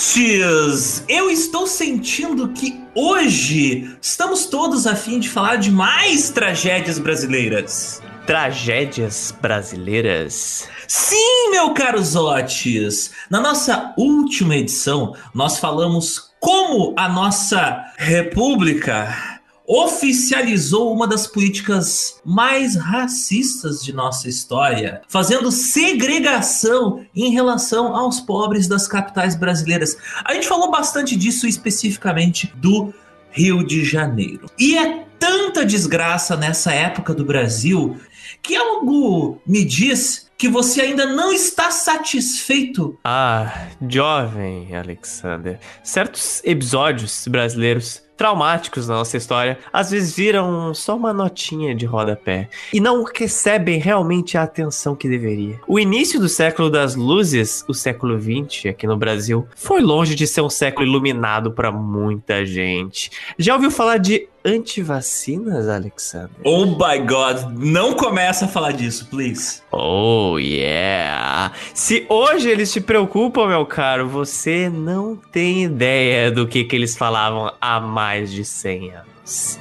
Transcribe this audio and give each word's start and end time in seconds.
ouvintes! 0.00 1.04
Eu 1.08 1.30
estou 1.30 1.66
sentindo 1.66 2.48
que 2.48 2.80
hoje 2.94 3.96
estamos 4.00 4.46
todos 4.46 4.86
a 4.86 4.96
fim 4.96 5.20
de 5.20 5.28
falar 5.28 5.56
de 5.56 5.70
mais 5.70 6.30
tragédias 6.30 6.98
brasileiras. 6.98 8.02
Tragédias 8.26 9.34
brasileiras? 9.40 10.68
Sim, 10.88 11.50
meu 11.50 11.74
caro 11.74 12.02
Zotes! 12.02 13.10
Na 13.28 13.40
nossa 13.40 13.92
última 13.96 14.56
edição, 14.56 15.14
nós 15.34 15.58
falamos 15.58 16.30
como 16.40 16.94
a 16.96 17.08
nossa 17.08 17.84
república 17.98 19.29
oficializou 19.70 20.92
uma 20.92 21.06
das 21.06 21.28
políticas 21.28 22.20
mais 22.24 22.74
racistas 22.74 23.84
de 23.84 23.92
nossa 23.92 24.28
história, 24.28 25.00
fazendo 25.06 25.52
segregação 25.52 27.06
em 27.14 27.30
relação 27.30 27.94
aos 27.94 28.18
pobres 28.18 28.66
das 28.66 28.88
capitais 28.88 29.36
brasileiras. 29.36 29.96
A 30.24 30.34
gente 30.34 30.48
falou 30.48 30.72
bastante 30.72 31.14
disso 31.14 31.46
especificamente 31.46 32.52
do 32.56 32.92
Rio 33.30 33.64
de 33.64 33.84
Janeiro. 33.84 34.50
E 34.58 34.76
é 34.76 35.04
tanta 35.20 35.64
desgraça 35.64 36.36
nessa 36.36 36.72
época 36.72 37.14
do 37.14 37.24
Brasil 37.24 37.96
que 38.42 38.56
algo 38.56 39.40
me 39.46 39.64
diz 39.64 40.28
que 40.36 40.48
você 40.48 40.80
ainda 40.80 41.06
não 41.06 41.32
está 41.32 41.70
satisfeito. 41.70 42.98
Ah, 43.04 43.68
jovem 43.88 44.74
Alexander. 44.74 45.60
Certos 45.84 46.42
episódios 46.44 47.28
brasileiros 47.28 48.02
traumáticos 48.20 48.86
na 48.86 48.96
nossa 48.96 49.16
história, 49.16 49.58
às 49.72 49.90
vezes 49.90 50.14
viram 50.14 50.74
só 50.74 50.94
uma 50.94 51.10
notinha 51.10 51.74
de 51.74 51.86
rodapé 51.86 52.50
e 52.70 52.78
não 52.78 53.02
recebem 53.02 53.78
realmente 53.78 54.36
a 54.36 54.42
atenção 54.42 54.94
que 54.94 55.08
deveria. 55.08 55.58
O 55.66 55.80
início 55.80 56.20
do 56.20 56.28
século 56.28 56.68
das 56.68 56.94
luzes, 56.94 57.64
o 57.66 57.72
século 57.72 58.20
XX 58.20 58.66
aqui 58.66 58.86
no 58.86 58.98
Brasil, 58.98 59.48
foi 59.56 59.80
longe 59.80 60.14
de 60.14 60.26
ser 60.26 60.42
um 60.42 60.50
século 60.50 60.86
iluminado 60.86 61.50
para 61.50 61.72
muita 61.72 62.44
gente. 62.44 63.10
Já 63.38 63.54
ouviu 63.54 63.70
falar 63.70 63.96
de 63.96 64.28
antivacinas, 64.44 65.68
Alexander? 65.68 66.30
Oh 66.44 66.64
my 66.64 66.98
god, 67.06 67.52
não 67.58 67.94
começa 67.94 68.46
a 68.46 68.48
falar 68.48 68.72
disso, 68.72 69.06
please. 69.10 69.62
Oh 69.70 70.38
yeah. 70.38 71.52
Se 71.74 72.06
hoje 72.08 72.48
eles 72.48 72.72
te 72.72 72.80
preocupam, 72.80 73.48
meu 73.48 73.66
caro, 73.66 74.08
você 74.08 74.68
não 74.68 75.16
tem 75.16 75.64
ideia 75.64 76.30
do 76.30 76.46
que, 76.46 76.64
que 76.64 76.74
eles 76.74 76.96
falavam 76.96 77.52
há 77.60 77.80
mais 77.80 78.09
de 78.18 78.44
100 78.44 78.94
anos. 78.94 79.58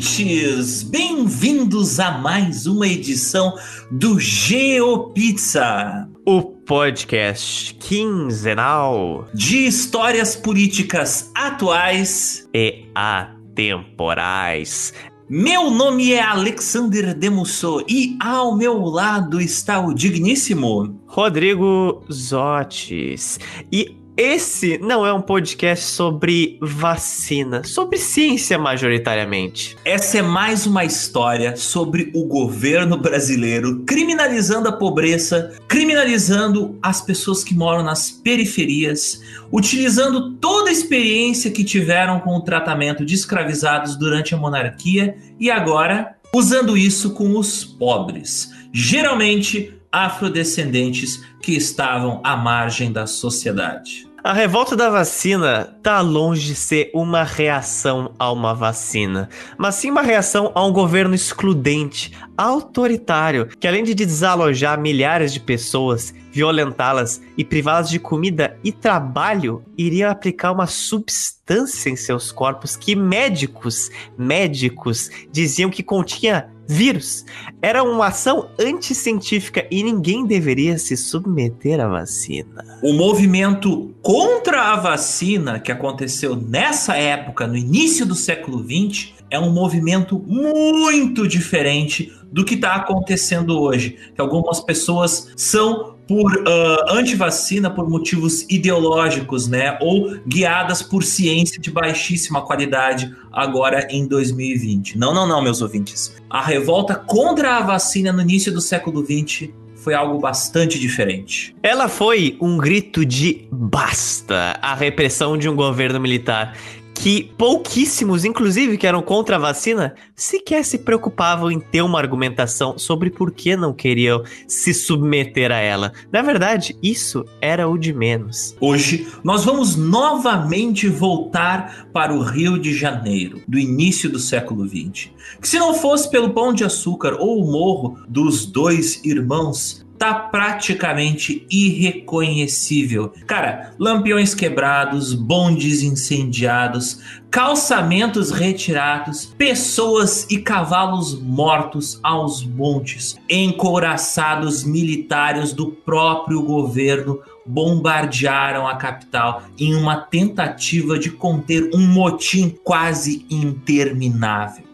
Ouvintes! 0.00 0.82
Bem-vindos 0.82 2.00
a 2.00 2.12
mais 2.12 2.66
uma 2.66 2.86
edição 2.86 3.54
do 3.90 4.18
GeoPizza, 4.18 6.08
o 6.24 6.42
podcast 6.42 7.74
quinzenal 7.74 9.28
de 9.34 9.66
histórias 9.66 10.34
políticas 10.34 11.30
atuais 11.34 12.48
e 12.54 12.86
atemporais. 12.94 14.94
Meu 15.28 15.70
nome 15.70 16.12
é 16.12 16.22
Alexander 16.22 17.14
Demusso 17.14 17.84
e 17.86 18.16
ao 18.20 18.56
meu 18.56 18.80
lado 18.80 19.40
está 19.40 19.80
o 19.80 19.92
digníssimo 19.92 20.98
Rodrigo 21.06 22.02
Zotes. 22.10 23.38
E 23.70 23.99
esse 24.20 24.76
não 24.76 25.06
é 25.06 25.10
um 25.14 25.22
podcast 25.22 25.82
sobre 25.86 26.58
vacina, 26.60 27.64
sobre 27.64 27.96
ciência 27.96 28.58
majoritariamente. 28.58 29.78
Essa 29.82 30.18
é 30.18 30.22
mais 30.22 30.66
uma 30.66 30.84
história 30.84 31.56
sobre 31.56 32.10
o 32.14 32.26
governo 32.26 32.98
brasileiro 32.98 33.82
criminalizando 33.86 34.68
a 34.68 34.72
pobreza, 34.72 35.56
criminalizando 35.66 36.78
as 36.82 37.00
pessoas 37.00 37.42
que 37.42 37.54
moram 37.54 37.82
nas 37.82 38.10
periferias, 38.10 39.22
utilizando 39.50 40.32
toda 40.32 40.68
a 40.68 40.72
experiência 40.72 41.50
que 41.50 41.64
tiveram 41.64 42.20
com 42.20 42.36
o 42.36 42.42
tratamento 42.42 43.06
de 43.06 43.14
escravizados 43.14 43.96
durante 43.96 44.34
a 44.34 44.38
monarquia 44.38 45.16
e 45.38 45.50
agora 45.50 46.16
usando 46.34 46.76
isso 46.76 47.14
com 47.14 47.38
os 47.38 47.64
pobres, 47.64 48.52
geralmente 48.70 49.74
afrodescendentes 49.90 51.24
que 51.42 51.52
estavam 51.52 52.20
à 52.22 52.36
margem 52.36 52.92
da 52.92 53.06
sociedade. 53.06 54.09
A 54.22 54.34
revolta 54.34 54.76
da 54.76 54.90
vacina 54.90 55.78
tá 55.82 56.02
longe 56.02 56.48
de 56.48 56.54
ser 56.54 56.90
uma 56.92 57.22
reação 57.22 58.12
a 58.18 58.30
uma 58.30 58.54
vacina, 58.54 59.30
mas 59.56 59.76
sim 59.76 59.90
uma 59.90 60.02
reação 60.02 60.52
a 60.54 60.62
um 60.62 60.70
governo 60.70 61.14
excludente, 61.14 62.12
autoritário, 62.36 63.46
que 63.58 63.66
além 63.66 63.82
de 63.82 63.94
desalojar 63.94 64.78
milhares 64.78 65.32
de 65.32 65.40
pessoas, 65.40 66.12
violentá-las 66.30 67.20
e 67.36 67.44
privá-las 67.44 67.90
de 67.90 67.98
comida 67.98 68.56
e 68.62 68.72
trabalho, 68.72 69.62
iria 69.76 70.10
aplicar 70.10 70.52
uma 70.52 70.66
substância 70.66 71.90
em 71.90 71.96
seus 71.96 72.30
corpos 72.30 72.76
que 72.76 72.94
médicos, 72.94 73.90
médicos 74.16 75.10
diziam 75.32 75.70
que 75.70 75.82
continha 75.82 76.48
vírus. 76.70 77.24
Era 77.60 77.82
uma 77.82 78.06
ação 78.06 78.48
anticientífica 78.58 79.66
e 79.70 79.82
ninguém 79.82 80.24
deveria 80.24 80.78
se 80.78 80.96
submeter 80.96 81.80
à 81.80 81.88
vacina. 81.88 82.64
O 82.80 82.92
movimento 82.92 83.92
contra 84.00 84.72
a 84.72 84.76
vacina 84.76 85.58
que 85.58 85.72
aconteceu 85.72 86.36
nessa 86.36 86.96
época, 86.96 87.46
no 87.46 87.56
início 87.56 88.06
do 88.06 88.14
século 88.14 88.62
XX, 88.62 89.14
é 89.28 89.38
um 89.38 89.52
movimento 89.52 90.22
muito 90.26 91.26
diferente 91.26 92.12
do 92.32 92.44
que 92.44 92.54
está 92.54 92.74
acontecendo 92.74 93.60
hoje. 93.60 93.96
Que 94.14 94.20
algumas 94.20 94.60
pessoas 94.60 95.32
são 95.36 95.96
por 96.10 96.34
uh, 96.34 96.92
antivacina 96.92 97.70
por 97.70 97.88
motivos 97.88 98.44
ideológicos, 98.50 99.46
né? 99.46 99.78
Ou 99.80 100.18
guiadas 100.26 100.82
por 100.82 101.04
ciência 101.04 101.60
de 101.60 101.70
baixíssima 101.70 102.42
qualidade 102.42 103.14
agora 103.32 103.86
em 103.90 104.08
2020. 104.08 104.98
Não, 104.98 105.14
não, 105.14 105.26
não, 105.26 105.40
meus 105.40 105.62
ouvintes. 105.62 106.16
A 106.28 106.42
revolta 106.42 106.96
contra 106.96 107.58
a 107.58 107.60
vacina 107.60 108.12
no 108.12 108.22
início 108.22 108.52
do 108.52 108.60
século 108.60 109.04
XX 109.04 109.50
foi 109.76 109.94
algo 109.94 110.18
bastante 110.18 110.78
diferente. 110.78 111.54
Ela 111.62 111.88
foi 111.88 112.36
um 112.40 112.58
grito 112.58 113.04
de 113.04 113.46
basta 113.50 114.58
à 114.60 114.74
repressão 114.74 115.38
de 115.38 115.48
um 115.48 115.56
governo 115.56 115.98
militar 116.00 116.56
que 117.00 117.32
pouquíssimos, 117.38 118.26
inclusive 118.26 118.76
que 118.76 118.86
eram 118.86 119.00
contra 119.00 119.36
a 119.36 119.38
vacina, 119.38 119.94
sequer 120.14 120.62
se 120.62 120.76
preocupavam 120.76 121.50
em 121.50 121.58
ter 121.58 121.80
uma 121.80 121.98
argumentação 121.98 122.76
sobre 122.76 123.08
por 123.08 123.30
que 123.30 123.56
não 123.56 123.72
queriam 123.72 124.22
se 124.46 124.74
submeter 124.74 125.50
a 125.50 125.56
ela. 125.56 125.92
Na 126.12 126.20
verdade, 126.20 126.76
isso 126.82 127.24
era 127.40 127.66
o 127.66 127.78
de 127.78 127.94
menos. 127.94 128.54
Hoje, 128.60 129.08
nós 129.24 129.46
vamos 129.46 129.76
novamente 129.76 130.88
voltar 130.88 131.88
para 131.90 132.12
o 132.12 132.22
Rio 132.22 132.58
de 132.58 132.74
Janeiro, 132.74 133.40
do 133.48 133.58
início 133.58 134.10
do 134.10 134.18
século 134.18 134.68
XX. 134.68 135.08
Que 135.40 135.48
se 135.48 135.58
não 135.58 135.72
fosse 135.72 136.10
pelo 136.10 136.34
Pão 136.34 136.52
de 136.52 136.64
Açúcar 136.64 137.16
ou 137.18 137.42
o 137.42 137.50
Morro 137.50 137.98
dos 138.06 138.44
Dois 138.44 139.02
Irmãos, 139.02 139.86
tá 140.00 140.14
praticamente 140.14 141.46
irreconhecível. 141.50 143.12
Cara, 143.26 143.74
lampiões 143.78 144.34
quebrados, 144.34 145.12
bondes 145.12 145.82
incendiados, 145.82 147.00
calçamentos 147.30 148.30
retirados, 148.30 149.26
pessoas 149.26 150.26
e 150.30 150.38
cavalos 150.38 151.20
mortos 151.20 152.00
aos 152.02 152.42
montes, 152.42 153.18
encouraçados 153.28 154.64
militares 154.64 155.52
do 155.52 155.70
próprio 155.70 156.42
governo 156.44 157.20
bombardearam 157.44 158.66
a 158.66 158.76
capital 158.76 159.42
em 159.58 159.74
uma 159.74 159.96
tentativa 159.96 160.98
de 160.98 161.10
conter 161.10 161.68
um 161.74 161.86
motim 161.86 162.56
quase 162.64 163.26
interminável. 163.28 164.64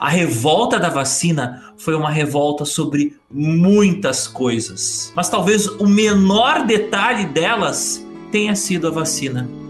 A 0.00 0.08
revolta 0.08 0.78
da 0.78 0.88
vacina 0.88 1.73
foi 1.84 1.94
uma 1.94 2.10
revolta 2.10 2.64
sobre 2.64 3.14
muitas 3.30 4.26
coisas, 4.26 5.12
mas 5.14 5.28
talvez 5.28 5.66
o 5.66 5.86
menor 5.86 6.64
detalhe 6.64 7.26
delas 7.26 8.04
tenha 8.32 8.56
sido 8.56 8.88
a 8.88 8.90
vacina. 8.90 9.63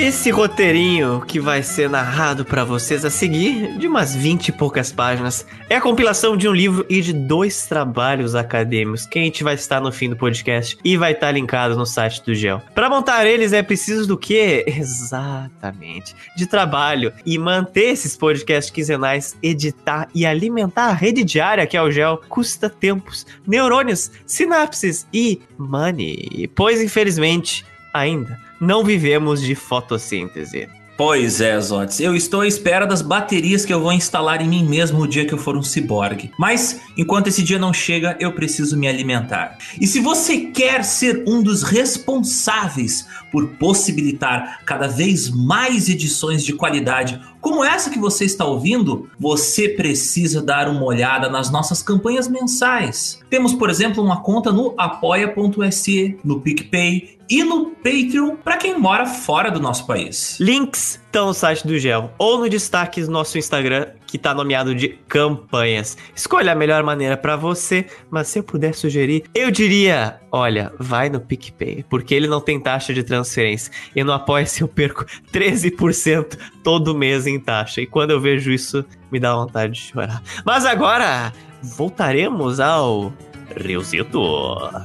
Esse 0.00 0.30
roteirinho 0.30 1.20
que 1.20 1.38
vai 1.38 1.62
ser 1.62 1.90
narrado 1.90 2.42
para 2.42 2.64
vocês 2.64 3.04
a 3.04 3.10
seguir, 3.10 3.76
de 3.76 3.86
umas 3.86 4.16
20 4.16 4.48
e 4.48 4.52
poucas 4.52 4.90
páginas, 4.90 5.46
é 5.68 5.76
a 5.76 5.80
compilação 5.80 6.38
de 6.38 6.48
um 6.48 6.54
livro 6.54 6.86
e 6.88 7.02
de 7.02 7.12
dois 7.12 7.66
trabalhos 7.66 8.34
acadêmicos 8.34 9.04
que 9.04 9.18
a 9.18 9.22
gente 9.22 9.44
vai 9.44 9.56
estar 9.56 9.78
no 9.78 9.92
fim 9.92 10.08
do 10.08 10.16
podcast 10.16 10.78
e 10.82 10.96
vai 10.96 11.12
estar 11.12 11.30
linkado 11.32 11.76
no 11.76 11.84
site 11.84 12.24
do 12.24 12.34
GEL. 12.34 12.62
Para 12.74 12.88
montar 12.88 13.26
eles 13.26 13.52
é 13.52 13.62
preciso 13.62 14.08
do 14.08 14.16
quê? 14.16 14.64
Exatamente, 14.74 16.16
de 16.34 16.46
trabalho 16.46 17.12
e 17.26 17.36
manter 17.36 17.90
esses 17.90 18.16
podcasts 18.16 18.72
quinzenais, 18.72 19.36
editar 19.42 20.08
e 20.14 20.24
alimentar 20.24 20.86
a 20.86 20.94
rede 20.94 21.22
diária 21.22 21.66
que 21.66 21.76
é 21.76 21.82
o 21.82 21.90
GEL 21.90 22.22
custa 22.26 22.70
tempos, 22.70 23.26
neurônios, 23.46 24.10
sinapses 24.24 25.06
e 25.12 25.42
money. 25.58 26.50
Pois 26.54 26.80
infelizmente 26.80 27.66
ainda 27.92 28.49
não 28.60 28.84
vivemos 28.84 29.40
de 29.40 29.54
fotossíntese. 29.54 30.68
Pois 31.02 31.40
é, 31.40 31.58
Zotes. 31.58 31.98
Eu 31.98 32.14
estou 32.14 32.42
à 32.42 32.46
espera 32.46 32.86
das 32.86 33.00
baterias 33.00 33.64
que 33.64 33.72
eu 33.72 33.80
vou 33.80 33.90
instalar 33.90 34.42
em 34.42 34.46
mim 34.46 34.68
mesmo 34.68 35.00
o 35.00 35.08
dia 35.08 35.24
que 35.24 35.32
eu 35.32 35.38
for 35.38 35.56
um 35.56 35.62
ciborgue. 35.62 36.30
Mas, 36.38 36.78
enquanto 36.94 37.28
esse 37.28 37.42
dia 37.42 37.58
não 37.58 37.72
chega, 37.72 38.18
eu 38.20 38.32
preciso 38.32 38.76
me 38.76 38.86
alimentar. 38.86 39.56
E 39.80 39.86
se 39.86 39.98
você 39.98 40.36
quer 40.36 40.84
ser 40.84 41.24
um 41.26 41.42
dos 41.42 41.62
responsáveis 41.62 43.06
por 43.32 43.48
possibilitar 43.52 44.60
cada 44.66 44.88
vez 44.88 45.30
mais 45.30 45.88
edições 45.88 46.44
de 46.44 46.52
qualidade 46.52 47.18
como 47.40 47.64
essa 47.64 47.90
que 47.90 47.98
você 47.98 48.24
está 48.24 48.44
ouvindo, 48.44 49.08
você 49.18 49.68
precisa 49.68 50.42
dar 50.42 50.68
uma 50.68 50.84
olhada 50.84 51.28
nas 51.28 51.50
nossas 51.50 51.82
campanhas 51.82 52.28
mensais. 52.28 53.20
Temos, 53.30 53.54
por 53.54 53.70
exemplo, 53.70 54.04
uma 54.04 54.22
conta 54.22 54.52
no 54.52 54.74
apoia.se, 54.76 56.18
no 56.22 56.40
PicPay 56.40 57.18
e 57.30 57.44
no 57.44 57.66
Patreon 57.66 58.36
para 58.42 58.56
quem 58.56 58.78
mora 58.78 59.06
fora 59.06 59.50
do 59.50 59.60
nosso 59.60 59.86
país. 59.86 60.36
Links 60.40 61.00
estão 61.06 61.28
no 61.28 61.34
site 61.34 61.66
do 61.66 61.78
Gel 61.78 62.10
ou 62.18 62.38
no 62.38 62.48
destaque 62.48 63.02
do 63.02 63.10
nosso 63.10 63.38
Instagram, 63.38 63.86
que 64.10 64.16
está 64.16 64.34
nomeado 64.34 64.74
de 64.74 64.88
campanhas. 65.08 65.96
Escolha 66.14 66.52
a 66.52 66.54
melhor 66.54 66.82
maneira 66.82 67.16
para 67.16 67.36
você, 67.36 67.86
mas 68.10 68.26
se 68.26 68.40
eu 68.40 68.42
puder 68.42 68.74
sugerir, 68.74 69.24
eu 69.32 69.50
diria, 69.50 70.20
olha, 70.32 70.72
vai 70.78 71.08
no 71.08 71.20
PicPay, 71.20 71.84
porque 71.88 72.14
ele 72.14 72.26
não 72.26 72.40
tem 72.40 72.58
taxa 72.58 72.92
de 72.92 73.04
transferência. 73.04 73.72
E 73.94 74.02
no 74.02 74.12
Apoia-se 74.12 74.62
eu 74.62 74.68
perco 74.68 75.06
13% 75.32 76.36
todo 76.64 76.94
mês 76.94 77.26
em 77.26 77.38
taxa. 77.38 77.80
E 77.80 77.86
quando 77.86 78.10
eu 78.10 78.20
vejo 78.20 78.50
isso, 78.50 78.84
me 79.12 79.20
dá 79.20 79.34
vontade 79.34 79.74
de 79.74 79.80
chorar. 79.80 80.22
Mas 80.44 80.66
agora, 80.66 81.32
voltaremos 81.62 82.58
ao 82.58 83.12
Riozito. 83.56 84.20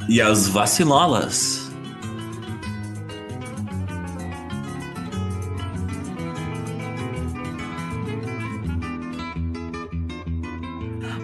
E 0.07 0.21
as 0.21 0.47
vacilolas. 0.47 1.64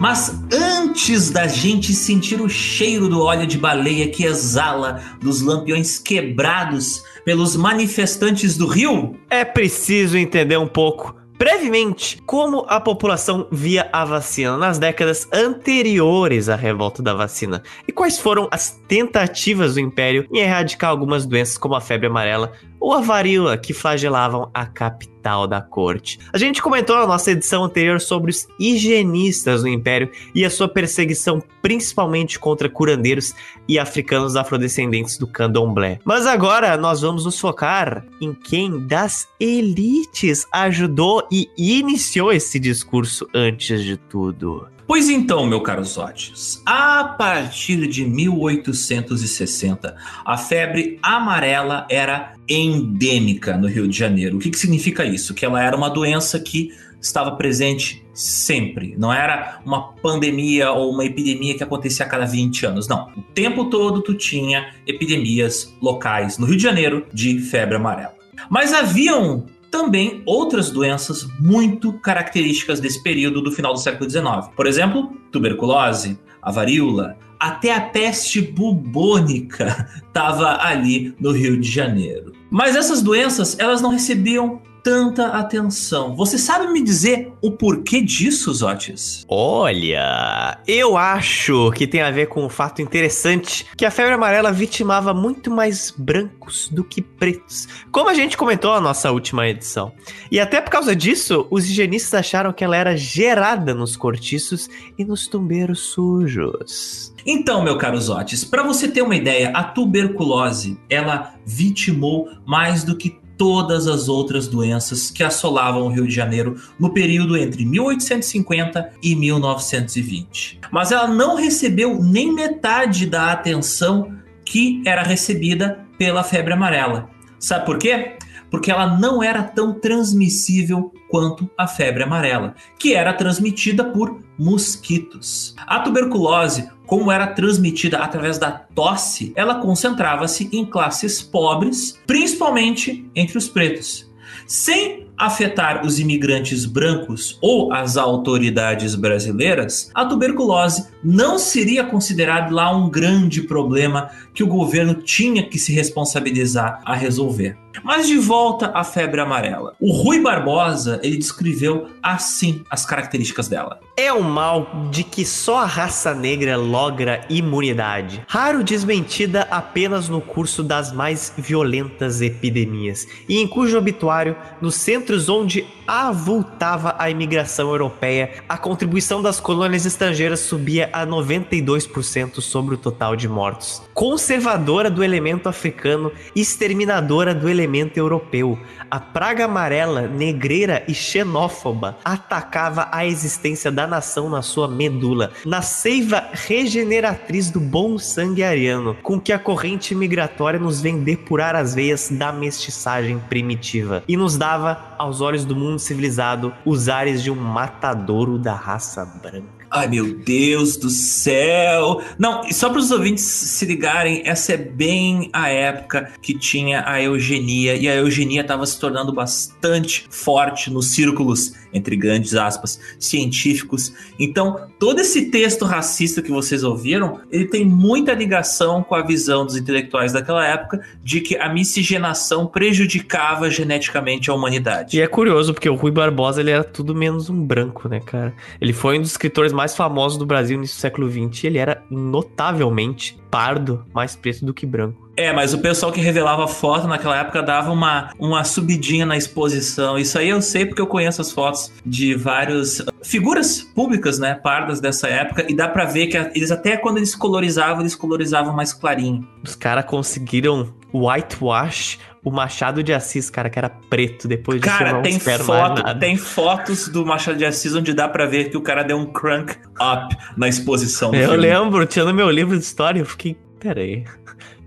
Mas 0.02 0.36
antes 0.52 1.30
da 1.30 1.46
gente 1.46 1.94
sentir 1.94 2.40
o 2.40 2.48
cheiro 2.48 3.08
do 3.08 3.22
óleo 3.22 3.46
de 3.46 3.56
baleia 3.56 4.08
que 4.08 4.24
exala 4.24 5.00
dos 5.20 5.40
lampiões 5.40 5.96
quebrados 5.96 7.04
pelos 7.24 7.54
manifestantes 7.54 8.56
do 8.56 8.66
Rio, 8.66 9.14
é 9.30 9.44
preciso 9.44 10.18
entender 10.18 10.56
um 10.56 10.66
pouco 10.66 11.14
brevemente 11.38 12.20
como 12.26 12.66
a 12.68 12.80
população 12.80 13.46
via 13.50 13.88
a 13.92 14.04
vacina 14.04 14.56
nas 14.56 14.76
décadas 14.76 15.28
anteriores 15.32 16.48
à 16.48 16.56
revolta 16.56 17.00
da 17.00 17.14
vacina. 17.14 17.62
E 17.86 17.92
quais 17.92 18.18
foram 18.18 18.48
as 18.50 18.80
tentativas 18.88 19.74
do 19.74 19.80
Império 19.80 20.26
em 20.32 20.38
erradicar 20.38 20.90
algumas 20.90 21.24
doenças 21.26 21.56
como 21.56 21.76
a 21.76 21.80
febre 21.80 22.08
amarela 22.08 22.52
ou 22.82 22.92
a 22.92 23.00
varíola 23.00 23.56
que 23.56 23.72
flagelavam 23.72 24.50
a 24.52 24.66
capital 24.66 25.46
da 25.46 25.62
corte. 25.62 26.18
A 26.32 26.36
gente 26.36 26.60
comentou 26.60 26.96
na 26.96 27.06
nossa 27.06 27.30
edição 27.30 27.62
anterior 27.62 28.00
sobre 28.00 28.32
os 28.32 28.48
higienistas 28.58 29.62
no 29.62 29.68
Império 29.68 30.10
e 30.34 30.44
a 30.44 30.50
sua 30.50 30.66
perseguição 30.66 31.40
principalmente 31.62 32.40
contra 32.40 32.68
curandeiros 32.68 33.32
e 33.68 33.78
africanos 33.78 34.34
afrodescendentes 34.34 35.16
do 35.16 35.28
candomblé. 35.28 36.00
Mas 36.04 36.26
agora 36.26 36.76
nós 36.76 37.02
vamos 37.02 37.24
nos 37.24 37.38
focar 37.38 38.04
em 38.20 38.34
quem 38.34 38.84
das 38.84 39.28
elites 39.38 40.44
ajudou 40.50 41.28
e 41.30 41.48
iniciou 41.56 42.32
esse 42.32 42.58
discurso 42.58 43.28
antes 43.32 43.84
de 43.84 43.96
tudo. 43.96 44.66
Pois 44.86 45.08
então, 45.08 45.46
meu 45.46 45.60
caro 45.60 45.84
Zotes, 45.84 46.60
a 46.66 47.04
partir 47.04 47.86
de 47.86 48.04
1860, 48.04 49.96
a 50.24 50.36
febre 50.36 50.98
amarela 51.02 51.86
era 51.88 52.34
endêmica 52.48 53.56
no 53.56 53.68
Rio 53.68 53.88
de 53.88 53.96
Janeiro. 53.96 54.36
O 54.36 54.40
que, 54.40 54.50
que 54.50 54.58
significa 54.58 55.04
isso? 55.04 55.34
Que 55.34 55.44
ela 55.44 55.62
era 55.62 55.76
uma 55.76 55.88
doença 55.88 56.38
que 56.38 56.70
estava 57.00 57.32
presente 57.32 58.04
sempre. 58.14 58.94
Não 58.96 59.12
era 59.12 59.60
uma 59.64 59.92
pandemia 59.94 60.70
ou 60.70 60.92
uma 60.92 61.04
epidemia 61.04 61.56
que 61.56 61.64
acontecia 61.64 62.06
a 62.06 62.08
cada 62.08 62.24
20 62.24 62.66
anos. 62.66 62.88
Não. 62.88 63.10
O 63.16 63.22
tempo 63.22 63.66
todo 63.66 64.02
tu 64.02 64.14
tinha 64.14 64.74
epidemias 64.86 65.74
locais 65.80 66.38
no 66.38 66.46
Rio 66.46 66.56
de 66.56 66.62
Janeiro 66.62 67.06
de 67.12 67.40
febre 67.40 67.76
amarela. 67.76 68.14
Mas 68.50 68.72
haviam 68.72 69.46
também 69.72 70.22
outras 70.26 70.70
doenças 70.70 71.26
muito 71.40 71.94
características 71.94 72.78
desse 72.78 73.02
período 73.02 73.40
do 73.40 73.50
final 73.50 73.72
do 73.72 73.80
século 73.80 74.08
XIX. 74.08 74.54
Por 74.54 74.66
exemplo, 74.66 75.16
tuberculose, 75.32 76.20
a 76.42 76.52
varíola, 76.52 77.16
até 77.40 77.74
a 77.74 77.80
peste 77.80 78.42
bubônica 78.42 79.88
estava 80.06 80.62
ali 80.62 81.16
no 81.18 81.32
Rio 81.32 81.58
de 81.58 81.68
Janeiro. 81.68 82.32
Mas 82.50 82.76
essas 82.76 83.00
doenças, 83.00 83.58
elas 83.58 83.80
não 83.80 83.90
recebiam 83.90 84.60
tanta 84.82 85.28
atenção. 85.28 86.16
Você 86.16 86.36
sabe 86.36 86.66
me 86.72 86.82
dizer 86.82 87.32
o 87.40 87.52
porquê 87.52 88.00
disso, 88.00 88.52
Zotis? 88.52 89.24
Olha, 89.28 90.58
eu 90.66 90.96
acho 90.96 91.70
que 91.72 91.86
tem 91.86 92.02
a 92.02 92.10
ver 92.10 92.26
com 92.26 92.44
um 92.44 92.48
fato 92.48 92.82
interessante 92.82 93.66
que 93.76 93.86
a 93.86 93.90
febre 93.90 94.14
amarela 94.14 94.50
vitimava 94.50 95.14
muito 95.14 95.50
mais 95.50 95.92
brancos 95.96 96.68
do 96.68 96.82
que 96.82 97.00
pretos, 97.00 97.68
como 97.90 98.10
a 98.10 98.14
gente 98.14 98.36
comentou 98.36 98.72
na 98.72 98.80
nossa 98.80 99.10
última 99.12 99.46
edição. 99.48 99.92
E 100.30 100.40
até 100.40 100.60
por 100.60 100.70
causa 100.70 100.96
disso, 100.96 101.46
os 101.50 101.68
higienistas 101.68 102.14
acharam 102.14 102.52
que 102.52 102.64
ela 102.64 102.76
era 102.76 102.96
gerada 102.96 103.74
nos 103.74 103.96
cortiços 103.96 104.68
e 104.98 105.04
nos 105.04 105.28
tumbeiros 105.28 105.80
sujos. 105.80 107.12
Então, 107.24 107.62
meu 107.62 107.78
caro 107.78 108.00
Zotis, 108.00 108.44
para 108.44 108.64
você 108.64 108.88
ter 108.88 109.02
uma 109.02 109.14
ideia, 109.14 109.50
a 109.50 109.62
tuberculose, 109.62 110.78
ela 110.90 111.34
vitimou 111.46 112.28
mais 112.44 112.82
do 112.82 112.96
que 112.96 113.21
todas 113.42 113.88
as 113.88 114.08
outras 114.08 114.46
doenças 114.46 115.10
que 115.10 115.20
assolavam 115.20 115.82
o 115.82 115.88
Rio 115.88 116.06
de 116.06 116.14
Janeiro 116.14 116.62
no 116.78 116.94
período 116.94 117.36
entre 117.36 117.64
1850 117.64 118.92
e 119.02 119.16
1920. 119.16 120.60
Mas 120.70 120.92
ela 120.92 121.08
não 121.08 121.34
recebeu 121.34 122.00
nem 122.00 122.32
metade 122.32 123.04
da 123.04 123.32
atenção 123.32 124.16
que 124.44 124.80
era 124.86 125.02
recebida 125.02 125.84
pela 125.98 126.22
febre 126.22 126.52
amarela. 126.52 127.10
Sabe 127.40 127.66
por 127.66 127.78
quê? 127.78 128.16
Porque 128.48 128.70
ela 128.70 128.96
não 128.96 129.20
era 129.20 129.42
tão 129.42 129.74
transmissível 129.74 130.92
quanto 131.12 131.48
a 131.58 131.66
febre 131.66 132.04
amarela, 132.04 132.54
que 132.78 132.94
era 132.94 133.12
transmitida 133.12 133.84
por 133.84 134.22
mosquitos. 134.38 135.54
A 135.66 135.80
tuberculose 135.80 136.70
como 136.86 137.12
era 137.12 137.26
transmitida 137.26 137.98
através 137.98 138.38
da 138.38 138.50
tosse, 138.50 139.30
ela 139.36 139.56
concentrava-se 139.56 140.48
em 140.50 140.64
classes 140.64 141.20
pobres, 141.20 142.00
principalmente 142.06 143.06
entre 143.14 143.36
os 143.36 143.46
pretos. 143.46 144.10
Sem 144.46 145.06
afetar 145.16 145.84
os 145.84 145.98
imigrantes 145.98 146.64
brancos 146.64 147.38
ou 147.40 147.72
as 147.72 147.96
autoridades 147.96 148.94
brasileiras, 148.94 149.90
a 149.94 150.04
tuberculose 150.04 150.88
não 151.02 151.38
seria 151.38 151.84
considerada 151.84 152.54
lá 152.54 152.74
um 152.74 152.88
grande 152.88 153.42
problema 153.42 154.10
que 154.34 154.42
o 154.42 154.46
governo 154.46 154.94
tinha 154.94 155.42
que 155.46 155.58
se 155.58 155.72
responsabilizar 155.72 156.80
a 156.84 156.94
resolver. 156.94 157.56
Mas 157.82 158.06
de 158.06 158.18
volta 158.18 158.70
à 158.74 158.84
febre 158.84 159.20
amarela. 159.20 159.74
O 159.80 159.92
Rui 159.92 160.20
Barbosa, 160.20 161.00
ele 161.02 161.16
descreveu 161.16 161.88
assim 162.02 162.62
as 162.70 162.84
características 162.84 163.48
dela. 163.48 163.80
É 163.96 164.12
um 164.12 164.22
mal 164.22 164.88
de 164.90 165.02
que 165.02 165.24
só 165.24 165.58
a 165.58 165.66
raça 165.66 166.14
negra 166.14 166.56
logra 166.56 167.24
imunidade. 167.28 168.22
Raro 168.28 168.62
desmentida 168.62 169.48
apenas 169.50 170.08
no 170.08 170.20
curso 170.20 170.62
das 170.62 170.92
mais 170.92 171.32
violentas 171.36 172.20
epidemias, 172.20 173.06
e 173.28 173.38
em 173.38 173.48
cujo 173.48 173.78
obituário, 173.78 174.36
nos 174.60 174.76
centros 175.02 175.28
onde 175.28 175.66
avultava 175.84 176.94
a 176.96 177.10
imigração 177.10 177.68
europeia, 177.68 178.34
a 178.48 178.56
contribuição 178.56 179.20
das 179.20 179.40
colônias 179.40 179.84
estrangeiras 179.84 180.40
subia 180.40 180.88
a 180.92 181.04
92% 181.04 182.40
sobre 182.40 182.76
o 182.76 182.78
total 182.78 183.16
de 183.16 183.28
mortos. 183.28 183.82
Conservadora 183.92 184.88
do 184.88 185.02
elemento 185.02 185.48
africano, 185.48 186.12
exterminadora 186.36 187.34
do 187.34 187.48
elemento 187.48 187.96
europeu, 187.96 188.58
a 188.90 189.00
praga 189.00 189.46
amarela, 189.46 190.02
negreira 190.02 190.84
e 190.86 190.94
xenófoba 190.94 191.98
atacava 192.04 192.88
a 192.92 193.04
existência 193.04 193.70
da 193.70 193.86
nação 193.86 194.30
na 194.30 194.40
sua 194.40 194.68
medula, 194.68 195.32
na 195.44 195.62
seiva 195.62 196.28
regeneratriz 196.32 197.50
do 197.50 197.58
bom 197.58 197.98
sangue 197.98 198.42
ariano, 198.42 198.96
com 199.02 199.20
que 199.20 199.32
a 199.32 199.38
corrente 199.38 199.94
migratória 199.94 200.60
nos 200.60 200.80
vem 200.80 200.98
depurar 200.98 201.56
as 201.56 201.74
veias 201.74 202.08
da 202.10 202.32
mestiçagem 202.32 203.18
primitiva. 203.18 204.04
E 204.06 204.16
nos 204.16 204.36
dava, 204.36 204.91
aos 204.98 205.20
olhos 205.20 205.44
do 205.44 205.56
mundo 205.56 205.78
civilizado, 205.78 206.52
os 206.64 206.88
ares 206.88 207.22
de 207.22 207.30
um 207.30 207.36
matadouro 207.36 208.38
da 208.38 208.54
raça 208.54 209.04
branca. 209.04 209.61
Ai, 209.74 209.88
meu 209.88 210.12
Deus 210.12 210.76
do 210.76 210.90
céu! 210.90 212.02
Não, 212.18 212.42
só 212.52 212.68
para 212.68 212.78
os 212.78 212.90
ouvintes 212.90 213.24
se 213.24 213.64
ligarem, 213.64 214.20
essa 214.26 214.52
é 214.52 214.56
bem 214.58 215.30
a 215.32 215.48
época 215.48 216.12
que 216.20 216.38
tinha 216.38 216.84
a 216.86 217.02
eugenia, 217.02 217.74
e 217.74 217.88
a 217.88 217.96
eugenia 217.96 218.42
estava 218.42 218.66
se 218.66 218.78
tornando 218.78 219.14
bastante 219.14 220.06
forte 220.10 220.70
nos 220.70 220.90
círculos, 220.90 221.54
entre 221.72 221.96
grandes 221.96 222.34
aspas, 222.34 222.78
científicos. 222.98 223.94
Então, 224.18 224.66
todo 224.78 225.00
esse 225.00 225.30
texto 225.30 225.64
racista 225.64 226.20
que 226.20 226.30
vocês 226.30 226.62
ouviram, 226.62 227.22
ele 227.30 227.46
tem 227.46 227.64
muita 227.64 228.12
ligação 228.12 228.82
com 228.82 228.94
a 228.94 229.00
visão 229.00 229.46
dos 229.46 229.56
intelectuais 229.56 230.12
daquela 230.12 230.46
época 230.46 230.82
de 231.02 231.22
que 231.22 231.34
a 231.38 231.48
miscigenação 231.48 232.46
prejudicava 232.46 233.48
geneticamente 233.48 234.30
a 234.30 234.34
humanidade. 234.34 234.98
E 234.98 235.00
é 235.00 235.06
curioso, 235.06 235.54
porque 235.54 235.70
o 235.70 235.76
Rui 235.76 235.90
Barbosa 235.90 236.42
ele 236.42 236.50
era 236.50 236.62
tudo 236.62 236.94
menos 236.94 237.30
um 237.30 237.42
branco, 237.42 237.88
né, 237.88 238.00
cara? 238.00 238.34
Ele 238.60 238.74
foi 238.74 238.98
um 238.98 239.00
dos 239.00 239.12
escritores 239.12 239.50
mais 239.50 239.61
mais 239.62 239.76
famosos 239.76 240.18
do 240.18 240.26
Brasil 240.26 240.58
no 240.58 240.66
século 240.66 241.08
XX, 241.08 241.44
ele 241.44 241.58
era 241.58 241.84
notavelmente 241.88 243.16
pardo, 243.30 243.86
mais 243.94 244.16
preto 244.16 244.44
do 244.44 244.52
que 244.52 244.66
branco. 244.66 245.01
É, 245.16 245.32
mas 245.32 245.52
o 245.52 245.58
pessoal 245.58 245.92
que 245.92 246.00
revelava 246.00 246.48
foto 246.48 246.86
naquela 246.86 247.18
época 247.18 247.42
dava 247.42 247.70
uma, 247.70 248.10
uma 248.18 248.44
subidinha 248.44 249.04
na 249.04 249.16
exposição. 249.16 249.98
Isso 249.98 250.18
aí 250.18 250.30
eu 250.30 250.40
sei 250.40 250.64
porque 250.64 250.80
eu 250.80 250.86
conheço 250.86 251.20
as 251.20 251.30
fotos 251.30 251.72
de 251.84 252.14
várias 252.14 252.80
uh, 252.80 252.86
figuras 253.02 253.62
públicas, 253.62 254.18
né, 254.18 254.34
pardas 254.34 254.80
dessa 254.80 255.08
época, 255.08 255.44
e 255.48 255.54
dá 255.54 255.68
para 255.68 255.84
ver 255.84 256.06
que 256.06 256.16
eles 256.16 256.50
até 256.50 256.76
quando 256.76 256.96
eles 256.96 257.14
colorizavam, 257.14 257.80
eles 257.80 257.94
colorizavam 257.94 258.54
mais 258.54 258.72
clarinho. 258.72 259.26
Os 259.44 259.54
caras 259.54 259.84
conseguiram 259.84 260.72
whitewash 260.94 261.98
o 262.24 262.30
Machado 262.30 262.82
de 262.82 262.92
Assis, 262.92 263.28
cara, 263.28 263.50
que 263.50 263.58
era 263.58 263.68
preto 263.68 264.28
depois 264.28 264.60
de 264.60 264.66
Cara, 264.66 265.02
tem 265.02 265.18
foto, 265.18 265.98
tem 265.98 266.16
fotos 266.16 266.88
do 266.88 267.04
Machado 267.04 267.36
de 267.36 267.44
Assis 267.44 267.74
onde 267.74 267.92
dá 267.92 268.08
para 268.08 268.26
ver 268.26 268.48
que 268.48 268.56
o 268.56 268.60
cara 268.60 268.84
deu 268.84 268.96
um 268.96 269.06
crank 269.06 269.56
up 269.74 270.16
na 270.36 270.48
exposição. 270.48 271.12
eu 271.12 271.30
filme. 271.30 271.36
lembro, 271.36 271.84
tinha 271.84 272.04
no 272.04 272.14
meu 272.14 272.30
livro 272.30 272.56
de 272.56 272.62
história, 272.62 273.00
eu 273.00 273.06
fiquei, 273.06 273.36
peraí, 273.58 274.04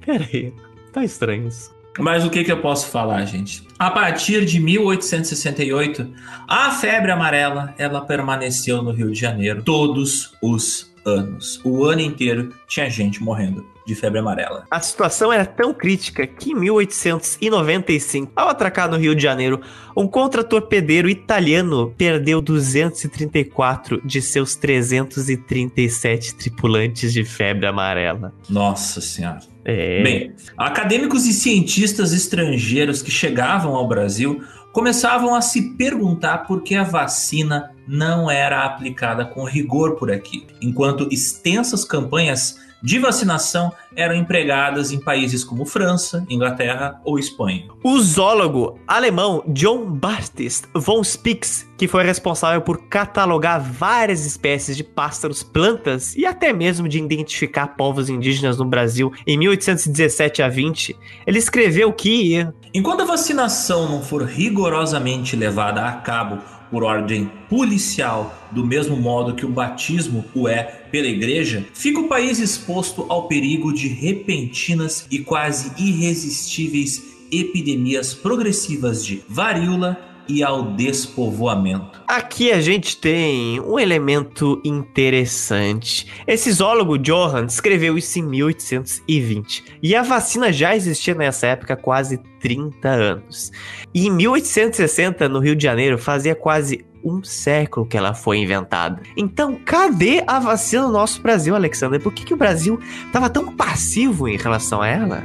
peraí, 0.05 0.53
tá 0.91 1.03
estranho 1.03 1.47
isso. 1.47 1.73
Mas 1.97 2.25
o 2.25 2.29
que, 2.29 2.43
que 2.43 2.51
eu 2.51 2.61
posso 2.61 2.89
falar, 2.89 3.23
gente? 3.25 3.65
A 3.79 3.89
partir 3.89 4.45
de 4.45 4.59
1868, 4.59 6.13
a 6.47 6.71
febre 6.71 7.11
amarela 7.11 7.73
ela 7.77 8.01
permaneceu 8.01 8.81
no 8.81 8.91
Rio 8.91 9.11
de 9.11 9.19
Janeiro 9.19 9.63
todos 9.63 10.33
os 10.41 10.93
anos. 11.05 11.61
O 11.63 11.85
ano 11.85 12.01
inteiro 12.01 12.53
tinha 12.67 12.89
gente 12.89 13.23
morrendo 13.23 13.65
de 13.85 13.95
febre 13.95 14.19
amarela. 14.19 14.65
A 14.69 14.79
situação 14.79 15.31
era 15.31 15.45
tão 15.45 15.73
crítica 15.73 16.25
que 16.25 16.51
em 16.51 16.55
1895, 16.55 18.31
ao 18.35 18.49
atracar 18.49 18.89
no 18.89 18.97
Rio 18.97 19.15
de 19.15 19.21
Janeiro, 19.21 19.61
um 19.95 20.07
contratorpedeiro 20.07 21.07
italiano 21.07 21.93
perdeu 21.97 22.41
234 22.41 24.01
de 24.05 24.21
seus 24.21 24.55
337 24.55 26.35
tripulantes 26.35 27.13
de 27.13 27.23
febre 27.23 27.67
amarela. 27.67 28.33
Nossa 28.49 28.99
senhora. 29.01 29.39
É. 29.63 30.03
Bem, 30.03 30.33
acadêmicos 30.57 31.25
e 31.25 31.33
cientistas 31.33 32.13
estrangeiros 32.13 33.01
que 33.01 33.09
chegavam 33.09 33.75
ao 33.75 33.87
Brasil 33.87 34.43
começavam 34.71 35.33
a 35.33 35.41
se 35.41 35.75
perguntar 35.75 36.39
por 36.39 36.61
que 36.61 36.75
a 36.75 36.83
vacina 36.83 37.71
não 37.87 38.29
era 38.29 38.65
aplicada 38.65 39.25
com 39.25 39.43
rigor 39.43 39.95
por 39.95 40.11
aqui, 40.11 40.45
enquanto 40.61 41.07
extensas 41.11 41.83
campanhas 41.83 42.55
de 42.85 42.99
vacinação 42.99 43.73
eram 43.95 44.13
empregadas 44.13 44.91
em 44.91 44.99
países 44.99 45.43
como 45.43 45.65
França, 45.65 46.23
Inglaterra 46.29 47.01
ou 47.03 47.17
Espanha. 47.17 47.67
O 47.83 47.99
zoólogo 47.99 48.79
alemão 48.87 49.43
John 49.47 49.85
Baptist 49.89 50.65
von 50.75 51.03
Spix, 51.03 51.67
que 51.77 51.87
foi 51.87 52.03
responsável 52.03 52.61
por 52.61 52.87
catalogar 52.87 53.59
várias 53.59 54.23
espécies 54.23 54.77
de 54.77 54.83
pássaros, 54.83 55.41
plantas 55.41 56.15
e 56.15 56.27
até 56.27 56.53
mesmo 56.53 56.87
de 56.87 56.99
identificar 56.99 57.69
povos 57.69 58.07
indígenas 58.07 58.57
no 58.57 58.65
Brasil 58.65 59.11
em 59.25 59.35
1817 59.35 60.43
a 60.43 60.47
20, 60.47 60.95
ele 61.25 61.39
escreveu 61.39 61.91
que 61.91 62.47
enquanto 62.71 63.01
a 63.01 63.05
vacinação 63.05 63.89
não 63.89 64.03
for 64.03 64.23
rigorosamente 64.23 65.35
levada 65.35 65.87
a 65.87 65.93
cabo 65.93 66.37
por 66.75 66.83
ordem 66.83 67.31
policial, 67.49 68.49
do 68.51 68.67
mesmo 68.67 68.97
modo 68.97 69.33
que 69.33 69.45
o 69.45 69.49
batismo 69.49 70.25
o 70.35 70.45
é 70.45 70.61
pela 70.91 71.07
igreja, 71.07 71.65
fica 71.73 72.01
o 72.01 72.09
país 72.09 72.37
exposto 72.37 73.05
ao 73.07 73.29
perigo 73.29 73.71
de 73.71 73.87
repentinas 73.87 75.07
e 75.09 75.19
quase 75.19 75.71
irresistíveis 75.81 77.01
epidemias 77.31 78.13
progressivas 78.13 79.05
de 79.05 79.23
varíola, 79.29 79.97
e 80.27 80.43
ao 80.43 80.73
despovoamento. 80.73 82.03
Aqui 82.07 82.51
a 82.51 82.61
gente 82.61 82.97
tem 82.97 83.59
um 83.59 83.79
elemento 83.79 84.61
interessante. 84.63 86.07
Esse 86.27 86.51
zoólogo 86.51 86.97
Johann 86.97 87.45
escreveu 87.45 87.97
isso 87.97 88.19
em 88.19 88.23
1820 88.23 89.79
e 89.81 89.95
a 89.95 90.03
vacina 90.03 90.53
já 90.53 90.75
existia 90.75 91.15
nessa 91.15 91.47
época 91.47 91.73
há 91.73 91.77
quase 91.77 92.17
30 92.39 92.87
anos. 92.87 93.51
E 93.93 94.07
em 94.07 94.11
1860, 94.11 95.27
no 95.27 95.39
Rio 95.39 95.55
de 95.55 95.63
Janeiro, 95.63 95.97
fazia 95.97 96.35
quase 96.35 96.85
um 97.03 97.23
século 97.23 97.85
que 97.85 97.95
ela 97.95 98.13
foi 98.13 98.39
inventada. 98.39 99.01
Então, 99.15 99.59
cadê 99.63 100.23
a 100.25 100.39
vacina 100.39 100.83
no 100.83 100.91
nosso 100.91 101.21
Brasil, 101.21 101.55
Alexander? 101.55 102.01
Por 102.01 102.11
que, 102.11 102.25
que 102.25 102.33
o 102.33 102.37
Brasil 102.37 102.79
estava 103.05 103.29
tão 103.29 103.55
passivo 103.55 104.27
em 104.27 104.37
relação 104.37 104.81
a 104.81 104.87
ela? 104.87 105.23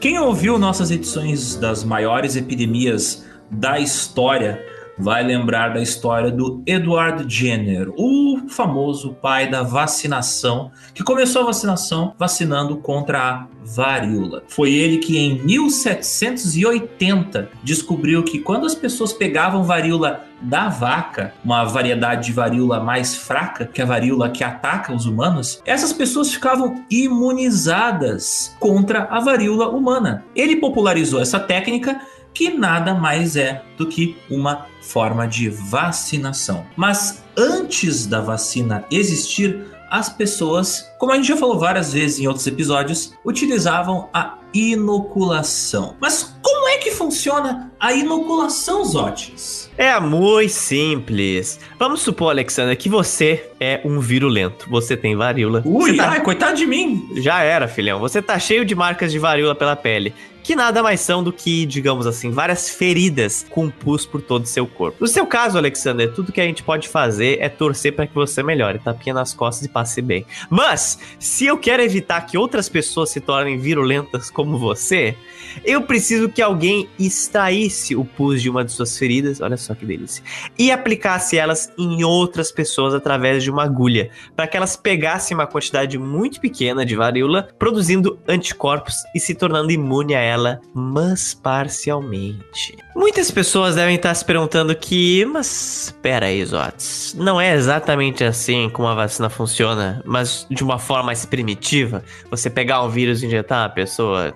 Quem 0.00 0.18
ouviu 0.18 0.58
nossas 0.58 0.90
edições 0.90 1.56
das 1.56 1.84
maiores 1.84 2.34
epidemias 2.34 3.22
da 3.50 3.78
história 3.78 4.64
vai 5.00 5.24
lembrar 5.24 5.72
da 5.72 5.80
história 5.80 6.30
do 6.30 6.62
Edward 6.66 7.24
Jenner, 7.26 7.90
o 7.96 8.42
famoso 8.48 9.14
pai 9.14 9.48
da 9.48 9.62
vacinação, 9.62 10.70
que 10.94 11.02
começou 11.02 11.40
a 11.42 11.46
vacinação 11.46 12.14
vacinando 12.18 12.76
contra 12.76 13.18
a 13.18 13.46
varíola. 13.64 14.42
Foi 14.48 14.72
ele 14.72 14.98
que 14.98 15.18
em 15.18 15.42
1780 15.42 17.48
descobriu 17.62 18.22
que 18.22 18.38
quando 18.38 18.66
as 18.66 18.74
pessoas 18.74 19.10
pegavam 19.12 19.64
varíola 19.64 20.24
da 20.42 20.68
vaca, 20.68 21.34
uma 21.44 21.64
variedade 21.64 22.26
de 22.26 22.32
varíola 22.32 22.80
mais 22.80 23.14
fraca 23.14 23.66
que 23.66 23.82
a 23.82 23.86
varíola 23.86 24.30
que 24.30 24.42
ataca 24.42 24.94
os 24.94 25.06
humanos, 25.06 25.62
essas 25.66 25.92
pessoas 25.92 26.32
ficavam 26.32 26.82
imunizadas 26.90 28.56
contra 28.58 29.04
a 29.04 29.20
varíola 29.20 29.68
humana. 29.68 30.24
Ele 30.34 30.56
popularizou 30.56 31.20
essa 31.20 31.38
técnica 31.38 32.00
que 32.34 32.50
nada 32.50 32.94
mais 32.94 33.36
é 33.36 33.62
do 33.76 33.86
que 33.86 34.16
uma 34.30 34.66
forma 34.82 35.26
de 35.26 35.48
vacinação. 35.48 36.66
Mas 36.76 37.24
antes 37.36 38.06
da 38.06 38.20
vacina 38.20 38.84
existir, 38.90 39.66
as 39.90 40.08
pessoas, 40.08 40.88
como 40.98 41.12
a 41.12 41.16
gente 41.16 41.28
já 41.28 41.36
falou 41.36 41.58
várias 41.58 41.92
vezes 41.92 42.20
em 42.20 42.26
outros 42.28 42.46
episódios, 42.46 43.12
utilizavam 43.24 44.08
a 44.14 44.38
inoculação. 44.54 45.96
Mas 46.00 46.36
como 46.42 46.59
é 46.70 46.78
que 46.78 46.90
funciona 46.92 47.72
a 47.78 47.92
inoculação, 47.92 48.84
Zotes? 48.84 49.70
É 49.76 49.98
muito 49.98 50.52
simples. 50.52 51.58
Vamos 51.78 52.02
supor, 52.02 52.30
Alexandre, 52.30 52.76
que 52.76 52.88
você 52.88 53.50
é 53.58 53.80
um 53.84 53.98
virulento. 53.98 54.68
Você 54.70 54.96
tem 54.96 55.16
varíola. 55.16 55.62
Ui, 55.64 55.96
tá... 55.96 56.10
ai, 56.10 56.22
coitado 56.22 56.56
de 56.56 56.66
mim. 56.66 57.08
Já 57.16 57.42
era, 57.42 57.66
filhão. 57.66 57.98
Você 57.98 58.22
tá 58.22 58.38
cheio 58.38 58.64
de 58.64 58.74
marcas 58.74 59.10
de 59.10 59.18
varíola 59.18 59.54
pela 59.54 59.74
pele. 59.74 60.14
que 60.42 60.56
nada 60.56 60.82
mais 60.82 61.00
são 61.00 61.22
do 61.22 61.32
que, 61.32 61.64
digamos 61.66 62.06
assim, 62.06 62.30
várias 62.30 62.68
feridas 62.68 63.46
com 63.50 63.70
pus 63.70 64.06
por 64.06 64.20
todo 64.20 64.44
o 64.44 64.48
seu 64.48 64.66
corpo. 64.66 64.98
No 65.00 65.06
seu 65.06 65.26
caso, 65.26 65.56
Alexander, 65.56 66.12
tudo 66.12 66.32
que 66.32 66.40
a 66.40 66.44
gente 66.44 66.62
pode 66.62 66.88
fazer 66.88 67.38
é 67.40 67.48
torcer 67.48 67.94
para 67.94 68.06
que 68.06 68.14
você 68.14 68.42
melhore, 68.42 68.78
tapinha 68.78 69.14
nas 69.14 69.32
costas 69.34 69.66
e 69.66 69.68
passe 69.68 70.02
bem. 70.02 70.26
Mas, 70.48 70.98
se 71.18 71.46
eu 71.46 71.58
quero 71.58 71.82
evitar 71.82 72.22
que 72.22 72.38
outras 72.38 72.68
pessoas 72.68 73.10
se 73.10 73.20
tornem 73.20 73.58
virulentas 73.58 74.30
como 74.30 74.58
você, 74.58 75.16
eu 75.64 75.82
preciso 75.82 76.28
que 76.28 76.42
alguém 76.42 76.88
extraísse 76.98 77.96
o 77.96 78.04
pus 78.04 78.42
de 78.42 78.50
uma 78.50 78.64
de 78.64 78.72
suas 78.72 78.96
feridas, 78.96 79.40
olha 79.40 79.56
só 79.56 79.74
que 79.74 79.84
delícia, 79.84 80.22
e 80.58 80.70
aplicasse 80.70 81.36
elas 81.36 81.72
em 81.78 82.04
outras 82.04 82.50
pessoas 82.52 82.94
através 82.94 83.42
de 83.42 83.50
uma 83.50 83.64
agulha, 83.64 84.10
para 84.34 84.46
que 84.46 84.56
elas 84.56 84.76
pegassem 84.76 85.34
uma 85.34 85.46
quantidade 85.46 85.98
muito 85.98 86.40
pequena 86.40 86.84
de 86.84 86.96
varíola, 86.96 87.48
produzindo 87.58 88.18
anticorpos 88.28 88.94
e 89.14 89.20
se 89.20 89.34
tornando 89.34 89.72
imune 89.72 90.14
a 90.14 90.20
ela, 90.20 90.60
mas 90.74 91.34
parcialmente. 91.34 92.76
Muitas 92.94 93.30
pessoas 93.30 93.76
devem 93.76 93.96
estar 93.96 94.14
se 94.14 94.24
perguntando 94.24 94.74
que, 94.74 95.24
mas 95.24 95.94
pera 96.02 96.26
aí, 96.26 96.44
Zotes, 96.44 97.14
não 97.18 97.40
é 97.40 97.54
exatamente 97.54 98.24
assim 98.24 98.68
como 98.68 98.88
a 98.88 98.94
vacina 98.94 99.30
funciona, 99.30 100.02
mas 100.04 100.46
de 100.50 100.62
uma 100.62 100.78
forma 100.78 101.04
mais 101.04 101.24
primitiva? 101.24 102.04
Você 102.30 102.50
pegar 102.50 102.82
um 102.82 102.88
vírus 102.88 103.22
e 103.22 103.26
injetar 103.26 103.62
uma 103.62 103.68
pessoa. 103.68 104.34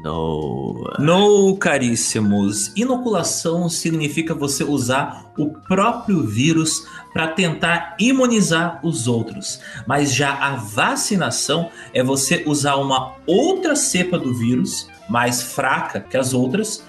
No. 0.00 0.94
No, 0.98 1.56
caríssimos. 1.56 2.72
Inoculação 2.74 3.68
significa 3.68 4.34
você 4.34 4.64
usar 4.64 5.30
o 5.36 5.50
próprio 5.50 6.22
vírus 6.26 6.86
para 7.12 7.28
tentar 7.28 7.96
imunizar 7.98 8.80
os 8.82 9.06
outros. 9.06 9.60
Mas 9.86 10.14
já 10.14 10.32
a 10.32 10.56
vacinação 10.56 11.70
é 11.92 12.02
você 12.02 12.42
usar 12.46 12.76
uma 12.76 13.14
outra 13.26 13.76
cepa 13.76 14.18
do 14.18 14.34
vírus, 14.34 14.88
mais 15.08 15.42
fraca 15.42 16.00
que 16.00 16.16
as 16.16 16.32
outras, 16.32 16.82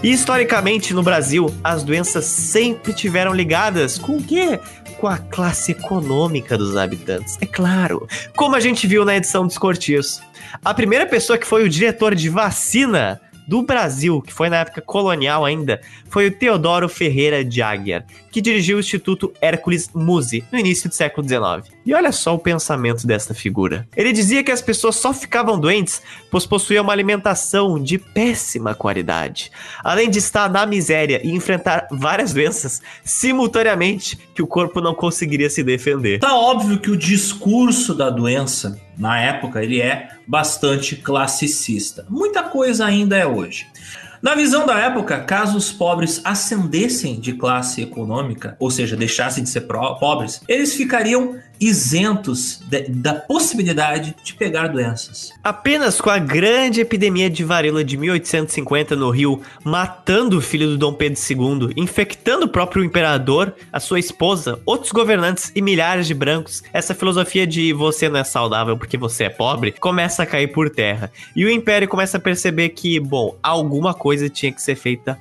E 0.00 0.12
historicamente 0.12 0.94
no 0.94 1.02
Brasil, 1.02 1.52
as 1.62 1.82
doenças 1.82 2.24
sempre 2.24 2.92
tiveram 2.92 3.34
ligadas 3.34 3.98
com 3.98 4.16
o 4.16 4.22
quê? 4.22 4.60
Com 5.00 5.08
a 5.08 5.18
classe 5.18 5.72
econômica 5.72 6.56
dos 6.56 6.76
habitantes. 6.76 7.36
É 7.40 7.46
claro, 7.46 8.06
como 8.36 8.54
a 8.54 8.60
gente 8.60 8.86
viu 8.86 9.04
na 9.04 9.16
edição 9.16 9.44
dos 9.44 9.58
Cortiços. 9.58 10.20
A 10.64 10.72
primeira 10.72 11.04
pessoa 11.04 11.36
que 11.36 11.46
foi 11.46 11.64
o 11.64 11.68
diretor 11.68 12.14
de 12.14 12.28
vacina 12.28 13.20
do 13.48 13.62
Brasil, 13.62 14.20
que 14.20 14.32
foi 14.32 14.50
na 14.50 14.58
época 14.58 14.82
colonial 14.82 15.42
ainda, 15.42 15.80
foi 16.10 16.26
o 16.26 16.30
Teodoro 16.30 16.86
Ferreira 16.86 17.42
de 17.42 17.62
Aguiar, 17.62 18.04
que 18.30 18.42
dirigiu 18.42 18.76
o 18.76 18.80
Instituto 18.80 19.32
Hércules 19.40 19.90
Muse 19.94 20.44
no 20.52 20.58
início 20.58 20.88
do 20.88 20.94
século 20.94 21.26
XIX. 21.26 21.74
E 21.86 21.94
olha 21.94 22.12
só 22.12 22.34
o 22.34 22.38
pensamento 22.38 23.06
dessa 23.06 23.32
figura. 23.32 23.88
Ele 23.96 24.12
dizia 24.12 24.44
que 24.44 24.52
as 24.52 24.60
pessoas 24.60 24.96
só 24.96 25.14
ficavam 25.14 25.58
doentes 25.58 26.02
pois 26.30 26.44
possuíam 26.44 26.84
uma 26.84 26.92
alimentação 26.92 27.82
de 27.82 27.96
péssima 27.96 28.74
qualidade, 28.74 29.50
além 29.82 30.10
de 30.10 30.18
estar 30.18 30.50
na 30.50 30.66
miséria 30.66 31.20
e 31.24 31.30
enfrentar 31.30 31.88
várias 31.90 32.34
doenças 32.34 32.82
simultaneamente 33.02 34.18
que 34.34 34.42
o 34.42 34.46
corpo 34.46 34.82
não 34.82 34.94
conseguiria 34.94 35.48
se 35.48 35.62
defender. 35.62 36.18
Tá 36.18 36.34
óbvio 36.34 36.78
que 36.78 36.90
o 36.90 36.96
discurso 36.96 37.94
da 37.94 38.10
doença 38.10 38.78
na 38.98 39.20
época 39.20 39.62
ele 39.62 39.80
é 39.80 40.08
bastante 40.26 40.96
classicista. 40.96 42.04
Muita 42.10 42.42
coisa 42.42 42.84
ainda 42.84 43.16
é 43.16 43.26
hoje. 43.26 43.66
Na 44.20 44.34
visão 44.34 44.66
da 44.66 44.76
época, 44.76 45.20
caso 45.20 45.56
os 45.56 45.70
pobres 45.70 46.20
ascendessem 46.24 47.20
de 47.20 47.34
classe 47.34 47.82
econômica, 47.82 48.56
ou 48.58 48.68
seja, 48.68 48.96
deixassem 48.96 49.44
de 49.44 49.50
ser 49.50 49.60
pobres, 49.60 50.42
eles 50.48 50.74
ficariam 50.74 51.36
isentos 51.60 52.60
de, 52.68 52.82
da 52.88 53.14
possibilidade 53.14 54.14
de 54.22 54.34
pegar 54.34 54.68
doenças. 54.68 55.32
Apenas 55.42 56.00
com 56.00 56.10
a 56.10 56.18
grande 56.18 56.80
epidemia 56.80 57.28
de 57.30 57.44
varíola 57.44 57.82
de 57.82 57.96
1850 57.96 58.94
no 58.94 59.10
Rio, 59.10 59.40
matando 59.64 60.38
o 60.38 60.40
filho 60.40 60.68
do 60.68 60.78
Dom 60.78 60.92
Pedro 60.92 61.18
II, 61.18 61.72
infectando 61.76 62.46
o 62.46 62.48
próprio 62.48 62.84
imperador, 62.84 63.54
a 63.72 63.80
sua 63.80 63.98
esposa, 63.98 64.60
outros 64.64 64.92
governantes 64.92 65.50
e 65.54 65.62
milhares 65.62 66.06
de 66.06 66.14
brancos, 66.14 66.62
essa 66.72 66.94
filosofia 66.94 67.46
de 67.46 67.72
você 67.72 68.08
não 68.08 68.20
é 68.20 68.24
saudável 68.24 68.76
porque 68.76 68.96
você 68.96 69.24
é 69.24 69.30
pobre 69.30 69.72
começa 69.72 70.22
a 70.22 70.26
cair 70.26 70.48
por 70.48 70.70
terra. 70.70 71.10
E 71.34 71.44
o 71.44 71.50
império 71.50 71.88
começa 71.88 72.16
a 72.16 72.20
perceber 72.20 72.70
que, 72.70 72.98
bom, 73.00 73.36
alguma 73.42 73.94
coisa 73.94 74.28
tinha 74.28 74.52
que 74.52 74.60
ser 74.60 74.74
feita 74.74 75.18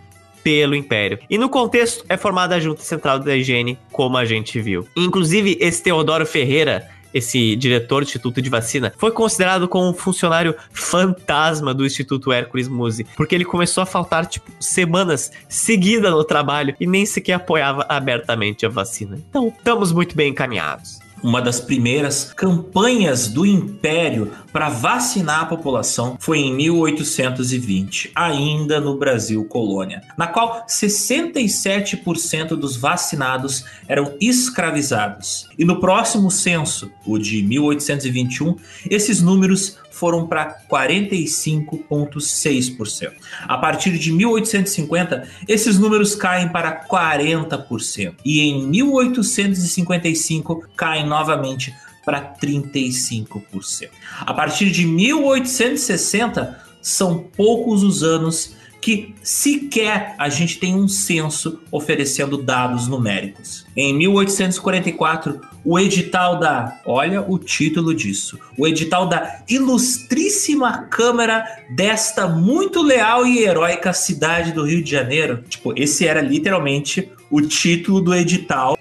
pelo 0.47 0.73
Império. 0.73 1.19
E 1.29 1.38
no 1.38 1.49
contexto 1.49 2.05
é 2.07 2.15
formada 2.15 2.55
a 2.55 2.60
Junta 2.62 2.81
Central 2.81 3.19
da 3.19 3.36
Higiene, 3.36 3.77
como 3.91 4.15
a 4.15 4.23
gente 4.23 4.62
viu. 4.62 4.88
Inclusive, 4.95 5.57
esse 5.60 5.83
Teodoro 5.83 6.25
Ferreira, 6.25 6.88
esse 7.13 7.53
diretor 7.57 8.01
do 8.01 8.07
Instituto 8.07 8.41
de 8.41 8.49
Vacina, 8.49 8.93
foi 8.97 9.12
considerado 9.12 9.67
como 9.67 9.89
um 9.89 9.93
funcionário 9.93 10.55
fantasma 10.71 11.73
do 11.73 11.86
Instituto 11.86 12.31
Hércules 12.31 12.69
Muse, 12.69 13.05
porque 13.17 13.36
ele 13.36 13.43
começou 13.43 13.83
a 13.83 13.86
faltar, 13.86 14.25
tipo, 14.25 14.49
semanas 14.57 15.33
seguidas 15.49 16.12
no 16.13 16.23
trabalho 16.23 16.73
e 16.79 16.88
nem 16.88 17.05
sequer 17.05 17.33
apoiava 17.33 17.86
abertamente 17.89 18.65
a 18.65 18.69
vacina. 18.69 19.19
Então, 19.29 19.49
estamos 19.49 19.91
muito 19.91 20.15
bem 20.15 20.31
encaminhados 20.31 21.05
uma 21.23 21.41
das 21.41 21.60
primeiras 21.60 22.34
campanhas 22.34 23.27
do 23.27 23.45
Império 23.45 24.32
para 24.51 24.69
vacinar 24.69 25.41
a 25.41 25.45
população 25.45 26.17
foi 26.19 26.39
em 26.39 26.53
1820, 26.53 28.12
ainda 28.15 28.80
no 28.80 28.97
Brasil 28.97 29.43
colônia, 29.45 30.01
na 30.17 30.27
qual 30.27 30.65
67% 30.67 32.49
dos 32.49 32.77
vacinados 32.77 33.65
eram 33.88 34.13
escravizados. 34.19 35.47
E 35.58 35.65
no 35.65 35.80
próximo 35.80 36.30
censo, 36.30 36.91
o 37.06 37.17
de 37.17 37.41
1821, 37.43 38.56
esses 38.89 39.21
números 39.21 39.77
foram 39.97 40.27
para 40.27 40.60
45,6%. 40.69 43.13
A 43.47 43.57
partir 43.57 43.97
de 43.97 44.12
1850, 44.12 45.27
esses 45.47 45.79
números 45.79 46.13
caem 46.13 46.49
para 46.49 46.86
40%. 46.88 48.17
E 48.23 48.41
em 48.41 48.67
1855 48.67 50.67
caem 50.75 51.07
novamente 51.07 51.73
para 52.05 52.21
35%. 52.21 53.89
A 54.21 54.33
partir 54.33 54.69
de 54.71 54.86
1860, 54.86 56.67
são 56.81 57.25
poucos 57.36 57.83
os 57.83 58.01
anos 58.03 58.55
que 58.81 59.13
sequer 59.21 60.15
a 60.17 60.29
gente 60.29 60.59
tem 60.59 60.75
um 60.75 60.87
censo 60.87 61.59
oferecendo 61.71 62.37
dados 62.37 62.87
numéricos. 62.87 63.65
Em 63.75 63.93
1844, 63.93 65.41
o 65.63 65.77
edital 65.77 66.39
da, 66.39 66.79
olha 66.85 67.21
o 67.21 67.37
título 67.37 67.93
disso, 67.93 68.39
o 68.57 68.65
edital 68.65 69.07
da 69.07 69.43
ilustríssima 69.49 70.83
Câmara 70.83 71.45
desta 71.69 72.27
muito 72.27 72.81
leal 72.81 73.25
e 73.25 73.39
heróica 73.39 73.91
cidade 73.91 74.51
do 74.51 74.63
Rio 74.63 74.83
de 74.83 74.89
Janeiro. 74.89 75.43
Tipo, 75.49 75.73
esse 75.75 76.07
era 76.07 76.21
literalmente 76.21 77.11
o 77.29 77.41
título 77.41 78.01
do 78.01 78.13
edital. 78.13 78.77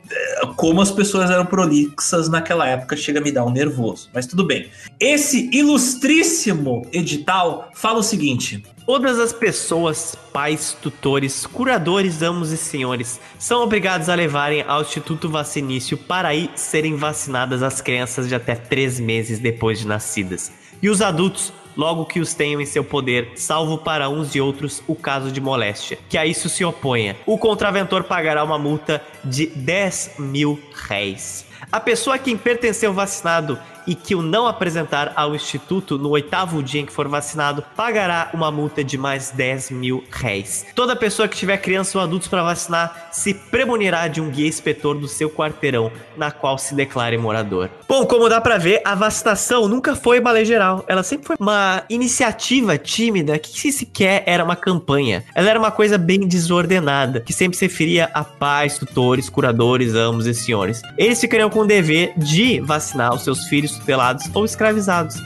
Como 0.56 0.80
as 0.80 0.90
pessoas 0.90 1.30
eram 1.30 1.46
prolixas 1.46 2.28
naquela 2.28 2.66
época 2.66 2.96
chega 2.96 3.20
a 3.20 3.22
me 3.22 3.32
dar 3.32 3.44
um 3.44 3.50
nervoso. 3.50 4.08
Mas 4.14 4.26
tudo 4.26 4.44
bem. 4.44 4.68
Esse 4.98 5.50
ilustríssimo 5.52 6.86
edital 6.92 7.70
fala 7.74 7.98
o 7.98 8.02
seguinte: 8.02 8.62
Todas 8.86 9.18
as 9.18 9.32
pessoas, 9.32 10.16
pais, 10.32 10.76
tutores, 10.80 11.44
curadores, 11.44 12.22
amos 12.22 12.52
e 12.52 12.56
senhores 12.56 13.18
são 13.36 13.64
obrigados 13.64 14.08
a 14.08 14.14
levarem 14.14 14.62
ao 14.62 14.82
Instituto 14.82 15.28
Vacinício 15.28 15.98
para 15.98 16.28
aí 16.28 16.48
serem 16.54 16.94
vacinadas 16.94 17.64
as 17.64 17.80
crianças 17.80 18.28
de 18.28 18.34
até 18.36 18.54
3 18.54 19.00
meses 19.00 19.40
depois 19.40 19.80
de 19.80 19.88
nascidas. 19.88 20.52
E 20.80 20.88
os 20.88 21.02
adultos, 21.02 21.52
logo 21.76 22.06
que 22.06 22.20
os 22.20 22.34
tenham 22.34 22.60
em 22.60 22.66
seu 22.66 22.82
poder, 22.82 23.32
salvo 23.36 23.78
para 23.78 24.08
uns 24.08 24.34
e 24.34 24.40
outros 24.40 24.82
o 24.86 24.94
caso 24.94 25.30
de 25.30 25.40
moléstia, 25.40 25.98
que 26.08 26.16
a 26.16 26.24
isso 26.24 26.48
se 26.48 26.64
oponha. 26.64 27.16
O 27.26 27.38
contraventor 27.38 28.04
pagará 28.04 28.42
uma 28.42 28.58
multa 28.58 29.02
de 29.24 29.46
10 29.46 30.14
mil 30.18 30.60
réis. 30.72 31.44
A 31.70 31.80
pessoa 31.80 32.16
a 32.16 32.18
quem 32.18 32.36
pertenceu 32.36 32.92
vacinado 32.92 33.58
e 33.86 33.94
que 33.94 34.14
o 34.14 34.22
não 34.22 34.46
apresentar 34.46 35.12
ao 35.14 35.34
Instituto 35.34 35.98
no 35.98 36.10
oitavo 36.10 36.62
dia 36.62 36.80
em 36.80 36.86
que 36.86 36.92
for 36.92 37.08
vacinado 37.08 37.62
pagará 37.76 38.30
uma 38.34 38.50
multa 38.50 38.82
de 38.82 38.98
mais 38.98 39.30
10 39.30 39.70
mil 39.70 40.04
réis. 40.10 40.66
Toda 40.74 40.96
pessoa 40.96 41.28
que 41.28 41.36
tiver 41.36 41.58
criança 41.58 41.98
ou 41.98 42.04
adultos 42.04 42.28
para 42.28 42.42
vacinar 42.42 43.08
se 43.12 43.34
premunirá 43.34 44.08
de 44.08 44.20
um 44.20 44.30
guia 44.30 44.48
inspetor 44.48 44.96
do 44.98 45.08
seu 45.08 45.30
quarteirão, 45.30 45.90
na 46.16 46.30
qual 46.30 46.58
se 46.58 46.74
declare 46.74 47.16
morador. 47.16 47.70
Bom, 47.88 48.04
como 48.06 48.28
dá 48.28 48.40
para 48.40 48.58
ver, 48.58 48.80
a 48.84 48.94
vacinação 48.94 49.68
nunca 49.68 49.94
foi 49.94 50.20
uma 50.20 50.32
lei 50.32 50.44
geral. 50.44 50.84
Ela 50.88 51.02
sempre 51.02 51.26
foi 51.26 51.36
uma 51.38 51.82
iniciativa 51.88 52.76
tímida 52.76 53.38
que 53.38 53.72
sequer 53.72 54.22
era 54.26 54.42
uma 54.44 54.56
campanha. 54.56 55.24
Ela 55.34 55.50
era 55.50 55.58
uma 55.58 55.70
coisa 55.70 55.98
bem 55.98 56.20
desordenada, 56.20 57.20
que 57.20 57.32
sempre 57.32 57.56
se 57.56 57.66
referia 57.66 58.10
a 58.12 58.24
pais, 58.24 58.78
tutores, 58.78 59.28
curadores, 59.28 59.94
amos 59.94 60.26
e 60.26 60.34
senhores. 60.34 60.80
Eles 60.96 61.20
ficariam 61.20 61.50
com 61.50 61.60
o 61.60 61.66
dever 61.66 62.12
de 62.16 62.60
vacinar 62.60 63.14
os 63.14 63.22
seus 63.22 63.44
filhos 63.44 63.75
tutelados 63.78 64.24
ou 64.34 64.44
escravizados. 64.44 65.16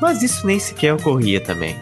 Mas 0.00 0.22
isso 0.22 0.46
nem 0.46 0.58
sequer 0.58 0.94
ocorria 0.94 1.40
também. 1.40 1.76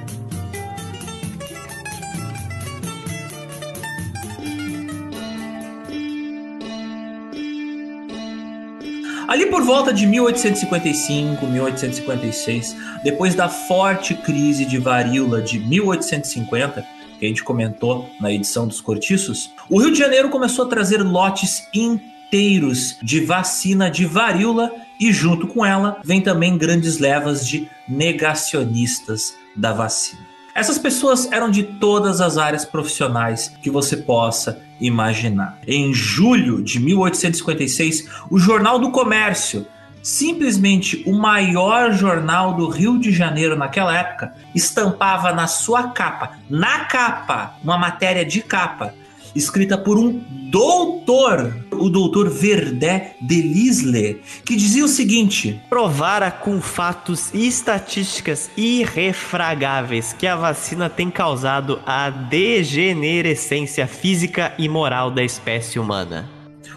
Ali 9.28 9.44
por 9.44 9.62
volta 9.62 9.92
de 9.92 10.06
1855, 10.06 11.46
1856, 11.46 12.74
depois 13.04 13.34
da 13.34 13.46
forte 13.46 14.14
crise 14.14 14.64
de 14.64 14.78
varíola 14.78 15.42
de 15.42 15.58
1850, 15.58 16.82
que 17.18 17.26
a 17.26 17.28
gente 17.28 17.44
comentou 17.44 18.08
na 18.18 18.32
edição 18.32 18.66
dos 18.66 18.80
Cortiços, 18.80 19.52
o 19.68 19.78
Rio 19.80 19.92
de 19.92 19.98
Janeiro 19.98 20.30
começou 20.30 20.64
a 20.64 20.68
trazer 20.68 21.02
lotes 21.02 21.68
inteiros 21.74 22.96
de 23.02 23.20
vacina 23.20 23.90
de 23.90 24.06
varíola 24.06 24.72
e 24.98 25.12
junto 25.12 25.46
com 25.46 25.64
ela 25.64 26.00
vem 26.04 26.20
também 26.20 26.58
grandes 26.58 26.98
levas 26.98 27.46
de 27.46 27.68
negacionistas 27.88 29.34
da 29.54 29.72
vacina. 29.72 30.28
Essas 30.54 30.76
pessoas 30.76 31.30
eram 31.30 31.50
de 31.50 31.62
todas 31.62 32.20
as 32.20 32.36
áreas 32.36 32.64
profissionais 32.64 33.54
que 33.62 33.70
você 33.70 33.96
possa 33.96 34.60
imaginar. 34.80 35.58
Em 35.66 35.94
julho 35.94 36.62
de 36.62 36.80
1856, 36.80 38.08
o 38.28 38.38
Jornal 38.38 38.78
do 38.80 38.90
Comércio, 38.90 39.64
simplesmente 40.02 41.02
o 41.06 41.12
maior 41.12 41.92
jornal 41.92 42.54
do 42.54 42.68
Rio 42.68 42.98
de 42.98 43.12
Janeiro 43.12 43.56
naquela 43.56 43.96
época, 43.96 44.34
estampava 44.52 45.32
na 45.32 45.46
sua 45.46 45.90
capa, 45.90 46.32
na 46.50 46.86
capa, 46.86 47.56
uma 47.62 47.78
matéria 47.78 48.24
de 48.24 48.40
capa, 48.40 48.94
escrita 49.38 49.78
por 49.78 49.98
um 49.98 50.20
doutor, 50.50 51.54
o 51.72 51.88
doutor 51.88 52.28
Verdé 52.28 53.14
Delisle, 53.20 54.20
que 54.44 54.56
dizia 54.56 54.84
o 54.84 54.88
seguinte: 54.88 55.60
provara 55.70 56.30
com 56.30 56.60
fatos 56.60 57.32
e 57.32 57.46
estatísticas 57.46 58.50
irrefragáveis 58.56 60.12
que 60.12 60.26
a 60.26 60.36
vacina 60.36 60.90
tem 60.90 61.10
causado 61.10 61.80
a 61.86 62.10
degenerescência 62.10 63.86
física 63.86 64.52
e 64.58 64.68
moral 64.68 65.10
da 65.10 65.22
espécie 65.22 65.78
humana. 65.78 66.28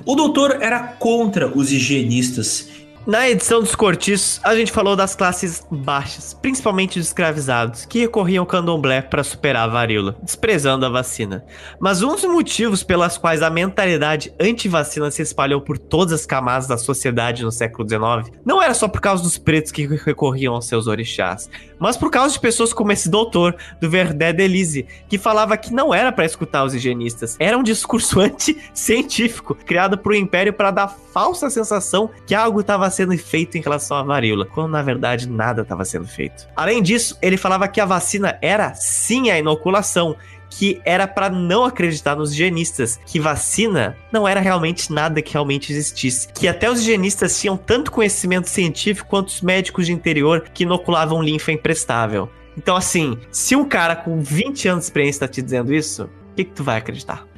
O 0.06 0.15
doutor 0.15 0.58
era 0.62 0.80
contra 0.80 1.47
os 1.56 1.71
higienistas 1.71 2.69
na 3.06 3.28
edição 3.28 3.62
dos 3.62 3.74
cortiços, 3.74 4.40
a 4.44 4.56
gente 4.56 4.72
falou 4.72 4.96
das 4.96 5.16
classes 5.16 5.66
baixas, 5.72 6.36
principalmente 6.36 7.00
os 7.00 7.08
escravizados, 7.08 7.84
que 7.86 8.00
recorriam 8.00 8.44
ao 8.44 8.46
candomblé 8.46 9.02
para 9.02 9.24
superar 9.24 9.64
a 9.64 9.72
varíola, 9.72 10.16
desprezando 10.22 10.86
a 10.86 10.90
vacina. 10.90 11.44
Mas 11.80 12.04
um 12.04 12.14
dos 12.14 12.24
motivos 12.26 12.84
pelas 12.84 13.18
quais 13.18 13.42
a 13.42 13.50
mentalidade 13.50 14.32
anti-vacina 14.40 15.10
se 15.10 15.24
espalhou 15.24 15.62
por 15.62 15.80
todas 15.80 16.14
as 16.14 16.26
camadas 16.28 16.68
da 16.68 16.78
sociedade 16.78 17.44
no 17.44 17.52
século 17.52 17.90
XIX 17.90 18.38
não 18.46 18.62
era 18.62 18.74
só 18.74 18.88
por 18.88 19.02
causa 19.02 19.24
dos 19.24 19.38
pretos 19.38 19.72
que 19.72 19.88
recorriam 19.88 20.54
aos 20.54 20.68
seus 20.68 20.86
orixás, 20.86 21.50
mas 21.80 21.98
por 21.98 22.12
causa 22.12 22.34
de 22.34 22.40
pessoas 22.40 22.72
como 22.72 22.92
esse 22.92 23.10
doutor 23.10 23.56
do 23.82 23.90
Verdé 23.90 24.32
Delise, 24.32 24.86
que 25.10 25.18
falava 25.18 25.58
que 25.58 25.74
não 25.74 25.92
era 25.92 26.12
para 26.12 26.26
escutar 26.26 26.64
os 26.64 26.76
higienistas, 26.76 27.36
era 27.40 27.58
um 27.58 27.64
discurso 27.64 28.20
anti-científico 28.22 29.56
criado 29.56 29.98
por 29.98 30.12
um 30.12 30.16
império 30.16 30.54
para 30.54 30.70
dar 30.70 30.88
falsa 30.88 31.50
sensação 31.50 32.10
que 32.28 32.36
algo 32.36 32.62
estava 32.62 32.90
sendo 32.91 33.17
feito 33.17 33.58
em 33.58 33.62
relação 33.62 33.97
à 33.97 34.04
varíola, 34.04 34.45
quando 34.45 34.71
na 34.71 34.82
verdade 34.82 35.30
nada 35.30 35.62
estava 35.62 35.86
sendo 35.86 36.08
feito. 36.08 36.47
Além 36.56 36.82
disso, 36.82 37.17
ele 37.21 37.38
falava 37.38 37.67
que 37.67 37.82
a 37.82 37.86
vacina 37.86 38.38
era 38.41 38.73
sim 38.73 39.30
a 39.30 39.39
inoculação, 39.39 40.15
que 40.49 40.82
era 40.86 41.08
para 41.08 41.30
não 41.30 41.63
acreditar 41.63 42.15
nos 42.15 42.34
higienistas, 42.34 42.99
que 43.06 43.19
vacina 43.19 43.97
não 44.12 44.27
era 44.27 44.39
realmente 44.39 44.91
nada 44.91 45.21
que 45.21 45.34
realmente 45.34 45.71
existisse, 45.71 46.27
que 46.27 46.47
até 46.47 46.69
os 46.69 46.82
higienistas 46.82 47.39
tinham 47.39 47.56
tanto 47.58 47.91
conhecimento 47.91 48.49
científico 48.49 49.10
quanto 49.10 49.30
os 49.30 49.41
médicos 49.41 49.86
de 49.86 49.93
interior 49.93 50.41
que 50.54 50.63
inoculavam 50.63 51.23
linfa 51.23 51.51
imprestável. 51.51 52.30
Então, 52.58 52.75
assim, 52.75 53.17
se 53.32 53.56
um 53.56 53.63
cara 53.63 53.95
com 53.95 54.21
20 54.21 54.67
anos 54.67 54.84
de 54.84 54.88
experiência 54.88 55.17
está 55.17 55.27
te 55.27 55.41
dizendo 55.41 55.73
isso, 55.73 56.04
o 56.32 56.36
que, 56.36 56.43
que 56.43 56.51
tu 56.51 56.63
vai 56.63 56.77
acreditar? 56.77 57.31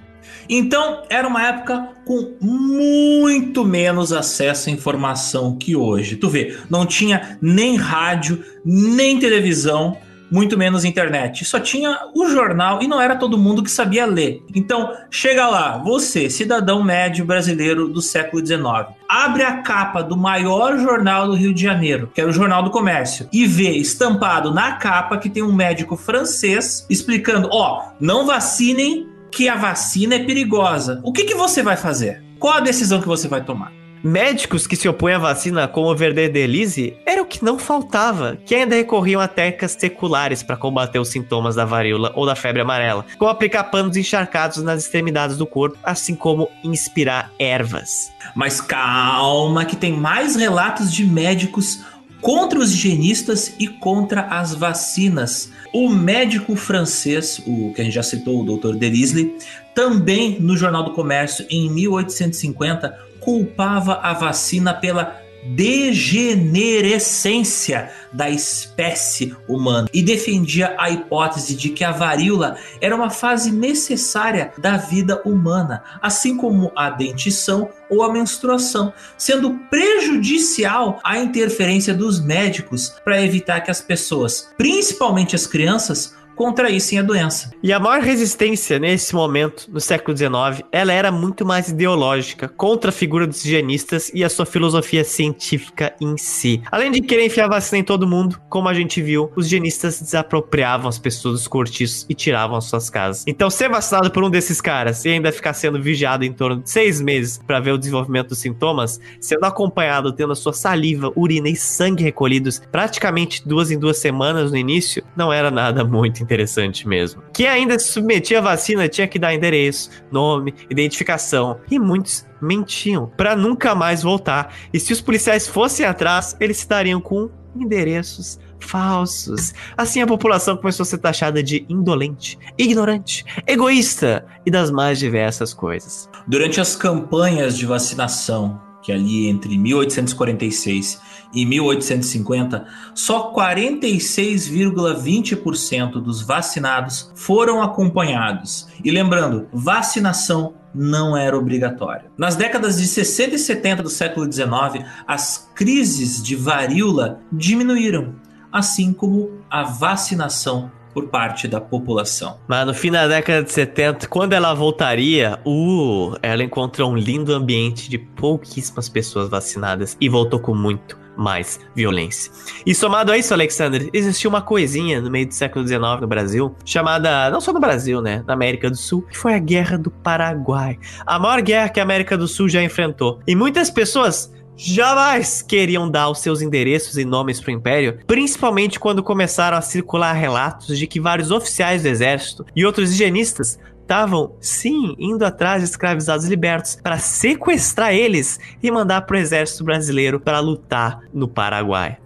Então, 0.50 1.04
era 1.10 1.28
uma 1.28 1.46
época 1.46 1.90
com 2.06 2.34
muito 2.42 3.64
menos 3.66 4.12
acesso 4.12 4.70
à 4.70 4.72
informação 4.72 5.58
que 5.58 5.76
hoje. 5.76 6.16
Tu 6.16 6.30
vê, 6.30 6.58
não 6.70 6.86
tinha 6.86 7.38
nem 7.42 7.76
rádio, 7.76 8.44
nem 8.66 9.20
televisão, 9.20 9.98
muito 10.34 10.58
menos 10.58 10.84
internet. 10.84 11.46
Só 11.46 11.60
tinha 11.60 12.08
o 12.16 12.28
jornal 12.28 12.82
e 12.82 12.88
não 12.88 13.00
era 13.00 13.16
todo 13.16 13.38
mundo 13.38 13.62
que 13.62 13.70
sabia 13.70 14.04
ler. 14.08 14.42
Então, 14.56 14.92
chega 15.12 15.48
lá, 15.48 15.78
você, 15.78 16.28
cidadão 16.28 16.84
médio 16.84 17.24
brasileiro 17.24 17.88
do 17.88 18.02
século 18.02 18.44
XIX, 18.44 18.96
abre 19.08 19.44
a 19.44 19.62
capa 19.62 20.02
do 20.02 20.18
maior 20.18 20.80
jornal 20.80 21.28
do 21.28 21.36
Rio 21.36 21.54
de 21.54 21.62
Janeiro, 21.62 22.10
que 22.12 22.20
era 22.20 22.32
o 22.32 22.34
Jornal 22.34 22.64
do 22.64 22.72
Comércio, 22.72 23.30
e 23.32 23.46
vê 23.46 23.74
estampado 23.74 24.52
na 24.52 24.72
capa 24.74 25.20
que 25.20 25.30
tem 25.30 25.44
um 25.44 25.54
médico 25.54 25.96
francês 25.96 26.84
explicando: 26.90 27.50
ó, 27.52 27.78
oh, 27.78 27.92
não 28.00 28.26
vacinem 28.26 29.13
que 29.36 29.50
a 29.50 29.56
vacina 29.56 30.16
é 30.16 30.20
perigosa. 30.24 31.02
O 31.04 31.12
que, 31.12 31.24
que 31.24 31.34
você 31.34 31.64
vai 31.64 31.76
fazer? 31.76 32.24
Qual 32.40 32.54
a 32.54 32.60
decisão 32.60 33.02
que 33.02 33.08
você 33.08 33.28
vai 33.28 33.44
tomar? 33.44 33.72
Médicos 34.04 34.68
que 34.68 34.76
se 34.76 34.88
opõem 34.88 35.14
à 35.14 35.18
vacina, 35.18 35.66
como 35.66 35.90
o 35.90 35.96
Verde 35.96 36.28
Delise, 36.28 36.98
era 37.06 37.22
o 37.22 37.26
que 37.26 37.44
não 37.44 37.58
faltava, 37.58 38.38
que 38.46 38.54
ainda 38.54 38.76
recorriam 38.76 39.22
a 39.22 39.30
técnicas 39.30 39.72
seculares 39.72 40.44
para 40.44 40.58
combater 40.58 41.00
os 41.00 41.08
sintomas 41.08 41.56
da 41.56 41.64
varíola 41.64 42.12
ou 42.14 42.26
da 42.26 42.36
febre 42.36 42.62
amarela, 42.62 43.06
como 43.18 43.32
aplicar 43.32 43.64
panos 43.64 43.96
encharcados 43.96 44.62
nas 44.62 44.84
extremidades 44.84 45.38
do 45.38 45.48
corpo, 45.48 45.78
assim 45.82 46.16
como 46.16 46.50
inspirar 46.66 47.32
ervas. 47.40 48.12
Mas 48.36 48.60
calma, 48.60 49.64
que 49.64 49.78
tem 49.78 49.94
mais 49.94 50.36
relatos 50.36 50.92
de 50.92 51.06
médicos 51.06 51.86
contra 52.24 52.58
os 52.58 52.74
higienistas 52.74 53.54
e 53.60 53.68
contra 53.68 54.22
as 54.22 54.56
vacinas. 54.56 55.52
O 55.74 55.90
médico 55.90 56.56
francês, 56.56 57.40
o 57.46 57.74
que 57.74 57.82
a 57.82 57.84
gente 57.84 57.94
já 57.94 58.02
citou, 58.02 58.42
o 58.42 58.58
Dr. 58.58 58.76
Delisle, 58.76 59.36
também 59.76 60.40
no 60.40 60.56
Jornal 60.56 60.84
do 60.84 60.94
Comércio, 60.94 61.46
em 61.50 61.70
1850, 61.70 62.98
culpava 63.20 63.96
a 63.96 64.14
vacina 64.14 64.74
pela 64.74 65.22
degenerescência 65.46 67.92
da 68.12 68.30
espécie 68.30 69.34
humana. 69.48 69.88
E 69.94 70.02
defendia 70.02 70.76
a 70.78 70.90
hipótese 70.90 71.56
de 71.56 71.70
que 71.70 71.84
a 71.84 71.92
varíola 71.92 72.58
era 72.80 72.96
uma 72.96 73.10
fase 73.10 73.52
necessária 73.52 74.54
da 74.58 74.78
vida 74.78 75.22
humana, 75.26 75.84
assim 76.02 76.38
como 76.38 76.72
a 76.76 76.90
dentição 76.90 77.70
ou 77.90 78.04
a 78.04 78.12
menstruação, 78.12 78.94
sendo 79.18 79.60
prejudicial 79.70 81.00
à 81.04 81.20
interferência 81.20 81.94
dos 81.94 82.20
médicos 82.20 82.96
para 83.04 83.22
evitar 83.22 83.62
que 83.62 83.72
as 83.72 83.82
pessoas, 83.82 84.50
principalmente 84.58 85.36
as 85.36 85.48
crianças, 85.48 86.16
contraíssem 86.36 87.00
a 87.00 87.02
doença. 87.02 87.52
E 87.62 87.72
a 87.72 87.80
maior 87.80 88.02
resistência 88.02 88.80
nesse 88.80 89.14
momento, 89.16 89.70
no 89.72 89.80
século 89.80 90.16
XIX, 90.16 90.68
ela 90.72 90.92
era 90.92 91.12
muito 91.12 91.46
mais 91.46 91.70
ideológica, 91.70 92.48
contra 92.48 92.90
a 92.90 92.94
figura 92.94 93.28
dos 93.28 93.44
higienistas 93.46 94.12
e 94.14 94.24
a 94.24 94.30
sua 94.30 94.46
filosofia 94.46 95.04
científica 95.04 95.94
em 96.00 96.18
si. 96.18 96.62
Além 96.72 96.92
de 96.92 97.02
querer 97.02 97.26
enfiar 97.26 97.48
vacina 97.48 97.80
em 97.80 97.84
todo 97.84 98.08
mundo, 98.08 98.40
como 98.50 98.68
a 98.68 98.74
gente 98.74 99.02
viu, 99.02 99.32
os 99.36 99.48
higienistas 99.48 100.02
desapropriavam 100.02 100.90
as 100.90 101.00
pessoas 101.00 101.40
dos 101.40 101.48
cortiços 101.48 102.06
e 102.10 102.14
tiravam 102.14 102.58
as 102.58 102.66
suas 102.66 102.90
casas. 102.90 103.24
Então, 103.28 103.50
ser 103.50 103.70
vacinado 103.70 104.12
por 104.12 104.24
um 104.24 104.30
desses 104.30 104.60
caras 104.60 105.06
e 105.06 105.10
ainda 105.10 105.32
ficar 105.32 105.54
sendo 105.54 105.82
vigiado 105.82 106.26
em 106.26 106.34
torno 106.34 106.62
de 106.62 106.70
seis 106.70 107.02
meses 107.02 107.40
para 107.46 107.60
ver 107.60 107.72
o 107.72 107.78
desenvolvimento 107.78 108.30
dos 108.30 108.40
sintomas, 108.40 109.00
sendo 109.20 109.46
acompanhado 109.46 110.12
tendo 110.12 110.34
a 110.34 110.36
sua 110.36 110.54
saliva, 110.54 111.12
urina 111.16 111.50
e 111.50 111.56
sangue 111.56 112.04
recolhidos 112.04 112.62
praticamente 112.72 113.48
duas 113.48 113.72
em 113.72 113.78
duas 113.78 113.98
semanas 113.98 114.52
no 114.52 114.58
início, 114.58 115.04
não 115.16 115.32
era 115.32 115.52
nada 115.52 115.84
muito 115.84 116.23
interessante 116.24 116.88
mesmo. 116.88 117.22
Quem 117.34 117.48
ainda 117.48 117.78
se 117.78 117.92
submetia 117.92 118.40
à 118.40 118.42
vacina 118.42 118.88
tinha 118.88 119.08
que 119.08 119.20
dar 119.20 119.34
endereço, 119.34 119.90
nome, 120.12 120.54
identificação 120.70 121.60
e 121.70 121.78
muitos 121.78 122.26
mentiam 122.42 123.12
para 123.16 123.36
nunca 123.36 123.76
mais 123.76 124.04
voltar. 124.04 124.54
E 124.74 124.80
se 124.80 124.92
os 124.92 125.02
policiais 125.02 125.48
fossem 125.48 125.86
atrás, 125.86 126.36
eles 126.40 126.58
se 126.58 126.68
dariam 126.68 127.00
com 127.00 127.30
endereços 127.56 128.40
falsos. 128.60 129.54
Assim 129.78 130.02
a 130.02 130.08
população 130.08 130.58
começou 130.58 130.84
a 130.84 130.86
ser 130.88 130.98
taxada 130.98 131.44
de 131.44 131.66
indolente, 131.70 132.38
ignorante, 132.58 133.24
egoísta 133.46 134.26
e 134.46 134.52
das 134.52 134.72
mais 134.72 134.98
diversas 134.98 135.54
coisas. 135.54 136.10
Durante 136.28 136.60
as 136.60 136.76
campanhas 136.76 137.58
de 137.58 137.66
vacinação, 137.66 138.60
que 138.82 138.92
ali 138.92 139.28
entre 139.28 139.58
1846 139.58 141.02
e 141.34 141.46
1850, 141.46 142.66
só 142.94 143.34
46,20% 143.34 146.02
dos 146.02 146.22
vacinados 146.22 147.10
foram 147.16 147.62
acompanhados. 147.62 148.68
E 148.84 148.92
lembrando, 148.92 149.48
vacinação 149.52 150.56
não 150.74 151.16
era 151.16 151.38
obrigatória. 151.38 152.12
Nas 152.18 152.36
décadas 152.36 152.78
de 152.78 152.88
60 152.88 153.36
e 153.36 153.40
70 153.40 153.84
do 153.84 153.90
século 153.90 154.32
XIX, 154.32 154.86
as 155.08 155.50
crises 155.54 156.22
de 156.22 156.36
varíola 156.36 157.20
diminuíram, 157.32 158.16
assim 158.52 158.92
como 158.92 159.32
a 159.50 159.64
vacinação 159.64 160.72
por 160.94 161.08
parte 161.08 161.48
da 161.48 161.60
população. 161.60 162.38
Mas 162.48 162.66
no 162.66 162.74
fim 162.74 162.92
da 162.92 163.08
década 163.08 163.44
de 163.44 163.52
70, 163.52 164.08
quando 164.08 164.34
ela 164.34 164.54
voltaria, 164.54 165.40
uh, 165.46 166.16
ela 166.22 166.44
encontrou 166.44 166.92
um 166.92 166.96
lindo 166.96 167.34
ambiente 167.34 167.90
de 167.90 167.98
pouquíssimas 167.98 168.88
pessoas 168.88 169.30
vacinadas 169.30 169.98
e 170.00 170.08
voltou 170.08 170.40
com 170.40 170.54
muito 170.54 171.04
mais 171.16 171.60
violência. 171.76 172.32
E 172.66 172.74
somado 172.74 173.12
a 173.12 173.18
isso, 173.18 173.34
Alexander, 173.34 173.90
existiu 173.94 174.30
uma 174.30 174.42
coisinha 174.42 175.02
no 175.02 175.10
meio 175.10 175.28
do 175.28 175.34
século 175.34 175.66
XIX 175.66 176.02
no 176.02 176.08
Brasil, 176.08 176.56
chamada, 176.66 177.30
não 177.30 177.40
só 177.40 177.54
no 177.54 177.60
Brasil, 177.60 178.02
né, 178.02 178.24
na 178.28 178.34
América 178.34 178.70
do 178.70 178.76
Sul, 178.76 179.04
que 179.04 179.18
foi 179.18 179.34
a 179.34 179.40
Guerra 179.40 179.78
do 179.78 179.92
Paraguai. 179.92 180.80
A 181.06 181.20
maior 181.20 181.42
guerra 181.42 181.70
que 181.70 181.80
a 181.80 181.84
América 181.84 182.18
do 182.18 182.28
Sul 182.28 182.50
já 182.50 182.64
enfrentou. 182.64 183.20
E 183.28 183.36
muitas 183.36 183.70
pessoas 183.70 184.32
jamais 184.56 185.42
queriam 185.42 185.90
dar 185.90 186.10
os 186.10 186.20
seus 186.20 186.42
endereços 186.42 186.98
e 186.98 187.06
nomes 187.06 187.40
para 187.40 187.52
o 187.52 187.56
Império, 187.56 188.00
principalmente 188.06 188.80
quando 188.80 189.04
começaram 189.04 189.58
a 189.58 189.62
circular 189.62 190.14
relatos 190.14 190.78
de 190.78 190.88
que 190.88 191.00
vários 191.00 191.32
oficiais 191.32 191.84
do 191.84 191.88
exército 191.88 192.46
e 192.56 192.66
outros 192.66 192.92
higienistas 192.92 193.60
estavam, 193.82 194.36
sim, 194.40 194.96
indo 194.98 195.24
atrás 195.26 195.62
de 195.62 195.70
escravizados 195.70 196.26
libertos 196.26 196.78
para 196.82 196.98
sequestrar 196.98 197.94
eles 197.94 198.40
e 198.62 198.72
mandar 198.72 199.02
para 199.02 199.16
o 199.16 199.20
exército 199.20 199.64
brasileiro 199.64 200.20
para 200.20 200.40
lutar 200.40 201.02
no 201.14 201.28
Paraguai. 201.28 201.98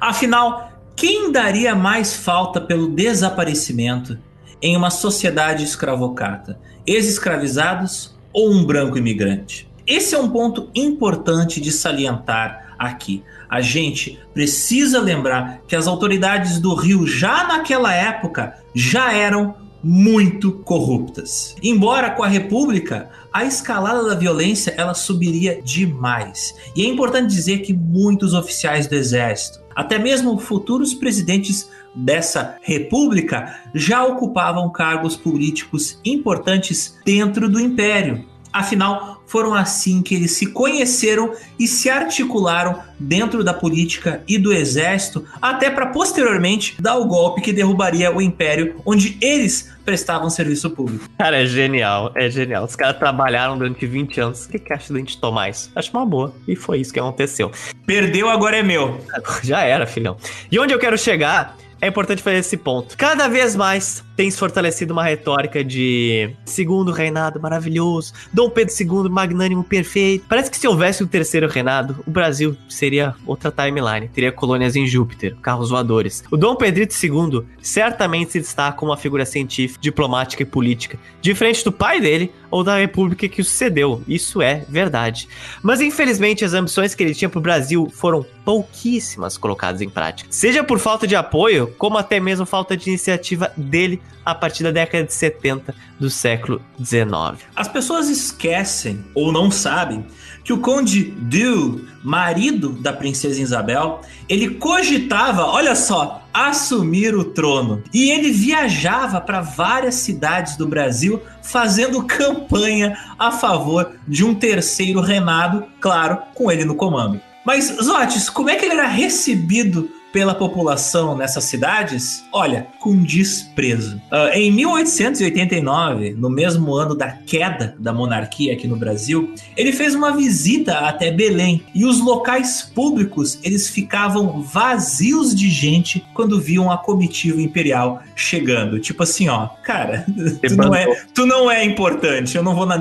Afinal, 0.00 0.72
quem 0.96 1.32
daria 1.32 1.74
mais 1.74 2.14
falta 2.14 2.60
pelo 2.60 2.88
desaparecimento 2.88 4.16
em 4.62 4.76
uma 4.76 4.90
sociedade 4.90 5.64
escravocrata? 5.64 6.58
Ex-escravizados 6.86 8.16
ou 8.32 8.50
um 8.50 8.64
branco 8.64 8.96
imigrante? 8.96 9.68
Esse 9.86 10.14
é 10.14 10.18
um 10.18 10.30
ponto 10.30 10.70
importante 10.74 11.60
de 11.60 11.70
salientar 11.70 12.74
aqui. 12.78 13.22
A 13.48 13.60
gente 13.60 14.18
precisa 14.32 15.00
lembrar 15.00 15.60
que 15.68 15.76
as 15.76 15.86
autoridades 15.86 16.58
do 16.58 16.74
Rio 16.74 17.06
já 17.06 17.46
naquela 17.46 17.92
época 17.92 18.58
já 18.74 19.12
eram 19.12 19.54
muito 19.82 20.50
corruptas. 20.50 21.54
Embora 21.62 22.10
com 22.10 22.22
a 22.22 22.28
República 22.28 23.10
a 23.30 23.44
escalada 23.44 24.08
da 24.08 24.14
violência 24.14 24.74
ela 24.78 24.94
subiria 24.94 25.60
demais. 25.60 26.54
E 26.74 26.82
é 26.82 26.88
importante 26.88 27.34
dizer 27.34 27.58
que 27.58 27.74
muitos 27.74 28.32
oficiais 28.32 28.86
do 28.86 28.94
exército, 28.94 29.60
até 29.74 29.98
mesmo 29.98 30.38
futuros 30.38 30.94
presidentes 30.94 31.68
dessa 31.94 32.56
república, 32.62 33.60
já 33.74 34.04
ocupavam 34.04 34.70
cargos 34.72 35.16
políticos 35.16 36.00
importantes 36.04 36.98
dentro 37.04 37.48
do 37.48 37.60
império. 37.60 38.24
Afinal, 38.52 39.13
foram 39.26 39.54
assim 39.54 40.02
que 40.02 40.14
eles 40.14 40.32
se 40.32 40.46
conheceram 40.46 41.32
e 41.58 41.66
se 41.66 41.90
articularam 41.90 42.80
dentro 42.98 43.42
da 43.42 43.52
política 43.52 44.22
e 44.28 44.38
do 44.38 44.52
exército, 44.52 45.24
até 45.40 45.70
para 45.70 45.86
posteriormente 45.86 46.76
dar 46.80 46.96
o 46.96 47.06
golpe 47.06 47.40
que 47.40 47.52
derrubaria 47.52 48.14
o 48.14 48.22
império 48.22 48.80
onde 48.86 49.18
eles 49.20 49.74
prestavam 49.84 50.30
serviço 50.30 50.70
público. 50.70 51.08
Cara, 51.18 51.42
é 51.42 51.46
genial, 51.46 52.12
é 52.14 52.30
genial. 52.30 52.64
Os 52.64 52.74
caras 52.74 52.96
trabalharam 52.96 53.58
durante 53.58 53.84
20 53.86 54.20
anos. 54.20 54.46
O 54.46 54.48
que, 54.48 54.58
que 54.58 54.72
acha 54.72 54.92
da 54.92 54.98
gente 54.98 55.18
tomar 55.18 55.50
isso? 55.50 55.70
Acho 55.74 55.90
uma 55.92 56.06
boa. 56.06 56.34
E 56.48 56.56
foi 56.56 56.80
isso 56.80 56.92
que 56.92 57.00
aconteceu. 57.00 57.50
Perdeu, 57.86 58.28
agora 58.28 58.56
é 58.56 58.62
meu. 58.62 58.98
Já 59.42 59.62
era, 59.62 59.86
filhão. 59.86 60.16
E 60.50 60.58
onde 60.58 60.72
eu 60.72 60.78
quero 60.78 60.96
chegar 60.96 61.56
é 61.84 61.88
importante 61.88 62.22
fazer 62.22 62.38
esse 62.38 62.56
ponto. 62.56 62.96
Cada 62.96 63.28
vez 63.28 63.54
mais 63.54 64.02
tem 64.16 64.30
se 64.30 64.38
fortalecido 64.38 64.92
uma 64.92 65.04
retórica 65.04 65.64
de 65.64 66.30
segundo 66.44 66.92
reinado 66.92 67.40
maravilhoso, 67.40 68.12
Dom 68.32 68.50
Pedro 68.50 68.74
II 68.78 69.08
magnânimo 69.08 69.64
perfeito. 69.64 70.24
Parece 70.28 70.50
que 70.50 70.56
se 70.56 70.66
houvesse 70.66 71.02
um 71.02 71.06
terceiro 71.06 71.48
reinado, 71.48 72.02
o 72.06 72.10
Brasil 72.10 72.56
seria 72.68 73.14
outra 73.26 73.50
timeline, 73.50 74.08
teria 74.08 74.32
colônias 74.32 74.76
em 74.76 74.86
Júpiter, 74.86 75.36
carros 75.42 75.70
voadores. 75.70 76.22
O 76.30 76.36
Dom 76.36 76.56
Pedrito 76.56 76.94
II 76.94 77.44
certamente 77.60 78.32
se 78.32 78.40
destaca 78.40 78.76
como 78.76 78.90
uma 78.90 78.96
figura 78.96 79.24
científica, 79.26 79.80
diplomática 79.80 80.42
e 80.42 80.46
política, 80.46 80.98
diferente 81.20 81.64
do 81.64 81.72
pai 81.72 82.00
dele 82.00 82.32
ou 82.50 82.62
da 82.62 82.78
república 82.78 83.28
que 83.28 83.40
o 83.40 83.44
sucedeu. 83.44 84.02
Isso 84.06 84.40
é 84.40 84.64
verdade. 84.68 85.28
Mas 85.62 85.80
infelizmente 85.80 86.44
as 86.44 86.54
ambições 86.54 86.94
que 86.94 87.02
ele 87.02 87.14
tinha 87.14 87.28
para 87.28 87.38
o 87.38 87.42
Brasil 87.42 87.90
foram 87.92 88.24
pouquíssimas 88.44 89.36
colocadas 89.36 89.80
em 89.80 89.88
prática. 89.88 90.28
Seja 90.30 90.62
por 90.62 90.78
falta 90.78 91.06
de 91.06 91.16
apoio, 91.16 91.74
como 91.78 91.98
até 91.98 92.20
mesmo 92.20 92.46
falta 92.46 92.76
de 92.76 92.88
iniciativa 92.88 93.50
dele 93.56 94.00
a 94.24 94.34
partir 94.34 94.62
da 94.62 94.70
década 94.70 95.04
de 95.04 95.12
70 95.12 95.74
do 96.00 96.08
século 96.08 96.60
19. 96.78 97.38
As 97.54 97.68
pessoas 97.68 98.08
esquecem 98.08 99.04
ou 99.14 99.30
não 99.30 99.50
sabem 99.50 100.06
que 100.42 100.52
o 100.52 100.58
Conde 100.58 101.04
Du, 101.04 101.86
marido 102.02 102.70
da 102.70 102.92
princesa 102.92 103.40
Isabel, 103.40 104.02
ele 104.28 104.50
cogitava, 104.56 105.46
olha 105.46 105.74
só, 105.74 106.22
assumir 106.32 107.14
o 107.14 107.24
trono. 107.24 107.82
E 107.92 108.10
ele 108.10 108.30
viajava 108.30 109.20
para 109.20 109.40
várias 109.40 109.94
cidades 109.96 110.56
do 110.56 110.66
Brasil 110.66 111.22
fazendo 111.42 112.04
campanha 112.04 112.98
a 113.18 113.30
favor 113.30 113.92
de 114.06 114.24
um 114.24 114.34
terceiro 114.34 115.00
reinado, 115.00 115.64
claro, 115.80 116.18
com 116.34 116.50
ele 116.50 116.64
no 116.64 116.74
comando. 116.74 117.20
Mas, 117.44 117.76
Zotes, 117.82 118.30
como 118.30 118.50
é 118.50 118.56
que 118.56 118.64
ele 118.64 118.74
era 118.74 118.88
recebido 118.88 119.90
pela 120.14 120.32
população 120.32 121.16
nessas 121.16 121.42
cidades, 121.42 122.24
olha, 122.32 122.68
com 122.78 123.02
desprezo. 123.02 123.96
Uh, 124.12 124.30
em 124.32 124.52
1889, 124.52 126.14
no 126.14 126.30
mesmo 126.30 126.72
ano 126.72 126.94
da 126.94 127.10
queda 127.10 127.74
da 127.80 127.92
monarquia 127.92 128.52
aqui 128.52 128.68
no 128.68 128.76
Brasil, 128.76 129.34
ele 129.56 129.72
fez 129.72 129.92
uma 129.92 130.16
visita 130.16 130.78
até 130.78 131.10
Belém 131.10 131.64
e 131.74 131.84
os 131.84 132.00
locais 132.00 132.62
públicos 132.62 133.40
eles 133.42 133.68
ficavam 133.68 134.40
vazios 134.40 135.34
de 135.34 135.50
gente 135.50 136.06
quando 136.14 136.40
viam 136.40 136.70
a 136.70 136.78
comitiva 136.78 137.42
imperial 137.42 138.00
chegando. 138.14 138.78
Tipo 138.78 139.02
assim, 139.02 139.28
ó, 139.28 139.48
cara, 139.64 140.06
tu 140.46 140.56
não, 140.56 140.72
é, 140.72 140.86
tu 141.12 141.26
não 141.26 141.50
é 141.50 141.64
importante, 141.64 142.36
eu 142.36 142.42
não 142.44 142.54
vou 142.54 142.66
na, 142.66 142.78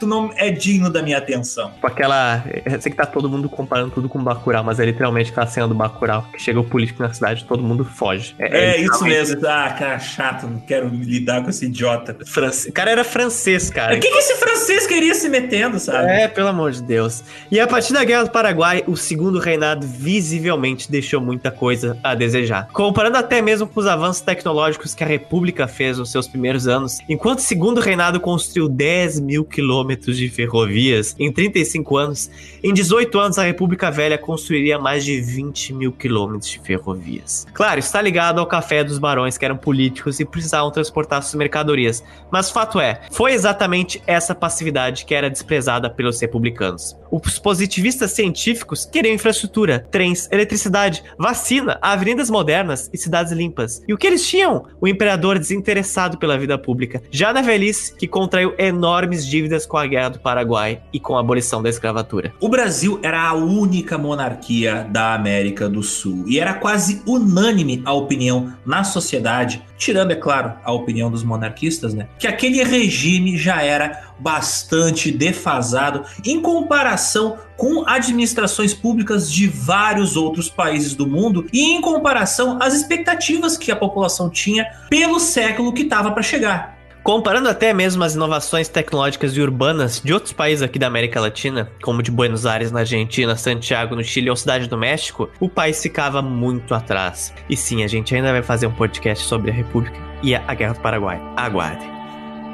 tu 0.00 0.06
não 0.08 0.32
é 0.34 0.50
digno 0.50 0.90
da 0.90 1.00
minha 1.00 1.18
atenção. 1.18 1.70
Com 1.80 1.86
aquela, 1.86 2.44
eu 2.64 2.80
sei 2.80 2.90
que 2.90 2.98
tá 2.98 3.06
todo 3.06 3.28
mundo 3.28 3.48
comparando 3.48 3.92
tudo 3.92 4.08
com 4.08 4.20
Bacurau, 4.20 4.64
mas 4.64 4.80
é 4.80 4.84
literalmente 4.84 5.30
aquela 5.30 5.46
cena 5.46 5.68
do 5.68 5.76
Bacurau 5.76 6.26
que 6.32 6.42
chega 6.42 6.58
o 6.58 6.71
político 6.72 7.02
na 7.02 7.12
cidade, 7.12 7.44
todo 7.44 7.62
mundo 7.62 7.84
foge. 7.84 8.34
É, 8.38 8.76
é 8.76 8.80
isso 8.80 9.04
mesmo. 9.04 9.46
Ah, 9.46 9.70
cara 9.78 9.98
chato, 9.98 10.46
não 10.46 10.58
quero 10.58 10.88
lidar 10.88 11.42
com 11.42 11.50
esse 11.50 11.66
idiota. 11.66 12.16
France... 12.24 12.70
O 12.70 12.72
cara 12.72 12.90
era 12.90 13.04
francês, 13.04 13.68
cara. 13.68 13.94
O 13.94 14.00
que, 14.00 14.10
que 14.10 14.18
esse 14.18 14.36
francês 14.36 14.86
queria 14.86 15.14
se 15.14 15.28
metendo, 15.28 15.78
sabe? 15.78 16.10
É, 16.10 16.28
pelo 16.28 16.48
amor 16.48 16.72
de 16.72 16.82
Deus. 16.82 17.22
E 17.50 17.60
a 17.60 17.66
partir 17.66 17.92
da 17.92 18.02
Guerra 18.02 18.24
do 18.24 18.30
Paraguai, 18.30 18.82
o 18.86 18.96
segundo 18.96 19.38
reinado 19.38 19.86
visivelmente 19.86 20.90
deixou 20.90 21.20
muita 21.20 21.50
coisa 21.50 21.98
a 22.02 22.14
desejar. 22.14 22.68
Comparando 22.72 23.18
até 23.18 23.42
mesmo 23.42 23.66
com 23.66 23.78
os 23.78 23.86
avanços 23.86 24.22
tecnológicos 24.22 24.94
que 24.94 25.04
a 25.04 25.06
República 25.06 25.68
fez 25.68 25.98
nos 25.98 26.10
seus 26.10 26.26
primeiros 26.26 26.66
anos, 26.66 27.00
enquanto 27.06 27.40
o 27.40 27.42
segundo 27.42 27.80
reinado 27.80 28.18
construiu 28.18 28.68
10 28.68 29.20
mil 29.20 29.44
quilômetros 29.44 30.16
de 30.16 30.30
ferrovias 30.30 31.14
em 31.18 31.30
35 31.30 31.96
anos, 31.96 32.30
em 32.62 32.72
18 32.72 33.18
anos 33.18 33.38
a 33.38 33.42
República 33.42 33.90
Velha 33.90 34.16
construiria 34.16 34.78
mais 34.78 35.04
de 35.04 35.20
20 35.20 35.74
mil 35.74 35.92
quilômetros 35.92 36.50
de 36.50 36.60
ferrovias. 36.62 37.46
Claro, 37.52 37.78
está 37.78 38.00
ligado 38.00 38.40
ao 38.40 38.46
café 38.46 38.82
dos 38.82 38.98
barões 38.98 39.36
que 39.36 39.44
eram 39.44 39.56
políticos 39.56 40.20
e 40.20 40.24
precisavam 40.24 40.70
transportar 40.70 41.22
suas 41.22 41.34
mercadorias, 41.34 42.02
mas 42.30 42.50
fato 42.50 42.80
é, 42.80 43.02
foi 43.10 43.32
exatamente 43.32 44.02
essa 44.06 44.34
passividade 44.34 45.04
que 45.04 45.14
era 45.14 45.30
desprezada 45.30 45.90
pelos 45.90 46.20
republicanos. 46.20 46.96
Os 47.10 47.38
positivistas 47.38 48.12
científicos 48.12 48.86
queriam 48.86 49.14
infraestrutura, 49.14 49.86
trens, 49.90 50.28
eletricidade, 50.32 51.04
vacina, 51.18 51.78
avenidas 51.82 52.30
modernas 52.30 52.88
e 52.92 52.96
cidades 52.96 53.32
limpas. 53.32 53.82
E 53.86 53.92
o 53.92 53.98
que 53.98 54.06
eles 54.06 54.26
tinham? 54.26 54.64
O 54.80 54.88
imperador 54.88 55.38
desinteressado 55.38 56.16
pela 56.16 56.38
vida 56.38 56.56
pública, 56.56 57.02
já 57.10 57.32
na 57.32 57.42
velhice, 57.42 57.94
que 57.94 58.08
contraiu 58.08 58.54
enormes 58.56 59.26
dívidas 59.26 59.66
com 59.66 59.76
a 59.76 59.86
Guerra 59.86 60.10
do 60.10 60.20
Paraguai 60.20 60.82
e 60.92 60.98
com 60.98 61.16
a 61.16 61.20
abolição 61.20 61.62
da 61.62 61.68
escravatura. 61.68 62.32
O 62.40 62.48
Brasil 62.48 62.98
era 63.02 63.28
a 63.28 63.34
única 63.34 63.98
monarquia 63.98 64.86
da 64.90 65.14
América 65.14 65.68
do 65.68 65.82
Sul 65.82 66.24
e 66.26 66.38
era 66.42 66.54
quase 66.54 67.00
unânime 67.06 67.80
a 67.84 67.92
opinião 67.92 68.52
na 68.66 68.82
sociedade, 68.82 69.62
tirando, 69.78 70.10
é 70.10 70.16
claro, 70.16 70.54
a 70.64 70.72
opinião 70.72 71.08
dos 71.08 71.22
monarquistas, 71.22 71.94
né? 71.94 72.08
Que 72.18 72.26
aquele 72.26 72.62
regime 72.64 73.36
já 73.36 73.62
era 73.62 74.12
bastante 74.18 75.10
defasado 75.12 76.04
em 76.24 76.40
comparação 76.40 77.38
com 77.56 77.88
administrações 77.88 78.74
públicas 78.74 79.32
de 79.32 79.46
vários 79.46 80.16
outros 80.16 80.48
países 80.48 80.94
do 80.94 81.06
mundo 81.06 81.46
e 81.52 81.60
em 81.60 81.80
comparação 81.80 82.58
às 82.60 82.74
expectativas 82.74 83.56
que 83.56 83.70
a 83.70 83.76
população 83.76 84.28
tinha 84.28 84.66
pelo 84.90 85.20
século 85.20 85.72
que 85.72 85.82
estava 85.82 86.10
para 86.10 86.22
chegar. 86.22 86.81
Comparando 87.02 87.48
até 87.48 87.74
mesmo 87.74 88.04
as 88.04 88.14
inovações 88.14 88.68
tecnológicas 88.68 89.36
e 89.36 89.40
urbanas 89.40 90.00
de 90.00 90.14
outros 90.14 90.32
países 90.32 90.62
aqui 90.62 90.78
da 90.78 90.86
América 90.86 91.20
Latina, 91.20 91.68
como 91.82 92.00
de 92.00 92.12
Buenos 92.12 92.46
Aires 92.46 92.70
na 92.70 92.80
Argentina, 92.80 93.34
Santiago 93.34 93.96
no 93.96 94.04
Chile 94.04 94.30
ou 94.30 94.36
Cidade 94.36 94.68
do 94.68 94.78
México, 94.78 95.28
o 95.40 95.48
país 95.48 95.82
ficava 95.82 96.22
muito 96.22 96.72
atrás. 96.74 97.34
E 97.50 97.56
sim, 97.56 97.82
a 97.82 97.88
gente 97.88 98.14
ainda 98.14 98.30
vai 98.30 98.42
fazer 98.42 98.68
um 98.68 98.72
podcast 98.72 99.24
sobre 99.24 99.50
a 99.50 99.54
República 99.54 99.98
e 100.22 100.32
a 100.32 100.54
Guerra 100.54 100.74
do 100.74 100.80
Paraguai. 100.80 101.20
Aguardem. 101.36 101.90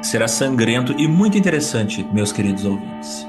Será 0.01 0.27
sangrento 0.27 0.95
e 0.97 1.07
muito 1.07 1.37
interessante, 1.37 2.03
meus 2.11 2.31
queridos 2.31 2.65
ouvintes. 2.65 3.27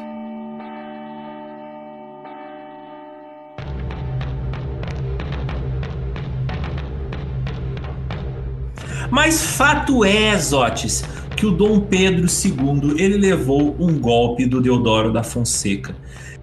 Mas 9.10 9.42
fato 9.42 10.04
é, 10.04 10.38
Zotes, 10.38 11.02
que 11.36 11.44
o 11.44 11.50
Dom 11.50 11.80
Pedro 11.80 12.26
II 12.26 12.94
ele 13.02 13.16
levou 13.16 13.74
um 13.78 13.98
golpe 13.98 14.46
do 14.46 14.60
Deodoro 14.60 15.12
da 15.12 15.22
Fonseca. 15.22 15.96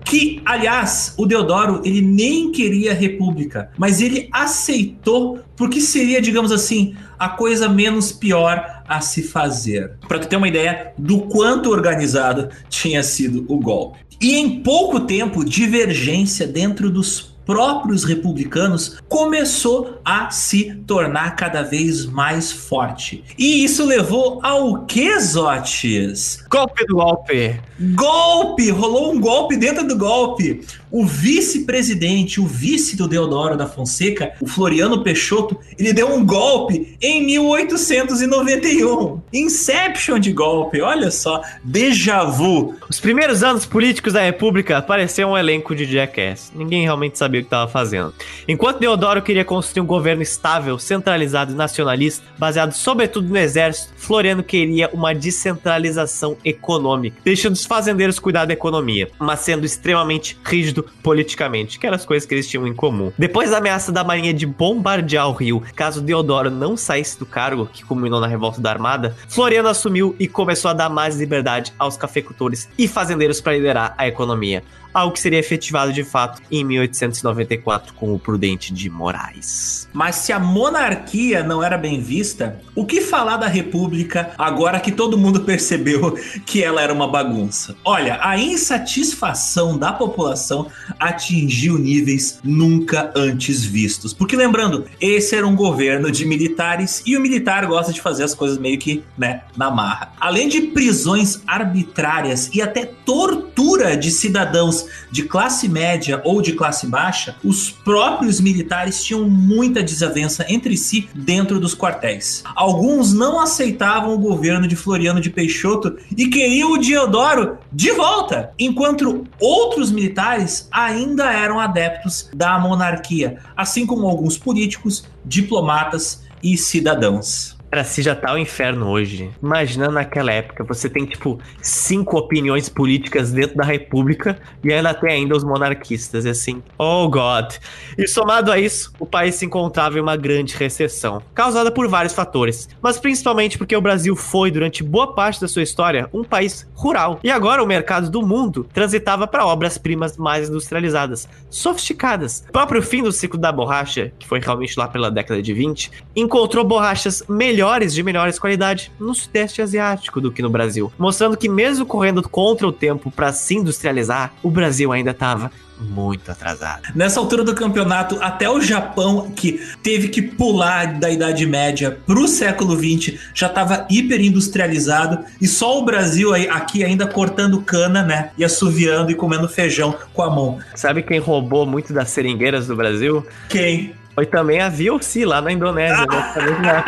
Que, 0.03 0.41
aliás, 0.45 1.13
o 1.17 1.25
Deodoro 1.25 1.81
ele 1.83 2.01
nem 2.01 2.51
queria 2.51 2.93
república, 2.93 3.69
mas 3.77 4.01
ele 4.01 4.29
aceitou 4.31 5.39
porque 5.55 5.81
seria, 5.81 6.21
digamos 6.21 6.51
assim, 6.51 6.95
a 7.19 7.29
coisa 7.29 7.67
menos 7.67 8.11
pior 8.11 8.83
a 8.87 9.01
se 9.01 9.23
fazer. 9.23 9.93
Para 10.07 10.19
tu 10.19 10.27
ter 10.27 10.35
uma 10.35 10.47
ideia 10.47 10.93
do 10.97 11.21
quanto 11.21 11.69
organizado 11.69 12.49
tinha 12.69 13.03
sido 13.03 13.45
o 13.47 13.59
golpe. 13.59 13.99
E 14.19 14.35
em 14.35 14.61
pouco 14.61 15.01
tempo, 15.01 15.45
divergência 15.45 16.47
dentro 16.47 16.89
dos 16.89 17.26
próprios 17.47 18.03
republicanos 18.03 18.99
começou 19.07 19.99
a 20.03 20.29
se 20.29 20.75
tornar 20.85 21.37
cada 21.37 21.63
vez 21.63 22.05
mais 22.05 22.51
forte. 22.51 23.23
E 23.39 23.63
isso 23.63 23.85
levou 23.85 24.41
ao 24.43 24.85
que, 24.85 25.17
Zotes? 25.19 26.43
Golpe 26.49 26.85
do 26.85 26.95
golpe! 26.95 27.59
Golpe! 27.95 28.69
Rolou 28.69 29.13
um 29.13 29.21
golpe 29.21 29.55
dentro 29.55 29.87
do 29.87 29.97
golpe. 29.97 30.65
O 30.89 31.05
vice-presidente, 31.05 32.39
o 32.39 32.45
vice 32.45 32.95
do 32.95 33.07
Deodoro 33.07 33.57
da 33.57 33.67
Fonseca, 33.67 34.31
o 34.39 34.47
Floriano 34.47 35.03
Peixoto, 35.03 35.57
ele 35.77 35.91
deu 35.91 36.13
um 36.13 36.25
golpe 36.25 36.95
em 37.01 37.25
1891. 37.25 39.21
Inception 39.33 40.17
de 40.17 40.31
golpe, 40.31 40.81
olha 40.81 41.11
só, 41.11 41.41
déjà 41.63 42.23
vu. 42.23 42.75
Os 42.89 42.99
primeiros 42.99 43.43
anos 43.43 43.65
políticos 43.65 44.13
da 44.13 44.21
República 44.21 44.81
pareciam 44.81 45.31
um 45.31 45.37
elenco 45.37 45.75
de 45.75 45.85
Jackass. 45.85 46.51
Ninguém 46.55 46.83
realmente 46.83 47.17
sabia 47.17 47.41
o 47.41 47.43
que 47.43 47.47
estava 47.47 47.69
fazendo. 47.69 48.13
Enquanto 48.47 48.79
Deodoro 48.79 49.21
queria 49.21 49.43
construir 49.43 49.81
um 49.81 49.87
governo 49.87 50.21
estável, 50.21 50.79
centralizado 50.79 51.51
e 51.51 51.55
nacionalista, 51.55 52.25
baseado 52.37 52.71
sobretudo 52.71 53.27
no 53.27 53.37
exército, 53.37 53.93
Floriano 53.97 54.41
queria 54.41 54.89
uma 54.93 55.13
descentralização 55.13 56.37
econômica, 56.45 57.17
deixando 57.25 57.53
os 57.53 57.65
fazendeiros 57.65 58.19
cuidar 58.19 58.45
da 58.45 58.53
economia, 58.53 59.09
mas 59.19 59.41
sendo 59.41 59.65
extremamente 59.65 60.37
rígido 60.45 60.76
politicamente, 60.83 61.79
que 61.79 61.85
eram 61.85 61.95
as 61.95 62.05
coisas 62.05 62.27
que 62.27 62.33
eles 62.33 62.47
tinham 62.47 62.67
em 62.67 62.73
comum. 62.73 63.11
Depois 63.17 63.51
da 63.51 63.57
ameaça 63.57 63.91
da 63.91 64.03
marinha 64.03 64.33
de 64.33 64.45
bombardear 64.45 65.29
o 65.29 65.33
Rio, 65.33 65.63
caso 65.75 66.01
Deodoro 66.01 66.49
não 66.49 66.75
saísse 66.75 67.17
do 67.19 67.25
cargo, 67.25 67.65
que 67.65 67.83
culminou 67.83 68.19
na 68.19 68.27
revolta 68.27 68.61
da 68.61 68.69
Armada, 68.69 69.15
Floriano 69.27 69.69
assumiu 69.69 70.15
e 70.19 70.27
começou 70.27 70.69
a 70.71 70.73
dar 70.73 70.89
mais 70.89 71.17
liberdade 71.17 71.73
aos 71.77 71.97
cafeicultores 71.97 72.69
e 72.77 72.87
fazendeiros 72.87 73.41
para 73.41 73.53
liderar 73.53 73.93
a 73.97 74.07
economia 74.07 74.63
algo 74.97 75.13
que 75.13 75.19
seria 75.19 75.39
efetivado 75.39 75.93
de 75.93 76.03
fato 76.03 76.41
em 76.51 76.63
1894 76.63 77.93
com 77.93 78.13
o 78.13 78.19
Prudente 78.19 78.73
de 78.73 78.89
Moraes. 78.89 79.87
Mas 79.93 80.15
se 80.15 80.33
a 80.33 80.39
monarquia 80.39 81.43
não 81.43 81.63
era 81.63 81.77
bem 81.77 82.01
vista, 82.01 82.59
o 82.75 82.85
que 82.85 83.01
falar 83.01 83.37
da 83.37 83.47
república 83.47 84.31
agora 84.37 84.79
que 84.79 84.91
todo 84.91 85.17
mundo 85.17 85.41
percebeu 85.45 86.17
que 86.45 86.63
ela 86.63 86.81
era 86.81 86.91
uma 86.91 87.07
bagunça? 87.07 87.75
Olha, 87.85 88.19
a 88.21 88.37
insatisfação 88.39 89.77
da 89.77 89.93
população 89.93 90.67
atingiu 90.99 91.77
níveis 91.77 92.39
nunca 92.43 93.11
antes 93.15 93.63
vistos. 93.63 94.13
Porque 94.13 94.35
lembrando, 94.35 94.85
esse 94.99 95.35
era 95.35 95.45
um 95.45 95.55
governo 95.55 96.11
de 96.11 96.25
militares 96.25 97.03
e 97.05 97.15
o 97.15 97.21
militar 97.21 97.65
gosta 97.67 97.93
de 97.93 98.01
fazer 98.01 98.23
as 98.23 98.33
coisas 98.33 98.57
meio 98.57 98.79
que, 98.79 99.03
né, 99.17 99.41
na 99.55 99.69
marra. 99.69 100.11
Além 100.19 100.47
de 100.47 100.61
prisões 100.61 101.41
arbitrárias 101.45 102.49
e 102.53 102.61
até 102.61 102.85
tortura 102.85 103.95
de 103.95 104.09
cidadãos 104.09 104.86
de 105.11 105.23
classe 105.23 105.67
média 105.67 106.21
ou 106.23 106.41
de 106.41 106.53
classe 106.53 106.87
baixa, 106.87 107.35
os 107.43 107.69
próprios 107.69 108.39
militares 108.39 109.03
tinham 109.03 109.29
muita 109.29 109.83
desavença 109.83 110.45
entre 110.49 110.77
si 110.77 111.09
dentro 111.13 111.59
dos 111.59 111.75
quartéis. 111.75 112.43
Alguns 112.55 113.13
não 113.13 113.39
aceitavam 113.39 114.13
o 114.13 114.19
governo 114.19 114.67
de 114.67 114.75
Floriano 114.75 115.19
de 115.19 115.29
Peixoto 115.29 115.97
e 116.15 116.27
queriam 116.27 116.73
o 116.73 116.77
Diodoro 116.77 117.57
de 117.71 117.91
volta, 117.91 118.51
enquanto 118.57 119.25
outros 119.39 119.91
militares 119.91 120.67
ainda 120.71 121.31
eram 121.31 121.59
adeptos 121.59 122.29
da 122.33 122.57
monarquia, 122.59 123.39
assim 123.55 123.85
como 123.85 124.07
alguns 124.07 124.37
políticos, 124.37 125.05
diplomatas 125.25 126.23
e 126.41 126.57
cidadãos. 126.57 127.56
Cara, 127.69 127.83
se 127.83 128.01
já 128.01 128.15
tá 128.15 128.33
o 128.33 128.37
inferno 128.37 128.87
hoje, 128.87 129.29
imagina 129.43 129.89
naquela 129.89 130.31
época, 130.31 130.63
você 130.63 130.89
tem, 130.89 131.05
tipo, 131.05 131.37
cinco 131.61 132.17
opiniões 132.17 132.69
políticas 132.69 133.31
dentro 133.31 133.57
da 133.57 133.65
república 133.65 134.39
e 134.63 134.71
ainda 134.71 134.93
tem 134.93 135.11
ainda 135.11 135.35
os 135.35 135.43
monarquistas, 135.43 136.23
e 136.23 136.29
assim, 136.29 136.63
oh 136.77 137.09
God. 137.09 137.55
E 137.97 138.07
somado 138.07 138.53
a 138.53 138.59
isso, 138.59 138.93
o 138.97 139.05
país 139.05 139.35
se 139.35 139.45
encontrava 139.45 139.97
em 139.97 140.01
uma 140.01 140.15
grande 140.15 140.55
recessão, 140.55 141.21
causada 141.35 141.69
por 141.69 141.89
vários 141.89 142.13
fatores, 142.13 142.69
mas 142.81 142.97
principalmente 142.99 143.57
porque 143.57 143.75
o 143.75 143.81
Brasil 143.81 144.15
foi, 144.15 144.49
durante 144.49 144.81
boa 144.81 145.13
parte 145.13 145.41
da 145.41 145.47
sua 145.47 145.61
história, 145.61 146.09
um 146.13 146.23
país 146.23 146.65
rural. 146.73 147.19
E 147.21 147.29
agora 147.29 147.61
o 147.61 147.67
mercado 147.67 148.09
do 148.09 148.25
mundo 148.25 148.65
transitava 148.73 149.27
para 149.27 149.45
obras-primas 149.45 150.15
mais 150.15 150.47
industrializadas, 150.47 151.27
sofisticadas. 151.49 152.45
O 152.47 152.51
próprio 152.53 152.81
fim 152.81 153.03
do 153.03 153.11
ciclo 153.11 153.37
da 153.37 153.51
borracha, 153.51 154.13
que 154.17 154.25
foi 154.25 154.39
realmente 154.39 154.79
lá 154.79 154.87
pela 154.87 155.11
década 155.11 155.41
de 155.41 155.53
20, 155.53 155.91
encontrou 156.15 156.63
borrachas 156.63 157.23
melhores 157.27 157.56
melhores 157.57 157.91
de 157.91 158.03
melhores 158.03 158.37
qualidade 158.37 158.91
no 158.99 159.15
Sudeste 159.15 159.63
Asiático 159.63 160.21
do 160.21 160.31
que 160.31 160.43
no 160.43 160.49
Brasil, 160.49 160.93
mostrando 160.95 161.35
que 161.35 161.49
mesmo 161.49 161.87
correndo 161.87 162.21
contra 162.21 162.67
o 162.67 162.71
tempo 162.71 163.09
para 163.09 163.33
se 163.33 163.55
industrializar, 163.55 164.31
o 164.43 164.51
Brasil 164.51 164.91
ainda 164.91 165.09
estava 165.09 165.49
muito 165.79 166.31
atrasado. 166.31 166.83
Nessa 166.95 167.19
altura 167.19 167.43
do 167.43 167.55
campeonato, 167.55 168.17
até 168.21 168.49
o 168.49 168.61
Japão, 168.61 169.31
que 169.35 169.61
teve 169.81 170.09
que 170.09 170.21
pular 170.21 170.99
da 170.99 171.09
Idade 171.09 171.45
Média 171.45 171.99
pro 172.05 172.27
século 172.27 172.75
XX, 172.75 173.19
já 173.33 173.47
estava 173.47 173.85
hiper 173.89 174.21
industrializado 174.21 175.23
e 175.41 175.47
só 175.47 175.79
o 175.79 175.85
Brasil 175.85 176.33
aí, 176.33 176.47
aqui 176.47 176.83
ainda 176.83 177.07
cortando 177.07 177.61
cana, 177.61 178.03
né? 178.03 178.31
E 178.37 178.43
assoviando 178.43 179.11
e 179.11 179.15
comendo 179.15 179.47
feijão 179.47 179.95
com 180.13 180.21
a 180.21 180.29
mão. 180.29 180.59
Sabe 180.75 181.03
quem 181.03 181.19
roubou 181.19 181.65
muito 181.65 181.93
das 181.93 182.09
seringueiras 182.09 182.67
do 182.67 182.75
Brasil? 182.75 183.25
Quem? 183.49 183.93
Foi 184.17 184.25
também 184.25 184.59
a 184.59 184.67
VOC 184.67 185.25
lá 185.25 185.39
na 185.39 185.51
Indonésia. 185.51 186.03
né? 186.07 186.83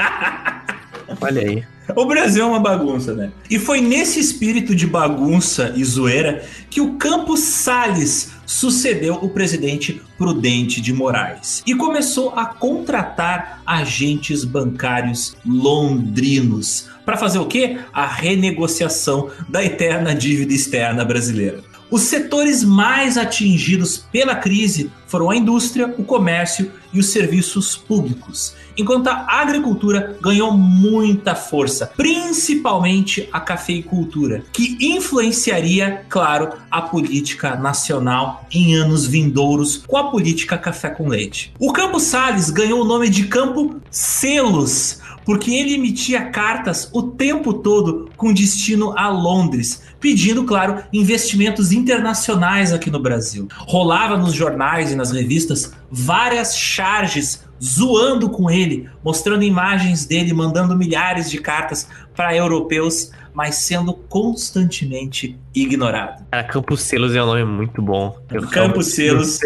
Olha 1.22 1.42
aí. 1.44 1.64
O 1.96 2.06
Brasil 2.06 2.44
é 2.44 2.46
uma 2.48 2.60
bagunça, 2.60 3.14
né? 3.14 3.32
E 3.48 3.60
foi 3.60 3.82
nesse 3.82 4.20
espírito 4.20 4.74
de 4.74 4.88
bagunça 4.88 5.72
e 5.76 5.84
zoeira 5.84 6.44
que 6.72 6.82
o 6.82 6.94
Campos 6.94 7.42
Salles 7.42 8.32
sucedeu 8.48 9.14
o 9.14 9.30
presidente 9.30 10.02
Prudente 10.18 10.82
de 10.82 10.92
Moraes 10.92 11.62
e 11.68 11.76
começou 11.76 12.34
a 12.36 12.48
contratar 12.48 13.62
agentes 13.64 14.44
bancários 14.44 15.38
londrinos 15.46 16.90
para 17.06 17.16
fazer 17.16 17.38
o 17.38 17.46
quê? 17.46 17.78
A 17.94 18.08
renegociação 18.08 19.30
da 19.48 19.64
eterna 19.64 20.16
dívida 20.16 20.52
externa 20.52 21.06
brasileira. 21.06 21.62
Os 21.92 22.04
setores 22.04 22.64
mais 22.64 23.18
atingidos 23.18 23.98
pela 24.12 24.36
crise 24.36 24.92
foram 25.08 25.30
a 25.30 25.36
indústria, 25.36 25.94
o 25.98 26.04
comércio 26.04 26.72
e 26.94 27.00
os 27.00 27.08
serviços 27.08 27.76
públicos, 27.76 28.56
enquanto 28.78 29.08
a 29.08 29.26
agricultura 29.42 30.18
ganhou 30.22 30.52
muita 30.54 31.36
força, 31.36 31.92
principalmente 31.98 33.28
a 33.32 33.40
cafeicultura, 33.40 34.44
que 34.54 34.78
influenciaria, 34.80 36.06
claro, 36.10 36.54
a 36.72 36.82
política 36.82 37.56
nacional 37.56 38.46
em 38.52 38.76
anos 38.76 39.06
vindouros 39.06 39.84
com 39.86 39.98
a 39.98 40.10
política 40.10 40.58
café 40.58 40.90
com 40.90 41.08
leite. 41.08 41.54
O 41.60 41.74
Campo 41.74 42.00
Sales 42.00 42.50
ganhou 42.50 42.82
o 42.82 42.86
nome 42.86 43.10
de 43.10 43.26
Campo 43.26 43.76
Selos, 43.90 45.00
porque 45.30 45.54
ele 45.54 45.76
emitia 45.76 46.32
cartas 46.32 46.90
o 46.92 47.04
tempo 47.04 47.54
todo 47.54 48.10
com 48.18 48.34
destino 48.34 48.98
a 48.98 49.10
Londres, 49.10 49.84
pedindo, 50.00 50.44
claro, 50.44 50.82
investimentos 50.92 51.72
internacionais 51.72 52.74
aqui 52.74 52.90
no 52.90 53.00
Brasil. 53.00 53.48
Rolava 53.60 54.18
nos 54.18 54.34
jornais 54.34 54.92
e 54.92 54.96
nas 54.96 55.12
revistas 55.12 55.72
várias 55.92 56.58
charges 56.58 57.48
zoando 57.64 58.28
com 58.28 58.50
ele, 58.50 58.90
mostrando 59.06 59.44
imagens 59.44 60.04
dele 60.04 60.34
mandando 60.34 60.76
milhares 60.76 61.30
de 61.30 61.38
cartas 61.38 61.88
para 62.16 62.36
europeus, 62.36 63.12
mas 63.32 63.54
sendo 63.54 63.94
constantemente 63.94 65.38
ignorado. 65.54 66.26
Cara, 66.32 66.44
Campos 66.46 66.82
Selos 66.82 67.14
é 67.14 67.22
um 67.22 67.28
nome 67.28 67.46
muito 67.46 67.84
bom. 67.84 68.18
Campos 68.52 68.96
Selos, 68.96 69.38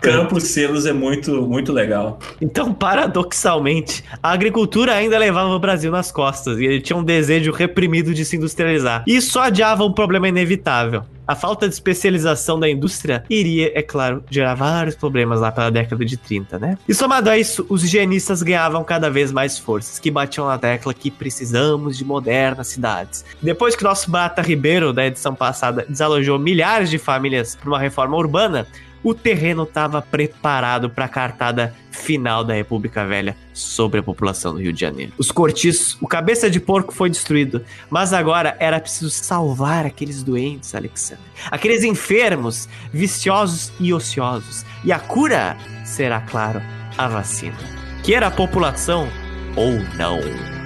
Campos 0.00 0.44
Selos 0.44 0.86
é 0.86 0.92
muito, 0.92 1.42
muito 1.42 1.72
legal. 1.72 2.18
Então, 2.40 2.72
paradoxalmente, 2.72 4.04
a 4.22 4.32
agricultura 4.32 4.94
ainda 4.94 5.18
levava 5.18 5.50
o 5.50 5.58
Brasil 5.58 5.90
nas 5.90 6.12
costas 6.12 6.58
e 6.58 6.64
ele 6.64 6.80
tinha 6.80 6.96
um 6.96 7.04
desejo 7.04 7.52
reprimido 7.52 8.14
de 8.14 8.24
se 8.24 8.36
industrializar. 8.36 9.04
Só 9.20 9.42
adiava 9.42 9.84
um 9.84 9.92
problema 9.92 10.28
inevitável. 10.28 11.02
A 11.26 11.34
falta 11.34 11.68
de 11.68 11.74
especialização 11.74 12.58
da 12.58 12.70
indústria 12.70 13.22
iria, 13.28 13.70
é 13.78 13.82
claro, 13.82 14.24
gerar 14.30 14.54
vários 14.54 14.94
problemas 14.94 15.40
lá 15.40 15.52
pela 15.52 15.70
década 15.70 16.02
de 16.02 16.16
30, 16.16 16.58
né? 16.58 16.78
E 16.88 16.94
somado 16.94 17.28
a 17.28 17.36
isso, 17.36 17.66
os 17.68 17.84
higienistas 17.84 18.42
ganhavam 18.42 18.82
cada 18.82 19.10
vez 19.10 19.30
mais 19.30 19.58
forças, 19.58 19.98
que 19.98 20.10
batiam 20.10 20.46
na 20.46 20.56
tecla 20.56 20.94
que 20.94 21.10
precisamos 21.10 21.98
de 21.98 22.04
modernas 22.04 22.68
cidades. 22.68 23.26
Depois 23.42 23.76
que 23.76 23.84
nosso 23.84 24.10
Bata 24.10 24.40
Ribeiro, 24.40 24.90
da 24.90 25.04
edição 25.04 25.34
passada, 25.34 25.84
desalojou 25.86 26.38
milhares 26.38 26.88
de 26.88 26.96
famílias 26.96 27.54
para 27.54 27.68
uma 27.68 27.78
reforma 27.78 28.16
urbana, 28.16 28.66
o 29.02 29.14
terreno 29.14 29.62
estava 29.62 30.02
preparado 30.02 30.90
para 30.90 31.04
a 31.04 31.08
cartada 31.08 31.74
final 31.90 32.44
da 32.44 32.54
República 32.54 33.06
Velha 33.06 33.36
sobre 33.52 34.00
a 34.00 34.02
população 34.02 34.52
do 34.52 34.60
Rio 34.60 34.72
de 34.72 34.80
Janeiro. 34.80 35.12
Os 35.18 35.30
cortiços, 35.30 35.96
o 36.00 36.06
cabeça 36.06 36.48
de 36.50 36.60
porco 36.60 36.92
foi 36.92 37.10
destruído, 37.10 37.64
mas 37.90 38.12
agora 38.12 38.56
era 38.58 38.80
preciso 38.80 39.10
salvar 39.10 39.84
aqueles 39.84 40.22
doentes, 40.22 40.74
Alexandre. 40.74 41.24
Aqueles 41.50 41.84
enfermos, 41.84 42.68
viciosos 42.92 43.72
e 43.80 43.92
ociosos. 43.92 44.64
E 44.84 44.92
a 44.92 44.98
cura 44.98 45.56
será, 45.84 46.20
claro, 46.20 46.62
a 46.96 47.08
vacina. 47.08 47.56
Queira 48.02 48.28
a 48.28 48.30
população 48.30 49.08
ou 49.56 49.72
não. 49.96 50.57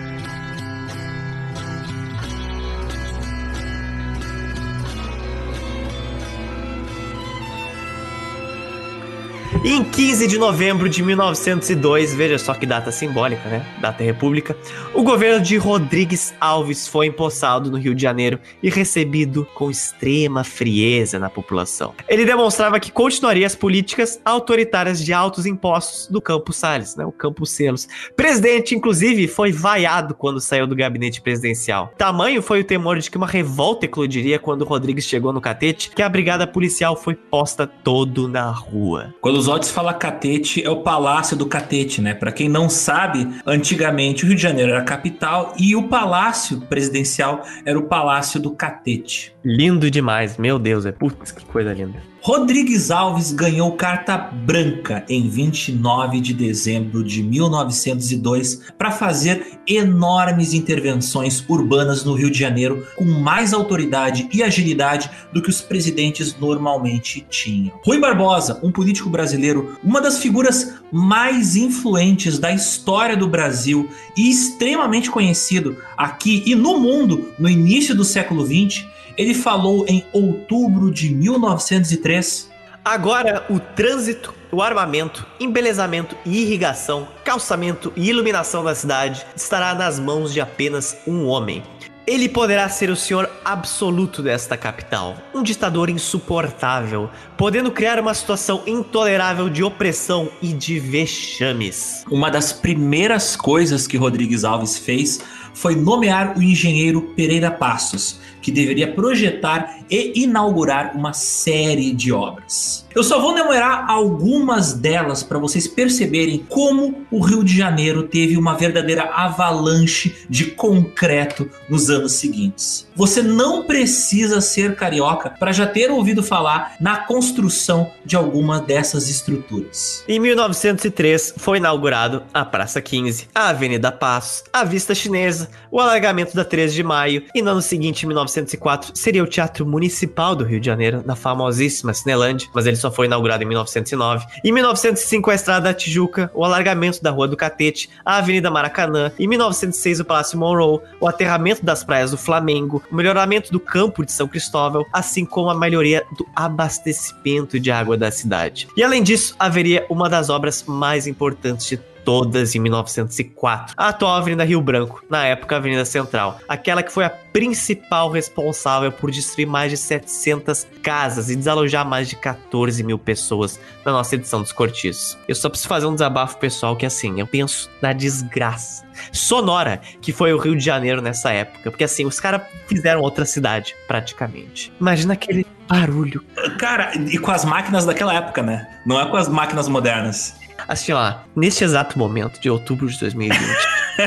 Em 9.64 9.84
15 9.84 10.26
de 10.26 10.38
novembro 10.38 10.88
de 10.88 11.04
1902, 11.04 12.12
veja 12.14 12.36
só 12.36 12.52
que 12.52 12.66
data 12.66 12.90
simbólica, 12.90 13.48
né? 13.48 13.64
Data 13.80 14.02
república, 14.02 14.56
o 14.92 15.04
governo 15.04 15.40
de 15.40 15.56
Rodrigues 15.56 16.34
Alves 16.40 16.88
foi 16.88 17.06
empossado 17.06 17.70
no 17.70 17.78
Rio 17.78 17.94
de 17.94 18.02
Janeiro 18.02 18.40
e 18.60 18.68
recebido 18.68 19.46
com 19.54 19.70
extrema 19.70 20.42
frieza 20.42 21.16
na 21.16 21.30
população. 21.30 21.94
Ele 22.08 22.24
demonstrava 22.24 22.80
que 22.80 22.90
continuaria 22.90 23.46
as 23.46 23.54
políticas 23.54 24.20
autoritárias 24.24 25.00
de 25.00 25.12
altos 25.12 25.46
impostos 25.46 26.08
do 26.08 26.20
Campos 26.20 26.56
Salles, 26.56 26.96
né? 26.96 27.04
O 27.04 27.12
Campos 27.12 27.50
Selos. 27.50 27.86
Presidente, 28.16 28.74
inclusive, 28.74 29.28
foi 29.28 29.52
vaiado 29.52 30.12
quando 30.12 30.40
saiu 30.40 30.66
do 30.66 30.74
gabinete 30.74 31.20
presidencial. 31.20 31.92
Tamanho 31.96 32.42
foi 32.42 32.62
o 32.62 32.64
temor 32.64 32.98
de 32.98 33.08
que 33.08 33.16
uma 33.16 33.28
revolta 33.28 33.86
eclodiria 33.86 34.40
quando 34.40 34.64
Rodrigues 34.64 35.04
chegou 35.04 35.32
no 35.32 35.40
catete, 35.40 35.90
que 35.90 36.02
a 36.02 36.08
brigada 36.08 36.48
policial 36.48 36.96
foi 36.96 37.14
posta 37.14 37.64
todo 37.64 38.26
na 38.26 38.50
rua. 38.50 39.14
Quando 39.20 39.36
os 39.36 39.51
Otis 39.52 39.70
fala 39.70 39.92
catete, 39.92 40.64
é 40.64 40.70
o 40.70 40.82
Palácio 40.82 41.36
do 41.36 41.46
Catete, 41.46 42.00
né? 42.00 42.14
Para 42.14 42.32
quem 42.32 42.48
não 42.48 42.70
sabe, 42.70 43.28
antigamente 43.46 44.24
o 44.24 44.28
Rio 44.28 44.36
de 44.36 44.42
Janeiro 44.42 44.72
era 44.72 44.80
a 44.80 44.84
capital 44.84 45.54
e 45.58 45.76
o 45.76 45.88
palácio 45.88 46.60
presidencial 46.62 47.44
era 47.64 47.78
o 47.78 47.82
Palácio 47.82 48.40
do 48.40 48.50
Catete. 48.52 49.34
Lindo 49.44 49.90
demais, 49.90 50.38
meu 50.38 50.58
Deus, 50.58 50.86
é 50.86 50.92
putz, 50.92 51.32
que 51.32 51.44
coisa 51.44 51.72
linda. 51.74 52.11
Rodrigues 52.24 52.92
Alves 52.92 53.32
ganhou 53.32 53.72
carta 53.72 54.16
branca 54.16 55.04
em 55.08 55.28
29 55.28 56.20
de 56.20 56.32
dezembro 56.32 57.02
de 57.02 57.20
1902 57.20 58.60
para 58.78 58.92
fazer 58.92 59.58
enormes 59.66 60.54
intervenções 60.54 61.44
urbanas 61.48 62.04
no 62.04 62.14
Rio 62.14 62.30
de 62.30 62.38
Janeiro 62.38 62.86
com 62.94 63.04
mais 63.04 63.52
autoridade 63.52 64.28
e 64.32 64.40
agilidade 64.40 65.10
do 65.32 65.42
que 65.42 65.50
os 65.50 65.60
presidentes 65.60 66.36
normalmente 66.38 67.26
tinham. 67.28 67.72
Rui 67.84 67.98
Barbosa, 67.98 68.60
um 68.62 68.70
político 68.70 69.10
brasileiro, 69.10 69.76
uma 69.82 70.00
das 70.00 70.20
figuras 70.20 70.74
mais 70.92 71.56
influentes 71.56 72.38
da 72.38 72.52
história 72.52 73.16
do 73.16 73.26
Brasil 73.26 73.90
e 74.16 74.30
extremamente 74.30 75.10
conhecido 75.10 75.76
aqui 75.96 76.44
e 76.46 76.54
no 76.54 76.78
mundo 76.78 77.32
no 77.36 77.50
início 77.50 77.96
do 77.96 78.04
século 78.04 78.46
XX, 78.46 78.84
ele 79.16 79.34
falou 79.34 79.84
em 79.88 80.04
outubro 80.12 80.90
de 80.90 81.14
1903. 81.14 82.50
Agora, 82.84 83.46
o 83.48 83.60
trânsito, 83.60 84.34
o 84.50 84.60
armamento, 84.60 85.26
embelezamento 85.38 86.16
e 86.26 86.42
irrigação, 86.42 87.06
calçamento 87.24 87.92
e 87.96 88.08
iluminação 88.08 88.64
da 88.64 88.74
cidade 88.74 89.24
estará 89.36 89.74
nas 89.74 89.98
mãos 89.98 90.32
de 90.32 90.40
apenas 90.40 90.96
um 91.06 91.26
homem. 91.26 91.62
Ele 92.04 92.28
poderá 92.28 92.68
ser 92.68 92.90
o 92.90 92.96
senhor 92.96 93.30
absoluto 93.44 94.24
desta 94.24 94.56
capital, 94.56 95.16
um 95.32 95.40
ditador 95.40 95.88
insuportável, 95.88 97.08
podendo 97.36 97.70
criar 97.70 98.00
uma 98.00 98.12
situação 98.12 98.64
intolerável 98.66 99.48
de 99.48 99.62
opressão 99.62 100.28
e 100.42 100.52
de 100.52 100.80
vexames. 100.80 102.04
Uma 102.10 102.28
das 102.28 102.52
primeiras 102.52 103.36
coisas 103.36 103.86
que 103.86 103.96
Rodrigues 103.96 104.42
Alves 104.42 104.76
fez 104.76 105.20
foi 105.54 105.76
nomear 105.76 106.36
o 106.36 106.42
engenheiro 106.42 107.02
Pereira 107.14 107.52
Passos, 107.52 108.18
que 108.42 108.50
deveria 108.50 108.92
projetar 108.92 109.78
e 109.88 110.22
inaugurar 110.22 110.96
uma 110.96 111.12
série 111.12 111.92
de 111.92 112.12
obras. 112.12 112.86
Eu 112.94 113.02
só 113.02 113.18
vou 113.18 113.36
enumerar 113.36 113.90
algumas 113.90 114.74
delas 114.74 115.22
para 115.22 115.38
vocês 115.38 115.66
perceberem 115.66 116.44
como 116.48 117.06
o 117.10 117.20
Rio 117.20 117.42
de 117.42 117.56
Janeiro 117.56 118.02
teve 118.02 118.36
uma 118.36 118.54
verdadeira 118.54 119.04
avalanche 119.04 120.14
de 120.28 120.46
concreto 120.46 121.48
nos 121.70 121.88
anos 121.88 122.12
seguintes. 122.12 122.86
Você 122.94 123.22
não 123.22 123.64
precisa 123.64 124.40
ser 124.42 124.76
carioca 124.76 125.30
para 125.30 125.52
já 125.52 125.66
ter 125.66 125.90
ouvido 125.90 126.22
falar 126.22 126.76
na 126.80 126.98
construção 126.98 127.90
de 128.04 128.16
alguma 128.16 128.60
dessas 128.60 129.08
estruturas. 129.08 130.04
Em 130.06 130.20
1903 130.20 131.34
foi 131.38 131.58
inaugurado 131.58 132.22
a 132.34 132.44
Praça 132.44 132.82
15, 132.82 133.28
a 133.34 133.48
Avenida 133.48 133.90
Passos, 133.90 134.44
a 134.52 134.64
Vista 134.64 134.94
Chinesa, 134.94 135.48
o 135.70 135.80
alargamento 135.80 136.36
da 136.36 136.44
13 136.44 136.74
de 136.74 136.82
Maio 136.82 137.24
e 137.34 137.40
no 137.40 137.50
ano 137.50 137.62
seguinte, 137.62 138.04
em 138.04 138.08
1904, 138.32 138.92
seria 138.94 139.22
o 139.22 139.26
Teatro 139.26 139.66
Municipal 139.66 140.34
do 140.34 140.44
Rio 140.44 140.60
de 140.60 140.66
Janeiro, 140.66 141.02
na 141.04 141.14
famosíssima 141.14 141.92
Cinelândia, 141.92 142.48
mas 142.54 142.66
ele 142.66 142.76
só 142.76 142.90
foi 142.90 143.06
inaugurado 143.06 143.42
em 143.42 143.46
1909. 143.46 144.26
Em 144.44 144.52
1905, 144.52 145.30
a 145.30 145.34
Estrada 145.34 145.60
da 145.62 145.74
Tijuca, 145.74 146.30
o 146.34 146.44
alargamento 146.44 147.02
da 147.02 147.10
Rua 147.10 147.28
do 147.28 147.36
Catete, 147.36 147.90
a 148.04 148.16
Avenida 148.16 148.50
Maracanã. 148.50 149.12
Em 149.18 149.26
1906, 149.26 150.00
o 150.00 150.04
Palácio 150.04 150.38
Monroe, 150.38 150.80
o 151.00 151.06
aterramento 151.06 151.64
das 151.64 151.84
praias 151.84 152.10
do 152.10 152.18
Flamengo, 152.18 152.82
o 152.90 152.94
melhoramento 152.94 153.52
do 153.52 153.60
campo 153.60 154.04
de 154.04 154.12
São 154.12 154.26
Cristóvão, 154.26 154.86
assim 154.92 155.24
como 155.24 155.50
a 155.50 155.54
melhoria 155.54 156.04
do 156.16 156.26
abastecimento 156.34 157.60
de 157.60 157.70
água 157.70 157.96
da 157.96 158.10
cidade. 158.10 158.68
E 158.76 158.82
além 158.82 159.02
disso, 159.02 159.34
haveria 159.38 159.86
uma 159.88 160.08
das 160.08 160.30
obras 160.30 160.64
mais 160.66 161.06
importantes 161.06 161.66
de 161.66 161.91
todas 162.04 162.54
em 162.54 162.58
1904. 162.58 163.74
A 163.76 163.88
atual 163.88 164.16
Avenida 164.16 164.44
Rio 164.44 164.60
Branco, 164.60 165.04
na 165.08 165.24
época 165.24 165.56
Avenida 165.56 165.84
Central. 165.84 166.38
Aquela 166.48 166.82
que 166.82 166.92
foi 166.92 167.04
a 167.04 167.10
principal 167.10 168.10
responsável 168.10 168.92
por 168.92 169.10
destruir 169.10 169.46
mais 169.46 169.70
de 169.70 169.76
700 169.76 170.66
casas 170.82 171.30
e 171.30 171.36
desalojar 171.36 171.86
mais 171.86 172.08
de 172.08 172.16
14 172.16 172.82
mil 172.82 172.98
pessoas 172.98 173.58
na 173.84 173.92
nossa 173.92 174.14
edição 174.14 174.42
dos 174.42 174.52
cortiços. 174.52 175.16
Eu 175.26 175.34
só 175.34 175.48
preciso 175.48 175.68
fazer 175.68 175.86
um 175.86 175.94
desabafo 175.94 176.38
pessoal 176.38 176.76
que 176.76 176.86
assim, 176.86 177.20
eu 177.20 177.26
penso 177.26 177.70
na 177.80 177.92
desgraça 177.92 178.84
sonora 179.10 179.80
que 180.00 180.12
foi 180.12 180.32
o 180.32 180.38
Rio 180.38 180.56
de 180.56 180.64
Janeiro 180.64 181.00
nessa 181.00 181.32
época. 181.32 181.70
Porque 181.70 181.84
assim, 181.84 182.04
os 182.04 182.20
caras 182.20 182.42
fizeram 182.66 183.00
outra 183.00 183.24
cidade, 183.24 183.74
praticamente. 183.88 184.72
Imagina 184.80 185.14
aquele 185.14 185.46
barulho. 185.68 186.24
Cara, 186.58 186.92
e 186.94 187.18
com 187.18 187.30
as 187.30 187.44
máquinas 187.44 187.84
daquela 187.84 188.14
época, 188.14 188.42
né? 188.42 188.68
Não 188.84 189.00
é 189.00 189.06
com 189.06 189.16
as 189.16 189.28
máquinas 189.28 189.68
modernas. 189.68 190.34
Assim, 190.66 190.92
ó, 190.92 191.14
neste 191.34 191.64
exato 191.64 191.98
momento 191.98 192.40
de 192.40 192.48
outubro 192.50 192.88
de 192.88 192.98
2020, 192.98 193.38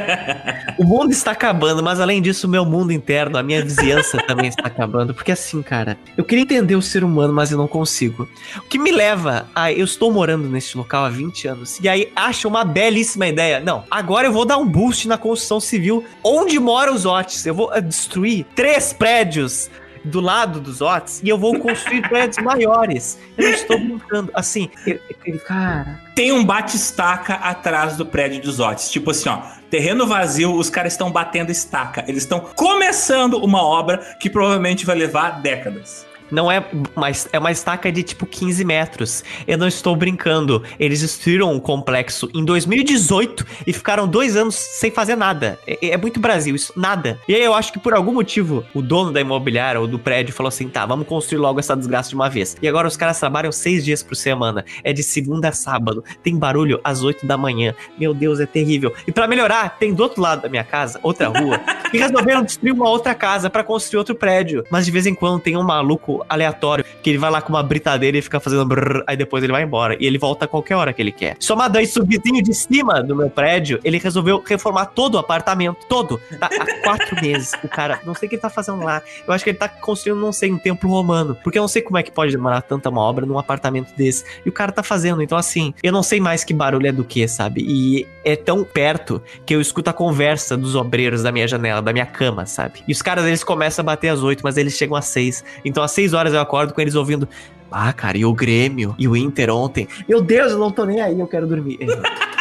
o 0.78 0.84
mundo 0.84 1.12
está 1.12 1.32
acabando, 1.32 1.84
mas 1.84 2.00
além 2.00 2.22
disso, 2.22 2.48
o 2.48 2.50
meu 2.50 2.66
mundo 2.66 2.92
interno, 2.92 3.38
a 3.38 3.44
minha 3.44 3.64
vizinhança 3.64 4.18
também 4.18 4.48
está 4.48 4.68
acabando. 4.68 5.14
Porque 5.14 5.32
assim, 5.32 5.62
cara, 5.62 5.98
eu 6.18 6.24
queria 6.24 6.44
entender 6.44 6.76
o 6.76 6.82
ser 6.82 7.04
humano, 7.04 7.34
mas 7.34 7.52
eu 7.52 7.58
não 7.58 7.68
consigo. 7.68 8.28
O 8.58 8.62
que 8.62 8.80
me 8.80 8.92
leva 8.92 9.48
a. 9.54 9.72
Eu 9.72 9.86
estou 9.86 10.12
morando 10.12 10.48
neste 10.50 10.78
local 10.78 11.06
há 11.06 11.10
20 11.10 11.48
anos. 11.48 11.80
E 11.80 11.90
aí 11.90 12.12
acho 12.16 12.48
uma 12.48 12.64
belíssima 12.64 13.28
ideia. 13.28 13.60
Não, 13.60 13.84
agora 13.90 14.28
eu 14.28 14.34
vou 14.34 14.46
dar 14.46 14.58
um 14.58 14.66
boost 14.66 15.08
na 15.08 15.18
construção 15.18 15.60
civil 15.60 16.06
onde 16.24 16.60
moram 16.60 16.94
os 16.94 17.06
Otis. 17.06 17.46
Eu 17.46 17.54
vou 17.54 17.74
eh, 17.74 17.82
destruir 17.82 18.46
três 18.56 18.94
prédios 18.94 19.70
do 20.06 20.22
lado 20.22 20.60
dos 20.60 20.82
Otis 20.82 21.22
e 21.24 21.30
eu 21.30 21.38
vou 21.38 21.60
construir 21.60 22.02
prédios 22.08 22.44
maiores. 22.44 23.20
Eu 23.38 23.50
estou 23.50 23.78
brincando. 23.78 24.32
Assim, 24.34 24.70
eu, 24.86 25.00
eu, 25.26 25.40
cara. 25.40 26.00
Tem 26.16 26.32
um 26.32 26.44
bate-estaca 26.44 27.36
atrás 27.36 27.98
do 27.98 28.06
prédio 28.06 28.42
dos 28.42 28.60
Otis. 28.60 28.90
Tipo 28.90 29.12
assim, 29.12 29.30
ó. 29.30 29.42
Terreno 29.70 30.08
vazio, 30.08 30.56
os 30.56 30.70
caras 30.70 30.94
estão 30.94 31.12
batendo 31.12 31.52
estaca. 31.52 32.06
Eles 32.08 32.24
estão 32.24 32.40
começando 32.40 33.38
uma 33.38 33.62
obra 33.62 33.98
que 34.20 34.30
provavelmente 34.30 34.86
vai 34.86 34.96
levar 34.96 35.42
décadas. 35.42 36.06
Não 36.32 36.52
é 36.52 36.64
mais 36.96 37.28
é 37.32 37.40
uma 37.40 37.52
estaca 37.52 37.92
de 37.92 38.04
tipo 38.04 38.26
15 38.26 38.64
metros. 38.66 39.24
Eu 39.48 39.58
não 39.58 39.68
estou 39.68 39.96
brincando. 39.96 40.64
Eles 40.80 41.02
destruíram 41.02 41.56
o 41.56 41.62
complexo 41.62 42.30
em 42.34 42.44
2018 42.44 43.46
e 43.68 43.74
ficaram 43.74 44.08
dois 44.08 44.36
anos 44.36 44.56
sem 44.56 44.92
fazer 44.92 45.16
nada. 45.16 45.60
É, 45.68 45.90
é, 45.90 45.98
muito 45.98 46.20
Brasil, 46.20 46.56
isso, 46.56 46.74
nada. 46.76 47.20
E 47.28 47.36
aí 47.36 47.44
eu 47.44 47.54
acho 47.54 47.72
que 47.72 47.80
por 47.80 47.94
algum 47.94 48.14
motivo 48.14 48.64
o 48.74 48.82
dono 48.82 49.12
da 49.12 49.22
imobiliária 49.22 49.80
ou 49.80 49.88
do 49.88 50.00
prédio 50.00 50.34
falou 50.34 50.48
assim: 50.48 50.68
tá, 50.68 50.86
vamos 50.86 51.08
construir 51.08 51.40
logo 51.40 51.60
essa 51.60 51.76
desgraça 51.76 52.10
de 52.10 52.16
uma 52.16 52.30
vez. 52.30 52.58
E 52.62 52.68
agora 52.68 52.88
os 52.88 52.98
caras 52.98 53.20
trabalham 53.20 53.52
seis 53.52 53.84
dias 53.84 54.02
por 54.02 54.16
semana. 54.16 54.66
É 54.84 54.92
de 54.92 55.04
segunda 55.04 55.50
a 55.50 55.52
sábado. 55.52 56.04
Tem 56.24 56.36
barulho 56.38 56.80
às 56.84 57.04
8 57.04 57.26
da 57.26 57.38
manhã. 57.38 57.74
Meu 57.98 58.14
Deus, 58.14 58.40
é 58.40 58.46
terrível. 58.46 58.94
E 59.08 59.12
para 59.12 59.28
melhorar, 59.28 59.78
tem 59.78 59.94
do 59.94 60.04
outro 60.04 60.22
lado 60.22 60.42
da 60.42 60.50
minha 60.50 60.64
casa, 60.64 61.00
outra 61.04 61.28
rua, 61.28 61.60
e 61.94 61.98
resolveram 61.98 62.44
destruir 62.44 62.74
uma 62.74 62.90
outra 62.90 63.14
casa 63.14 63.50
para 63.50 63.64
construir 63.64 64.00
outro 64.00 64.16
prédio. 64.16 64.64
Mas 64.70 64.86
de 64.86 64.92
vez 64.92 65.06
em 65.06 65.16
quando 65.16 65.40
tem 65.40 65.58
um 65.58 65.64
maluco 65.64 66.15
aleatório, 66.28 66.86
que 67.02 67.10
ele 67.10 67.18
vai 67.18 67.30
lá 67.30 67.42
com 67.42 67.50
uma 67.50 67.64
britadeira 67.64 68.18
e 68.18 68.22
fica 68.22 68.40
fazendo 68.40 68.66
brrr, 68.66 69.04
aí 69.08 69.18
depois 69.18 69.44
ele 69.44 69.54
vai 69.54 69.64
embora. 69.64 69.96
E 70.00 70.06
ele 70.06 70.18
volta 70.18 70.46
a 70.46 70.48
qualquer 70.48 70.76
hora 70.76 70.94
que 70.94 71.02
ele 71.02 71.12
quer. 71.12 71.36
Somado 71.40 71.78
a 71.78 71.82
isso, 71.82 72.02
o 72.02 72.06
vizinho 72.06 72.42
de 72.44 72.54
cima 72.54 73.02
do 73.02 73.16
meu 73.16 73.30
prédio, 73.30 73.80
ele 73.84 73.98
resolveu 73.98 74.44
reformar 74.46 74.88
todo 74.88 75.16
o 75.16 75.18
apartamento, 75.18 75.86
todo. 75.88 76.20
Tá, 76.40 76.50
há 76.52 76.66
quatro 76.84 77.16
meses. 77.22 77.54
O 77.64 77.68
cara, 77.68 78.00
não 78.06 78.14
sei 78.14 78.28
o 78.28 78.30
que 78.30 78.36
ele 78.36 78.42
tá 78.42 78.50
fazendo 78.50 78.84
lá. 78.84 79.02
Eu 79.28 79.34
acho 79.34 79.44
que 79.44 79.50
ele 79.50 79.58
tá 79.58 79.68
construindo, 79.68 80.20
não 80.20 80.32
sei, 80.32 80.52
um 80.52 80.58
templo 80.58 80.90
romano. 80.90 81.38
Porque 81.44 81.58
eu 81.58 81.62
não 81.62 81.68
sei 81.68 81.82
como 81.82 81.98
é 81.98 82.04
que 82.04 82.12
pode 82.12 82.32
demorar 82.32 82.62
tanta 82.62 82.90
uma 82.90 83.02
obra 83.02 83.26
num 83.26 83.38
apartamento 83.38 83.94
desse. 83.96 84.24
E 84.46 84.50
o 84.50 84.52
cara 84.52 84.72
tá 84.72 84.84
fazendo. 84.84 85.22
Então, 85.22 85.38
assim, 85.38 85.74
eu 85.84 85.92
não 85.92 86.04
sei 86.04 86.20
mais 86.20 86.44
que 86.44 86.54
barulho 86.54 86.88
é 86.88 86.92
do 86.92 87.04
que, 87.04 87.28
sabe? 87.28 87.62
E 87.68 88.08
é 88.24 88.36
tão 88.36 88.64
perto 88.64 89.22
que 89.46 89.56
eu 89.56 89.62
escuto 89.62 89.90
a 89.90 89.94
conversa 89.94 90.58
dos 90.58 90.76
obreiros 90.76 91.24
da 91.24 91.32
minha 91.32 91.48
janela, 91.48 91.82
da 91.82 91.94
minha 91.94 92.06
cama, 92.06 92.46
sabe? 92.46 92.84
E 92.88 92.92
os 92.92 93.02
caras, 93.02 93.26
eles 93.26 93.44
começam 93.44 93.84
a 93.84 93.86
bater 93.86 94.10
às 94.10 94.22
oito, 94.22 94.42
mas 94.44 94.58
eles 94.58 94.74
chegam 94.74 94.96
às 94.96 95.06
seis. 95.06 95.44
Então, 95.64 95.84
às 95.84 95.92
seis 95.92 96.05
horas 96.14 96.34
eu 96.34 96.40
acordo 96.40 96.74
com 96.74 96.82
eles 96.82 96.96
ouvindo. 96.96 97.28
Ah, 97.72 97.92
cara, 97.92 98.18
e 98.18 98.26
o 98.26 98.34
Grêmio 98.34 98.96
e 98.98 99.08
o 99.08 99.18
Inter 99.18 99.50
ontem. 99.50 99.88
Meu 100.08 100.22
Deus, 100.22 100.52
eu 100.52 100.60
não 100.60 100.72
tô 100.72 100.86
nem 100.86 101.02
aí, 101.02 101.20
eu 101.20 101.28
quero 101.28 101.48
dormir. 101.48 101.80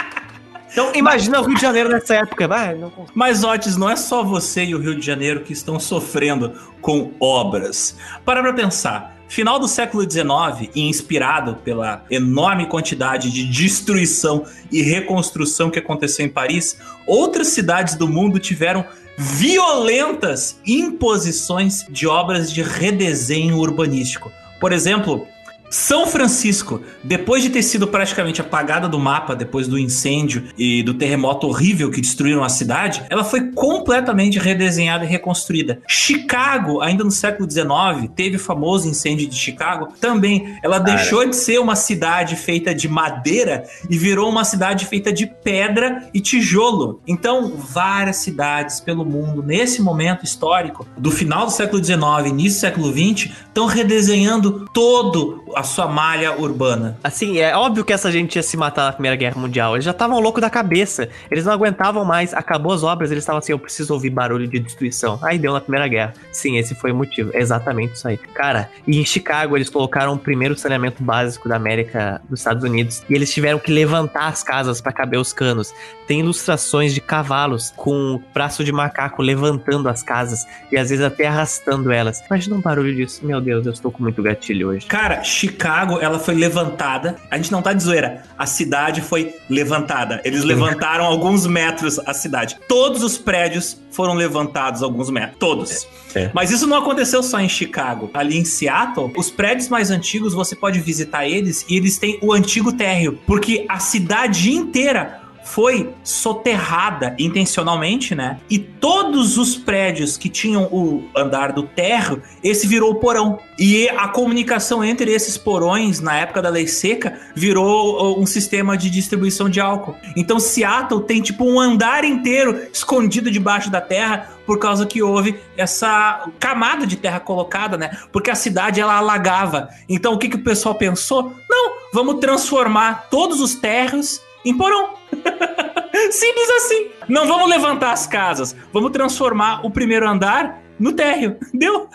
Então, 0.75 0.91
imagina 0.93 1.41
o 1.41 1.45
Rio 1.45 1.55
de 1.55 1.61
Janeiro 1.61 1.89
nessa 1.89 2.17
época. 2.17 2.49
Vai, 2.49 2.75
não... 2.75 2.93
Mas, 3.15 3.45
Otis, 3.45 3.77
não 3.77 3.89
é 3.89 3.95
só 3.95 4.25
você 4.25 4.65
e 4.65 4.75
o 4.75 4.81
Rio 4.81 4.99
de 4.99 5.07
Janeiro 5.07 5.43
que 5.43 5.53
estão 5.53 5.79
sofrendo 5.79 6.53
com 6.81 7.13
obras. 7.21 7.97
Para 8.25 8.43
pra 8.43 8.53
pensar. 8.53 9.15
Final 9.29 9.61
do 9.61 9.69
século 9.69 10.03
XIX, 10.03 10.71
e 10.75 10.89
inspirado 10.89 11.57
pela 11.57 12.05
enorme 12.11 12.67
quantidade 12.67 13.31
de 13.31 13.45
destruição 13.45 14.45
e 14.71 14.83
reconstrução 14.83 15.71
que 15.71 15.79
aconteceu 15.79 16.27
em 16.27 16.29
Paris, 16.29 16.77
outras 17.07 17.49
cidades 17.49 17.95
do 17.95 18.09
mundo 18.09 18.41
tiveram 18.41 18.85
violentas 19.17 20.59
imposições 20.67 21.87
de 21.89 22.07
obras 22.07 22.53
de 22.53 22.63
redesenho 22.63 23.57
urbanístico. 23.57 24.33
Por 24.61 24.73
exemplo, 24.73 25.27
são 25.75 26.07
Francisco, 26.07 26.83
depois 27.03 27.43
de 27.43 27.51
ter 27.51 27.61
sido 27.61 27.89
praticamente 27.89 28.41
apagada 28.41 28.89
do 28.89 28.97
mapa 28.97 29.35
depois 29.35 29.67
do 29.67 29.77
incêndio 29.77 30.45
e 30.57 30.85
do 30.85 30.95
terremoto 30.95 31.49
horrível 31.49 31.91
que 31.91 32.01
destruíram 32.01 32.45
a 32.45 32.49
cidade, 32.49 33.03
ela 33.11 33.25
foi 33.25 33.51
completamente 33.51 34.39
redesenhada 34.39 35.05
e 35.05 35.09
reconstruída. 35.09 35.83
Chicago, 35.89 36.81
ainda 36.81 37.03
no 37.03 37.11
século 37.11 37.51
XIX, 37.51 38.09
teve 38.15 38.37
o 38.37 38.39
famoso 38.39 38.89
incêndio 38.89 39.27
de 39.27 39.35
Chicago. 39.35 39.89
Também, 40.01 40.57
ela 40.63 40.79
Cara. 40.79 40.97
deixou 40.97 41.29
de 41.29 41.35
ser 41.35 41.59
uma 41.59 41.75
cidade 41.75 42.37
feita 42.37 42.73
de 42.73 42.87
madeira 42.87 43.65
e 43.91 43.99
virou 43.99 44.31
uma 44.31 44.45
cidade 44.45 44.87
feita 44.87 45.13
de 45.13 45.27
pedra 45.27 46.09
e 46.15 46.21
tijolo. 46.21 47.01
Então, 47.05 47.53
várias 47.57 48.19
cidades 48.19 48.79
pelo 48.79 49.05
mundo, 49.05 49.43
nesse 49.43 49.83
momento 49.83 50.25
histórico, 50.25 50.87
do 50.97 51.11
final 51.11 51.47
do 51.47 51.53
século 51.53 51.83
XIX, 51.83 52.29
início 52.29 52.59
do 52.59 52.61
século 52.61 52.93
XX, 52.93 53.33
estão 53.49 53.67
redesenhando 53.67 54.69
todo 54.73 55.43
a 55.57 55.64
sua 55.65 55.87
malha 55.87 56.39
urbana. 56.39 56.97
Assim, 57.03 57.39
é 57.39 57.57
óbvio 57.57 57.85
que 57.85 57.93
essa 57.93 58.11
gente 58.11 58.37
ia 58.37 58.43
se 58.43 58.57
matar 58.57 58.87
na 58.87 58.93
Primeira 58.93 59.17
Guerra 59.17 59.41
Mundial. 59.41 59.75
Eles 59.75 59.85
já 59.85 59.91
estavam 59.91 60.21
loucos 60.21 60.41
da 60.41 60.51
cabeça. 60.51 61.09
Eles 61.31 61.45
não 61.45 61.53
aguentavam 61.53 62.05
mais. 62.05 62.33
Acabou 62.35 62.73
as 62.73 62.83
obras, 62.83 63.11
eles 63.11 63.23
estavam 63.23 63.39
assim, 63.39 63.53
eu 63.53 63.59
preciso 63.59 63.93
ouvir 63.95 64.11
barulho 64.11 64.47
de 64.47 64.59
destruição. 64.59 65.19
Aí 65.23 65.39
deu 65.39 65.53
na 65.53 65.61
Primeira 65.61 65.89
Guerra. 65.89 66.15
Sim, 66.33 66.59
esse 66.59 66.75
foi 66.75 66.93
o 66.93 66.95
motivo. 66.95 67.31
É 67.35 67.41
exatamente 67.41 67.95
isso 67.95 68.07
aí. 68.07 68.17
Cara, 68.17 68.71
e 68.87 68.99
em 68.99 69.05
Chicago 69.05 69.57
eles 69.57 69.69
colocaram 69.71 70.15
o 70.15 70.19
primeiro 70.19 70.57
saneamento 70.57 71.03
básico 71.03 71.49
da 71.49 71.57
América 71.57 72.21
dos 72.29 72.41
Estados 72.41 72.65
Unidos. 72.65 73.03
E 73.09 73.15
eles 73.15 73.33
tiveram 73.33 73.59
que 73.59 73.73
levantar 73.73 74.29
as 74.29 74.43
casas 74.43 74.81
para 74.81 74.93
caber 74.93 75.19
os 75.19 75.33
canos. 75.33 75.73
Tem 76.07 76.21
ilustrações 76.21 76.93
de 76.93 77.01
cavalos 77.01 77.73
com 77.77 78.21
braço 78.33 78.63
de 78.63 78.73
macaco 78.73 79.23
levantando 79.23 79.89
as 79.89 80.03
casas 80.03 80.47
e 80.71 80.77
às 80.77 80.91
vezes 80.91 81.05
até 81.05 81.27
arrastando 81.27 81.91
elas. 81.91 82.23
Imagina 82.27 82.57
um 82.57 82.61
barulho 82.61 82.95
disso. 82.95 83.25
Meu 83.25 83.41
Deus, 83.41 83.67
eu 83.67 83.73
estou 83.73 83.91
com 83.91 84.03
muito 84.03 84.23
gatilho 84.23 84.69
hoje. 84.69 84.87
Cara, 84.87 85.23
Chicago, 85.23 85.54
ela 86.01 86.19
foi 86.19 86.35
levantada. 86.35 87.17
A 87.31 87.37
gente 87.37 87.53
não 87.53 87.63
tá 87.63 87.73
de 87.73 87.83
zoeira. 87.83 88.23
A 88.39 88.47
cidade 88.47 89.01
foi 89.01 89.35
levantada. 89.49 90.21
Eles 90.25 90.45
levantaram 90.45 91.05
alguns 91.05 91.47
metros 91.47 91.99
a 92.01 92.13
cidade. 92.13 92.57
Todos 92.69 93.03
os 93.03 93.17
prédios 93.17 93.81
foram 93.91 94.15
levantados 94.15 94.83
alguns 94.83 95.11
metros. 95.11 95.39
Todos. 95.39 95.89
É, 96.15 96.25
é. 96.25 96.31
Mas 96.35 96.51
isso 96.51 96.67
não 96.67 96.79
aconteceu 96.79 97.23
só 97.23 97.41
em 97.41 97.49
Chicago. 97.49 98.11
Ali 98.13 98.37
em 98.39 98.45
Seattle, 98.45 99.13
os 99.17 99.31
prédios 99.31 99.69
mais 99.69 99.91
antigos 99.91 100.35
você 100.35 100.55
pode 100.55 100.81
visitar 100.81 101.27
eles 101.27 101.65
e 101.69 101.77
eles 101.77 101.99
têm 101.99 102.19
o 102.23 102.33
antigo 102.33 102.73
térreo. 102.73 103.19
Porque 103.27 103.65
a 103.69 103.79
cidade 103.79 104.53
inteira 104.53 105.24
foi 105.45 105.95
soterrada 106.03 107.15
intencionalmente, 107.19 108.15
né? 108.15 108.41
E 108.49 108.59
todos 108.59 109.37
os 109.37 109.57
prédios 109.57 110.17
que 110.17 110.29
tinham 110.29 110.65
o 110.65 111.05
andar 111.15 111.53
do 111.53 111.63
térreo, 111.63 112.23
esse 112.43 112.67
virou 112.67 112.93
o 112.93 112.95
porão. 112.97 113.39
E 113.59 113.89
a 113.91 114.09
comunicação 114.09 114.83
entre 114.83 115.13
esses 115.13 115.37
porões, 115.37 116.01
na 116.01 116.17
época 116.17 116.41
da 116.41 116.49
lei 116.49 116.67
seca, 116.67 117.21
virou 117.35 118.21
um 118.21 118.27
sistema 118.27 118.77
de 118.77 118.89
distribuição 118.91 119.49
de 119.49 119.61
álcool. 119.61 119.95
Então 120.17 120.41
Seattle 120.41 121.03
tem 121.03 121.21
tipo 121.21 121.45
um 121.45 121.61
andar 121.61 122.05
inteiro 122.05 122.67
escondido 122.73 123.31
debaixo 123.31 123.71
da 123.71 123.81
terra 123.81 124.31
por 124.47 124.59
causa 124.59 124.87
que 124.87 125.03
houve 125.03 125.39
essa 125.57 126.27
camada 126.39 126.87
de 126.87 126.97
terra 126.97 127.21
colocada, 127.21 127.77
né? 127.77 127.97
Porque 128.11 128.31
a 128.31 128.35
cidade 128.35 128.81
ela 128.81 128.97
alagava. 128.97 129.69
Então 129.89 130.15
o 130.15 130.19
que, 130.19 130.29
que 130.29 130.37
o 130.37 130.45
pessoal 130.45 130.75
pensou? 130.75 131.35
Não, 131.49 131.73
vamos 131.93 132.19
transformar 132.19 133.09
todos 133.11 133.41
os 133.41 133.55
térreos 133.55 134.21
em 134.45 134.57
porão. 134.57 134.95
Simples 136.11 136.51
assim. 136.51 136.89
Não 137.09 137.27
vamos 137.27 137.49
levantar 137.49 137.93
as 137.93 138.07
casas, 138.07 138.55
vamos 138.73 138.91
transformar 138.91 139.65
o 139.65 139.71
primeiro 139.71 140.09
andar 140.09 140.63
no 140.79 140.93
térreo. 140.93 141.37
Deu? 141.53 141.89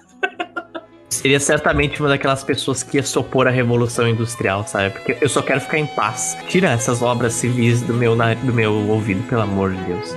Seria 1.10 1.40
certamente 1.40 2.00
uma 2.00 2.10
daquelas 2.10 2.44
pessoas 2.44 2.84
que 2.84 2.98
ia 2.98 3.04
sopor 3.04 3.48
a 3.48 3.52
revolução 3.52 4.08
industrial, 4.08 4.66
sabe? 4.68 4.92
Porque 4.92 5.18
eu 5.20 5.28
só 5.28 5.42
quero 5.42 5.60
ficar 5.60 5.80
em 5.80 5.88
paz. 5.88 6.38
Tira 6.48 6.70
essas 6.70 7.02
obras 7.02 7.34
civis 7.34 7.82
do 7.82 7.94
meu, 7.94 8.16
do 8.16 8.54
meu 8.54 8.74
ouvido, 8.90 9.22
pelo 9.28 9.42
amor 9.42 9.74
de 9.74 9.84
Deus. 9.84 10.16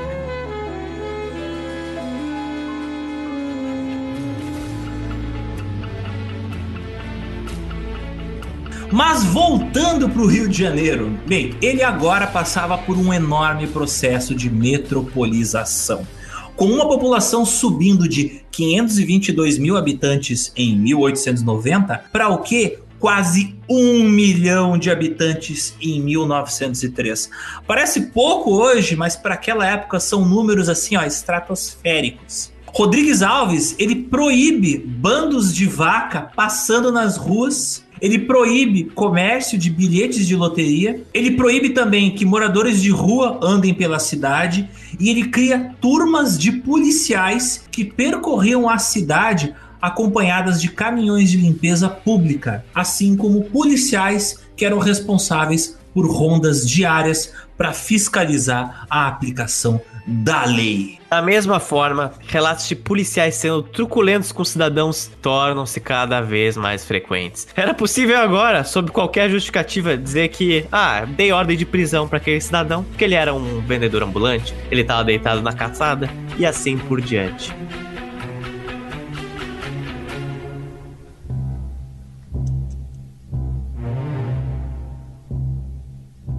Mas 8.92 9.24
voltando 9.24 10.06
para 10.06 10.20
o 10.20 10.26
Rio 10.26 10.46
de 10.46 10.58
Janeiro, 10.58 11.18
bem, 11.26 11.54
ele 11.62 11.82
agora 11.82 12.26
passava 12.26 12.76
por 12.76 12.98
um 12.98 13.10
enorme 13.10 13.66
processo 13.66 14.34
de 14.34 14.50
metropolização. 14.50 16.06
Com 16.54 16.66
uma 16.66 16.86
população 16.86 17.46
subindo 17.46 18.06
de 18.06 18.42
522 18.50 19.56
mil 19.56 19.78
habitantes 19.78 20.52
em 20.54 20.78
1890 20.78 22.04
para 22.12 22.28
o 22.28 22.42
que? 22.42 22.80
Quase 22.98 23.56
um 23.66 24.04
milhão 24.04 24.76
de 24.76 24.90
habitantes 24.90 25.74
em 25.80 25.98
1903. 25.98 27.30
Parece 27.66 28.10
pouco 28.10 28.52
hoje, 28.52 28.94
mas 28.94 29.16
para 29.16 29.32
aquela 29.32 29.66
época 29.66 29.98
são 29.98 30.22
números 30.22 30.68
assim, 30.68 30.96
ó, 30.96 31.02
estratosféricos. 31.02 32.52
Rodrigues 32.66 33.22
Alves, 33.22 33.74
ele 33.78 33.94
proíbe 33.94 34.76
bandos 34.76 35.54
de 35.54 35.66
vaca 35.66 36.30
passando 36.36 36.92
nas 36.92 37.16
ruas 37.16 37.82
ele 38.02 38.18
proíbe 38.18 38.84
comércio 38.84 39.56
de 39.56 39.70
bilhetes 39.70 40.26
de 40.26 40.34
loteria, 40.34 41.00
ele 41.14 41.30
proíbe 41.30 41.70
também 41.70 42.10
que 42.10 42.24
moradores 42.24 42.82
de 42.82 42.90
rua 42.90 43.38
andem 43.40 43.72
pela 43.72 44.00
cidade 44.00 44.68
e 44.98 45.08
ele 45.08 45.28
cria 45.28 45.72
turmas 45.80 46.36
de 46.36 46.50
policiais 46.50 47.64
que 47.70 47.84
percorriam 47.84 48.68
a 48.68 48.76
cidade 48.76 49.54
acompanhadas 49.80 50.60
de 50.60 50.68
caminhões 50.68 51.30
de 51.30 51.36
limpeza 51.36 51.88
pública, 51.88 52.64
assim 52.74 53.16
como 53.16 53.44
policiais 53.44 54.40
que 54.56 54.64
eram 54.64 54.78
responsáveis 54.78 55.78
por 55.94 56.04
rondas 56.10 56.68
diárias 56.68 57.32
para 57.56 57.72
fiscalizar 57.72 58.84
a 58.90 59.06
aplicação 59.06 59.80
da 60.06 60.44
lei. 60.44 61.01
Da 61.12 61.20
mesma 61.20 61.60
forma, 61.60 62.14
relatos 62.26 62.66
de 62.66 62.74
policiais 62.74 63.34
sendo 63.34 63.62
truculentos 63.62 64.32
com 64.32 64.42
cidadãos 64.42 65.10
tornam-se 65.20 65.78
cada 65.78 66.22
vez 66.22 66.56
mais 66.56 66.86
frequentes. 66.86 67.46
Era 67.54 67.74
possível 67.74 68.18
agora, 68.18 68.64
sob 68.64 68.90
qualquer 68.90 69.28
justificativa, 69.28 69.94
dizer 69.94 70.28
que, 70.28 70.64
ah, 70.72 71.04
dei 71.04 71.30
ordem 71.30 71.54
de 71.54 71.66
prisão 71.66 72.08
para 72.08 72.16
aquele 72.16 72.40
cidadão, 72.40 72.82
porque 72.82 73.04
ele 73.04 73.14
era 73.14 73.34
um 73.34 73.60
vendedor 73.60 74.02
ambulante, 74.02 74.54
ele 74.70 74.80
estava 74.80 75.04
deitado 75.04 75.42
na 75.42 75.52
caçada 75.52 76.08
e 76.38 76.46
assim 76.46 76.78
por 76.78 76.98
diante. 76.98 77.54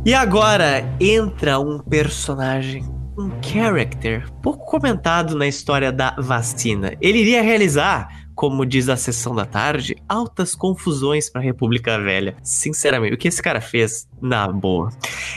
E 0.04 0.16
agora 0.16 0.84
entra 1.00 1.60
um 1.60 1.78
personagem 1.78 2.93
um 3.18 3.30
character 3.42 4.30
pouco 4.42 4.66
comentado 4.66 5.36
na 5.36 5.48
história 5.48 5.92
da 5.92 6.16
vacina. 6.18 6.94
Ele 7.00 7.20
iria 7.20 7.42
realizar, 7.42 8.26
como 8.36 8.66
diz 8.66 8.90
a 8.90 8.98
sessão 8.98 9.36
da 9.36 9.46
tarde, 9.46 9.96
altas 10.08 10.56
confusões 10.56 11.30
para 11.30 11.42
a 11.42 11.44
República 11.44 12.00
Velha. 12.00 12.36
Sinceramente, 12.42 13.14
o 13.14 13.18
que 13.18 13.28
esse 13.28 13.42
cara 13.42 13.62
fez, 13.62 14.08
na 14.22 14.48
boa. 14.48 14.90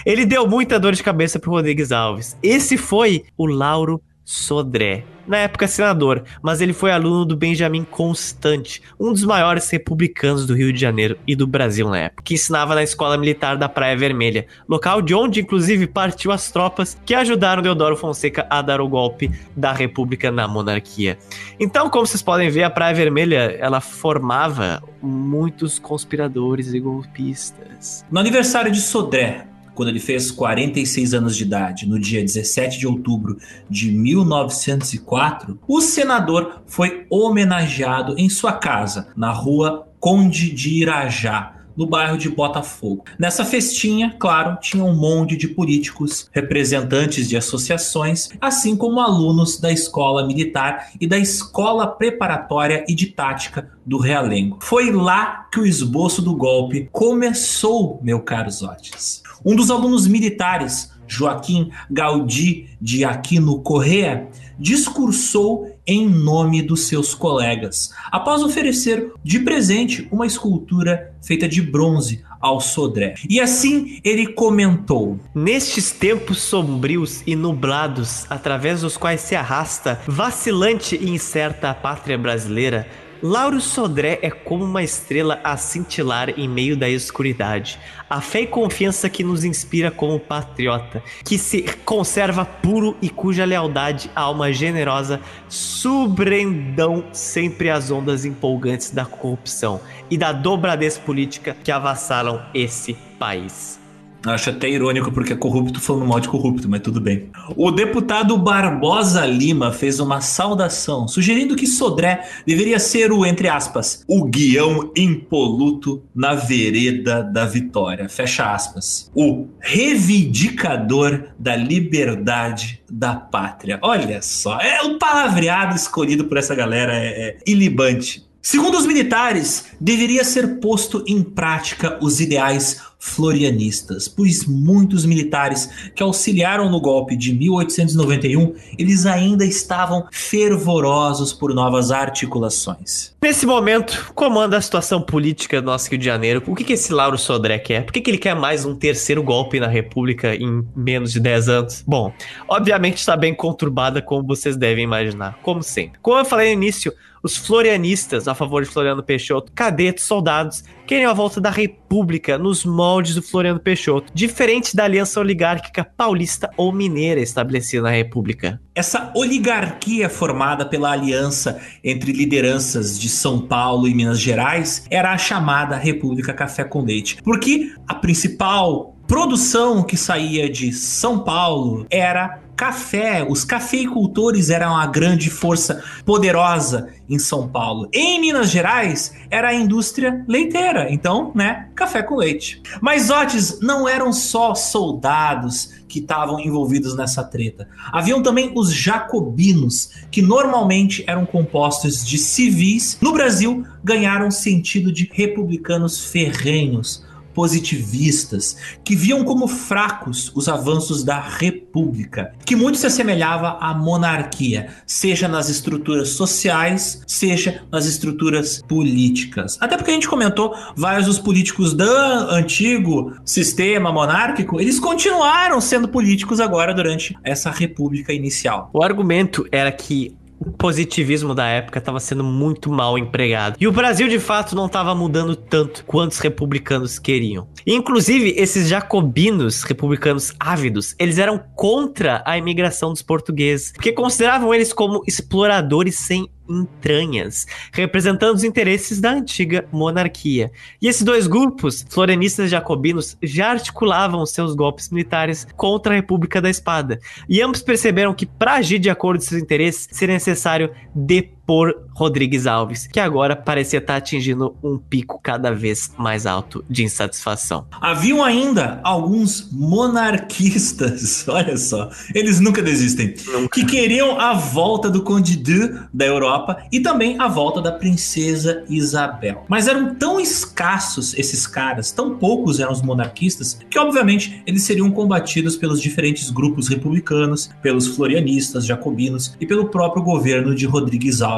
Ele 0.05 0.25
deu 0.25 0.47
muita 0.47 0.81
dor 0.81 0.95
de 0.95 1.03
cabeça 1.03 1.39
pro 1.39 1.51
Rodrigues 1.51 1.93
Alves. 1.93 2.37
Esse 2.43 2.77
foi 2.77 3.25
o 3.37 3.47
Lauro 3.47 4.01
Sodré 4.27 5.05
na 5.27 5.39
época 5.39 5.67
senador, 5.67 6.25
mas 6.43 6.61
ele 6.61 6.73
foi 6.73 6.91
aluno 6.91 7.25
do 7.25 7.37
Benjamin 7.37 7.85
Constant, 7.85 8.81
um 8.99 9.13
dos 9.13 9.25
maiores 9.25 9.69
republicanos 9.71 10.47
do 10.47 10.55
Rio 10.55 10.73
de 10.73 10.81
Janeiro 10.81 11.17
e 11.27 11.35
do 11.35 11.47
Brasil 11.47 11.89
na 11.89 11.99
época, 11.99 12.23
que 12.25 12.35
ensinava 12.35 12.75
na 12.75 12.83
Escola 12.83 13.17
Militar 13.17 13.57
da 13.57 13.69
Praia 13.69 13.97
Vermelha, 13.97 14.47
local 14.69 15.03
de 15.03 15.15
onde 15.15 15.41
inclusive 15.41 15.87
partiu 15.87 16.31
as 16.33 16.51
tropas 16.51 16.97
que 17.05 17.15
ajudaram 17.15 17.63
Deodoro 17.63 17.97
Fonseca 17.97 18.47
a 18.51 18.63
dar 18.63 18.81
o 18.81 18.89
golpe 18.89 19.31
da 19.57 19.73
República 19.73 20.31
na 20.31 20.49
monarquia. 20.49 21.19
Então, 21.59 21.91
como 21.91 22.07
vocês 22.07 22.23
podem 22.23 22.51
ver, 22.51 22.65
a 22.65 22.71
Praia 22.71 22.95
Vermelha, 22.95 23.57
ela 23.61 23.81
formava 23.81 24.83
muitos 25.03 25.79
conspiradores 25.79 26.73
e 26.73 26.81
golpistas. 26.81 28.05
No 28.11 28.21
aniversário 28.21 28.71
de 28.71 28.81
Sodré, 28.81 29.47
quando 29.77 29.91
ele 29.91 30.01
fez 30.01 30.31
46 30.31 31.15
anos 31.15 31.37
de 31.37 31.45
idade, 31.45 31.87
no 31.87 32.01
dia 32.01 32.23
17 32.23 32.79
de 32.79 32.87
outubro 32.87 33.37
de 33.69 33.93
1904, 33.93 35.59
o 35.69 35.81
senador 35.83 36.63
foi 36.67 37.07
homenageado 37.11 38.15
em 38.19 38.29
sua 38.29 38.55
casa, 38.55 39.09
na 39.15 39.31
rua 39.31 39.87
Conde 40.01 40.51
de 40.51 40.81
Irajá, 40.81 41.57
no 41.77 41.87
bairro 41.87 42.17
de 42.17 42.31
Botafogo. 42.31 43.05
Nessa 43.19 43.45
festinha, 43.45 44.17
claro, 44.19 44.57
tinha 44.61 44.83
um 44.83 44.97
monte 44.97 45.37
de 45.37 45.47
políticos, 45.47 46.29
representantes 46.33 47.29
de 47.29 47.37
associações, 47.37 48.31
assim 48.41 48.75
como 48.75 48.99
alunos 48.99 49.61
da 49.61 49.71
escola 49.71 50.27
militar 50.27 50.91
e 50.99 51.07
da 51.07 51.19
escola 51.19 51.87
preparatória 51.87 52.85
e 52.89 52.95
de 52.95 53.07
tática 53.09 53.71
do 53.85 53.99
Realengo. 53.99 54.59
Foi 54.63 54.91
lá 54.91 55.47
que 55.53 55.61
o 55.61 55.67
esboço 55.67 56.23
do 56.23 56.35
golpe 56.35 56.89
começou, 56.91 58.01
meu 58.03 58.21
caro 58.21 58.51
Zotes. 58.51 59.26
Um 59.47 59.55
dos 59.55 59.71
alunos 59.71 60.09
militares, 60.09 60.91
Joaquim 61.07 61.71
Gaudí 61.89 62.67
de 62.81 63.05
Aquino 63.05 63.61
Correa, 63.61 64.29
discursou 64.59 65.71
em 65.87 66.05
nome 66.05 66.63
dos 66.63 66.89
seus 66.89 67.15
colegas, 67.15 67.93
após 68.11 68.43
oferecer 68.43 69.13
de 69.23 69.39
presente 69.39 70.09
uma 70.11 70.27
escultura 70.27 71.15
feita 71.23 71.49
de 71.49 71.63
bronze 71.63 72.25
ao 72.41 72.61
Sodré. 72.61 73.15
E 73.31 73.41
assim 73.41 74.01
ele 74.03 74.27
comentou: 74.27 75.17
Nestes 75.33 75.93
tempos 75.93 76.43
sombrios 76.43 77.23
e 77.25 77.37
nublados, 77.37 78.27
através 78.29 78.81
dos 78.81 78.97
quais 78.97 79.21
se 79.21 79.37
arrasta, 79.37 80.01
vacilante 80.09 80.97
e 80.97 81.09
incerta 81.09 81.71
a 81.71 81.75
pátria 81.75 82.19
brasileira, 82.19 82.89
Lauro 83.23 83.61
Sodré 83.61 84.19
é 84.21 84.31
como 84.31 84.65
uma 84.65 84.83
estrela 84.83 85.41
a 85.43 85.57
cintilar 85.57 86.31
em 86.39 86.49
meio 86.49 86.77
da 86.77 86.89
escuridade. 86.89 87.79
A 88.09 88.21
fé 88.21 88.43
e 88.43 88.47
confiança 88.47 89.09
que 89.09 89.25
nos 89.25 89.45
inspira 89.45 89.91
como 89.91 90.21
patriota, 90.21 91.03
que 91.25 91.39
se 91.39 91.63
conserva 91.85 92.45
puro 92.45 92.97
e 93.01 93.09
cuja 93.09 93.45
lealdade 93.45 94.11
à 94.15 94.23
alma 94.23 94.53
generosa 94.53 95.21
subrendão 95.49 97.05
sempre 97.13 97.71
as 97.71 97.91
ondas 97.91 98.25
empolgantes 98.25 98.91
da 98.91 99.05
corrupção 99.05 99.81
e 100.11 100.19
da 100.19 100.33
dobradez 100.33 100.99
política 100.99 101.57
que 101.65 101.73
avassalam 101.73 102.45
esse 102.55 102.95
país. 103.19 103.86
Acho 104.27 104.51
até 104.51 104.69
irônico 104.69 105.13
porque 105.13 105.33
é 105.33 105.37
corrupto 105.37 105.81
falando 105.81 106.07
mal 106.07 106.21
de 106.21 106.29
corrupto, 106.29 106.69
mas 106.69 106.81
tudo 106.81 107.01
bem. 107.01 107.31
O 107.57 107.71
deputado 107.71 108.37
Barbosa 108.37 109.25
Lima 109.25 109.73
fez 109.73 110.01
uma 110.01 110.21
saudação, 110.21 111.07
sugerindo 111.07 111.57
que 111.57 111.67
Sodré 111.67 112.29
deveria 112.47 112.79
ser 112.79 113.13
o, 113.13 113.25
entre 113.25 113.49
aspas, 113.49 114.05
o 114.09 114.25
guião 114.25 114.91
impoluto 114.97 116.03
na 116.15 116.35
vereda 116.35 117.23
da 117.23 117.47
vitória. 117.47 118.09
Fecha 118.09 118.53
aspas. 118.53 119.11
O 119.15 119.47
reivindicador 119.61 121.25
da 121.39 121.57
liberdade 121.57 122.83
da 122.91 123.15
pátria. 123.15 123.79
Olha 123.83 124.23
só, 124.23 124.59
é 124.61 124.83
o 124.83 124.99
palavreado 124.99 125.75
escolhido 125.77 126.25
por 126.25 126.37
essa 126.37 126.55
galera 126.55 126.95
é, 126.95 127.07
é 127.07 127.37
ilibante. 127.47 128.27
Segundo 128.49 128.79
os 128.79 128.87
militares, 128.87 129.73
deveria 129.81 130.23
ser 130.23 130.61
posto 130.61 131.03
em 131.05 131.21
prática 131.21 131.99
os 132.01 132.21
ideais 132.21 132.81
florianistas, 132.97 134.07
pois 134.07 134.47
muitos 134.47 135.05
militares 135.05 135.91
que 135.97 136.03
auxiliaram 136.03 136.71
no 136.71 136.81
golpe 136.81 137.17
de 137.17 137.33
1891, 137.33 138.55
eles 138.79 139.05
ainda 139.05 139.45
estavam 139.45 140.07
fervorosos 140.13 141.33
por 141.33 141.53
novas 141.53 141.91
articulações. 141.91 143.15
Nesse 143.21 143.47
momento, 143.47 144.13
comanda 144.15 144.57
a 144.57 144.61
situação 144.61 145.03
política 145.03 145.61
do 145.61 145.67
nosso 145.67 145.91
Rio 145.91 145.99
de 145.99 146.05
Janeiro. 146.05 146.41
O 146.47 146.55
que, 146.55 146.63
que 146.63 146.75
esse 146.75 146.93
Lauro 146.93 147.19
Sodré 147.19 147.59
quer? 147.59 147.85
Por 147.85 147.93
que, 147.93 148.01
que 148.01 148.11
ele 148.11 148.19
quer 148.19 148.37
mais 148.37 148.65
um 148.65 148.77
terceiro 148.77 149.25
golpe 149.25 149.59
na 149.59 149.67
República 149.67 150.37
em 150.37 150.65
menos 150.75 151.13
de 151.13 151.19
10 151.19 151.49
anos? 151.49 151.85
Bom, 151.85 152.13
obviamente 152.49 152.99
está 152.99 153.17
bem 153.17 153.35
conturbada, 153.35 154.01
como 154.01 154.25
vocês 154.25 154.57
devem 154.57 154.85
imaginar, 154.85 155.37
como 155.43 155.65
sempre. 155.65 155.99
Como 156.01 156.19
eu 156.19 156.25
falei 156.25 156.55
no 156.55 156.63
início, 156.63 156.93
os 157.27 157.37
florianistas, 157.37 158.29
a 158.29 158.35
favor 158.37 158.63
de 158.63 158.71
Floriano 158.71 159.03
Peixoto, 159.03 159.51
cadetes, 159.53 160.05
soldados, 160.05 160.63
querem 160.87 161.05
a 161.05 161.13
volta 161.13 161.41
da 161.41 161.51
República 161.51 162.39
nos 162.39 162.65
moldes 162.65 163.17
do 163.17 163.23
Floriano 163.23 163.59
Peixoto, 163.59 164.13
diferente 164.15 164.77
da 164.77 164.85
aliança 164.85 165.19
oligárquica 165.19 165.85
paulista 165.85 166.49
ou 166.57 166.73
mineira 166.73 167.21
estabelecida 167.21 167.83
na 167.83 167.91
República. 167.91 168.61
Essa 168.77 169.11
oligarquia 169.17 170.09
formada 170.09 170.65
pela 170.65 170.93
aliança 170.93 171.61
entre 171.83 172.13
lideranças 172.13 172.99
de 172.99 173.09
São 173.09 173.41
Paulo 173.41 173.89
e 173.89 173.95
Minas 173.95 174.21
Gerais 174.21 174.87
era 174.89 175.13
a 175.13 175.19
chamada 175.19 175.77
República 175.77 176.33
Café 176.33 176.63
com 176.63 176.83
Leite, 176.83 177.21
porque 177.25 177.73
a 177.89 177.95
principal 177.95 178.96
produção 179.07 179.83
que 179.83 179.97
saía 179.97 180.51
de 180.51 180.73
São 180.73 181.21
Paulo 181.21 181.87
era 181.91 182.41
café. 182.57 183.25
Os 183.29 183.45
cafeicultores 183.45 184.51
eram 184.51 184.75
a 184.75 184.87
grande 184.87 185.29
força 185.29 185.85
poderosa 186.05 186.89
em 187.09 187.19
São 187.19 187.47
Paulo. 187.47 187.89
Em 187.93 188.21
Minas 188.21 188.51
Gerais 188.51 189.13
era 189.31 189.49
a 189.49 189.55
indústria 189.55 190.25
leiteira, 190.27 190.91
então, 190.91 191.31
né, 191.35 191.69
café 191.75 192.03
com 192.03 192.17
leite. 192.17 192.61
Mas 192.81 193.11
Otis 193.11 193.61
não 193.61 193.87
eram 193.87 194.13
só 194.13 194.55
soldados 194.55 195.77
que 195.87 196.01
estavam 196.01 196.41
envolvidos 196.41 196.97
nessa 196.97 197.23
treta. 197.23 197.69
Haviam 197.93 198.23
também 198.23 198.51
os 198.57 198.75
jacobinos, 198.75 199.91
que 200.11 200.21
normalmente 200.21 201.05
eram 201.07 201.25
compostos 201.25 202.05
de 202.05 202.19
civis. 202.19 202.99
No 203.01 203.13
Brasil, 203.13 203.65
ganharam 203.85 204.31
sentido 204.31 204.91
de 204.91 205.09
republicanos 205.13 206.07
ferrenhos 206.07 207.06
positivistas, 207.37 208.57
que 208.83 208.97
viam 208.97 209.23
como 209.23 209.47
fracos 209.47 210.33
os 210.35 210.49
avanços 210.49 211.05
da 211.05 211.21
república, 211.21 212.33
que 212.47 212.57
muito 212.57 212.79
se 212.79 212.87
assemelhava 212.87 213.59
à 213.61 213.75
monarquia, 213.75 214.71
seja 214.87 215.29
nas 215.29 215.51
estruturas 215.51 216.09
sociais, 216.09 217.03
seja 217.07 217.63
nas 217.71 217.85
estruturas 217.85 218.63
políticas. 218.67 219.59
Até 219.61 219.77
porque 219.77 219.91
a 219.91 219.95
gente 219.95 220.09
comentou, 220.09 220.57
vários 220.75 221.05
dos 221.05 221.19
políticos 221.19 221.75
do 221.75 221.85
antigo 222.31 223.13
sistema 223.23 223.93
monárquico, 223.93 224.59
eles 224.59 224.81
continuaram 224.81 225.61
sendo 225.61 225.89
políticos 225.89 226.41
agora 226.41 226.73
durante 226.73 227.15
essa 227.23 227.51
república 227.51 228.15
inicial. 228.15 228.71
O 228.73 228.83
argumento 228.83 229.47
era 229.53 229.71
que 229.71 230.17
o 230.39 230.51
positivismo 230.53 231.35
da 231.35 231.47
época 231.47 231.79
estava 231.79 232.01
sendo 232.01 232.25
muito 232.25 232.71
mal 232.71 232.99
empregado. 232.99 233.57
E 233.61 233.67
o 233.67 233.73
Brasil, 233.73 234.09
de 234.09 234.19
fato, 234.19 234.55
não 234.55 234.67
estava 234.67 234.95
mudando 234.95 235.35
tanto 235.35 235.85
quanto 235.85 236.13
os 236.13 236.19
republicanos 236.19 236.99
queriam. 236.99 237.49
Inclusive, 237.67 238.35
esses 238.37 238.69
jacobinos 238.69 239.63
republicanos 239.63 240.33
ávidos, 240.39 240.95
eles 240.99 241.19
eram 241.19 241.43
contra 241.55 242.23
a 242.27 242.37
imigração 242.37 242.91
dos 242.91 243.03
portugueses, 243.03 243.73
porque 243.73 243.93
consideravam 243.93 244.53
eles 244.55 244.73
como 244.73 245.03
exploradores 245.07 245.97
sem 245.97 246.29
entranhas, 246.49 247.47
representando 247.73 248.37
os 248.37 248.45
interesses 248.45 249.01
da 249.01 249.13
antiga 249.13 249.67
monarquia. 249.73 250.51
E 250.81 250.89
esses 250.89 251.03
dois 251.03 251.27
grupos, 251.27 251.85
florianistas 251.89 252.47
e 252.47 252.51
jacobinos, 252.51 253.17
já 253.23 253.51
articulavam 253.51 254.25
seus 254.27 254.55
golpes 254.55 254.91
militares 254.91 255.47
contra 255.57 255.93
a 255.93 255.97
República 255.97 256.41
da 256.41 256.51
Espada. 256.51 257.01
E 257.29 257.43
ambos 257.43 257.63
perceberam 257.63 258.15
que, 258.15 258.27
para 258.27 258.55
agir 258.55 258.79
de 258.79 258.91
acordo 258.91 259.21
com 259.21 259.27
seus 259.27 259.43
interesses, 259.43 259.89
seria 259.91 260.15
necessário 260.15 260.71
depor 260.95 261.36
por 261.47 261.87
Rodrigues 261.95 262.47
Alves, 262.47 262.89
que 262.89 262.99
agora 262.99 263.37
parecia 263.37 263.79
estar 263.79 263.97
atingindo 263.97 264.55
um 264.63 264.77
pico 264.77 265.21
cada 265.23 265.55
vez 265.55 265.93
mais 265.97 266.27
alto 266.27 266.63
de 266.69 266.83
insatisfação. 266.83 267.67
Haviam 267.81 268.23
ainda 268.23 268.81
alguns 268.83 269.49
monarquistas, 269.53 271.27
olha 271.29 271.57
só, 271.57 271.89
eles 272.15 272.41
nunca 272.41 272.61
desistem, 272.61 273.15
nunca. 273.29 273.49
que 273.59 273.65
queriam 273.65 274.21
a 274.21 274.35
volta 274.35 274.91
do 274.91 275.03
Conde 275.03 275.37
de 275.37 275.57
da 275.95 276.05
Europa 276.05 276.59
e 276.73 276.81
também 276.81 277.19
a 277.19 277.29
volta 277.29 277.63
da 277.63 277.73
princesa 277.73 278.65
Isabel. 278.69 279.45
Mas 279.49 279.69
eram 279.69 279.95
tão 279.95 280.21
escassos 280.21 281.15
esses 281.17 281.47
caras, 281.47 281.93
tão 281.93 282.19
poucos 282.19 282.59
eram 282.59 282.73
os 282.73 282.83
monarquistas, 282.83 283.59
que 283.71 283.79
obviamente 283.79 284.43
eles 284.47 284.65
seriam 284.65 284.91
combatidos 284.91 285.57
pelos 285.57 285.81
diferentes 285.81 286.31
grupos 286.31 286.69
republicanos, 286.69 287.49
pelos 287.63 287.87
florianistas, 287.87 288.67
jacobinos 288.67 289.35
e 289.41 289.47
pelo 289.47 289.69
próprio 289.69 290.03
governo 290.03 290.55
de 290.55 290.67
Rodrigues 290.67 291.23
Alves 291.23 291.36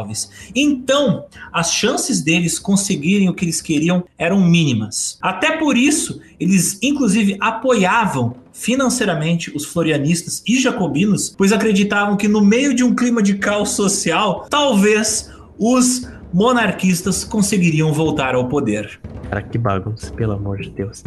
Então, 0.55 1.27
as 1.53 1.73
chances 1.73 2.21
deles 2.21 2.59
conseguirem 2.59 3.29
o 3.29 3.35
que 3.35 3.45
eles 3.45 3.61
queriam 3.61 4.05
eram 4.17 4.41
mínimas. 4.41 5.19
Até 5.21 5.57
por 5.57 5.77
isso, 5.77 6.21
eles 6.39 6.79
inclusive 6.83 7.37
apoiavam 7.41 8.37
financeiramente 8.53 9.55
os 9.55 9.65
florianistas 9.65 10.43
e 10.47 10.61
jacobinos, 10.61 11.35
pois 11.37 11.53
acreditavam 11.53 12.17
que 12.17 12.27
no 12.27 12.45
meio 12.45 12.75
de 12.75 12.83
um 12.83 12.95
clima 12.95 13.23
de 13.23 13.35
caos 13.35 13.71
social, 13.71 14.47
talvez 14.51 15.31
os 15.57 16.09
monarquistas 16.33 17.25
conseguiriam 17.25 17.93
voltar 17.93 18.35
ao 18.35 18.49
poder. 18.49 19.01
Cara, 19.31 19.43
que 19.43 19.59
bagunça, 19.59 20.13
pelo 20.13 20.33
amor 20.33 20.59
de 20.59 20.71
Deus. 20.71 21.05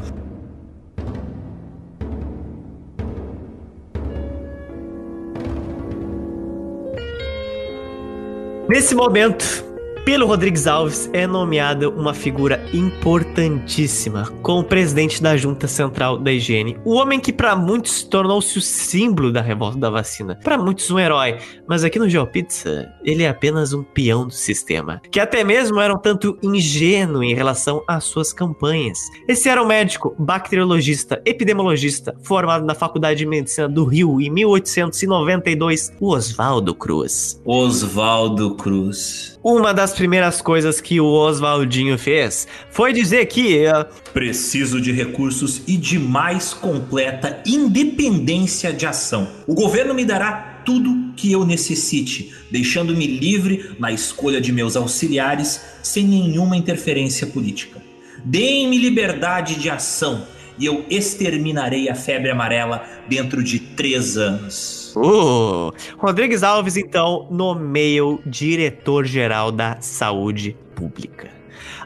Nesse 8.71 8.95
momento, 8.95 9.65
pelo 10.05 10.25
Rodrigues 10.25 10.65
Alves 10.65 11.09
é 11.13 11.27
nomeada 11.27 11.89
uma 11.89 12.13
figura 12.13 12.63
importantíssima 12.73 14.25
como 14.41 14.63
presidente 14.63 15.21
da 15.21 15.37
Junta 15.37 15.67
Central 15.67 16.17
da 16.17 16.31
Higiene. 16.31 16.77
O 16.83 16.95
homem 16.95 17.19
que 17.19 17.31
para 17.31 17.55
muitos 17.55 18.03
tornou-se 18.03 18.57
o 18.57 18.61
símbolo 18.61 19.31
da 19.31 19.41
revolta 19.41 19.77
da 19.77 19.89
vacina. 19.89 20.39
Para 20.43 20.57
muitos 20.57 20.89
um 20.89 20.97
herói, 20.97 21.37
mas 21.67 21.83
aqui 21.83 21.99
no 21.99 22.09
GeoPizza 22.09 22.91
ele 23.03 23.23
é 23.23 23.29
apenas 23.29 23.73
um 23.73 23.83
peão 23.83 24.25
do 24.25 24.33
sistema, 24.33 25.01
que 25.11 25.19
até 25.19 25.43
mesmo 25.43 25.79
era 25.79 25.93
um 25.93 25.99
tanto 25.99 26.37
ingênuo 26.41 27.23
em 27.23 27.35
relação 27.35 27.83
às 27.87 28.03
suas 28.05 28.33
campanhas. 28.33 28.97
Esse 29.27 29.49
era 29.49 29.61
um 29.61 29.67
médico, 29.67 30.15
bacteriologista, 30.17 31.21
epidemiologista, 31.25 32.15
formado 32.23 32.65
na 32.65 32.73
Faculdade 32.73 33.19
de 33.19 33.25
Medicina 33.25 33.69
do 33.69 33.85
Rio 33.85 34.19
em 34.19 34.29
1892, 34.29 35.93
o 35.99 36.13
Oswaldo 36.13 36.73
Cruz. 36.73 37.39
Oswaldo 37.45 38.55
Cruz. 38.55 39.39
Uma 39.43 39.73
das 39.73 39.90
primeiras 39.93 40.41
coisas 40.41 40.81
que 40.81 40.99
o 40.99 41.05
Oswaldinho 41.05 41.97
fez 41.97 42.47
foi 42.69 42.93
dizer 42.93 43.25
que 43.27 43.65
uh, 43.67 43.85
preciso 44.13 44.81
de 44.81 44.91
recursos 44.91 45.61
e 45.67 45.77
de 45.77 45.97
mais 45.99 46.53
completa 46.53 47.41
independência 47.45 48.73
de 48.73 48.85
ação. 48.85 49.27
O 49.47 49.53
governo 49.53 49.93
me 49.93 50.05
dará 50.05 50.61
tudo 50.65 51.13
que 51.15 51.31
eu 51.31 51.45
necessite, 51.45 52.33
deixando-me 52.49 53.05
livre 53.05 53.75
na 53.79 53.91
escolha 53.91 54.39
de 54.39 54.51
meus 54.51 54.75
auxiliares 54.75 55.61
sem 55.81 56.05
nenhuma 56.05 56.57
interferência 56.57 57.27
política. 57.27 57.81
Deem-me 58.23 58.77
liberdade 58.77 59.55
de 59.55 59.69
ação 59.69 60.27
e 60.57 60.65
eu 60.65 60.85
exterminarei 60.89 61.89
a 61.89 61.95
febre 61.95 62.29
amarela 62.29 62.85
dentro 63.07 63.43
de 63.43 63.59
três 63.59 64.17
anos. 64.17 64.80
Uh, 64.95 65.71
Rodrigues 65.97 66.43
Alves, 66.43 66.77
então, 66.77 67.27
nomeia 67.29 68.05
o 68.05 68.19
diretor-geral 68.25 69.51
da 69.51 69.79
saúde 69.79 70.55
pública. 70.75 71.40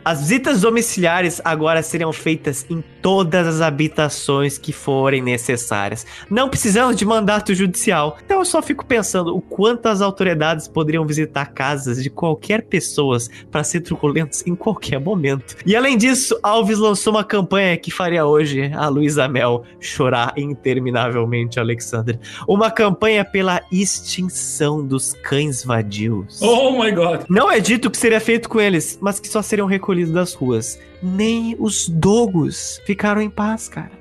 As 0.06 0.20
visitas 0.20 0.62
domiciliares 0.62 1.42
agora 1.44 1.82
seriam 1.82 2.14
feitas 2.14 2.64
em 2.70 2.84
todas 3.02 3.48
as 3.48 3.60
habitações 3.60 4.56
que 4.56 4.72
forem 4.72 5.20
necessárias. 5.20 6.06
Não 6.30 6.48
precisamos 6.48 6.96
de 6.96 7.04
mandato 7.04 7.56
judicial. 7.56 8.16
Então 8.24 8.38
eu 8.38 8.46
só 8.46 8.62
fico 8.62 8.86
pensando 8.86 9.36
o 9.36 9.42
quanto 9.42 9.88
as 9.88 10.02
autoridades 10.02 10.68
poderiam 10.68 11.08
visitar 11.08 11.48
casas 11.48 12.04
de 12.04 12.12
qualquer 12.12 12.62
pessoa 12.66 13.18
para 13.50 13.64
ser 13.64 13.82
truculentos 13.82 14.46
em 14.46 14.54
qualquer 14.54 15.00
momento. 15.00 15.56
E 15.66 15.76
além 15.76 15.98
disso, 15.98 16.38
Alves 16.44 16.78
lançou 16.78 17.12
uma 17.12 17.24
campanha 17.24 17.76
que 17.76 17.90
faria 17.90 18.28
hoje 18.28 18.72
a 18.76 18.88
Luísa 18.88 19.28
Mel 19.28 19.64
chorar 19.80 20.34
interminavelmente, 20.38 21.60
Alexander. 21.60 22.20
Uma 22.48 22.70
campanha 22.70 23.26
pela 23.26 23.60
extinção 23.72 24.86
dos 24.86 25.14
cães 25.24 25.64
vadios. 25.64 26.40
Oh 26.44 26.80
my 26.80 26.92
god! 26.92 27.22
Não 27.28 27.52
é 27.52 27.60
dito 27.60 27.90
que 27.90 27.98
seria 27.98 28.20
feito 28.20 28.48
com 28.48 28.62
eles, 28.62 29.00
mas 29.02 29.20
que 29.20 29.28
só 29.28 29.42
seriam 29.42 29.68
recolhidos 29.68 29.95
recolhido 29.96 30.12
das 30.12 30.34
ruas. 30.34 30.80
Nem 31.02 31.56
os 31.58 31.88
dogos 31.88 32.82
ficaram 32.86 33.22
em 33.22 33.30
paz, 33.30 33.70
cara. 33.70 33.92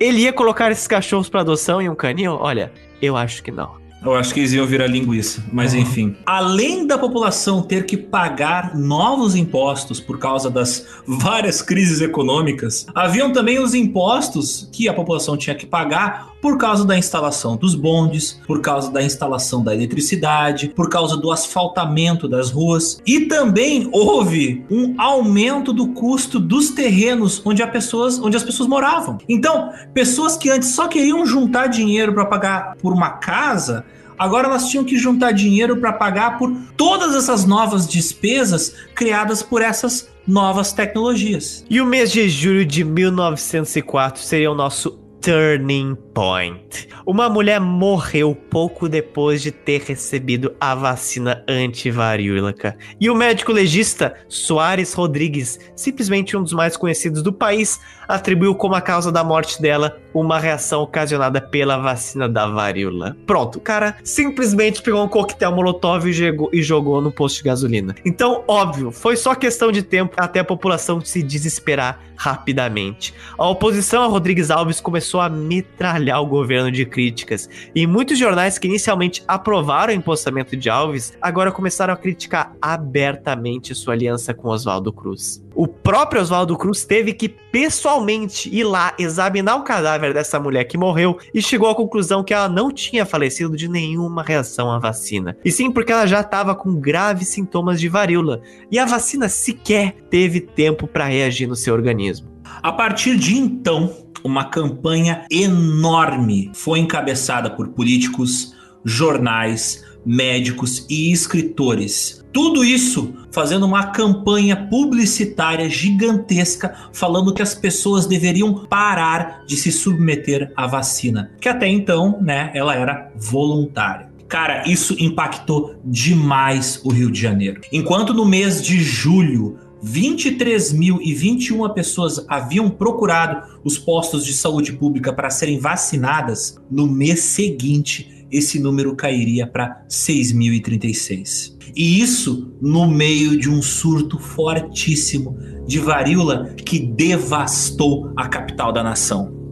Ele 0.00 0.22
ia 0.22 0.32
colocar 0.32 0.70
esses 0.70 0.86
cachorros 0.86 1.28
para 1.28 1.40
adoção 1.40 1.80
em 1.80 1.88
um 1.88 1.94
canil? 1.94 2.32
Olha, 2.32 2.72
eu 3.00 3.16
acho 3.16 3.42
que 3.42 3.50
não. 3.50 3.82
Eu 4.04 4.14
acho 4.14 4.34
que 4.34 4.40
eles 4.40 4.52
iam 4.52 4.66
virar 4.66 4.88
linguiça, 4.88 5.44
mas 5.52 5.74
uhum. 5.74 5.80
enfim. 5.80 6.16
Além 6.26 6.86
da 6.88 6.98
população 6.98 7.62
ter 7.62 7.86
que 7.86 7.96
pagar 7.96 8.76
novos 8.76 9.36
impostos 9.36 10.00
por 10.00 10.18
causa 10.18 10.50
das 10.50 10.86
várias 11.06 11.62
crises 11.62 12.00
econômicas, 12.00 12.84
haviam 12.94 13.32
também 13.32 13.60
os 13.60 13.74
impostos 13.74 14.68
que 14.72 14.88
a 14.88 14.92
população 14.92 15.36
tinha 15.36 15.54
que 15.54 15.66
pagar 15.66 16.31
por 16.42 16.58
causa 16.58 16.84
da 16.84 16.98
instalação 16.98 17.56
dos 17.56 17.76
bondes, 17.76 18.40
por 18.48 18.60
causa 18.60 18.90
da 18.90 19.00
instalação 19.00 19.62
da 19.62 19.72
eletricidade, 19.72 20.68
por 20.68 20.90
causa 20.90 21.16
do 21.16 21.30
asfaltamento 21.30 22.28
das 22.28 22.50
ruas. 22.50 23.00
E 23.06 23.20
também 23.20 23.88
houve 23.92 24.66
um 24.68 25.00
aumento 25.00 25.72
do 25.72 25.88
custo 25.88 26.40
dos 26.40 26.70
terrenos 26.70 27.40
onde, 27.44 27.64
pessoas, 27.68 28.18
onde 28.18 28.36
as 28.36 28.42
pessoas 28.42 28.68
moravam. 28.68 29.18
Então, 29.28 29.70
pessoas 29.94 30.36
que 30.36 30.50
antes 30.50 30.74
só 30.74 30.88
queriam 30.88 31.24
juntar 31.24 31.68
dinheiro 31.68 32.12
para 32.12 32.26
pagar 32.26 32.76
por 32.82 32.92
uma 32.92 33.10
casa, 33.10 33.84
agora 34.18 34.48
elas 34.48 34.66
tinham 34.68 34.84
que 34.84 34.96
juntar 34.96 35.30
dinheiro 35.30 35.76
para 35.76 35.92
pagar 35.92 36.38
por 36.38 36.52
todas 36.76 37.14
essas 37.14 37.44
novas 37.44 37.86
despesas 37.86 38.74
criadas 38.96 39.44
por 39.44 39.62
essas 39.62 40.08
novas 40.26 40.72
tecnologias. 40.72 41.64
E 41.70 41.80
o 41.80 41.86
mês 41.86 42.10
de 42.10 42.28
julho 42.28 42.64
de 42.64 42.82
1904 42.82 44.20
seria 44.20 44.50
o 44.50 44.54
nosso 44.56 44.98
turning 45.22 45.96
point. 46.14 46.88
Uma 47.06 47.28
mulher 47.28 47.60
morreu 47.60 48.34
pouco 48.34 48.88
depois 48.88 49.42
de 49.42 49.50
ter 49.50 49.82
recebido 49.82 50.54
a 50.60 50.74
vacina 50.74 51.42
antivaríolica. 51.48 52.76
E 53.00 53.10
o 53.10 53.14
médico 53.14 53.52
legista 53.52 54.14
Soares 54.28 54.92
Rodrigues, 54.92 55.58
simplesmente 55.74 56.36
um 56.36 56.42
dos 56.42 56.52
mais 56.52 56.76
conhecidos 56.76 57.22
do 57.22 57.32
país, 57.32 57.80
atribuiu 58.06 58.54
como 58.54 58.74
a 58.74 58.80
causa 58.80 59.10
da 59.10 59.24
morte 59.24 59.60
dela 59.60 59.98
uma 60.12 60.38
reação 60.38 60.82
ocasionada 60.82 61.40
pela 61.40 61.78
vacina 61.78 62.28
da 62.28 62.46
varíola. 62.46 63.16
Pronto, 63.26 63.56
o 63.56 63.60
cara 63.60 63.96
simplesmente 64.04 64.82
pegou 64.82 65.02
um 65.02 65.08
coquetel 65.08 65.52
molotov 65.52 66.06
e 66.06 66.12
jogou, 66.12 66.50
e 66.52 66.62
jogou 66.62 67.00
no 67.00 67.10
posto 67.10 67.38
de 67.38 67.44
gasolina. 67.44 67.94
Então, 68.04 68.44
óbvio, 68.46 68.90
foi 68.90 69.16
só 69.16 69.34
questão 69.34 69.72
de 69.72 69.82
tempo 69.82 70.14
até 70.16 70.40
a 70.40 70.44
população 70.44 71.00
se 71.00 71.22
desesperar 71.22 71.98
rapidamente. 72.14 73.14
A 73.36 73.48
oposição 73.48 74.02
a 74.02 74.06
Rodrigues 74.06 74.50
Alves 74.50 74.80
começou 74.80 75.20
a 75.20 75.28
metralhar 75.28 76.01
metralhar 76.02 76.20
o 76.20 76.26
governo 76.26 76.70
de 76.70 76.84
críticas. 76.84 77.48
E 77.74 77.86
muitos 77.86 78.18
jornais 78.18 78.58
que 78.58 78.66
inicialmente 78.66 79.22
aprovaram 79.26 79.92
o 79.92 79.96
empossamento 79.96 80.56
de 80.56 80.68
Alves 80.68 81.16
agora 81.22 81.52
começaram 81.52 81.94
a 81.94 81.96
criticar 81.96 82.54
abertamente 82.60 83.74
sua 83.74 83.94
aliança 83.94 84.34
com 84.34 84.48
Oswaldo 84.48 84.92
Cruz. 84.92 85.42
O 85.54 85.68
próprio 85.68 86.20
Oswaldo 86.20 86.56
Cruz 86.56 86.84
teve 86.84 87.12
que 87.12 87.28
pessoalmente 87.28 88.48
ir 88.54 88.64
lá 88.64 88.94
examinar 88.98 89.56
o 89.56 89.62
cadáver 89.62 90.14
dessa 90.14 90.40
mulher 90.40 90.64
que 90.64 90.78
morreu 90.78 91.18
e 91.32 91.42
chegou 91.42 91.68
à 91.68 91.74
conclusão 91.74 92.24
que 92.24 92.32
ela 92.32 92.48
não 92.48 92.72
tinha 92.72 93.04
falecido 93.04 93.56
de 93.56 93.68
nenhuma 93.68 94.22
reação 94.22 94.70
à 94.70 94.78
vacina. 94.78 95.36
E 95.44 95.52
sim 95.52 95.70
porque 95.70 95.92
ela 95.92 96.06
já 96.06 96.20
estava 96.20 96.54
com 96.54 96.74
graves 96.74 97.28
sintomas 97.28 97.78
de 97.78 97.88
varíola 97.88 98.40
e 98.70 98.78
a 98.78 98.86
vacina 98.86 99.28
sequer 99.28 99.94
teve 100.10 100.40
tempo 100.40 100.86
para 100.86 101.04
reagir 101.04 101.46
no 101.46 101.56
seu 101.56 101.74
organismo. 101.74 102.31
A 102.62 102.72
partir 102.72 103.16
de 103.16 103.36
então, 103.36 103.94
uma 104.24 104.44
campanha 104.44 105.24
enorme 105.30 106.50
foi 106.54 106.78
encabeçada 106.78 107.50
por 107.50 107.68
políticos, 107.68 108.54
jornais, 108.84 109.84
médicos 110.04 110.84
e 110.90 111.12
escritores. 111.12 112.24
Tudo 112.32 112.64
isso 112.64 113.14
fazendo 113.30 113.66
uma 113.66 113.86
campanha 113.86 114.56
publicitária 114.56 115.68
gigantesca 115.68 116.74
falando 116.92 117.32
que 117.34 117.42
as 117.42 117.54
pessoas 117.54 118.06
deveriam 118.06 118.66
parar 118.66 119.44
de 119.46 119.56
se 119.56 119.70
submeter 119.70 120.52
à 120.56 120.66
vacina, 120.66 121.30
que 121.40 121.48
até 121.48 121.68
então, 121.68 122.18
né, 122.20 122.50
ela 122.54 122.74
era 122.74 123.10
voluntária. 123.16 124.10
Cara, 124.28 124.66
isso 124.66 124.96
impactou 124.98 125.74
demais 125.84 126.80
o 126.82 126.90
Rio 126.90 127.10
de 127.10 127.20
Janeiro. 127.20 127.60
Enquanto 127.70 128.14
no 128.14 128.24
mês 128.24 128.62
de 128.62 128.80
julho 128.80 129.58
23.021 129.84 131.72
pessoas 131.74 132.24
haviam 132.28 132.70
procurado 132.70 133.60
os 133.64 133.78
postos 133.78 134.24
de 134.24 134.32
saúde 134.32 134.72
pública 134.72 135.12
para 135.12 135.28
serem 135.30 135.58
vacinadas, 135.58 136.56
no 136.70 136.86
mês 136.86 137.20
seguinte 137.20 138.26
esse 138.30 138.58
número 138.58 138.96
cairia 138.96 139.46
para 139.46 139.84
6.036. 139.88 141.56
E 141.76 142.00
isso 142.00 142.54
no 142.60 142.88
meio 142.88 143.38
de 143.38 143.50
um 143.50 143.60
surto 143.60 144.18
fortíssimo 144.18 145.36
de 145.66 145.78
varíola 145.78 146.54
que 146.54 146.78
devastou 146.78 148.12
a 148.16 148.26
capital 148.28 148.72
da 148.72 148.82
nação. 148.82 149.42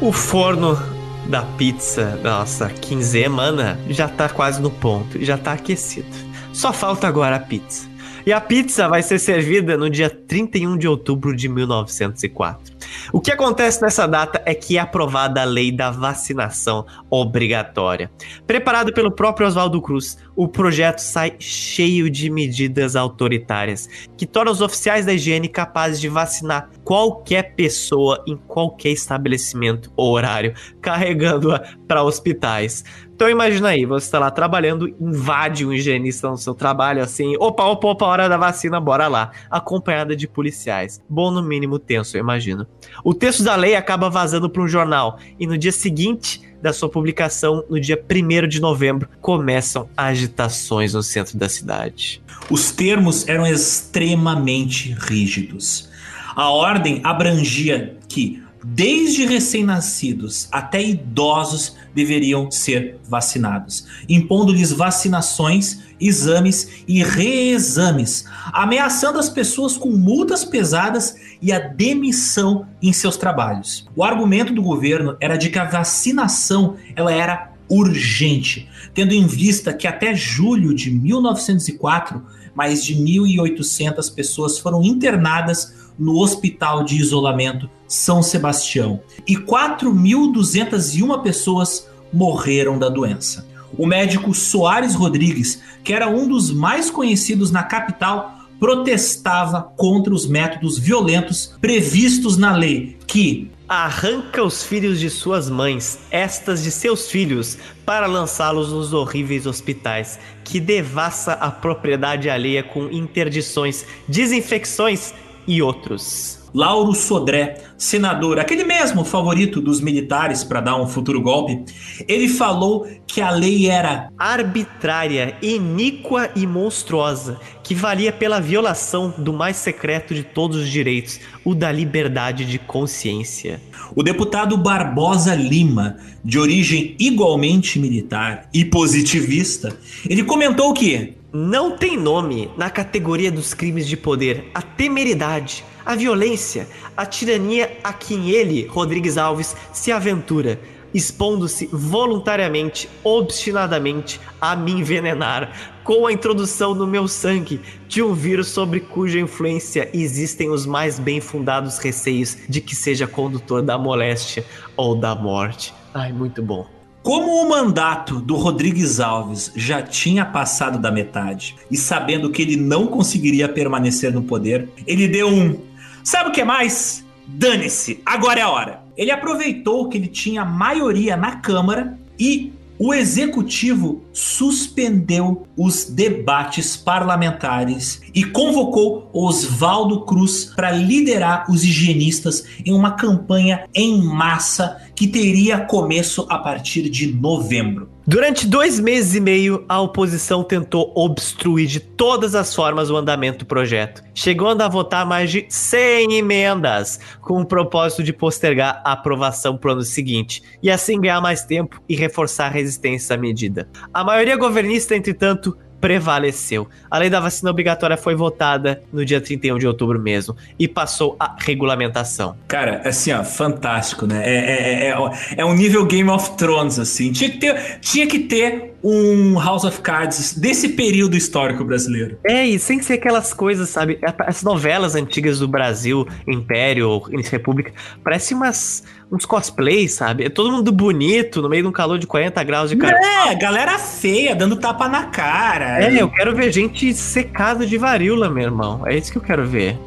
O 0.00 0.12
forno 0.12 0.95
da 1.28 1.42
pizza 1.42 2.18
nossa 2.22 2.68
quinzena 2.68 3.78
já 3.88 4.08
tá 4.08 4.28
quase 4.28 4.60
no 4.60 4.70
ponto, 4.70 5.22
já 5.24 5.36
tá 5.36 5.52
aquecido. 5.52 6.06
Só 6.52 6.72
falta 6.72 7.08
agora 7.08 7.36
a 7.36 7.40
pizza. 7.40 7.88
E 8.24 8.32
a 8.32 8.40
pizza 8.40 8.88
vai 8.88 9.02
ser 9.02 9.20
servida 9.20 9.76
no 9.76 9.88
dia 9.88 10.10
31 10.10 10.76
de 10.76 10.88
outubro 10.88 11.34
de 11.34 11.48
1904. 11.48 12.74
O 13.12 13.20
que 13.20 13.30
acontece 13.30 13.80
nessa 13.80 14.04
data 14.06 14.42
é 14.44 14.52
que 14.52 14.76
é 14.76 14.80
aprovada 14.80 15.42
a 15.42 15.44
lei 15.44 15.70
da 15.70 15.92
vacinação 15.92 16.84
obrigatória. 17.08 18.10
Preparado 18.44 18.92
pelo 18.92 19.12
próprio 19.12 19.46
Oswaldo 19.46 19.80
Cruz, 19.80 20.18
o 20.34 20.48
projeto 20.48 20.98
sai 20.98 21.36
cheio 21.38 22.10
de 22.10 22.28
medidas 22.28 22.96
autoritárias 22.96 23.88
que 24.16 24.26
tornam 24.26 24.52
os 24.52 24.60
oficiais 24.60 25.06
da 25.06 25.14
higiene 25.14 25.48
capazes 25.48 26.00
de 26.00 26.08
vacinar 26.08 26.68
qualquer 26.86 27.56
pessoa 27.56 28.22
em 28.28 28.36
qualquer 28.36 28.90
estabelecimento 28.90 29.90
ou 29.96 30.12
horário, 30.12 30.54
carregando-a 30.80 31.58
para 31.88 32.04
hospitais. 32.04 32.84
Então 33.12 33.28
imagina 33.28 33.70
aí, 33.70 33.84
você 33.84 34.06
está 34.06 34.20
lá 34.20 34.30
trabalhando, 34.30 34.88
invade 35.00 35.66
um 35.66 35.72
higienista 35.72 36.30
no 36.30 36.36
seu 36.36 36.54
trabalho 36.54 37.02
assim, 37.02 37.34
opa, 37.40 37.64
opa, 37.64 37.88
opa, 37.88 38.06
hora 38.06 38.28
da 38.28 38.36
vacina, 38.36 38.78
bora 38.78 39.08
lá, 39.08 39.32
acompanhada 39.50 40.14
de 40.14 40.28
policiais. 40.28 41.02
Bom, 41.08 41.32
no 41.32 41.42
mínimo 41.42 41.76
tenso, 41.80 42.16
eu 42.16 42.20
imagino. 42.20 42.64
O 43.02 43.12
texto 43.12 43.42
da 43.42 43.56
lei 43.56 43.74
acaba 43.74 44.08
vazando 44.08 44.48
para 44.48 44.62
um 44.62 44.68
jornal 44.68 45.18
e 45.40 45.46
no 45.46 45.58
dia 45.58 45.72
seguinte 45.72 46.40
da 46.62 46.72
sua 46.72 46.88
publicação, 46.88 47.64
no 47.68 47.80
dia 47.80 48.00
1 48.00 48.46
de 48.46 48.60
novembro, 48.60 49.08
começam 49.20 49.88
agitações 49.96 50.94
no 50.94 51.02
centro 51.02 51.36
da 51.36 51.48
cidade. 51.48 52.22
Os 52.48 52.70
termos 52.70 53.26
eram 53.26 53.44
extremamente 53.44 54.92
rígidos. 55.00 55.95
A 56.36 56.50
ordem 56.50 57.00
abrangia 57.02 57.96
que 58.06 58.42
desde 58.62 59.24
recém-nascidos 59.24 60.48
até 60.52 60.82
idosos 60.82 61.74
deveriam 61.94 62.50
ser 62.50 62.98
vacinados, 63.08 63.86
impondo-lhes 64.06 64.70
vacinações, 64.70 65.80
exames 65.98 66.84
e 66.86 67.02
reexames, 67.02 68.26
ameaçando 68.52 69.18
as 69.18 69.30
pessoas 69.30 69.78
com 69.78 69.88
multas 69.88 70.44
pesadas 70.44 71.16
e 71.40 71.50
a 71.50 71.58
demissão 71.58 72.66
em 72.82 72.92
seus 72.92 73.16
trabalhos. 73.16 73.88
O 73.96 74.04
argumento 74.04 74.52
do 74.52 74.60
governo 74.60 75.16
era 75.18 75.38
de 75.38 75.48
que 75.48 75.58
a 75.58 75.64
vacinação 75.64 76.76
ela 76.94 77.14
era 77.14 77.52
urgente, 77.66 78.68
tendo 78.92 79.14
em 79.14 79.26
vista 79.26 79.72
que 79.72 79.86
até 79.86 80.14
julho 80.14 80.74
de 80.74 80.90
1904 80.90 82.22
mais 82.54 82.82
de 82.82 82.94
1.800 82.94 84.14
pessoas 84.14 84.58
foram 84.58 84.82
internadas 84.82 85.85
no 85.98 86.18
Hospital 86.18 86.84
de 86.84 86.96
Isolamento 86.96 87.68
São 87.88 88.22
Sebastião 88.22 89.00
e 89.26 89.36
4.201 89.36 91.22
pessoas 91.22 91.88
morreram 92.12 92.78
da 92.78 92.88
doença. 92.88 93.46
O 93.76 93.86
médico 93.86 94.32
Soares 94.32 94.94
Rodrigues, 94.94 95.62
que 95.82 95.92
era 95.92 96.08
um 96.08 96.28
dos 96.28 96.50
mais 96.50 96.90
conhecidos 96.90 97.50
na 97.50 97.62
capital, 97.62 98.36
protestava 98.58 99.60
contra 99.76 100.14
os 100.14 100.26
métodos 100.26 100.78
violentos 100.78 101.54
previstos 101.60 102.36
na 102.36 102.56
lei 102.56 102.96
que 103.06 103.50
arranca 103.68 104.44
os 104.44 104.62
filhos 104.62 105.00
de 105.00 105.10
suas 105.10 105.50
mães, 105.50 105.98
estas 106.10 106.62
de 106.62 106.70
seus 106.70 107.10
filhos, 107.10 107.58
para 107.84 108.06
lançá-los 108.06 108.72
nos 108.72 108.92
horríveis 108.92 109.44
hospitais, 109.44 110.18
que 110.44 110.60
devassa 110.60 111.32
a 111.32 111.50
propriedade 111.50 112.30
alheia 112.30 112.62
com 112.62 112.88
interdições, 112.88 113.84
desinfecções 114.08 115.12
e 115.46 115.62
outros. 115.62 116.36
Lauro 116.56 116.94
Sodré, 116.94 117.58
senador, 117.76 118.38
aquele 118.38 118.64
mesmo 118.64 119.04
favorito 119.04 119.60
dos 119.60 119.78
militares 119.78 120.42
para 120.42 120.62
dar 120.62 120.80
um 120.80 120.86
futuro 120.86 121.20
golpe, 121.20 121.62
ele 122.08 122.28
falou 122.28 122.86
que 123.06 123.20
a 123.20 123.30
lei 123.30 123.68
era 123.68 124.10
arbitrária, 124.18 125.36
iníqua 125.42 126.30
e 126.34 126.46
monstruosa, 126.46 127.38
que 127.62 127.74
valia 127.74 128.10
pela 128.10 128.40
violação 128.40 129.12
do 129.18 129.34
mais 129.34 129.56
secreto 129.56 130.14
de 130.14 130.22
todos 130.22 130.56
os 130.56 130.70
direitos, 130.70 131.20
o 131.44 131.54
da 131.54 131.70
liberdade 131.70 132.46
de 132.46 132.58
consciência. 132.58 133.60
O 133.94 134.02
deputado 134.02 134.56
Barbosa 134.56 135.34
Lima, 135.34 135.98
de 136.24 136.38
origem 136.38 136.96
igualmente 136.98 137.78
militar 137.78 138.48
e 138.54 138.64
positivista, 138.64 139.76
ele 140.08 140.24
comentou 140.24 140.72
que 140.72 141.15
não 141.36 141.76
tem 141.76 141.98
nome 141.98 142.50
na 142.56 142.70
categoria 142.70 143.30
dos 143.30 143.52
crimes 143.52 143.86
de 143.86 143.94
poder 143.94 144.50
a 144.54 144.62
temeridade, 144.62 145.62
a 145.84 145.94
violência, 145.94 146.66
a 146.96 147.04
tirania 147.04 147.78
a 147.84 147.92
quem 147.92 148.30
ele, 148.30 148.66
Rodrigues 148.66 149.18
Alves, 149.18 149.54
se 149.70 149.92
aventura, 149.92 150.58
expondo-se 150.94 151.68
voluntariamente, 151.70 152.88
obstinadamente 153.04 154.18
a 154.40 154.56
me 154.56 154.72
envenenar, 154.72 155.74
com 155.84 156.06
a 156.06 156.12
introdução 156.12 156.74
no 156.74 156.86
meu 156.86 157.06
sangue 157.06 157.60
de 157.86 158.02
um 158.02 158.14
vírus 158.14 158.48
sobre 158.48 158.80
cuja 158.80 159.20
influência 159.20 159.90
existem 159.92 160.50
os 160.50 160.64
mais 160.64 160.98
bem 160.98 161.20
fundados 161.20 161.76
receios 161.76 162.38
de 162.48 162.62
que 162.62 162.74
seja 162.74 163.06
condutor 163.06 163.60
da 163.60 163.76
moléstia 163.76 164.42
ou 164.74 164.96
da 164.96 165.14
morte. 165.14 165.74
Ai, 165.92 166.14
muito 166.14 166.42
bom. 166.42 166.75
Como 167.06 167.40
o 167.40 167.48
mandato 167.48 168.18
do 168.18 168.34
Rodrigues 168.34 168.98
Alves 168.98 169.52
já 169.54 169.80
tinha 169.80 170.24
passado 170.24 170.76
da 170.76 170.90
metade 170.90 171.54
e 171.70 171.76
sabendo 171.76 172.32
que 172.32 172.42
ele 172.42 172.56
não 172.56 172.88
conseguiria 172.88 173.48
permanecer 173.48 174.12
no 174.12 174.24
poder, 174.24 174.68
ele 174.84 175.06
deu 175.06 175.28
um. 175.28 175.56
Sabe 176.02 176.30
o 176.30 176.32
que 176.32 176.42
mais? 176.42 177.06
Dane-se, 177.24 178.02
agora 178.04 178.40
é 178.40 178.42
a 178.42 178.50
hora. 178.50 178.82
Ele 178.96 179.12
aproveitou 179.12 179.88
que 179.88 179.96
ele 179.96 180.08
tinha 180.08 180.44
maioria 180.44 181.16
na 181.16 181.36
Câmara 181.36 181.96
e 182.18 182.52
o 182.78 182.92
executivo 182.92 184.02
suspendeu 184.12 185.46
os 185.56 185.84
debates 185.84 186.76
parlamentares 186.76 188.02
e 188.14 188.22
convocou 188.24 189.08
Oswaldo 189.12 190.00
Cruz 190.04 190.52
para 190.56 190.72
liderar 190.72 191.50
os 191.50 191.64
higienistas 191.64 192.44
em 192.64 192.74
uma 192.74 192.90
campanha 192.90 193.64
em 193.74 194.02
massa 194.02 194.82
que 194.96 195.06
teria 195.06 195.60
começo 195.60 196.26
a 196.30 196.38
partir 196.38 196.88
de 196.88 197.12
novembro. 197.12 197.90
Durante 198.06 198.46
dois 198.46 198.80
meses 198.80 199.16
e 199.16 199.20
meio, 199.20 199.64
a 199.68 199.80
oposição 199.80 200.42
tentou 200.42 200.92
obstruir 200.94 201.66
de 201.66 201.80
todas 201.80 202.34
as 202.36 202.54
formas 202.54 202.88
o 202.88 202.96
andamento 202.96 203.40
do 203.40 203.46
projeto, 203.46 204.02
chegando 204.14 204.62
a 204.62 204.68
votar 204.68 205.04
mais 205.04 205.30
de 205.30 205.44
100 205.48 206.14
emendas, 206.14 207.00
com 207.20 207.40
o 207.40 207.44
propósito 207.44 208.04
de 208.04 208.12
postergar 208.12 208.80
a 208.84 208.92
aprovação 208.92 209.58
para 209.58 209.70
o 209.70 209.72
ano 209.72 209.82
seguinte, 209.82 210.40
e 210.62 210.70
assim 210.70 211.00
ganhar 211.00 211.20
mais 211.20 211.42
tempo 211.44 211.82
e 211.88 211.96
reforçar 211.96 212.46
a 212.46 212.50
resistência 212.50 213.14
à 213.14 213.18
medida. 213.18 213.68
A 213.92 214.04
maioria 214.04 214.36
governista, 214.36 214.96
entretanto, 214.96 215.58
prevaleceu. 215.80 216.68
A 216.90 216.98
lei 216.98 217.10
da 217.10 217.20
vacina 217.20 217.50
obrigatória 217.50 217.96
foi 217.96 218.14
votada 218.14 218.82
no 218.92 219.04
dia 219.04 219.20
31 219.20 219.58
de 219.58 219.66
outubro 219.66 220.00
mesmo 220.00 220.36
e 220.58 220.66
passou 220.66 221.16
a 221.18 221.36
regulamentação. 221.38 222.36
Cara, 222.48 222.82
assim, 222.84 223.12
ó, 223.12 223.22
fantástico, 223.24 224.06
né? 224.06 224.22
É, 224.24 224.36
é, 224.36 224.90
é, 224.90 224.96
é 225.36 225.44
um 225.44 225.54
nível 225.54 225.86
Game 225.86 226.10
of 226.10 226.36
Thrones, 226.36 226.78
assim. 226.78 227.12
Tinha 227.12 227.30
que 227.30 227.38
ter, 227.38 227.80
tinha 227.80 228.06
que 228.06 228.18
ter 228.20 228.76
um 228.82 229.38
House 229.40 229.64
of 229.64 229.80
Cards 229.80 230.34
desse 230.34 230.70
período 230.70 231.16
histórico 231.16 231.64
brasileiro. 231.64 232.18
É, 232.24 232.46
e 232.46 232.58
sem 232.58 232.80
ser 232.80 232.94
aquelas 232.94 233.32
coisas, 233.32 233.68
sabe? 233.68 233.98
As 234.18 234.42
novelas 234.44 234.94
antigas 234.94 235.40
do 235.40 235.48
Brasil, 235.48 236.06
Império, 236.26 237.02
República, 237.30 237.72
parece 238.04 238.32
umas 238.32 238.84
uns 239.10 239.24
cosplays, 239.24 239.92
sabe? 239.92 240.24
É 240.24 240.28
todo 240.28 240.50
mundo 240.50 240.72
bonito, 240.72 241.40
no 241.40 241.48
meio 241.48 241.62
de 241.62 241.68
um 241.68 241.72
calor 241.72 241.98
de 241.98 242.06
40 242.06 242.42
graus 242.44 242.70
de 242.70 242.76
cara. 242.76 242.98
É, 243.28 243.34
galera 243.34 243.78
feia, 243.78 244.34
dando 244.34 244.56
tapa 244.56 244.88
na 244.88 245.04
cara. 245.04 245.82
É, 245.84 246.00
eu 246.00 246.10
quero 246.10 246.34
ver 246.34 246.52
gente 246.52 246.92
secada 246.92 247.66
de 247.66 247.78
varíola, 247.78 248.28
meu 248.28 248.44
irmão. 248.44 248.86
É 248.86 248.96
isso 248.96 249.12
que 249.12 249.18
eu 249.18 249.22
quero 249.22 249.46
ver. 249.46 249.78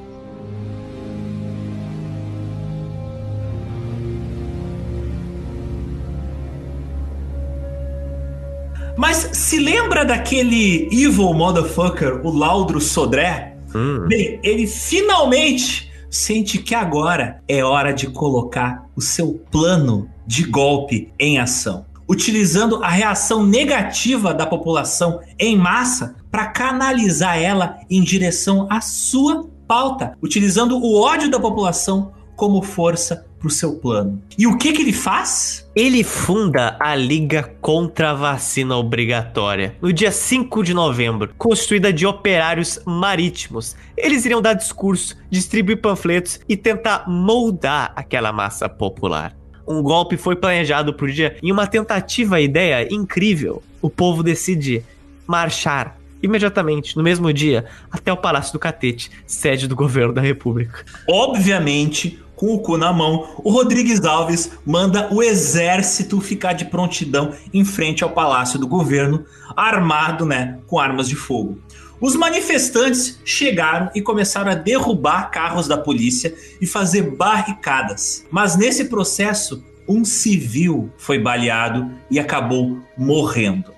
Mas 8.95 9.29
se 9.31 9.57
lembra 9.57 10.03
daquele 10.03 10.89
evil 10.91 11.33
motherfucker, 11.33 12.19
o 12.25 12.37
Laudro 12.37 12.81
Sodré? 12.81 13.55
Hum. 13.73 14.05
Bem, 14.07 14.39
ele 14.43 14.67
finalmente 14.67 15.88
sente 16.09 16.57
que 16.57 16.73
agora 16.73 17.41
é 17.47 17.63
hora 17.63 17.93
de 17.93 18.07
colocar 18.07 18.85
o 18.95 19.01
seu 19.01 19.41
plano 19.51 20.09
de 20.25 20.43
golpe 20.43 21.11
em 21.19 21.39
ação, 21.39 21.85
utilizando 22.07 22.83
a 22.83 22.89
reação 22.89 23.45
negativa 23.45 24.33
da 24.33 24.45
população 24.45 25.19
em 25.37 25.57
massa 25.57 26.15
para 26.31 26.47
canalizar 26.47 27.37
ela 27.37 27.79
em 27.89 28.01
direção 28.03 28.67
à 28.69 28.81
sua 28.81 29.47
pauta, 29.67 30.17
utilizando 30.21 30.77
o 30.77 30.99
ódio 30.99 31.29
da 31.29 31.39
população 31.39 32.11
como 32.35 32.61
força 32.61 33.28
para 33.39 33.47
o 33.47 33.51
seu 33.51 33.75
plano. 33.75 34.21
E 34.37 34.45
o 34.45 34.57
que 34.57 34.73
que 34.73 34.81
ele 34.81 34.93
faz? 34.93 35.69
Ele 35.75 36.03
funda 36.03 36.75
a 36.79 36.93
Liga 36.93 37.55
contra 37.61 38.11
a 38.11 38.13
Vacina 38.13 38.75
Obrigatória 38.75 39.75
no 39.81 39.93
dia 39.93 40.11
5 40.11 40.63
de 40.63 40.73
novembro, 40.73 41.33
constituída 41.37 41.91
de 41.91 42.05
operários 42.05 42.79
marítimos. 42.85 43.75
Eles 43.95 44.25
iriam 44.25 44.41
dar 44.41 44.53
discurso, 44.53 45.17
distribuir 45.29 45.81
panfletos 45.81 46.39
e 46.47 46.57
tentar 46.57 47.05
moldar 47.07 47.93
aquela 47.95 48.33
massa 48.33 48.67
popular. 48.67 49.35
Um 49.65 49.81
golpe 49.81 50.17
foi 50.17 50.35
planejado 50.35 50.95
o 50.99 51.07
dia 51.07 51.37
em 51.41 51.51
uma 51.51 51.67
tentativa 51.67 52.41
ideia 52.41 52.87
incrível. 52.91 53.63
O 53.81 53.89
povo 53.89 54.23
decide 54.23 54.83
marchar 55.27 55.99
imediatamente, 56.21 56.97
no 56.97 57.03
mesmo 57.03 57.31
dia, 57.31 57.65
até 57.91 58.11
o 58.11 58.17
Palácio 58.17 58.53
do 58.53 58.59
Catete, 58.59 59.09
sede 59.25 59.67
do 59.67 59.75
governo 59.75 60.13
da 60.13 60.21
República. 60.21 60.83
Obviamente, 61.07 62.19
com 62.39 62.53
o 62.53 62.59
cu 62.59 62.77
na 62.77 62.93
mão, 62.93 63.27
o 63.43 63.51
Rodrigues 63.51 64.01
Alves 64.05 64.51
manda 64.65 65.13
o 65.13 65.21
exército 65.21 66.21
ficar 66.21 66.53
de 66.53 66.63
prontidão 66.63 67.33
em 67.53 67.65
frente 67.65 68.01
ao 68.01 68.11
palácio 68.11 68.57
do 68.57 68.65
governo, 68.65 69.25
armado, 69.57 70.25
né, 70.25 70.57
com 70.65 70.79
armas 70.79 71.09
de 71.09 71.17
fogo. 71.17 71.59
Os 71.99 72.15
manifestantes 72.15 73.19
chegaram 73.25 73.91
e 73.93 74.01
começaram 74.01 74.49
a 74.49 74.55
derrubar 74.55 75.29
carros 75.31 75.67
da 75.67 75.77
polícia 75.77 76.33
e 76.61 76.65
fazer 76.65 77.13
barricadas. 77.13 78.25
Mas 78.31 78.55
nesse 78.55 78.85
processo, 78.85 79.61
um 79.85 80.05
civil 80.05 80.89
foi 80.97 81.19
baleado 81.19 81.91
e 82.09 82.21
acabou 82.21 82.79
morrendo. 82.97 83.73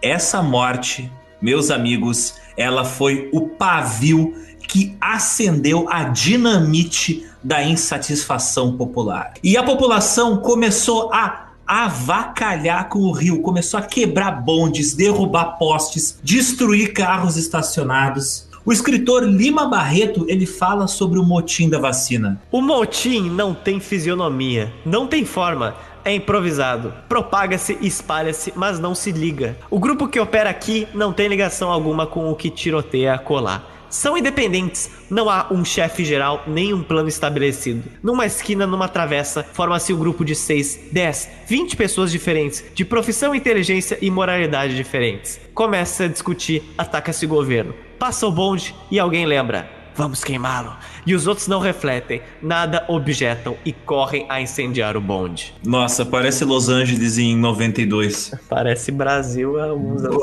Essa 0.00 0.40
morte, 0.40 1.10
meus 1.42 1.68
amigos, 1.68 2.36
ela 2.56 2.84
foi 2.84 3.28
o 3.32 3.48
pavio 3.48 4.32
que 4.66 4.96
acendeu 5.00 5.86
a 5.88 6.04
dinamite 6.04 7.26
da 7.42 7.62
insatisfação 7.62 8.76
popular. 8.76 9.34
E 9.42 9.56
a 9.56 9.62
população 9.62 10.38
começou 10.38 11.12
a 11.12 11.44
avacalhar 11.66 12.88
com 12.88 13.00
o 13.00 13.12
rio, 13.12 13.40
começou 13.40 13.78
a 13.78 13.82
quebrar 13.82 14.30
bondes, 14.32 14.94
derrubar 14.94 15.56
postes, 15.58 16.18
destruir 16.22 16.92
carros 16.92 17.36
estacionados. 17.36 18.48
O 18.66 18.72
escritor 18.72 19.24
Lima 19.24 19.66
Barreto, 19.66 20.24
ele 20.28 20.46
fala 20.46 20.86
sobre 20.86 21.18
o 21.18 21.22
motim 21.22 21.68
da 21.68 21.78
vacina. 21.78 22.40
O 22.50 22.62
motim 22.62 23.28
não 23.28 23.54
tem 23.54 23.78
fisionomia, 23.78 24.72
não 24.86 25.06
tem 25.06 25.24
forma, 25.24 25.74
é 26.02 26.14
improvisado. 26.14 26.92
Propaga-se, 27.08 27.78
espalha-se, 27.80 28.52
mas 28.56 28.78
não 28.78 28.94
se 28.94 29.12
liga. 29.12 29.56
O 29.70 29.78
grupo 29.78 30.08
que 30.08 30.20
opera 30.20 30.48
aqui 30.48 30.88
não 30.94 31.12
tem 31.12 31.28
ligação 31.28 31.70
alguma 31.70 32.06
com 32.06 32.30
o 32.30 32.34
que 32.34 32.50
tiroteia 32.50 33.18
colar 33.18 33.73
são 33.94 34.18
independentes. 34.18 34.90
Não 35.08 35.30
há 35.30 35.46
um 35.52 35.64
chefe 35.64 36.04
geral 36.04 36.42
nem 36.46 36.74
um 36.74 36.82
plano 36.82 37.08
estabelecido. 37.08 37.84
Numa 38.02 38.26
esquina, 38.26 38.66
numa 38.66 38.88
travessa, 38.88 39.46
forma-se 39.52 39.92
um 39.92 39.98
grupo 39.98 40.24
de 40.24 40.34
6, 40.34 40.88
10, 40.90 41.30
20 41.46 41.76
pessoas 41.76 42.10
diferentes, 42.10 42.64
de 42.74 42.84
profissão, 42.84 43.34
inteligência 43.34 43.96
e 44.02 44.10
moralidade 44.10 44.74
diferentes. 44.74 45.40
Começa 45.54 46.04
a 46.04 46.08
discutir, 46.08 46.62
ataca-se 46.76 47.24
o 47.24 47.28
governo. 47.28 47.72
Passa 47.96 48.26
o 48.26 48.32
bonde 48.32 48.74
e 48.90 48.98
alguém 48.98 49.26
lembra: 49.26 49.83
vamos 49.96 50.22
queimá-lo. 50.22 50.76
E 51.06 51.14
os 51.14 51.26
outros 51.26 51.46
não 51.46 51.60
refletem, 51.60 52.22
nada 52.42 52.84
objetam 52.88 53.56
e 53.64 53.72
correm 53.72 54.26
a 54.28 54.40
incendiar 54.40 54.96
o 54.96 55.00
bonde. 55.00 55.54
Nossa, 55.64 56.04
parece 56.04 56.44
Los 56.44 56.68
Angeles 56.68 57.18
em 57.18 57.36
92. 57.36 58.32
Parece 58.48 58.90
Brasil 58.90 59.60
há 59.60 59.72
uns 59.74 60.04
anos. 60.04 60.22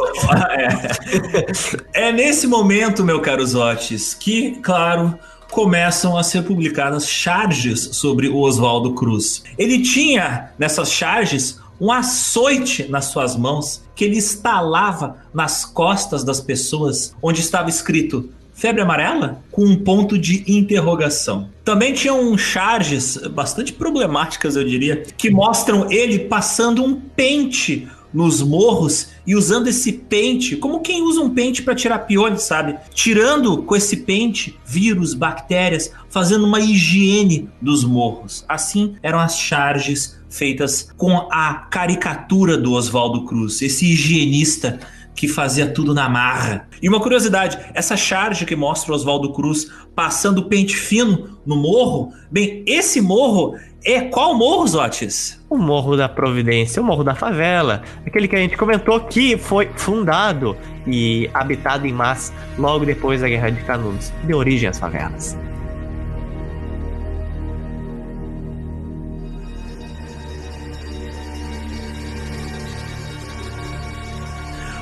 é. 1.94 2.08
é 2.08 2.12
nesse 2.12 2.48
momento, 2.48 3.04
meu 3.04 3.22
caro 3.22 3.46
Zotes, 3.46 4.14
que, 4.14 4.60
claro, 4.62 5.18
começam 5.52 6.18
a 6.18 6.24
ser 6.24 6.44
publicadas 6.44 7.08
charges 7.08 7.90
sobre 7.94 8.30
o 8.30 8.38
Oswaldo 8.38 8.94
Cruz. 8.94 9.44
Ele 9.58 9.82
tinha 9.82 10.52
nessas 10.58 10.92
charges 10.92 11.60
um 11.80 11.92
açoite 11.92 12.88
nas 12.90 13.06
suas 13.06 13.36
mãos 13.36 13.84
que 13.96 14.06
ele 14.06 14.18
estalava 14.18 15.18
nas 15.34 15.66
costas 15.66 16.24
das 16.24 16.40
pessoas, 16.40 17.16
onde 17.22 17.42
estava 17.42 17.70
escrito 17.70 18.30
febre 18.62 18.84
amarela 18.84 19.42
com 19.52 19.66
um 19.66 19.76
ponto 19.76 20.20
de 20.20 20.44
interrogação. 20.46 21.50
Também 21.66 21.94
tinham 21.94 22.38
charges 22.38 23.18
bastante 23.34 23.74
problemáticas, 23.74 24.56
eu 24.56 24.64
diria, 24.64 25.04
que 25.18 25.32
mostram 25.32 25.92
ele 25.92 26.20
passando 26.20 26.84
um 26.84 26.94
pente 26.94 27.88
nos 28.14 28.44
morros 28.44 29.10
e 29.26 29.36
usando 29.36 29.68
esse 29.68 29.92
pente, 29.94 30.56
como 30.56 30.82
quem 30.82 31.02
usa 31.02 31.22
um 31.22 31.32
pente 31.32 31.64
para 31.64 31.74
tirar 31.74 32.00
piolho, 32.00 32.38
sabe? 32.38 32.78
Tirando 32.94 33.64
com 33.64 33.76
esse 33.76 33.98
pente 33.98 34.60
vírus, 34.64 35.16
bactérias, 35.16 35.92
fazendo 36.08 36.46
uma 36.46 36.60
higiene 36.60 37.50
dos 37.60 37.84
morros. 37.84 38.46
Assim 38.48 38.96
eram 39.02 39.20
as 39.20 39.40
charges 39.40 40.20
feitas 40.30 40.88
com 40.96 41.28
a 41.32 41.54
caricatura 41.72 42.58
do 42.58 42.74
Oswaldo 42.74 43.26
Cruz, 43.26 43.60
esse 43.64 43.92
higienista 43.92 44.80
que 45.16 45.28
fazia 45.28 45.68
tudo 45.68 45.94
na 45.94 46.10
marra. 46.10 46.68
E 46.82 46.90
uma 46.90 47.00
curiosidade, 47.00 47.58
essa 47.74 47.96
charge 47.96 48.46
que 48.46 48.56
mostra 48.56 48.92
o 48.92 48.96
Oswaldo 48.96 49.32
Cruz 49.34 49.72
passando 49.96 50.46
pente 50.46 50.76
fino 50.76 51.38
no 51.46 51.56
morro, 51.56 52.14
bem, 52.32 52.64
esse 52.66 53.02
morro 53.02 53.56
é 53.84 54.02
qual 54.02 54.36
morro, 54.36 54.68
Zotes? 54.68 55.44
O 55.50 55.58
Morro 55.58 55.98
da 55.98 56.08
Providência, 56.08 56.82
o 56.82 56.86
Morro 56.86 57.04
da 57.04 57.16
Favela, 57.16 57.82
aquele 58.06 58.28
que 58.28 58.36
a 58.36 58.40
gente 58.40 58.56
comentou 58.56 59.00
que 59.02 59.38
foi 59.38 59.70
fundado 59.76 60.56
e 60.88 61.30
habitado 61.34 61.88
em 61.88 61.92
massa 61.92 62.32
logo 62.58 62.86
depois 62.86 63.22
da 63.22 63.28
Guerra 63.28 63.50
de 63.50 63.62
Canudos, 63.64 64.14
deu 64.24 64.38
origem 64.38 64.70
às 64.70 64.80
favelas. 64.80 65.38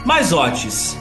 Mas, 0.05 0.31
Otis, 0.31 0.97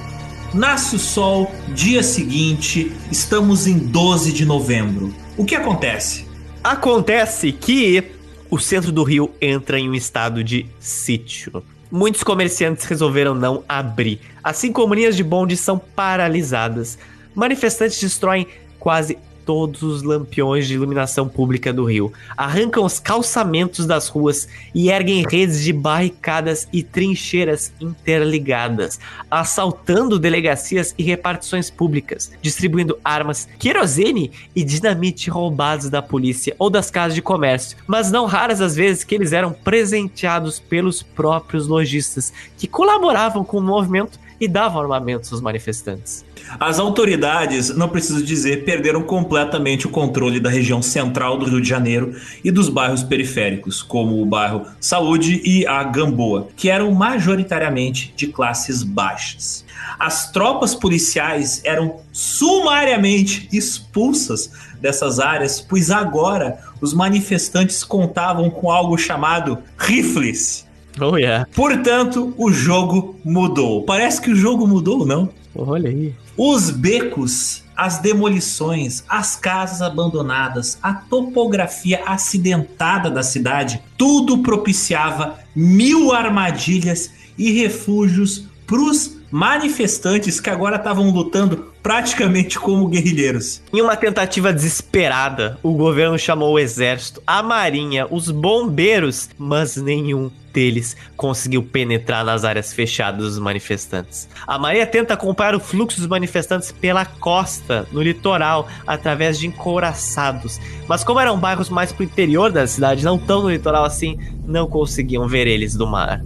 nasce 0.52 0.96
o 0.96 0.98
sol, 0.98 1.50
dia 1.68 2.02
seguinte, 2.02 2.92
estamos 3.10 3.66
em 3.66 3.78
12 3.78 4.32
de 4.32 4.44
novembro. 4.44 5.14
O 5.36 5.44
que 5.44 5.54
acontece? 5.54 6.26
Acontece 6.62 7.52
que 7.52 8.12
o 8.50 8.58
centro 8.58 8.90
do 8.90 9.02
Rio 9.02 9.30
entra 9.40 9.78
em 9.78 9.88
um 9.88 9.94
estado 9.94 10.42
de 10.42 10.66
sítio. 10.80 11.62
Muitos 11.90 12.22
comerciantes 12.22 12.84
resolveram 12.84 13.34
não 13.34 13.62
abrir, 13.68 14.20
assim 14.42 14.72
como 14.72 14.94
linhas 14.94 15.16
de 15.16 15.22
bonde 15.22 15.56
são 15.56 15.78
paralisadas. 15.78 16.98
Manifestantes 17.34 18.00
destroem 18.00 18.46
quase 18.78 19.16
todos 19.48 19.82
os 19.82 20.02
lampiões 20.02 20.68
de 20.68 20.74
iluminação 20.74 21.26
pública 21.26 21.72
do 21.72 21.86
Rio, 21.86 22.12
arrancam 22.36 22.84
os 22.84 23.00
calçamentos 23.00 23.86
das 23.86 24.06
ruas 24.06 24.46
e 24.74 24.90
erguem 24.90 25.24
redes 25.26 25.64
de 25.64 25.72
barricadas 25.72 26.68
e 26.70 26.82
trincheiras 26.82 27.72
interligadas, 27.80 29.00
assaltando 29.30 30.18
delegacias 30.18 30.94
e 30.98 31.02
repartições 31.02 31.70
públicas, 31.70 32.30
distribuindo 32.42 32.98
armas, 33.02 33.48
querosene 33.58 34.32
e 34.54 34.62
dinamite 34.62 35.30
roubados 35.30 35.88
da 35.88 36.02
polícia 36.02 36.54
ou 36.58 36.68
das 36.68 36.90
casas 36.90 37.14
de 37.14 37.22
comércio, 37.22 37.78
mas 37.86 38.12
não 38.12 38.26
raras 38.26 38.60
as 38.60 38.76
vezes 38.76 39.02
que 39.02 39.14
eles 39.14 39.32
eram 39.32 39.54
presenteados 39.54 40.60
pelos 40.60 41.02
próprios 41.02 41.66
lojistas 41.66 42.34
que 42.58 42.68
colaboravam 42.68 43.42
com 43.42 43.56
o 43.56 43.62
movimento 43.62 44.20
e 44.40 44.46
davam 44.46 44.80
armamentos 44.80 45.32
aos 45.32 45.40
manifestantes. 45.40 46.24
As 46.58 46.78
autoridades, 46.78 47.68
não 47.76 47.88
preciso 47.88 48.24
dizer, 48.24 48.64
perderam 48.64 49.02
completamente 49.02 49.86
o 49.86 49.90
controle 49.90 50.40
da 50.40 50.48
região 50.48 50.80
central 50.80 51.36
do 51.36 51.44
Rio 51.44 51.60
de 51.60 51.68
Janeiro 51.68 52.14
e 52.42 52.50
dos 52.50 52.68
bairros 52.68 53.02
periféricos, 53.02 53.82
como 53.82 54.22
o 54.22 54.26
bairro 54.26 54.66
Saúde 54.80 55.42
e 55.44 55.66
a 55.66 55.82
Gamboa, 55.84 56.48
que 56.56 56.70
eram 56.70 56.90
majoritariamente 56.92 58.14
de 58.16 58.28
classes 58.28 58.82
baixas. 58.82 59.64
As 59.98 60.30
tropas 60.30 60.74
policiais 60.74 61.60
eram 61.64 61.96
sumariamente 62.12 63.48
expulsas 63.52 64.50
dessas 64.80 65.18
áreas, 65.18 65.60
pois 65.60 65.90
agora 65.90 66.58
os 66.80 66.94
manifestantes 66.94 67.82
contavam 67.82 68.48
com 68.48 68.70
algo 68.70 68.96
chamado 68.96 69.58
rifles. 69.76 70.67
Oh, 71.00 71.16
yeah. 71.16 71.46
Portanto, 71.54 72.34
o 72.36 72.50
jogo 72.50 73.16
mudou. 73.24 73.84
Parece 73.84 74.20
que 74.20 74.30
o 74.30 74.36
jogo 74.36 74.66
mudou, 74.66 75.06
não? 75.06 75.28
Olha 75.54 75.88
aí. 75.88 76.14
Os 76.36 76.70
becos, 76.70 77.64
as 77.76 77.98
demolições, 77.98 79.04
as 79.08 79.36
casas 79.36 79.82
abandonadas, 79.82 80.78
a 80.82 80.92
topografia 80.94 82.02
acidentada 82.06 83.10
da 83.10 83.22
cidade, 83.22 83.82
tudo 83.96 84.38
propiciava 84.38 85.38
mil 85.54 86.12
armadilhas 86.12 87.10
e 87.36 87.50
refúgios 87.52 88.44
para 88.66 88.80
os 88.80 89.17
manifestantes 89.30 90.40
que 90.40 90.50
agora 90.50 90.76
estavam 90.76 91.10
lutando 91.10 91.72
praticamente 91.82 92.58
como 92.58 92.88
guerrilheiros. 92.88 93.62
Em 93.72 93.80
uma 93.80 93.96
tentativa 93.96 94.52
desesperada, 94.52 95.58
o 95.62 95.72
governo 95.72 96.18
chamou 96.18 96.54
o 96.54 96.58
exército, 96.58 97.22
a 97.26 97.42
marinha, 97.42 98.06
os 98.10 98.30
bombeiros, 98.30 99.30
mas 99.38 99.76
nenhum 99.76 100.30
deles 100.52 100.96
conseguiu 101.16 101.62
penetrar 101.62 102.24
nas 102.24 102.44
áreas 102.44 102.72
fechadas 102.72 103.24
dos 103.24 103.38
manifestantes. 103.38 104.28
A 104.46 104.58
marinha 104.58 104.86
tenta 104.86 105.14
acompanhar 105.14 105.54
o 105.54 105.60
fluxo 105.60 105.98
dos 105.98 106.08
manifestantes 106.08 106.72
pela 106.72 107.04
costa, 107.04 107.86
no 107.92 108.02
litoral, 108.02 108.68
através 108.86 109.38
de 109.38 109.46
encouraçados. 109.46 110.60
Mas 110.88 111.04
como 111.04 111.20
eram 111.20 111.38
bairros 111.38 111.68
mais 111.68 111.92
pro 111.92 112.04
interior 112.04 112.50
da 112.50 112.66
cidade, 112.66 113.04
não 113.04 113.18
tão 113.18 113.42
no 113.42 113.50
litoral 113.50 113.84
assim, 113.84 114.18
não 114.44 114.66
conseguiam 114.66 115.28
ver 115.28 115.46
eles 115.46 115.76
do 115.76 115.86
mar. 115.86 116.20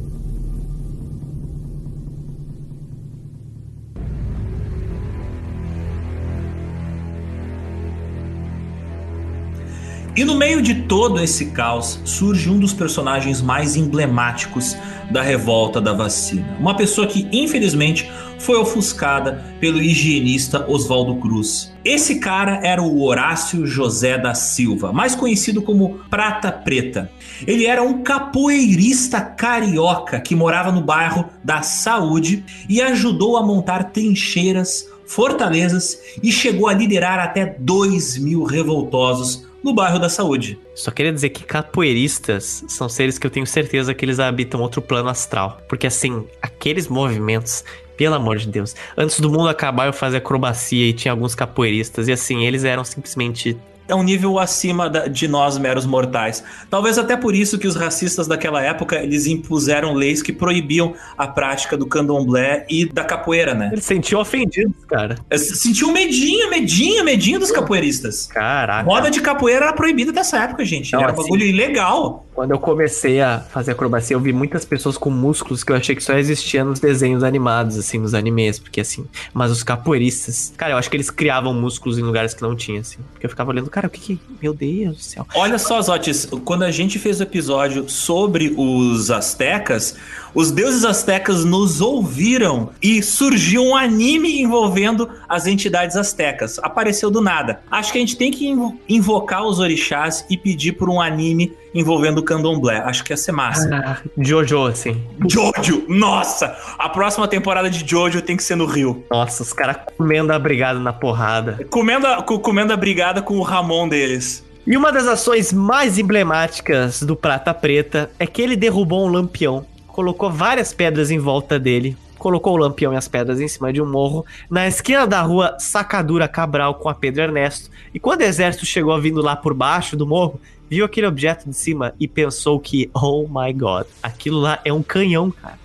E 10.15 10.25
no 10.27 10.37
meio 10.37 10.61
de 10.61 10.75
todo 10.83 11.23
esse 11.23 11.47
caos 11.47 11.99
surge 12.05 12.51
um 12.51 12.59
dos 12.59 12.75
personagens 12.75 13.41
mais 13.41 13.77
emblemáticos 13.77 14.77
da 15.11 15.23
revolta 15.23 15.81
da 15.81 15.95
vacina. 15.95 16.55
Uma 16.61 16.77
pessoa 16.77 17.07
que, 17.07 17.27
infelizmente, 17.33 18.13
foi 18.39 18.59
ofuscada 18.59 19.43
pelo 19.59 19.81
higienista 19.81 20.71
Oswaldo 20.71 21.17
Cruz. 21.17 21.73
Esse 21.83 22.17
cara 22.19 22.61
era 22.63 22.83
o 22.83 23.03
Horácio 23.03 23.67
José 23.67 24.19
da 24.19 24.35
Silva, 24.35 24.93
mais 24.93 25.15
conhecido 25.15 25.63
como 25.63 26.01
Prata 26.11 26.53
Preta. 26.53 27.11
Ele 27.47 27.65
era 27.65 27.83
um 27.83 28.03
capoeirista 28.03 29.19
carioca 29.19 30.21
que 30.21 30.35
morava 30.35 30.71
no 30.71 30.83
bairro 30.83 31.25
da 31.43 31.63
Saúde 31.63 32.45
e 32.69 32.83
ajudou 32.83 33.39
a 33.39 33.43
montar 33.43 33.85
trincheiras, 33.85 34.87
fortalezas 35.07 35.99
e 36.23 36.31
chegou 36.31 36.69
a 36.69 36.75
liderar 36.75 37.19
até 37.19 37.57
2 37.59 38.19
mil 38.19 38.43
revoltosos 38.43 39.51
no 39.63 39.75
bairro 39.75 39.99
da 39.99 40.09
Saúde. 40.09 40.59
Só 40.75 40.91
queria 40.91 41.13
dizer 41.13 41.31
que 41.31 41.45
capoeiristas 41.45 42.65
são 42.69 42.89
seres 42.89 43.19
que 43.19 43.27
eu 43.27 43.31
tenho 43.31 43.47
certeza 43.47 43.95
que 43.95 44.05
eles 44.05 44.19
habitam 44.19 44.61
outro 44.61 44.83
plano 44.83 45.09
astral. 45.09 45.61
Porque 45.69 45.87
assim, 45.87 46.27
aqueles 46.41 46.89
movimentos, 46.89 47.65
pelo 47.97 48.15
amor 48.15 48.39
de 48.39 48.49
Deus, 48.49 48.75
antes 48.97 49.21
do 49.21 49.31
mundo 49.31 49.49
acabar 49.49 49.87
eu 49.87 49.93
fazia 49.93 50.19
acrobacia 50.19 50.87
e 50.87 50.93
tinha 50.93 51.13
alguns 51.13 51.35
capoeiristas 51.35 52.09
e 52.09 52.13
assim, 52.13 52.45
eles 52.45 52.65
eram 52.65 52.85
simplesmente 52.85 53.57
é 53.89 53.95
um 53.95 54.03
nível 54.03 54.39
acima 54.39 54.89
de 54.89 55.29
nós 55.29 55.59
meros 55.59 55.87
mortais. 55.87 56.43
Talvez 56.71 56.99
até 56.99 57.17
por 57.17 57.35
isso 57.35 57.59
que 57.59 57.67
os 57.67 57.77
racistas 57.77 58.27
daquela 58.27 58.63
época 58.63 58.97
eles 58.97 59.27
impuseram 59.27 59.93
leis 59.95 60.23
que 60.23 60.33
proibiam 60.33 60.95
a 61.17 61.27
prática 61.27 61.77
do 61.77 61.87
candomblé 61.87 62.67
e 62.69 62.87
da 62.87 63.05
capoeira, 63.05 63.55
né? 63.55 63.71
Eles 63.73 63.85
sentiam 63.85 64.21
ofendidos, 64.21 64.85
cara. 64.89 65.17
Sentiu 65.37 65.93
medinho, 65.93 66.51
medinho, 66.51 67.05
medinho 67.05 67.39
dos 67.39 67.51
capoeiristas. 67.51 68.27
Caraca. 68.27 68.89
Roda 68.89 69.11
de 69.11 69.21
capoeira 69.21 69.67
era 69.67 69.73
proibida 69.73 70.13
dessa 70.13 70.39
época, 70.39 70.65
gente. 70.65 70.93
Não, 70.93 71.01
era 71.01 71.11
um 71.11 71.15
assim, 71.15 71.23
bagulho 71.23 71.45
ilegal. 71.45 72.27
Quando 72.35 72.53
eu 72.53 72.59
comecei 72.59 73.21
a 73.21 73.41
fazer 73.41 73.73
acrobacia, 73.73 74.15
eu 74.15 74.21
vi 74.21 74.33
muitas 74.33 74.65
pessoas 74.65 74.97
com 74.97 75.11
músculos 75.11 75.63
que 75.63 75.71
eu 75.71 75.77
achei 75.77 75.95
que 75.95 76.03
só 76.03 76.15
existiam 76.15 76.67
nos 76.67 76.81
desenhos 76.81 77.23
animados, 77.23 77.77
assim, 77.77 77.99
nos 77.99 78.15
animes, 78.15 78.59
porque 78.59 78.81
assim. 78.81 79.07
Mas 79.35 79.51
os 79.51 79.63
capoeiristas, 79.63 80.53
cara, 80.57 80.73
eu 80.73 80.79
acho 80.79 80.89
que 80.89 80.97
eles 80.97 81.11
criavam 81.11 81.53
músculos 81.53 81.99
em 81.99 82.03
lugares 82.03 82.33
que 82.33 82.41
não 82.41 82.57
tinha, 82.57 82.81
assim. 82.81 82.99
Porque 83.13 83.27
eu 83.27 83.31
ficava 83.31 83.51
olhando, 83.51 83.69
cara, 83.69 83.87
o 83.87 83.91
que 83.91 84.01
que. 84.01 84.21
Meu 84.41 84.55
Deus 84.55 84.97
do 84.97 85.03
céu. 85.03 85.27
Olha 85.35 85.59
só, 85.59 85.81
Zotis, 85.83 86.27
quando 86.45 86.63
a 86.63 86.71
gente 86.71 86.99
fez 86.99 87.21
o 87.21 87.23
episódio 87.23 87.89
sobre 87.89 88.55
os 88.57 89.11
astecas, 89.11 89.97
os 90.35 90.51
deuses 90.51 90.85
astecas 90.85 91.45
nos 91.45 91.83
ouviram 91.83 92.71
e 92.83 93.03
surgiu 93.03 93.63
um 93.63 93.77
anime 93.77 94.41
envolvendo 94.41 95.09
as 95.29 95.47
entidades 95.47 95.97
astecas. 95.97 96.59
Apareceu 96.61 97.11
do 97.11 97.21
nada. 97.21 97.61
Acho 97.71 97.93
que 97.93 97.99
a 97.99 98.01
gente 98.01 98.17
tem 98.17 98.31
que 98.31 98.51
invocar 98.89 99.45
os 99.45 99.59
orixás 99.59 100.25
e 100.31 100.39
pedir 100.39 100.73
por 100.73 100.89
um 100.89 101.01
anime 101.01 101.53
envolvendo 101.75 102.22
o 102.23 102.25
candomblé. 102.25 102.79
Acho 102.79 103.05
que 103.05 103.13
ia 103.13 103.17
ser 103.17 103.33
massa. 103.33 103.69
Ah, 103.73 103.97
Jojo, 104.19 104.67
assim. 104.67 105.03
Jojo! 105.29 105.85
Nossa! 105.89 106.57
A 106.79 106.89
próxima 106.89 107.29
temporada 107.29 107.69
de 107.69 107.89
Jojo 107.89 108.23
tem 108.23 108.37
que 108.37 108.43
ser 108.43 108.57
no 108.57 108.67
Rio. 108.67 109.05
Nossa, 109.11 109.43
os 109.43 109.53
caras 109.53 109.77
comendo 109.97 110.33
a 110.33 110.39
brigada 110.39 110.79
na 110.79 110.93
porrada. 110.93 111.59
Comendo 111.71 112.07
a, 112.07 112.23
comendo 112.23 112.73
a 112.73 112.77
brigada 112.77 113.21
com 113.21 113.37
o 113.39 113.43
Ramon 113.43 113.89
deles. 113.89 114.45
E 114.67 114.77
uma 114.77 114.93
das 114.93 115.07
ações 115.07 115.53
mais 115.53 115.99
emblemáticas 115.99 117.03
do 117.03 117.17
Prata 117.17 117.53
Preta 117.53 118.11
é 118.19 118.27
que 118.27 118.41
ele 118.41 118.57
derrubou 118.57 119.05
um 119.05 119.11
lampião 119.11 119.67
colocou 119.93 120.31
várias 120.31 120.73
pedras 120.73 121.11
em 121.11 121.19
volta 121.19 121.59
dele, 121.59 121.97
colocou 122.23 122.55
o 122.55 122.57
lampião 122.57 122.93
e 122.93 122.97
as 122.97 123.09
pedras 123.09 123.41
em 123.41 123.49
cima 123.49 123.73
de 123.73 123.83
um 123.83 123.91
morro, 123.91 124.25
na 124.49 124.69
esquina 124.69 125.09
da 125.09 125.21
rua 125.23 125.57
Sacadura 125.59 126.29
Cabral 126.29 126.77
com 126.77 126.89
a 126.89 126.95
Pedro 126.95 127.21
Ernesto. 127.21 127.69
E 127.93 127.99
quando 127.99 128.21
o 128.21 128.25
exército 128.25 128.65
chegou 128.65 128.99
vindo 129.01 129.21
lá 129.21 129.35
por 129.35 129.53
baixo 129.53 129.97
do 129.97 130.07
morro, 130.07 130.41
viu 130.71 130.85
aquele 130.85 131.09
objeto 131.09 131.51
de 131.51 131.57
cima 131.57 131.93
e 131.99 132.07
pensou 132.07 132.61
que, 132.61 132.89
oh 132.95 133.27
my 133.29 133.53
god, 133.53 133.89
aquilo 134.01 134.39
lá 134.39 134.61
é 134.65 134.73
um 134.73 134.85
canhão, 134.85 135.33
cara. 135.33 135.59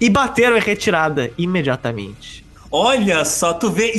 E 0.00 0.08
bateram 0.08 0.56
em 0.56 0.60
retirada 0.60 1.32
imediatamente. 1.36 2.44
Olha 2.70 3.24
só, 3.24 3.52
tu 3.52 3.70
vê. 3.70 3.92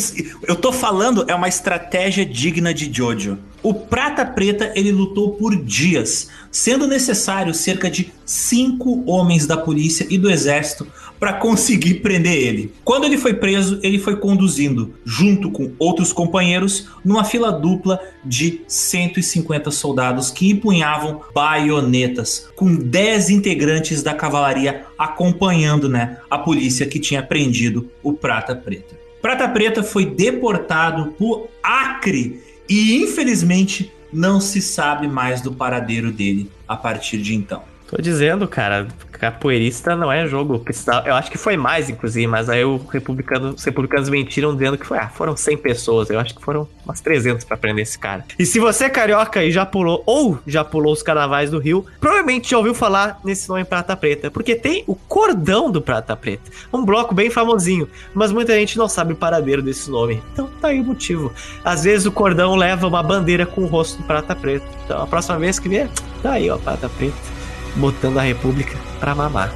Eu 0.47 0.55
tô 0.55 0.71
falando, 0.71 1.25
é 1.29 1.35
uma 1.35 1.49
estratégia 1.49 2.25
digna 2.25 2.73
de 2.73 2.91
Jojo. 2.91 3.37
O 3.63 3.73
Prata 3.73 4.25
Preta 4.25 4.71
ele 4.75 4.91
lutou 4.91 5.31
por 5.31 5.55
dias, 5.55 6.29
sendo 6.51 6.85
necessário 6.85 7.53
cerca 7.53 7.89
de 7.89 8.13
cinco 8.25 9.03
homens 9.09 9.47
da 9.47 9.57
polícia 9.57 10.05
e 10.09 10.17
do 10.17 10.29
exército 10.29 10.85
para 11.25 11.33
conseguir 11.33 12.01
prender 12.01 12.35
ele. 12.35 12.71
Quando 12.83 13.05
ele 13.05 13.17
foi 13.17 13.33
preso, 13.33 13.79
ele 13.81 13.97
foi 13.97 14.15
conduzindo, 14.17 14.93
junto 15.03 15.49
com 15.49 15.71
outros 15.79 16.13
companheiros, 16.13 16.87
numa 17.03 17.23
fila 17.23 17.51
dupla 17.51 17.99
de 18.23 18.61
150 18.67 19.71
soldados 19.71 20.29
que 20.29 20.51
empunhavam 20.51 21.21
baionetas, 21.33 22.47
com 22.55 22.75
10 22.75 23.31
integrantes 23.31 24.03
da 24.03 24.13
cavalaria 24.13 24.85
acompanhando 24.99 25.89
né, 25.89 26.19
a 26.29 26.37
polícia 26.37 26.85
que 26.85 26.99
tinha 26.99 27.23
prendido 27.23 27.89
o 28.03 28.13
Prata 28.13 28.55
Preta. 28.55 28.95
Prata 29.19 29.49
Preta 29.49 29.81
foi 29.81 30.05
deportado 30.05 31.15
por 31.17 31.47
Acre 31.63 32.39
e 32.69 32.97
infelizmente 32.97 33.91
não 34.13 34.39
se 34.39 34.61
sabe 34.61 35.07
mais 35.07 35.41
do 35.41 35.51
paradeiro 35.51 36.11
dele 36.11 36.51
a 36.67 36.77
partir 36.77 37.17
de 37.17 37.33
então. 37.33 37.63
Tô 37.87 38.01
dizendo, 38.01 38.47
cara, 38.47 38.87
capoeirista 39.11 39.95
não 39.95 40.11
é 40.11 40.27
jogo. 40.27 40.63
Eu 41.05 41.15
acho 41.15 41.31
que 41.31 41.37
foi 41.37 41.55
mais, 41.57 41.89
inclusive, 41.89 42.27
mas 42.27 42.49
aí 42.49 42.63
republicano, 42.91 43.49
os 43.51 43.63
republicanos 43.63 44.09
mentiram 44.09 44.53
dizendo 44.53 44.77
que 44.77 44.85
foi, 44.85 44.97
ah, 44.97 45.09
foram 45.09 45.35
100 45.35 45.57
pessoas. 45.57 46.09
Eu 46.09 46.19
acho 46.19 46.35
que 46.35 46.41
foram 46.43 46.67
umas 46.83 46.99
300 46.99 47.45
para 47.45 47.57
prender 47.57 47.83
esse 47.83 47.97
cara. 47.97 48.25
E 48.37 48.45
se 48.45 48.59
você 48.59 48.85
é 48.85 48.89
carioca 48.89 49.43
e 49.43 49.51
já 49.51 49.65
pulou, 49.65 50.03
ou 50.05 50.39
já 50.45 50.63
pulou 50.63 50.93
os 50.93 51.03
carnavais 51.03 51.51
do 51.51 51.59
Rio, 51.59 51.85
provavelmente 51.99 52.51
já 52.51 52.57
ouviu 52.57 52.73
falar 52.73 53.19
nesse 53.23 53.47
nome 53.49 53.63
Prata 53.63 53.95
Preta, 53.95 54.29
porque 54.29 54.55
tem 54.55 54.83
o 54.87 54.95
cordão 54.95 55.71
do 55.71 55.81
Prata 55.81 56.15
Preta. 56.15 56.51
Um 56.73 56.83
bloco 56.83 57.13
bem 57.13 57.29
famosinho, 57.29 57.87
mas 58.13 58.31
muita 58.31 58.53
gente 58.55 58.77
não 58.77 58.87
sabe 58.87 59.13
o 59.13 59.15
paradeiro 59.15 59.61
desse 59.61 59.89
nome. 59.89 60.21
Então 60.33 60.49
tá 60.59 60.69
aí 60.69 60.79
o 60.79 60.83
motivo. 60.83 61.31
Às 61.63 61.83
vezes 61.83 62.05
o 62.05 62.11
cordão 62.11 62.55
leva 62.55 62.87
uma 62.87 63.03
bandeira 63.03 63.45
com 63.45 63.61
o 63.61 63.67
rosto 63.67 63.97
do 63.97 64.03
Prata 64.03 64.35
Preta. 64.35 64.65
Então 64.85 65.01
a 65.01 65.07
próxima 65.07 65.37
vez 65.37 65.59
que 65.59 65.69
vier, 65.69 65.89
tá 66.21 66.33
aí, 66.33 66.49
ó, 66.49 66.57
Prata 66.57 66.89
Preta 66.89 67.34
botando 67.75 68.17
a 68.17 68.21
República 68.21 68.77
pra 68.99 69.13
mamar. 69.13 69.53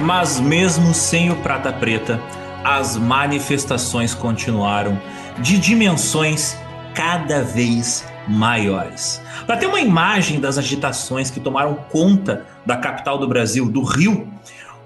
Mas 0.00 0.38
mesmo 0.38 0.94
sem 0.94 1.30
o 1.30 1.36
Prata 1.36 1.72
Preta, 1.72 2.20
as 2.64 2.96
manifestações 2.96 4.14
continuaram 4.14 5.00
de 5.40 5.58
dimensões 5.58 6.56
cada 6.94 7.42
vez 7.42 8.06
maiores. 8.28 9.20
Para 9.46 9.56
ter 9.56 9.66
uma 9.66 9.80
imagem 9.80 10.40
das 10.40 10.58
agitações 10.58 11.30
que 11.30 11.40
tomaram 11.40 11.74
conta 11.90 12.46
da 12.64 12.76
capital 12.76 13.18
do 13.18 13.26
Brasil, 13.26 13.68
do 13.68 13.82
Rio, 13.82 14.28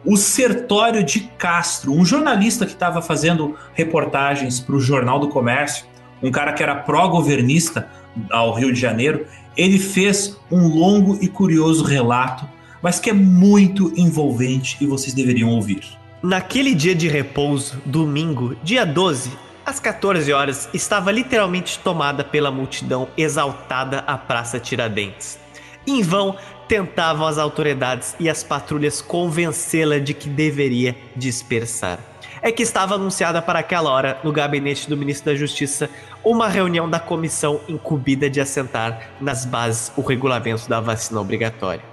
o 0.04 0.16
Sertório 0.16 1.04
de 1.04 1.20
Castro, 1.38 1.92
um 1.92 2.04
jornalista 2.04 2.66
que 2.66 2.72
estava 2.72 3.00
fazendo 3.00 3.56
reportagens 3.74 4.58
para 4.60 4.74
o 4.74 4.80
Jornal 4.80 5.18
do 5.18 5.28
Comércio, 5.28 5.86
um 6.22 6.30
cara 6.30 6.52
que 6.52 6.62
era 6.62 6.74
pró-governista 6.74 7.88
ao 8.30 8.52
Rio 8.54 8.72
de 8.72 8.80
Janeiro, 8.80 9.26
ele 9.56 9.78
fez 9.78 10.36
um 10.50 10.66
longo 10.68 11.18
e 11.20 11.28
curioso 11.28 11.84
relato, 11.84 12.48
mas 12.80 12.98
que 12.98 13.10
é 13.10 13.12
muito 13.12 13.92
envolvente 13.96 14.76
e 14.80 14.86
vocês 14.86 15.14
deveriam 15.14 15.50
ouvir. 15.50 15.82
Naquele 16.22 16.74
dia 16.74 16.94
de 16.94 17.08
repouso, 17.08 17.80
domingo, 17.84 18.56
dia 18.62 18.84
12, 18.84 19.30
às 19.64 19.78
14 19.78 20.32
horas, 20.32 20.68
estava 20.72 21.10
literalmente 21.10 21.78
tomada 21.78 22.24
pela 22.24 22.50
multidão 22.50 23.08
exaltada 23.16 23.98
a 24.06 24.16
Praça 24.16 24.58
Tiradentes. 24.58 25.38
Em 25.86 26.02
vão 26.02 26.36
tentavam 26.73 27.27
as 27.27 27.36
autoridades 27.36 28.16
e 28.19 28.31
as 28.31 28.43
patrulhas 28.43 29.03
convencê-la 29.03 29.99
de 29.99 30.15
que 30.15 30.27
deveria 30.27 30.97
dispersar. 31.15 31.99
É 32.40 32.51
que 32.51 32.62
estava 32.62 32.94
anunciada 32.94 33.43
para 33.43 33.59
aquela 33.59 33.90
hora, 33.90 34.19
no 34.24 34.32
gabinete 34.32 34.89
do 34.89 34.97
ministro 34.97 35.31
da 35.31 35.39
Justiça, 35.39 35.90
uma 36.24 36.49
reunião 36.49 36.89
da 36.89 36.99
comissão 36.99 37.61
incumbida 37.69 38.31
de 38.31 38.40
assentar 38.40 39.11
nas 39.20 39.44
bases 39.44 39.93
o 39.99 40.01
regulamento 40.01 40.66
da 40.66 40.81
vacina 40.81 41.20
obrigatória. 41.20 41.85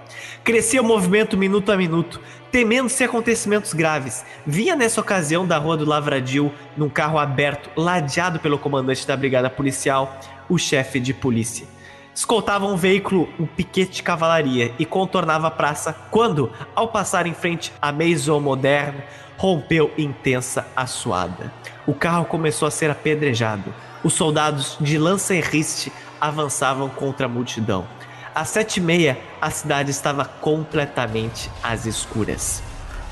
Crescia 0.42 0.80
o 0.80 0.84
movimento 0.84 1.36
minuto 1.36 1.70
a 1.70 1.76
minuto, 1.76 2.18
temendo-se 2.50 3.04
acontecimentos 3.04 3.74
graves. 3.74 4.24
Vinha 4.46 4.74
nessa 4.74 5.02
ocasião 5.02 5.46
da 5.46 5.58
Rua 5.58 5.76
do 5.76 5.84
Lavradio, 5.84 6.50
num 6.74 6.88
carro 6.88 7.18
aberto, 7.18 7.68
ladeado 7.76 8.40
pelo 8.40 8.58
comandante 8.58 9.06
da 9.06 9.14
brigada 9.14 9.50
policial, 9.50 10.18
o 10.48 10.56
chefe 10.56 10.98
de 10.98 11.12
polícia. 11.12 11.66
Escoltava 12.14 12.66
um 12.66 12.76
veículo, 12.76 13.28
um 13.38 13.46
piquete 13.46 13.92
de 13.92 14.02
cavalaria, 14.02 14.74
e 14.78 14.84
contornava 14.84 15.46
a 15.46 15.50
praça 15.50 15.92
quando, 16.10 16.50
ao 16.74 16.88
passar 16.88 17.26
em 17.26 17.34
frente 17.34 17.72
à 17.80 17.92
Maison 17.92 18.40
Moderne, 18.40 19.02
rompeu 19.36 19.90
intensa 19.96 20.66
assoada. 20.76 21.52
O 21.86 21.94
carro 21.94 22.24
começou 22.24 22.68
a 22.68 22.70
ser 22.70 22.90
apedrejado. 22.90 23.72
Os 24.04 24.12
soldados 24.12 24.76
de 24.80 24.98
lança-enriste 24.98 25.92
avançavam 26.20 26.88
contra 26.88 27.26
a 27.26 27.28
multidão. 27.28 27.86
Às 28.34 28.50
sete 28.50 28.76
e 28.76 28.80
meia, 28.82 29.18
a 29.40 29.50
cidade 29.50 29.90
estava 29.90 30.24
completamente 30.24 31.50
às 31.62 31.86
escuras. 31.86 32.62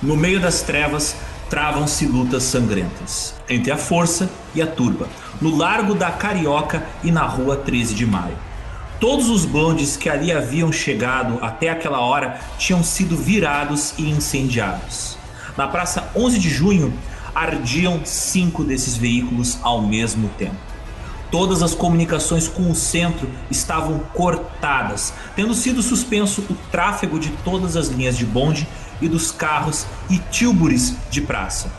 No 0.02 0.16
meio 0.16 0.38
das 0.38 0.62
trevas, 0.62 1.16
travam-se 1.48 2.06
lutas 2.06 2.42
sangrentas 2.42 3.34
entre 3.48 3.72
a 3.72 3.76
força 3.76 4.30
e 4.54 4.60
a 4.60 4.66
turba, 4.66 5.08
no 5.40 5.56
Largo 5.56 5.94
da 5.94 6.10
Carioca 6.10 6.86
e 7.02 7.10
na 7.10 7.22
Rua 7.22 7.56
13 7.56 7.94
de 7.94 8.06
Maio. 8.06 8.47
Todos 9.00 9.30
os 9.30 9.44
bondes 9.44 9.96
que 9.96 10.08
ali 10.08 10.32
haviam 10.32 10.72
chegado 10.72 11.38
até 11.40 11.68
aquela 11.68 12.00
hora 12.00 12.40
tinham 12.58 12.82
sido 12.82 13.16
virados 13.16 13.94
e 13.96 14.10
incendiados. 14.10 15.16
Na 15.56 15.68
Praça 15.68 16.10
11 16.16 16.38
de 16.38 16.50
Junho, 16.50 16.92
ardiam 17.32 18.00
cinco 18.04 18.64
desses 18.64 18.96
veículos 18.96 19.58
ao 19.62 19.80
mesmo 19.80 20.28
tempo. 20.30 20.56
Todas 21.30 21.62
as 21.62 21.74
comunicações 21.74 22.48
com 22.48 22.68
o 22.68 22.74
centro 22.74 23.30
estavam 23.48 24.00
cortadas, 24.14 25.12
tendo 25.36 25.54
sido 25.54 25.80
suspenso 25.80 26.42
o 26.50 26.54
tráfego 26.72 27.20
de 27.20 27.28
todas 27.44 27.76
as 27.76 27.88
linhas 27.88 28.16
de 28.16 28.26
bonde 28.26 28.66
e 29.00 29.08
dos 29.08 29.30
carros 29.30 29.86
e 30.10 30.18
tilbures 30.18 30.96
de 31.08 31.20
praça. 31.20 31.70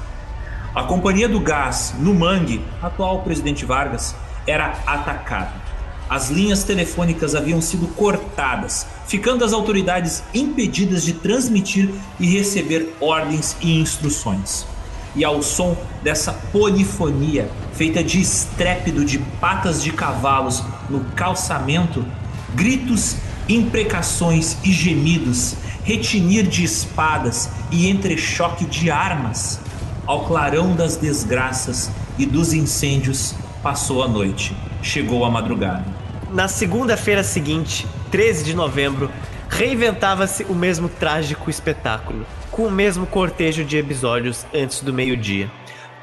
A 0.74 0.84
Companhia 0.84 1.28
do 1.28 1.42
Gás, 1.42 1.94
no 2.00 2.14
Mangue, 2.14 2.64
atual 2.82 3.24
presidente 3.24 3.66
Vargas, 3.66 4.16
era 4.48 4.74
atacada. 4.86 5.59
As 6.10 6.32
linhas 6.32 6.64
telefônicas 6.64 7.36
haviam 7.36 7.62
sido 7.62 7.88
cortadas, 7.90 8.88
ficando 9.08 9.46
as 9.46 9.54
autoridades 9.54 10.24
impedidas 10.34 11.04
de 11.04 11.14
transmitir 11.14 11.94
e 12.20 12.26
receber 12.26 12.96
ordens 13.00 13.56
e 13.62 13.80
instruções 13.80 14.66
e 15.16 15.24
ao 15.24 15.42
som 15.42 15.76
dessa 16.04 16.32
polifonia 16.32 17.50
feita 17.74 18.04
de 18.04 18.20
estrépido 18.20 19.04
de 19.04 19.20
patas 19.40 19.82
de 19.84 19.92
cavalos 19.92 20.64
no 20.90 21.02
calçamento, 21.16 22.06
gritos, 22.54 23.16
imprecações 23.48 24.58
e 24.64 24.72
gemidos, 24.72 25.56
retinir 25.84 26.48
de 26.48 26.64
espadas 26.64 27.50
e 27.72 27.90
entrechoque 27.90 28.66
de 28.66 28.92
armas, 28.92 29.60
ao 30.06 30.26
clarão 30.26 30.76
das 30.76 30.98
desgraças 30.98 31.90
e 32.18 32.26
dos 32.26 32.54
incêndios 32.54 33.34
passou 33.64 34.04
a 34.04 34.08
noite, 34.08 34.56
chegou 34.82 35.26
a 35.26 35.32
madrugada. 35.32 35.99
Na 36.32 36.48
segunda-feira 36.48 37.24
seguinte, 37.24 37.88
13 38.12 38.44
de 38.44 38.56
novembro, 38.56 39.12
reinventava-se 39.50 40.44
o 40.44 40.54
mesmo 40.54 40.88
trágico 40.88 41.50
espetáculo 41.50 42.24
com 42.52 42.68
o 42.68 42.72
mesmo 42.72 43.08
cortejo 43.08 43.66
de 43.66 43.78
episódios 43.78 44.46
antes 44.54 44.82
do 44.82 44.94
meio-dia. 44.94 45.50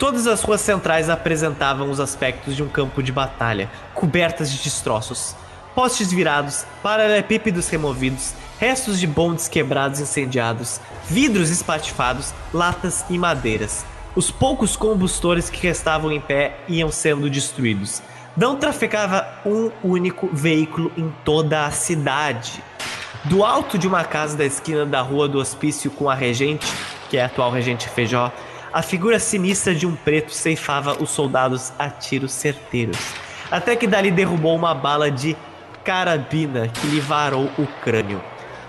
Todas 0.01 0.27
as 0.27 0.43
ruas 0.43 0.61
centrais 0.61 1.09
apresentavam 1.09 1.91
os 1.91 2.01
aspectos 2.01 2.57
de 2.57 2.63
um 2.63 2.69
campo 2.69 3.05
de 3.05 3.13
batalha, 3.13 3.71
cobertas 3.95 4.51
de 4.51 4.59
destroços. 4.65 5.37
Postes 5.77 6.11
virados, 6.11 6.65
paralelepípedos 6.83 7.69
removidos, 7.69 8.35
restos 8.59 8.99
de 8.99 9.07
bondes 9.07 9.47
quebrados 9.47 10.01
e 10.01 10.03
incendiados, 10.03 10.81
vidros 11.09 11.51
espatifados, 11.51 12.35
latas 12.53 13.05
e 13.09 13.17
madeiras. 13.17 13.85
Os 14.17 14.31
poucos 14.31 14.77
combustores 14.77 15.51
que 15.51 15.65
restavam 15.65 16.11
em 16.11 16.21
pé 16.21 16.57
iam 16.67 16.91
sendo 16.91 17.31
destruídos. 17.31 18.03
Não 18.37 18.57
trafegava 18.57 19.27
um 19.47 19.71
único 19.83 20.29
veículo 20.31 20.93
em 20.95 21.11
toda 21.25 21.65
a 21.65 21.71
cidade. 21.71 22.63
Do 23.25 23.43
alto 23.43 23.79
de 23.79 23.89
uma 23.89 24.05
casa 24.05 24.37
da 24.37 24.45
esquina 24.45 24.85
da 24.85 25.01
rua 25.01 25.27
do 25.27 25.39
hospício 25.39 25.91
com 25.91 26.11
a 26.11 26.15
regente, 26.15 26.67
que 27.09 27.17
é 27.17 27.23
a 27.23 27.27
atual 27.27 27.51
regente 27.51 27.89
Feijó, 27.89 28.31
a 28.71 28.83
figura 28.83 29.19
sinistra 29.19 29.75
de 29.75 29.87
um 29.87 29.97
preto 29.97 30.33
ceifava 30.33 31.03
os 31.03 31.09
soldados 31.09 31.73
a 31.79 31.89
tiros 31.89 32.33
certeiros, 32.33 32.99
até 33.51 33.75
que 33.75 33.87
dali 33.87 34.11
derrubou 34.11 34.55
uma 34.55 34.75
bala 34.75 35.11
de 35.11 35.35
carabina 35.83 36.69
que 36.69 36.87
lhe 36.89 37.01
varou 37.01 37.51
o 37.59 37.67
crânio. 37.83 38.23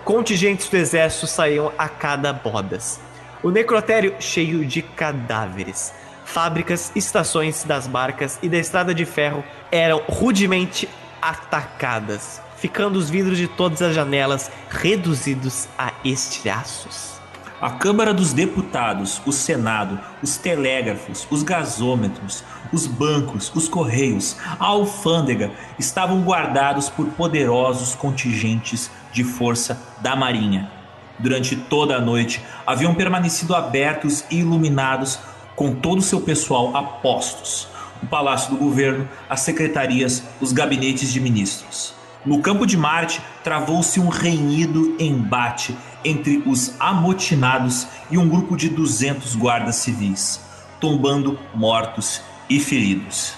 Contingentes 0.05 0.69
do 0.69 0.77
exército 0.77 1.27
saíam 1.27 1.73
a 1.77 1.89
cada 1.89 2.31
bodas. 2.31 3.01
O 3.43 3.51
necrotério 3.51 4.15
cheio 4.21 4.65
de 4.65 4.81
cadáveres. 4.81 5.93
Fábricas, 6.27 6.91
estações 6.95 7.63
das 7.63 7.87
barcas 7.87 8.37
e 8.43 8.49
da 8.49 8.57
estrada 8.57 8.93
de 8.93 9.05
ferro 9.05 9.43
eram 9.71 10.03
rudemente 10.07 10.87
atacadas 11.21 12.41
ficando 12.57 12.97
os 12.97 13.09
vidros 13.09 13.37
de 13.37 13.47
todas 13.47 13.81
as 13.81 13.95
janelas 13.95 14.51
reduzidos 14.69 15.67
a 15.77 15.93
estilhaços. 16.03 17.15
A 17.59 17.71
Câmara 17.71 18.13
dos 18.13 18.33
Deputados, 18.33 19.21
o 19.25 19.31
Senado, 19.31 19.99
os 20.21 20.37
telégrafos, 20.37 21.27
os 21.31 21.41
gasômetros, 21.41 22.43
os 22.71 22.85
bancos, 22.85 23.51
os 23.55 23.67
correios, 23.67 24.37
a 24.59 24.65
alfândega 24.65 25.51
estavam 25.79 26.21
guardados 26.21 26.89
por 26.89 27.07
poderosos 27.07 27.95
contingentes 27.95 28.91
de 29.11 29.23
força 29.23 29.81
da 30.01 30.15
Marinha. 30.15 30.69
Durante 31.17 31.55
toda 31.55 31.95
a 31.95 32.01
noite 32.01 32.43
haviam 32.65 32.93
permanecido 32.93 33.55
abertos 33.55 34.23
e 34.29 34.37
iluminados 34.37 35.19
com 35.57 35.73
todo 35.73 35.97
o 35.97 36.03
seu 36.03 36.21
pessoal 36.21 36.77
a 36.77 36.83
postos. 36.83 37.67
O 38.01 38.05
Palácio 38.05 38.51
do 38.51 38.57
Governo, 38.57 39.09
as 39.27 39.39
secretarias, 39.39 40.23
os 40.39 40.53
gabinetes 40.53 41.11
de 41.11 41.19
ministros. 41.19 41.95
No 42.23 42.41
campo 42.41 42.67
de 42.67 42.77
Marte, 42.77 43.19
travou-se 43.43 43.99
um 43.99 44.07
renhido 44.07 44.95
embate 44.99 45.75
entre 46.05 46.43
os 46.45 46.75
amotinados 46.79 47.87
e 48.11 48.19
um 48.19 48.29
grupo 48.29 48.55
de 48.55 48.69
200 48.69 49.35
guardas 49.35 49.77
civis, 49.77 50.39
tombando 50.79 51.39
mortos 51.55 52.21
e 52.47 52.59
feridos. 52.59 53.33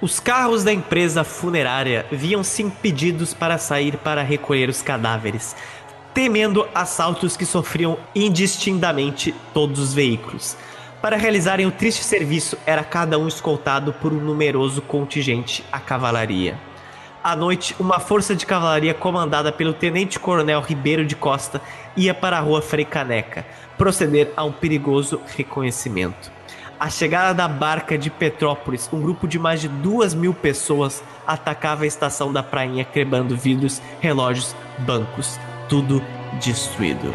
Os 0.00 0.18
carros 0.18 0.64
da 0.64 0.72
empresa 0.72 1.22
funerária 1.22 2.06
viam-se 2.10 2.60
impedidos 2.60 3.32
para 3.32 3.56
sair 3.56 3.98
para 3.98 4.22
recolher 4.22 4.68
os 4.68 4.82
cadáveres, 4.82 5.54
temendo 6.12 6.66
assaltos 6.74 7.36
que 7.36 7.46
sofriam 7.46 7.96
indistintamente 8.16 9.32
todos 9.54 9.78
os 9.78 9.94
veículos. 9.94 10.56
Para 11.02 11.16
realizarem 11.16 11.66
o 11.66 11.72
triste 11.72 12.04
serviço, 12.04 12.56
era 12.64 12.84
cada 12.84 13.18
um 13.18 13.26
escoltado 13.26 13.92
por 13.92 14.12
um 14.12 14.20
numeroso 14.20 14.80
contingente 14.80 15.64
à 15.72 15.80
cavalaria. 15.80 16.56
À 17.24 17.34
noite, 17.34 17.74
uma 17.80 17.98
força 17.98 18.36
de 18.36 18.46
cavalaria 18.46 18.94
comandada 18.94 19.50
pelo 19.50 19.72
tenente-coronel 19.72 20.60
Ribeiro 20.60 21.04
de 21.04 21.16
Costa 21.16 21.60
ia 21.96 22.14
para 22.14 22.38
a 22.38 22.40
rua 22.40 22.62
Frei 22.62 22.84
Caneca, 22.84 23.44
proceder 23.76 24.32
a 24.36 24.44
um 24.44 24.52
perigoso 24.52 25.20
reconhecimento. 25.36 26.30
A 26.78 26.88
chegada 26.88 27.34
da 27.34 27.48
barca 27.48 27.98
de 27.98 28.08
Petrópolis, 28.08 28.88
um 28.92 29.00
grupo 29.00 29.26
de 29.26 29.40
mais 29.40 29.60
de 29.60 29.66
duas 29.68 30.14
mil 30.14 30.32
pessoas 30.32 31.02
atacava 31.26 31.82
a 31.82 31.86
estação 31.86 32.32
da 32.32 32.44
prainha, 32.44 32.84
quebrando 32.84 33.36
vidros, 33.36 33.82
relógios, 34.00 34.54
bancos, 34.78 35.38
tudo 35.68 36.00
destruído. 36.40 37.12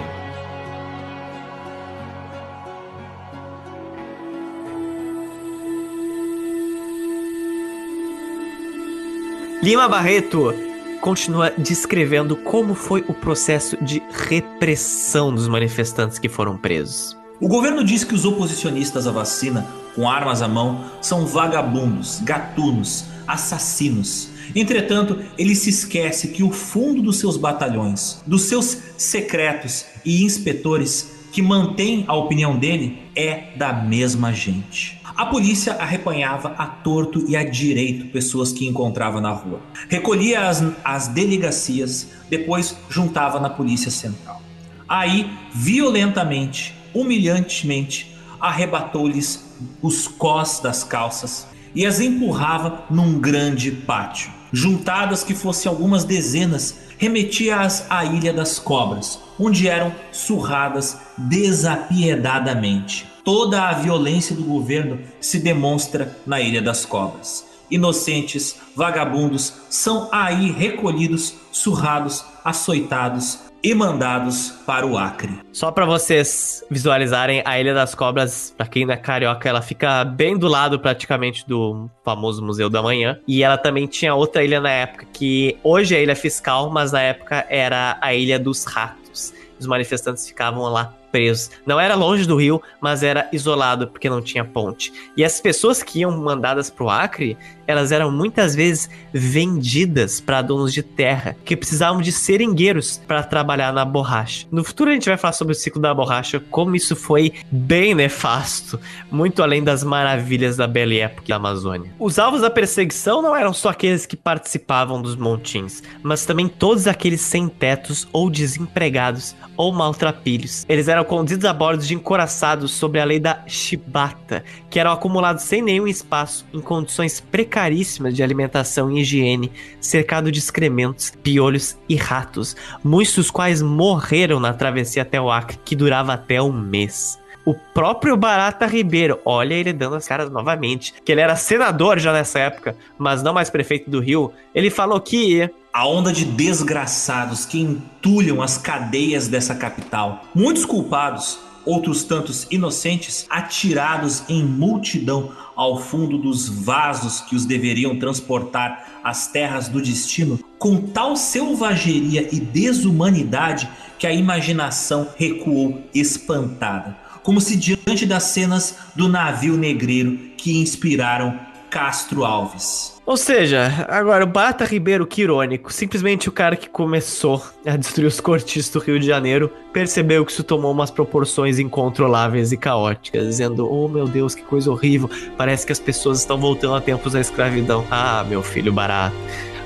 Lima 9.62 9.88
Barreto 9.90 10.54
continua 11.02 11.52
descrevendo 11.58 12.36
como 12.36 12.76
foi 12.76 13.04
o 13.08 13.14
processo 13.14 13.76
de 13.84 14.02
repressão 14.12 15.34
dos 15.34 15.48
manifestantes 15.48 16.20
que 16.20 16.30
foram 16.30 16.56
presos. 16.56 17.18
O 17.42 17.48
governo 17.48 17.84
diz 17.84 18.04
que 18.04 18.14
os 18.14 18.24
oposicionistas 18.24 19.08
à 19.08 19.12
vacina, 19.12 19.66
com 19.96 20.08
armas 20.08 20.44
à 20.44 20.48
mão, 20.48 20.86
são 21.02 21.26
vagabundos, 21.26 22.20
gatunos, 22.22 23.06
assassinos. 23.28 24.30
Entretanto, 24.56 25.20
ele 25.38 25.56
se 25.56 25.72
esquece 25.72 26.30
que 26.30 26.44
o 26.44 26.52
fundo 26.52 27.02
dos 27.02 27.18
seus 27.18 27.36
batalhões, 27.36 28.22
dos 28.28 28.44
seus 28.44 28.78
secretos 28.96 29.86
e 30.06 30.24
inspetores 30.24 31.17
que 31.38 31.42
mantém 31.44 32.04
a 32.08 32.16
opinião 32.16 32.58
dele 32.58 32.98
é 33.16 33.56
da 33.56 33.72
mesma 33.72 34.34
gente. 34.34 35.00
A 35.16 35.24
polícia 35.28 35.74
arrepanhava 35.74 36.56
a 36.58 36.66
torto 36.66 37.30
e 37.30 37.38
a 37.38 37.48
direito 37.48 38.08
pessoas 38.08 38.52
que 38.52 38.66
encontrava 38.66 39.22
na 39.22 39.30
rua. 39.30 39.62
Recolhia 39.88 40.50
as, 40.50 40.64
as 40.84 41.10
delegacias, 41.10 42.10
depois 42.28 42.76
juntava 42.90 43.40
na 43.40 43.52
polícia 43.52 43.92
central. 43.92 44.42
Aí, 44.90 45.30
violentamente, 45.54 46.74
humilhantemente, 46.92 48.18
arrebatou-lhes 48.40 49.46
os 49.80 50.08
cós 50.08 50.60
das 50.60 50.84
calças 50.84 51.46
e 51.74 51.86
as 51.86 52.00
empurrava 52.00 52.84
num 52.90 53.20
grande 53.20 53.72
pátio. 53.72 54.32
Juntadas 54.52 55.24
que 55.24 55.34
fossem 55.34 55.70
algumas 55.70 56.04
dezenas, 56.04 56.78
remetia-as 56.98 57.86
à 57.90 58.06
Ilha 58.06 58.34
das 58.34 58.60
Cobras, 58.60 59.20
onde 59.40 59.68
eram 59.68 59.94
surradas 60.12 60.98
desapiedadamente. 61.18 63.06
Toda 63.24 63.68
a 63.68 63.74
violência 63.74 64.36
do 64.36 64.44
governo 64.44 65.00
se 65.20 65.40
demonstra 65.40 66.18
na 66.26 66.40
Ilha 66.40 66.62
das 66.62 66.86
Cobras. 66.86 67.46
Inocentes, 67.70 68.56
vagabundos 68.74 69.54
são 69.70 70.08
aí 70.12 70.52
recolhidos, 70.52 71.34
surrados, 71.52 72.24
açoitados 72.44 73.47
e 73.68 73.76
mandados 73.76 74.52
para 74.66 74.88
o 74.88 74.98
Acre. 74.98 75.42
Só 75.52 75.72
para 75.72 75.86
vocês 75.86 76.64
visualizarem 76.72 77.42
a 77.44 77.60
Ilha 77.60 77.74
das 77.74 77.94
Cobras, 77.94 78.54
para 78.58 78.66
quem 78.66 78.86
não 78.86 78.94
é 78.94 78.98
carioca, 78.98 79.50
ela 79.50 79.62
fica 79.62 80.06
bem 80.06 80.38
do 80.38 80.48
lado 80.48 80.80
praticamente 80.80 81.46
do 81.46 81.90
famoso 82.02 82.42
Museu 82.42 82.70
da 82.70 82.82
Manhã. 82.82 83.20
E 83.28 83.44
ela 83.44 83.58
também 83.58 83.86
tinha 83.86 84.16
outra 84.16 84.42
ilha 84.42 84.62
na 84.62 84.70
época 84.70 85.06
que 85.12 85.58
hoje 85.62 85.96
é 85.96 85.98
a 85.98 86.02
Ilha 86.02 86.16
Fiscal, 86.16 86.70
mas 86.70 86.94
na 86.94 87.02
época 87.02 87.46
era 87.50 87.98
a 88.00 88.14
Ilha 88.14 88.40
dos 88.40 88.64
Ratos. 88.64 89.34
Os 89.60 89.68
manifestantes 89.68 90.26
ficavam 90.26 90.64
lá 90.64 90.94
presos. 91.18 91.50
Não 91.66 91.80
era 91.80 91.96
longe 91.96 92.28
do 92.28 92.36
rio, 92.36 92.62
mas 92.80 93.02
era 93.02 93.28
isolado 93.34 93.88
porque 93.88 94.08
não 94.08 94.22
tinha 94.22 94.46
ponte. 94.46 94.94
E 95.18 95.26
as 95.26 95.42
pessoas 95.42 95.82
que 95.82 96.02
iam 96.02 96.16
mandadas 96.16 96.70
para 96.70 96.86
o 96.86 96.90
Acre, 96.92 97.36
elas 97.66 97.92
eram 97.92 98.12
muitas 98.12 98.54
vezes 98.56 98.88
vendidas 99.12 100.22
para 100.22 100.44
donos 100.44 100.72
de 100.72 100.84
terra 100.84 101.36
que 101.44 101.58
precisavam 101.58 102.02
de 102.02 102.12
seringueiros 102.12 103.02
para 103.08 103.24
trabalhar 103.24 103.74
na 103.74 103.84
borracha. 103.84 104.46
No 104.52 104.64
futuro 104.64 104.92
a 104.92 104.94
gente 104.94 105.10
vai 105.10 105.18
falar 105.18 105.34
sobre 105.34 105.54
o 105.54 105.56
ciclo 105.56 105.82
da 105.82 105.92
borracha, 105.92 106.40
como 106.52 106.76
isso 106.76 106.96
foi 106.96 107.34
bem 107.52 107.96
nefasto, 107.96 108.80
muito 109.12 109.42
além 109.42 109.64
das 109.64 109.84
maravilhas 109.84 110.56
da 110.56 110.68
bela 110.68 110.94
época 110.94 111.28
da 111.28 111.36
Amazônia. 111.36 111.92
Os 112.00 112.20
alvos 112.20 112.42
da 112.42 112.50
perseguição 112.50 113.24
não 113.24 113.36
eram 113.36 113.54
só 113.54 113.70
aqueles 113.70 114.06
que 114.06 114.16
participavam 114.16 115.02
dos 115.02 115.16
montins, 115.16 115.82
mas 116.04 116.28
também 116.28 116.48
todos 116.48 116.86
aqueles 116.86 117.22
sem 117.22 117.50
tetos 117.50 118.08
ou 118.14 118.30
desempregados 118.30 119.36
ou 119.58 119.74
maltrapilhos. 119.74 120.64
Eles 120.70 120.88
eram 120.88 121.04
conduzidos 121.08 121.46
a 121.46 121.54
bordo 121.54 121.84
de 121.84 121.96
encoraçados 121.96 122.72
sobre 122.72 123.00
a 123.00 123.06
lei 123.06 123.20
da 123.20 123.44
chibata, 123.48 124.44
que 124.70 124.80
eram 124.80 124.92
acumulados 124.92 125.44
sem 125.44 125.62
nenhum 125.62 125.88
espaço, 125.88 126.46
em 126.54 126.60
condições 126.60 127.20
precaríssimas 127.20 128.14
de 128.14 128.22
alimentação 128.22 128.92
e 128.92 129.00
higiene, 129.00 129.52
cercado 129.80 130.32
de 130.32 130.40
excrementos, 130.40 131.12
piolhos 131.24 131.78
e 131.88 131.96
ratos, 131.96 132.56
muitos 132.84 133.16
dos 133.16 133.32
quais 133.32 133.62
morreram 133.62 134.40
na 134.40 134.54
travessia 134.54 135.02
até 135.02 135.20
o 135.20 135.32
Acre, 135.32 135.58
que 135.64 135.76
durava 135.76 136.14
até 136.14 136.42
um 136.42 136.52
mês. 136.52 137.18
O 137.48 137.54
próprio 137.54 138.18
Barata 138.18 138.66
Ribeiro, 138.66 139.22
olha 139.24 139.54
ele 139.54 139.72
dando 139.72 139.96
as 139.96 140.06
caras 140.06 140.30
novamente, 140.30 140.94
que 141.06 141.10
ele 141.14 141.22
era 141.22 141.38
senador 141.38 141.98
já 141.98 142.12
nessa 142.12 142.40
época, 142.40 142.76
mas 142.98 143.24
não 143.24 143.34
mais 143.34 143.50
prefeito 143.50 143.90
do 143.90 144.02
Rio, 144.02 144.34
ele 144.54 144.70
falou 144.70 145.00
que 145.00 145.50
a 145.72 145.88
onda 145.88 146.12
de 146.12 146.26
desgraçados 146.26 147.46
que 147.46 147.62
entulham 147.62 148.42
as 148.42 148.58
cadeias 148.58 149.30
dessa 149.30 149.56
capital. 149.56 150.26
Muitos 150.36 150.66
culpados, 150.66 151.40
outros 151.66 152.04
tantos 152.04 152.46
inocentes, 152.52 153.26
atirados 153.30 154.26
em 154.28 154.44
multidão 154.44 155.32
ao 155.56 155.80
fundo 155.80 156.18
dos 156.18 156.50
vasos 156.50 157.22
que 157.22 157.34
os 157.34 157.46
deveriam 157.46 157.98
transportar 157.98 159.00
às 159.02 159.28
terras 159.28 159.70
do 159.70 159.82
destino, 159.82 160.38
com 160.60 160.82
tal 160.82 161.16
selvageria 161.16 162.28
e 162.30 162.42
desumanidade 162.42 163.70
que 163.98 164.06
a 164.06 164.12
imaginação 164.12 165.08
recuou 165.16 165.82
espantada, 165.94 167.07
como 167.28 167.42
se 167.42 167.58
diante 167.58 168.06
das 168.06 168.24
cenas 168.24 168.78
do 168.96 169.10
navio 169.10 169.58
negreiro 169.58 170.18
que 170.38 170.62
inspiraram 170.62 171.38
Castro 171.70 172.24
Alves. 172.24 173.02
Ou 173.06 173.18
seja, 173.18 173.86
agora 173.90 174.24
o 174.24 174.28
Barata 174.28 174.64
Ribeiro, 174.64 175.06
que 175.06 175.24
irônico, 175.24 175.74
simplesmente 175.74 176.30
o 176.30 176.32
cara 176.32 176.56
que 176.56 176.70
começou 176.70 177.46
a 177.66 177.76
destruir 177.76 178.08
os 178.08 178.22
cortiços 178.22 178.72
do 178.72 178.80
Rio 178.80 178.98
de 178.98 179.06
Janeiro 179.06 179.52
percebeu 179.74 180.26
que 180.26 180.32
isso 180.32 180.42
tomou 180.42 180.72
umas 180.72 180.90
proporções 180.90 181.60
incontroláveis 181.60 182.54
e 182.54 182.58
caóticas, 182.58 183.28
dizendo: 183.28 183.70
Oh 183.70 183.90
meu 183.90 184.08
Deus, 184.08 184.34
que 184.34 184.44
coisa 184.44 184.72
horrível, 184.72 185.10
parece 185.36 185.66
que 185.66 185.74
as 185.74 185.80
pessoas 185.80 186.20
estão 186.20 186.40
voltando 186.40 186.76
a 186.76 186.82
tempos 186.82 187.12
da 187.12 187.20
escravidão. 187.20 187.86
Ah, 187.92 188.26
meu 188.26 188.42
filho 188.42 188.72
barato, 188.72 189.18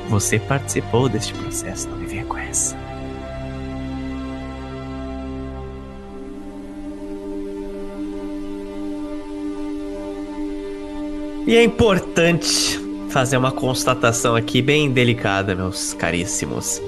você 0.10 0.40
participou 0.40 1.08
deste 1.08 1.32
processo, 1.36 1.88
não 1.90 1.98
me 1.98 2.08
venha 2.08 2.26
com 2.26 2.40
essa. 2.40 2.81
E 11.48 11.56
é 11.56 11.64
importante 11.64 12.80
fazer 13.10 13.36
uma 13.36 13.52
constatação 13.52 14.36
aqui 14.36 14.62
bem 14.62 14.92
delicada, 14.92 15.56
meus 15.56 15.94
caríssimos. 15.94 16.80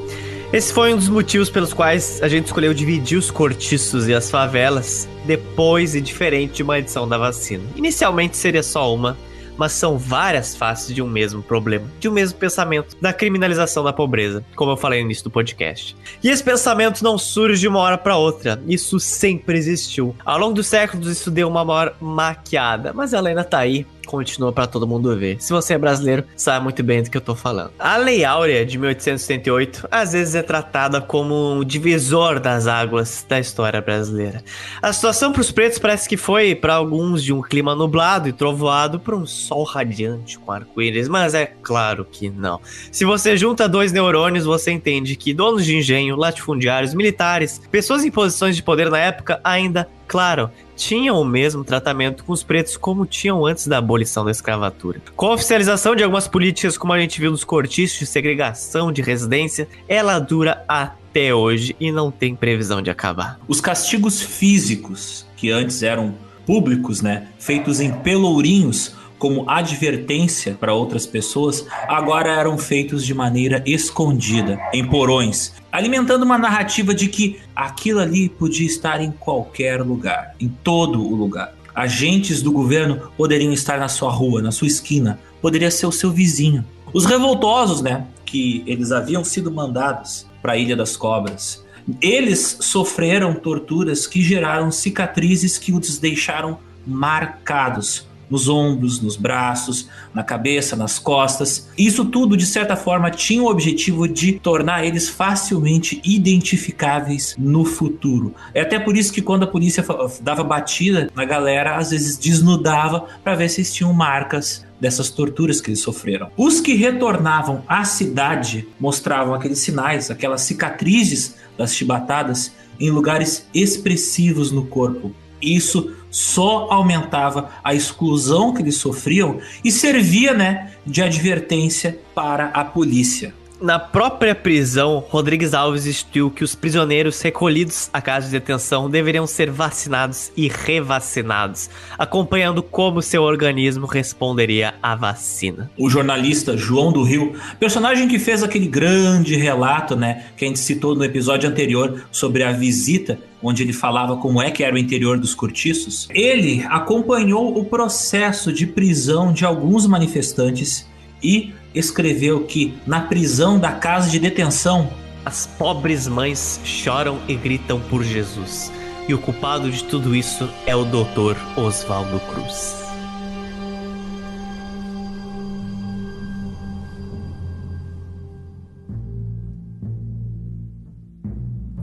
Esse 0.54 0.72
foi 0.72 0.94
um 0.94 0.98
dos 0.98 1.10
motivos 1.10 1.50
pelos 1.50 1.74
quais 1.74 2.22
a 2.22 2.28
gente 2.28 2.46
escolheu 2.46 2.72
dividir 2.72 3.18
os 3.18 3.32
cortiços 3.32 4.08
e 4.08 4.14
as 4.14 4.30
favelas 4.30 5.10
depois 5.26 5.96
e 5.96 6.02
diferente 6.02 6.58
de 6.58 6.64
uma 6.64 6.78
edição 6.78 7.08
da 7.08 7.18
vacina. 7.18 7.64
Inicialmente 7.76 8.38
seria 8.38 8.62
só 8.62 8.94
uma, 8.94 9.18
mas 9.58 9.72
são 9.72 9.98
várias 9.98 10.56
faces 10.56 10.94
de 10.94 11.02
um 11.02 11.08
mesmo 11.08 11.42
problema, 11.42 11.88
de 12.00 12.08
um 12.08 12.12
mesmo 12.12 12.38
pensamento 12.38 12.96
da 13.02 13.12
criminalização 13.12 13.84
da 13.84 13.92
pobreza, 13.92 14.46
como 14.56 14.72
eu 14.72 14.78
falei 14.78 15.00
no 15.00 15.06
início 15.06 15.24
do 15.24 15.32
podcast. 15.32 15.96
E 16.24 16.30
esse 16.30 16.44
pensamento 16.44 17.04
não 17.04 17.18
surge 17.18 17.62
de 17.62 17.68
uma 17.68 17.80
hora 17.80 17.98
para 17.98 18.18
outra, 18.18 18.62
isso 18.68 19.00
sempre 19.00 19.58
existiu. 19.58 20.16
Ao 20.24 20.38
longo 20.38 20.54
dos 20.54 20.68
séculos 20.68 21.08
isso 21.08 21.32
deu 21.32 21.48
uma 21.48 21.66
maior 21.66 21.96
maquiada, 22.00 22.94
mas 22.94 23.14
ela 23.14 23.30
ainda 23.30 23.44
tá 23.44 23.58
aí 23.58 23.86
continua 24.06 24.52
para 24.52 24.68
todo 24.68 24.88
mundo 24.88 25.16
ver. 25.18 25.38
Se 25.40 25.52
você 25.52 25.74
é 25.74 25.78
brasileiro, 25.78 26.24
sabe 26.36 26.64
muito 26.64 26.84
bem 26.84 27.04
do 27.04 27.10
que 27.10 27.18
eu 27.18 27.22
tô 27.22 27.36
falando. 27.36 27.72
A 27.80 27.98
Lei 27.98 28.24
Áurea 28.24 28.66
de 28.66 28.78
1878 28.78 29.88
às 29.92 30.14
vezes 30.14 30.36
é 30.36 30.42
tratada 30.42 31.02
como 31.02 31.54
um 31.54 31.64
divisor 31.64 32.40
das 32.40 32.68
águas 32.68 33.26
da 33.28 33.40
história 33.40 33.82
brasileira. 33.82 34.44
A 34.82 34.94
situação 34.94 35.32
para 35.32 35.42
os 35.42 35.52
pretos 35.52 35.80
parece 35.80 36.08
que 36.08 36.18
foi 36.18 36.56
para 36.56 36.76
alguns 36.76 37.24
de 37.24 37.34
um 37.34 37.42
clima 37.42 37.76
nublado 37.76 38.28
e 38.30 38.34
trovoado 38.34 39.00
para 39.00 39.16
um 39.16 39.26
sol 39.26 39.64
radiante 39.64 40.38
com 40.40 40.52
arco-íris, 40.52 41.08
mas 41.08 41.34
é 41.34 41.46
claro 41.46 42.06
que 42.06 42.30
não. 42.30 42.60
Se 42.92 43.06
você 43.06 43.36
junta 43.38 43.68
dois 43.68 43.92
neurônios, 43.92 44.46
você 44.46 44.72
entende 44.72 45.16
que 45.16 45.34
donos 45.34 45.66
de 45.66 45.78
engenho, 45.78 46.16
latifundiários, 46.16 46.94
militares, 46.94 47.62
pessoas 47.72 48.04
em 48.04 48.12
posições 48.12 48.56
de 48.56 48.64
poder 48.64 48.90
na 48.90 49.00
época 49.00 49.40
ainda 49.44 49.88
claro, 50.14 50.52
tinham 50.76 51.20
o 51.20 51.26
mesmo 51.26 51.64
tratamento 51.64 52.24
com 52.24 52.32
os 52.32 52.44
pretos 52.44 52.78
como 52.78 53.04
tinham 53.04 53.44
antes 53.44 53.66
da 53.66 53.80
abolição 53.80 54.24
da 54.24 54.30
escravatura. 54.30 55.02
Com 55.16 55.26
a 55.26 55.34
oficialização 55.34 55.96
de 55.96 56.04
algumas 56.04 56.28
políticas, 56.28 56.78
como 56.78 56.94
a 56.94 57.00
gente 57.00 57.20
viu 57.20 57.32
nos 57.32 57.44
cortiços 57.44 57.98
de 57.98 58.06
segregação 58.06 58.92
de 58.92 59.02
residência, 59.02 59.68
ela 59.88 60.20
dura 60.20 60.64
até 60.68 61.34
hoje 61.34 61.76
e 61.80 61.92
não 61.92 62.12
tem 62.12 62.36
previsão 62.36 62.80
de 62.80 62.92
acabar. 62.92 63.40
Os 63.48 63.60
castigos 63.60 64.22
físicos, 64.22 65.26
que 65.36 65.50
antes 65.50 65.82
eram 65.82 66.14
públicos, 66.46 67.02
né, 67.02 67.30
feitos 67.40 67.80
em 67.80 67.92
pelourinhos, 67.92 68.94
como 69.24 69.50
advertência 69.50 70.58
para 70.60 70.74
outras 70.74 71.06
pessoas, 71.06 71.66
agora 71.88 72.30
eram 72.30 72.58
feitos 72.58 73.06
de 73.06 73.14
maneira 73.14 73.64
escondida, 73.66 74.60
em 74.74 74.86
porões, 74.86 75.54
alimentando 75.72 76.26
uma 76.26 76.38
narrativa 76.38 76.94
de 76.94 77.08
que 77.08 77.40
aquilo 77.56 78.02
ali 78.02 78.28
podia 78.28 78.68
estar 78.68 79.00
em 79.00 79.14
qualquer 79.14 79.82
lugar, 79.82 80.36
em 80.42 80.50
todo 80.50 81.02
o 81.02 81.16
lugar. 81.16 81.56
Agentes 81.74 82.42
do 82.42 82.52
governo 82.52 83.14
poderiam 83.16 83.54
estar 83.54 83.80
na 83.80 83.88
sua 83.88 84.12
rua, 84.12 84.42
na 84.42 84.52
sua 84.52 84.68
esquina, 84.68 85.18
poderia 85.42 85.72
ser 85.72 85.86
o 85.86 85.92
seu 85.94 86.12
vizinho. 86.12 86.66
Os 86.94 87.06
revoltosos, 87.06 87.82
né, 87.82 88.06
que 88.26 88.62
eles 88.68 88.92
haviam 88.92 89.24
sido 89.24 89.50
mandados 89.50 90.28
para 90.42 90.52
a 90.52 90.58
Ilha 90.58 90.76
das 90.76 90.98
Cobras, 90.98 91.64
eles 92.02 92.58
sofreram 92.60 93.34
torturas 93.34 94.06
que 94.06 94.22
geraram 94.22 94.70
cicatrizes 94.70 95.58
que 95.58 95.72
os 95.72 95.98
deixaram 95.98 96.60
marcados 96.86 98.06
nos 98.34 98.50
ombros, 98.50 99.00
nos 99.00 99.16
braços, 99.16 99.88
na 100.12 100.24
cabeça, 100.24 100.76
nas 100.76 100.98
costas. 100.98 101.70
Isso 101.78 102.04
tudo, 102.04 102.36
de 102.36 102.48
certa 102.48 102.76
forma, 102.76 103.12
tinha 103.12 103.44
o 103.44 103.46
objetivo 103.46 104.08
de 104.08 104.32
tornar 104.32 104.84
eles 104.84 105.08
facilmente 105.08 106.02
identificáveis 106.04 107.36
no 107.38 107.64
futuro. 107.64 108.34
É 108.52 108.62
até 108.62 108.80
por 108.80 108.98
isso 108.98 109.14
que 109.14 109.22
quando 109.22 109.44
a 109.44 109.48
polícia 109.48 109.86
dava 110.20 110.44
batida 110.44 111.12
na 111.14 111.26
galera, 111.26 111.78
às 111.78 111.92
vezes 111.92 112.18
desnudava 112.18 113.06
para 113.24 113.36
ver 113.36 113.50
se 113.50 113.62
eles 113.62 113.72
tinham 113.72 113.94
marcas 113.94 114.66
dessas 114.82 115.12
torturas 115.12 115.62
que 115.62 115.70
eles 115.70 115.82
sofreram. 115.82 116.32
Os 116.36 116.60
que 116.60 116.74
retornavam 116.74 117.64
à 117.68 117.86
cidade 117.86 118.68
mostravam 118.80 119.36
aqueles 119.36 119.60
sinais, 119.60 120.10
aquelas 120.10 120.42
cicatrizes 120.42 121.36
das 121.56 121.76
chibatadas 121.76 122.52
em 122.80 122.90
lugares 122.90 123.48
expressivos 123.54 124.52
no 124.52 124.66
corpo. 124.66 125.14
Isso 125.44 125.96
só 126.10 126.68
aumentava 126.70 127.50
a 127.64 127.74
exclusão 127.74 128.54
que 128.54 128.62
eles 128.62 128.78
sofriam 128.78 129.40
e 129.64 129.72
servia, 129.72 130.34
né, 130.34 130.74
de 130.86 131.02
advertência 131.02 132.00
para 132.14 132.46
a 132.48 132.64
polícia. 132.64 133.34
Na 133.62 133.80
própria 133.80 134.36
prisão, 134.36 135.04
Rodrigues 135.10 135.54
Alves 135.54 135.86
instituiu 135.86 136.30
que 136.30 136.44
os 136.44 136.54
prisioneiros 136.54 137.22
recolhidos 137.22 137.90
à 137.94 138.02
casa 138.02 138.26
de 138.26 138.34
detenção 138.34 138.90
deveriam 138.90 139.26
ser 139.26 139.50
vacinados 139.50 140.32
e 140.36 140.50
revacinados, 140.50 141.70
acompanhando 141.98 142.62
como 142.62 143.02
seu 143.02 143.24
organismo 143.24 143.86
responderia 143.86 144.74
à 144.82 144.96
vacina. 144.96 145.72
O 145.78 145.90
jornalista 145.90 146.58
João 146.58 146.92
do 146.92 147.04
Rio, 147.04 147.34
personagem 147.60 148.08
que 148.08 148.20
fez 148.20 148.44
aquele 148.44 148.68
grande 148.68 149.36
relato, 149.36 149.96
né, 149.96 150.26
que 150.36 150.44
a 150.44 150.48
gente 150.48 150.60
citou 150.60 150.94
no 150.96 151.06
episódio 151.06 151.50
anterior 151.50 152.04
sobre 152.12 152.44
a 152.44 152.52
visita 152.52 153.18
onde 153.42 153.62
ele 153.62 153.74
falava 153.74 154.16
como 154.16 154.42
é 154.42 154.50
que 154.50 154.64
era 154.64 154.74
o 154.74 154.80
interior 154.80 155.20
dos 155.20 155.36
cortiços, 155.36 156.08
ele 156.12 156.66
acompanhou 156.70 157.58
o 157.58 157.66
processo 157.66 158.54
de 158.54 158.66
prisão 158.66 159.34
de 159.34 159.44
alguns 159.44 159.86
manifestantes 159.86 160.88
e 161.24 161.54
escreveu 161.74 162.44
que 162.44 162.78
na 162.86 163.02
prisão 163.02 163.58
da 163.58 163.72
casa 163.72 164.10
de 164.10 164.20
detenção 164.20 164.92
as 165.26 165.48
pobres 165.48 166.08
mães 166.08 166.60
choram 166.64 167.20
e 167.28 167.36
gritam 167.36 167.80
por 167.80 168.04
Jesus. 168.04 168.72
E 169.08 169.14
o 169.14 169.18
culpado 169.18 169.72
de 169.72 169.84
tudo 169.84 170.16
isso 170.16 170.50
é 170.66 170.76
o 170.76 170.86
Dr. 170.86 171.38
Oswaldo 171.58 172.20
Cruz. 172.32 172.83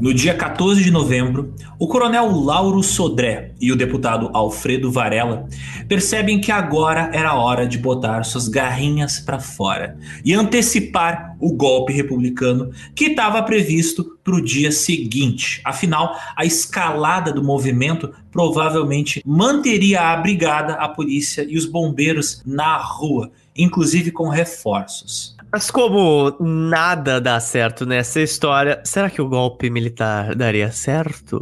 No 0.01 0.14
dia 0.14 0.35
14 0.35 0.82
de 0.82 0.90
novembro, 0.90 1.55
o 1.78 1.86
coronel 1.86 2.31
Lauro 2.31 2.82
Sodré 2.82 3.52
e 3.60 3.70
o 3.70 3.77
deputado 3.77 4.31
Alfredo 4.32 4.90
Varela 4.90 5.47
percebem 5.86 6.40
que 6.40 6.51
agora 6.51 7.10
era 7.12 7.35
hora 7.35 7.66
de 7.66 7.77
botar 7.77 8.24
suas 8.24 8.48
garrinhas 8.48 9.20
para 9.20 9.39
fora 9.39 9.98
e 10.24 10.32
antecipar 10.32 11.36
o 11.39 11.52
golpe 11.52 11.93
republicano 11.93 12.70
que 12.94 13.09
estava 13.09 13.43
previsto 13.43 14.16
para 14.24 14.36
o 14.36 14.43
dia 14.43 14.72
seguinte. 14.72 15.60
Afinal, 15.66 16.18
a 16.35 16.47
escalada 16.47 17.31
do 17.31 17.44
movimento 17.44 18.10
provavelmente 18.32 19.22
manteria 19.27 20.01
a 20.01 20.16
brigada, 20.16 20.74
a 20.74 20.89
polícia 20.89 21.44
e 21.47 21.59
os 21.59 21.66
bombeiros 21.66 22.43
na 22.47 22.78
rua, 22.78 23.31
inclusive 23.55 24.10
com 24.10 24.31
reforços. 24.31 25.36
Mas 25.52 25.68
como 25.68 26.36
nada 26.39 27.20
dá 27.20 27.40
certo 27.40 27.85
nessa 27.85 28.20
história, 28.20 28.81
será 28.85 29.10
que 29.10 29.20
o 29.20 29.28
golpe 29.28 29.68
militar 29.68 30.35
daria 30.36 30.70
certo? 30.70 31.40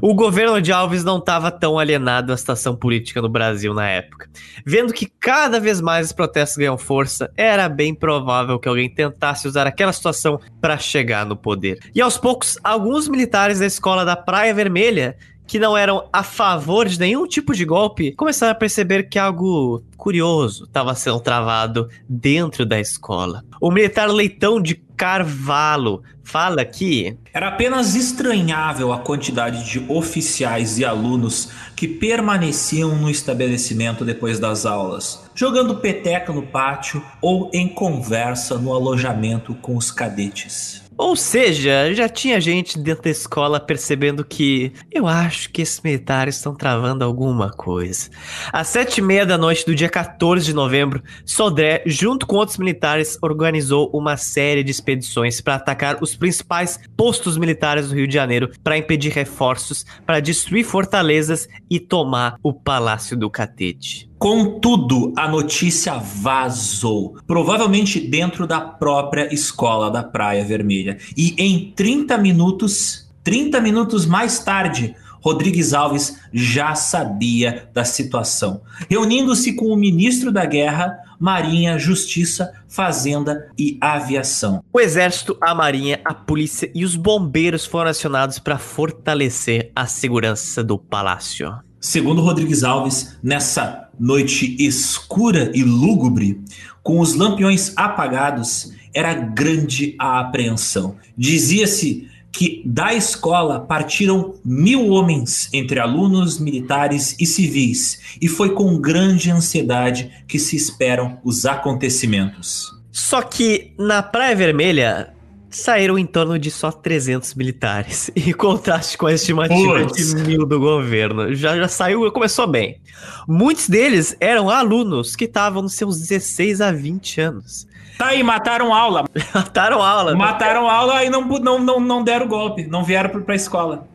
O 0.00 0.14
governo 0.14 0.62
de 0.62 0.72
Alves 0.72 1.04
não 1.04 1.18
estava 1.18 1.50
tão 1.50 1.78
alienado 1.78 2.32
à 2.32 2.36
situação 2.36 2.74
política 2.74 3.20
no 3.20 3.28
Brasil 3.28 3.74
na 3.74 3.86
época. 3.86 4.30
Vendo 4.64 4.94
que 4.94 5.12
cada 5.20 5.60
vez 5.60 5.80
mais 5.80 6.06
os 6.06 6.12
protestos 6.12 6.56
ganham 6.56 6.78
força, 6.78 7.30
era 7.36 7.68
bem 7.68 7.94
provável 7.94 8.58
que 8.58 8.68
alguém 8.68 8.88
tentasse 8.88 9.46
usar 9.46 9.66
aquela 9.66 9.92
situação 9.92 10.40
para 10.58 10.78
chegar 10.78 11.26
no 11.26 11.36
poder. 11.36 11.78
E 11.94 12.00
aos 12.00 12.16
poucos, 12.16 12.58
alguns 12.64 13.08
militares 13.08 13.58
da 13.58 13.66
escola 13.66 14.06
da 14.06 14.16
Praia 14.16 14.54
Vermelha 14.54 15.16
que 15.46 15.58
não 15.58 15.76
eram 15.76 16.08
a 16.12 16.22
favor 16.22 16.88
de 16.88 16.98
nenhum 16.98 17.26
tipo 17.26 17.54
de 17.54 17.64
golpe 17.64 18.12
começaram 18.12 18.52
a 18.52 18.56
perceber 18.56 19.04
que 19.04 19.18
algo 19.18 19.82
curioso 19.96 20.64
estava 20.64 20.94
sendo 20.94 21.20
travado 21.20 21.88
dentro 22.08 22.64
da 22.64 22.80
escola. 22.80 23.44
O 23.60 23.70
militar 23.70 24.08
Leitão 24.08 24.60
de 24.60 24.74
Carvalho 24.96 26.02
fala 26.22 26.64
que 26.64 27.16
era 27.32 27.48
apenas 27.48 27.94
estranhável 27.94 28.92
a 28.92 28.98
quantidade 28.98 29.68
de 29.70 29.84
oficiais 29.88 30.78
e 30.78 30.84
alunos 30.84 31.50
que 31.76 31.88
permaneciam 31.88 32.94
no 32.94 33.10
estabelecimento 33.10 34.04
depois 34.04 34.38
das 34.38 34.64
aulas, 34.64 35.28
jogando 35.34 35.76
peteca 35.76 36.32
no 36.32 36.42
pátio 36.42 37.04
ou 37.20 37.50
em 37.52 37.68
conversa 37.68 38.56
no 38.56 38.72
alojamento 38.72 39.54
com 39.56 39.76
os 39.76 39.90
cadetes. 39.90 40.83
Ou 40.96 41.16
seja, 41.16 41.92
já 41.92 42.08
tinha 42.08 42.40
gente 42.40 42.78
dentro 42.78 43.02
da 43.04 43.10
escola 43.10 43.58
percebendo 43.58 44.24
que 44.24 44.72
eu 44.92 45.08
acho 45.08 45.50
que 45.50 45.62
esses 45.62 45.80
militares 45.80 46.36
estão 46.36 46.54
travando 46.54 47.04
alguma 47.04 47.50
coisa. 47.50 48.10
Às 48.52 48.68
sete 48.68 48.98
e 48.98 49.02
meia 49.02 49.26
da 49.26 49.36
noite 49.36 49.66
do 49.66 49.74
dia 49.74 49.88
14 49.88 50.44
de 50.44 50.54
novembro, 50.54 51.02
Sodré, 51.24 51.82
junto 51.84 52.26
com 52.26 52.36
outros 52.36 52.58
militares, 52.58 53.18
organizou 53.20 53.90
uma 53.92 54.16
série 54.16 54.62
de 54.62 54.70
expedições 54.70 55.40
para 55.40 55.56
atacar 55.56 55.98
os 56.00 56.14
principais 56.14 56.78
postos 56.96 57.36
militares 57.36 57.88
do 57.88 57.94
Rio 57.94 58.06
de 58.06 58.14
Janeiro 58.14 58.50
para 58.62 58.78
impedir 58.78 59.10
reforços, 59.10 59.84
para 60.06 60.20
destruir 60.20 60.64
fortalezas 60.64 61.48
e 61.68 61.80
tomar 61.80 62.36
o 62.42 62.52
Palácio 62.52 63.16
do 63.16 63.28
Catete. 63.28 64.13
Contudo, 64.24 65.12
a 65.18 65.28
notícia 65.28 65.98
vazou, 65.98 67.18
provavelmente 67.26 68.00
dentro 68.00 68.46
da 68.46 68.58
própria 68.58 69.28
escola 69.34 69.90
da 69.90 70.02
Praia 70.02 70.42
Vermelha. 70.42 70.96
E 71.14 71.34
em 71.36 71.74
30 71.76 72.16
minutos, 72.16 73.06
30 73.22 73.60
minutos 73.60 74.06
mais 74.06 74.38
tarde, 74.38 74.94
Rodrigues 75.20 75.74
Alves 75.74 76.18
já 76.32 76.74
sabia 76.74 77.68
da 77.74 77.84
situação. 77.84 78.62
Reunindo-se 78.88 79.52
com 79.52 79.66
o 79.66 79.76
ministro 79.76 80.32
da 80.32 80.46
Guerra, 80.46 80.96
Marinha, 81.20 81.78
Justiça, 81.78 82.50
Fazenda 82.66 83.50
e 83.58 83.76
Aviação. 83.78 84.64
O 84.72 84.80
Exército, 84.80 85.36
a 85.38 85.54
Marinha, 85.54 86.00
a 86.02 86.14
Polícia 86.14 86.72
e 86.74 86.82
os 86.82 86.96
bombeiros 86.96 87.66
foram 87.66 87.90
acionados 87.90 88.38
para 88.38 88.56
fortalecer 88.56 89.70
a 89.76 89.84
segurança 89.84 90.64
do 90.64 90.78
palácio. 90.78 91.54
Segundo 91.78 92.22
Rodrigues 92.22 92.64
Alves, 92.64 93.18
nessa 93.22 93.83
noite 93.98 94.56
escura 94.58 95.50
e 95.54 95.62
lúgubre, 95.62 96.40
com 96.82 97.00
os 97.00 97.14
lampiões 97.14 97.72
apagados, 97.76 98.72
era 98.92 99.14
grande 99.14 99.94
a 99.98 100.20
apreensão. 100.20 100.96
Dizia-se 101.16 102.08
que 102.30 102.62
da 102.66 102.92
escola 102.92 103.60
partiram 103.60 104.34
mil 104.44 104.88
homens, 104.88 105.48
entre 105.52 105.78
alunos, 105.78 106.38
militares 106.38 107.14
e 107.18 107.24
civis, 107.24 108.00
e 108.20 108.26
foi 108.26 108.54
com 108.54 108.80
grande 108.80 109.30
ansiedade 109.30 110.10
que 110.26 110.38
se 110.38 110.56
esperam 110.56 111.18
os 111.22 111.46
acontecimentos. 111.46 112.74
Só 112.90 113.22
que 113.22 113.72
na 113.78 114.02
Praia 114.02 114.34
Vermelha 114.34 115.13
saíram 115.56 115.98
em 115.98 116.06
torno 116.06 116.38
de 116.38 116.50
só 116.50 116.70
300 116.70 117.34
militares, 117.34 118.10
em 118.16 118.32
contraste 118.32 118.98
com 118.98 119.06
a 119.06 119.12
estimativa 119.12 119.84
de 119.86 120.16
mil 120.16 120.46
do 120.46 120.58
governo. 120.58 121.34
Já, 121.34 121.56
já 121.56 121.68
saiu, 121.68 122.10
começou 122.12 122.46
bem. 122.46 122.80
Muitos 123.26 123.68
deles 123.68 124.16
eram 124.20 124.50
alunos 124.50 125.14
que 125.14 125.24
estavam 125.24 125.62
nos 125.62 125.74
seus 125.74 125.98
16 125.98 126.60
a 126.60 126.72
20 126.72 127.20
anos. 127.20 127.66
Tá 127.98 128.06
aí, 128.06 128.22
mataram 128.22 128.74
aula. 128.74 129.04
mataram 129.34 129.80
aula. 129.82 130.12
Né? 130.12 130.18
Mataram 130.18 130.68
aula 130.68 131.04
e 131.04 131.10
não, 131.10 131.22
não, 131.22 131.58
não, 131.60 131.80
não 131.80 132.02
deram 132.02 132.26
golpe, 132.26 132.66
não 132.66 132.82
vieram 132.82 133.22
pra 133.22 133.34
escola. 133.34 133.86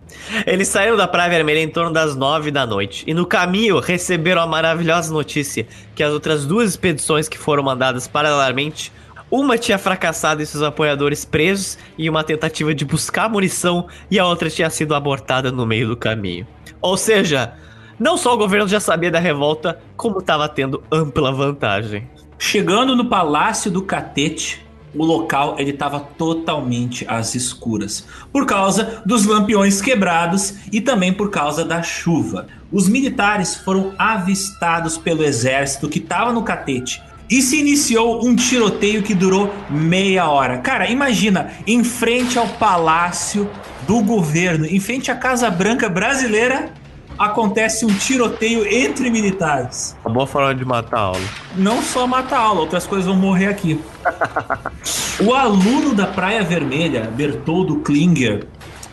Eles 0.45 0.67
saíram 0.67 0.97
da 0.97 1.07
Praia 1.07 1.29
Vermelha 1.29 1.61
em 1.61 1.69
torno 1.69 1.91
das 1.91 2.15
nove 2.15 2.49
da 2.49 2.65
noite. 2.65 3.03
E 3.05 3.13
no 3.13 3.25
caminho 3.25 3.79
receberam 3.79 4.41
a 4.41 4.47
maravilhosa 4.47 5.13
notícia 5.13 5.67
que 5.93 6.01
as 6.01 6.11
outras 6.11 6.45
duas 6.45 6.69
expedições 6.69 7.27
que 7.27 7.37
foram 7.37 7.61
mandadas 7.63 8.07
paralelamente 8.07 8.91
uma 9.31 9.57
tinha 9.57 9.77
fracassado 9.77 10.41
e 10.41 10.45
seus 10.45 10.63
apoiadores 10.63 11.23
presos 11.23 11.77
em 11.97 12.09
uma 12.09 12.23
tentativa 12.23 12.73
de 12.73 12.85
buscar 12.85 13.29
munição 13.29 13.87
e 14.09 14.17
a 14.17 14.25
outra 14.25 14.49
tinha 14.49 14.69
sido 14.69 14.95
abortada 14.95 15.51
no 15.51 15.65
meio 15.65 15.87
do 15.87 15.97
caminho. 15.97 16.47
Ou 16.81 16.97
seja, 16.97 17.53
não 17.99 18.17
só 18.17 18.33
o 18.33 18.37
governo 18.37 18.67
já 18.67 18.79
sabia 18.79 19.11
da 19.11 19.19
revolta, 19.19 19.79
como 19.95 20.19
estava 20.19 20.47
tendo 20.47 20.83
ampla 20.91 21.31
vantagem. 21.31 22.09
Chegando 22.37 22.95
no 22.95 23.05
Palácio 23.05 23.69
do 23.69 23.81
Catete, 23.81 24.65
o 24.95 25.03
local 25.03 25.55
ele 25.59 25.71
estava 25.71 25.99
totalmente 25.99 27.05
às 27.07 27.35
escuras, 27.35 28.07
por 28.31 28.45
causa 28.45 29.03
dos 29.05 29.25
lampiões 29.25 29.81
quebrados 29.81 30.55
e 30.71 30.81
também 30.81 31.13
por 31.13 31.29
causa 31.29 31.63
da 31.63 31.83
chuva. 31.83 32.47
Os 32.71 32.87
militares 32.87 33.55
foram 33.55 33.93
avistados 33.97 34.97
pelo 34.97 35.23
exército 35.23 35.89
que 35.89 35.99
estava 35.99 36.31
no 36.31 36.43
catete 36.43 37.01
e 37.29 37.41
se 37.41 37.59
iniciou 37.59 38.25
um 38.25 38.35
tiroteio 38.35 39.03
que 39.03 39.13
durou 39.13 39.53
meia 39.69 40.27
hora. 40.27 40.57
Cara, 40.57 40.89
imagina, 40.89 41.51
em 41.67 41.83
frente 41.83 42.39
ao 42.39 42.47
palácio 42.47 43.49
do 43.87 44.01
governo, 44.01 44.65
em 44.65 44.79
frente 44.79 45.11
à 45.11 45.15
Casa 45.15 45.49
Branca 45.49 45.87
brasileira, 45.87 46.73
acontece 47.17 47.85
um 47.85 47.93
tiroteio 47.93 48.65
entre 48.65 49.09
militares. 49.09 49.95
Uma 50.03 50.13
boa 50.13 50.27
forma 50.27 50.55
de 50.55 50.63
matar 50.63 50.97
a 50.97 51.01
aula. 51.01 51.21
Não 51.55 51.83
só 51.83 52.07
matar 52.07 52.37
a 52.37 52.43
aula, 52.43 52.61
outras 52.61 52.87
coisas 52.87 53.05
vão 53.05 53.15
morrer 53.15 53.47
aqui. 53.47 53.79
o 55.19 55.33
aluno 55.33 55.93
da 55.93 56.07
Praia 56.07 56.41
Vermelha, 56.43 57.11
Bertoldo 57.13 57.77
Klinger, 57.77 58.47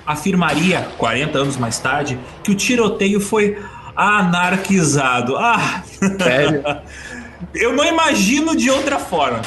afirmaria, 0.04 0.88
40 0.98 1.38
anos 1.38 1.56
mais 1.56 1.78
tarde, 1.78 2.18
que 2.42 2.50
o 2.50 2.54
tiroteio 2.54 3.20
foi 3.20 3.58
anarquizado. 3.94 5.36
Ah! 5.36 5.82
Sério? 6.18 6.62
Eu 7.54 7.74
não 7.74 7.84
imagino 7.84 8.56
de 8.56 8.70
outra 8.70 8.98
forma. 8.98 9.42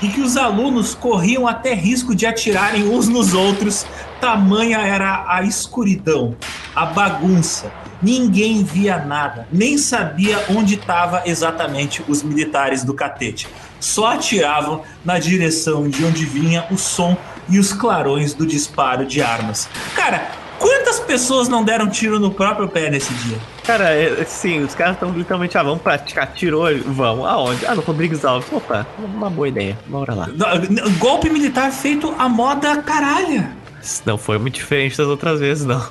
E 0.00 0.08
que 0.08 0.20
os 0.20 0.36
alunos 0.36 0.94
corriam 0.94 1.46
até 1.46 1.74
risco 1.74 2.14
de 2.14 2.24
atirarem 2.24 2.88
uns 2.88 3.08
nos 3.08 3.34
outros, 3.34 3.84
tamanha 4.20 4.78
era 4.78 5.24
a 5.28 5.42
escuridão, 5.42 6.36
a 6.74 6.86
bagunça. 6.86 7.72
Ninguém 8.00 8.62
via 8.62 8.98
nada, 8.98 9.48
nem 9.50 9.76
sabia 9.76 10.44
onde 10.50 10.74
estavam 10.74 11.20
exatamente 11.26 12.04
os 12.06 12.22
militares 12.22 12.84
do 12.84 12.94
catete. 12.94 13.48
Só 13.80 14.12
atiravam 14.12 14.82
na 15.04 15.18
direção 15.18 15.88
de 15.88 16.04
onde 16.04 16.24
vinha 16.24 16.64
o 16.70 16.78
som 16.78 17.16
e 17.48 17.58
os 17.58 17.72
clarões 17.72 18.34
do 18.34 18.46
disparo 18.46 19.04
de 19.04 19.20
armas. 19.20 19.68
Cara, 19.96 20.30
quantas 20.58 21.00
pessoas 21.00 21.48
não 21.48 21.64
deram 21.64 21.88
tiro 21.88 22.18
no 22.18 22.30
próprio 22.30 22.68
pé 22.68 22.90
nesse 22.90 23.12
dia? 23.14 23.38
Cara, 23.64 23.90
é, 23.90 24.24
sim, 24.24 24.60
os 24.60 24.74
caras 24.74 24.94
estão 24.94 25.10
literalmente, 25.10 25.56
ah, 25.56 25.62
vamos 25.62 25.82
praticar, 25.82 26.32
tirou, 26.32 26.66
vamos, 26.86 27.26
aonde? 27.26 27.66
Ah, 27.66 27.74
no 27.74 27.82
Rodrigues 27.82 28.24
Alves, 28.24 28.50
opa, 28.52 28.86
uma 28.98 29.30
boa 29.30 29.48
ideia, 29.48 29.78
bora 29.86 30.14
lá. 30.14 30.28
Golpe 30.98 31.30
militar 31.30 31.70
feito 31.70 32.14
a 32.18 32.28
moda 32.28 32.82
caralha. 32.82 33.50
Não 34.04 34.18
foi 34.18 34.38
muito 34.38 34.54
diferente 34.54 34.96
das 34.96 35.06
outras 35.06 35.40
vezes, 35.40 35.64
não. 35.64 35.82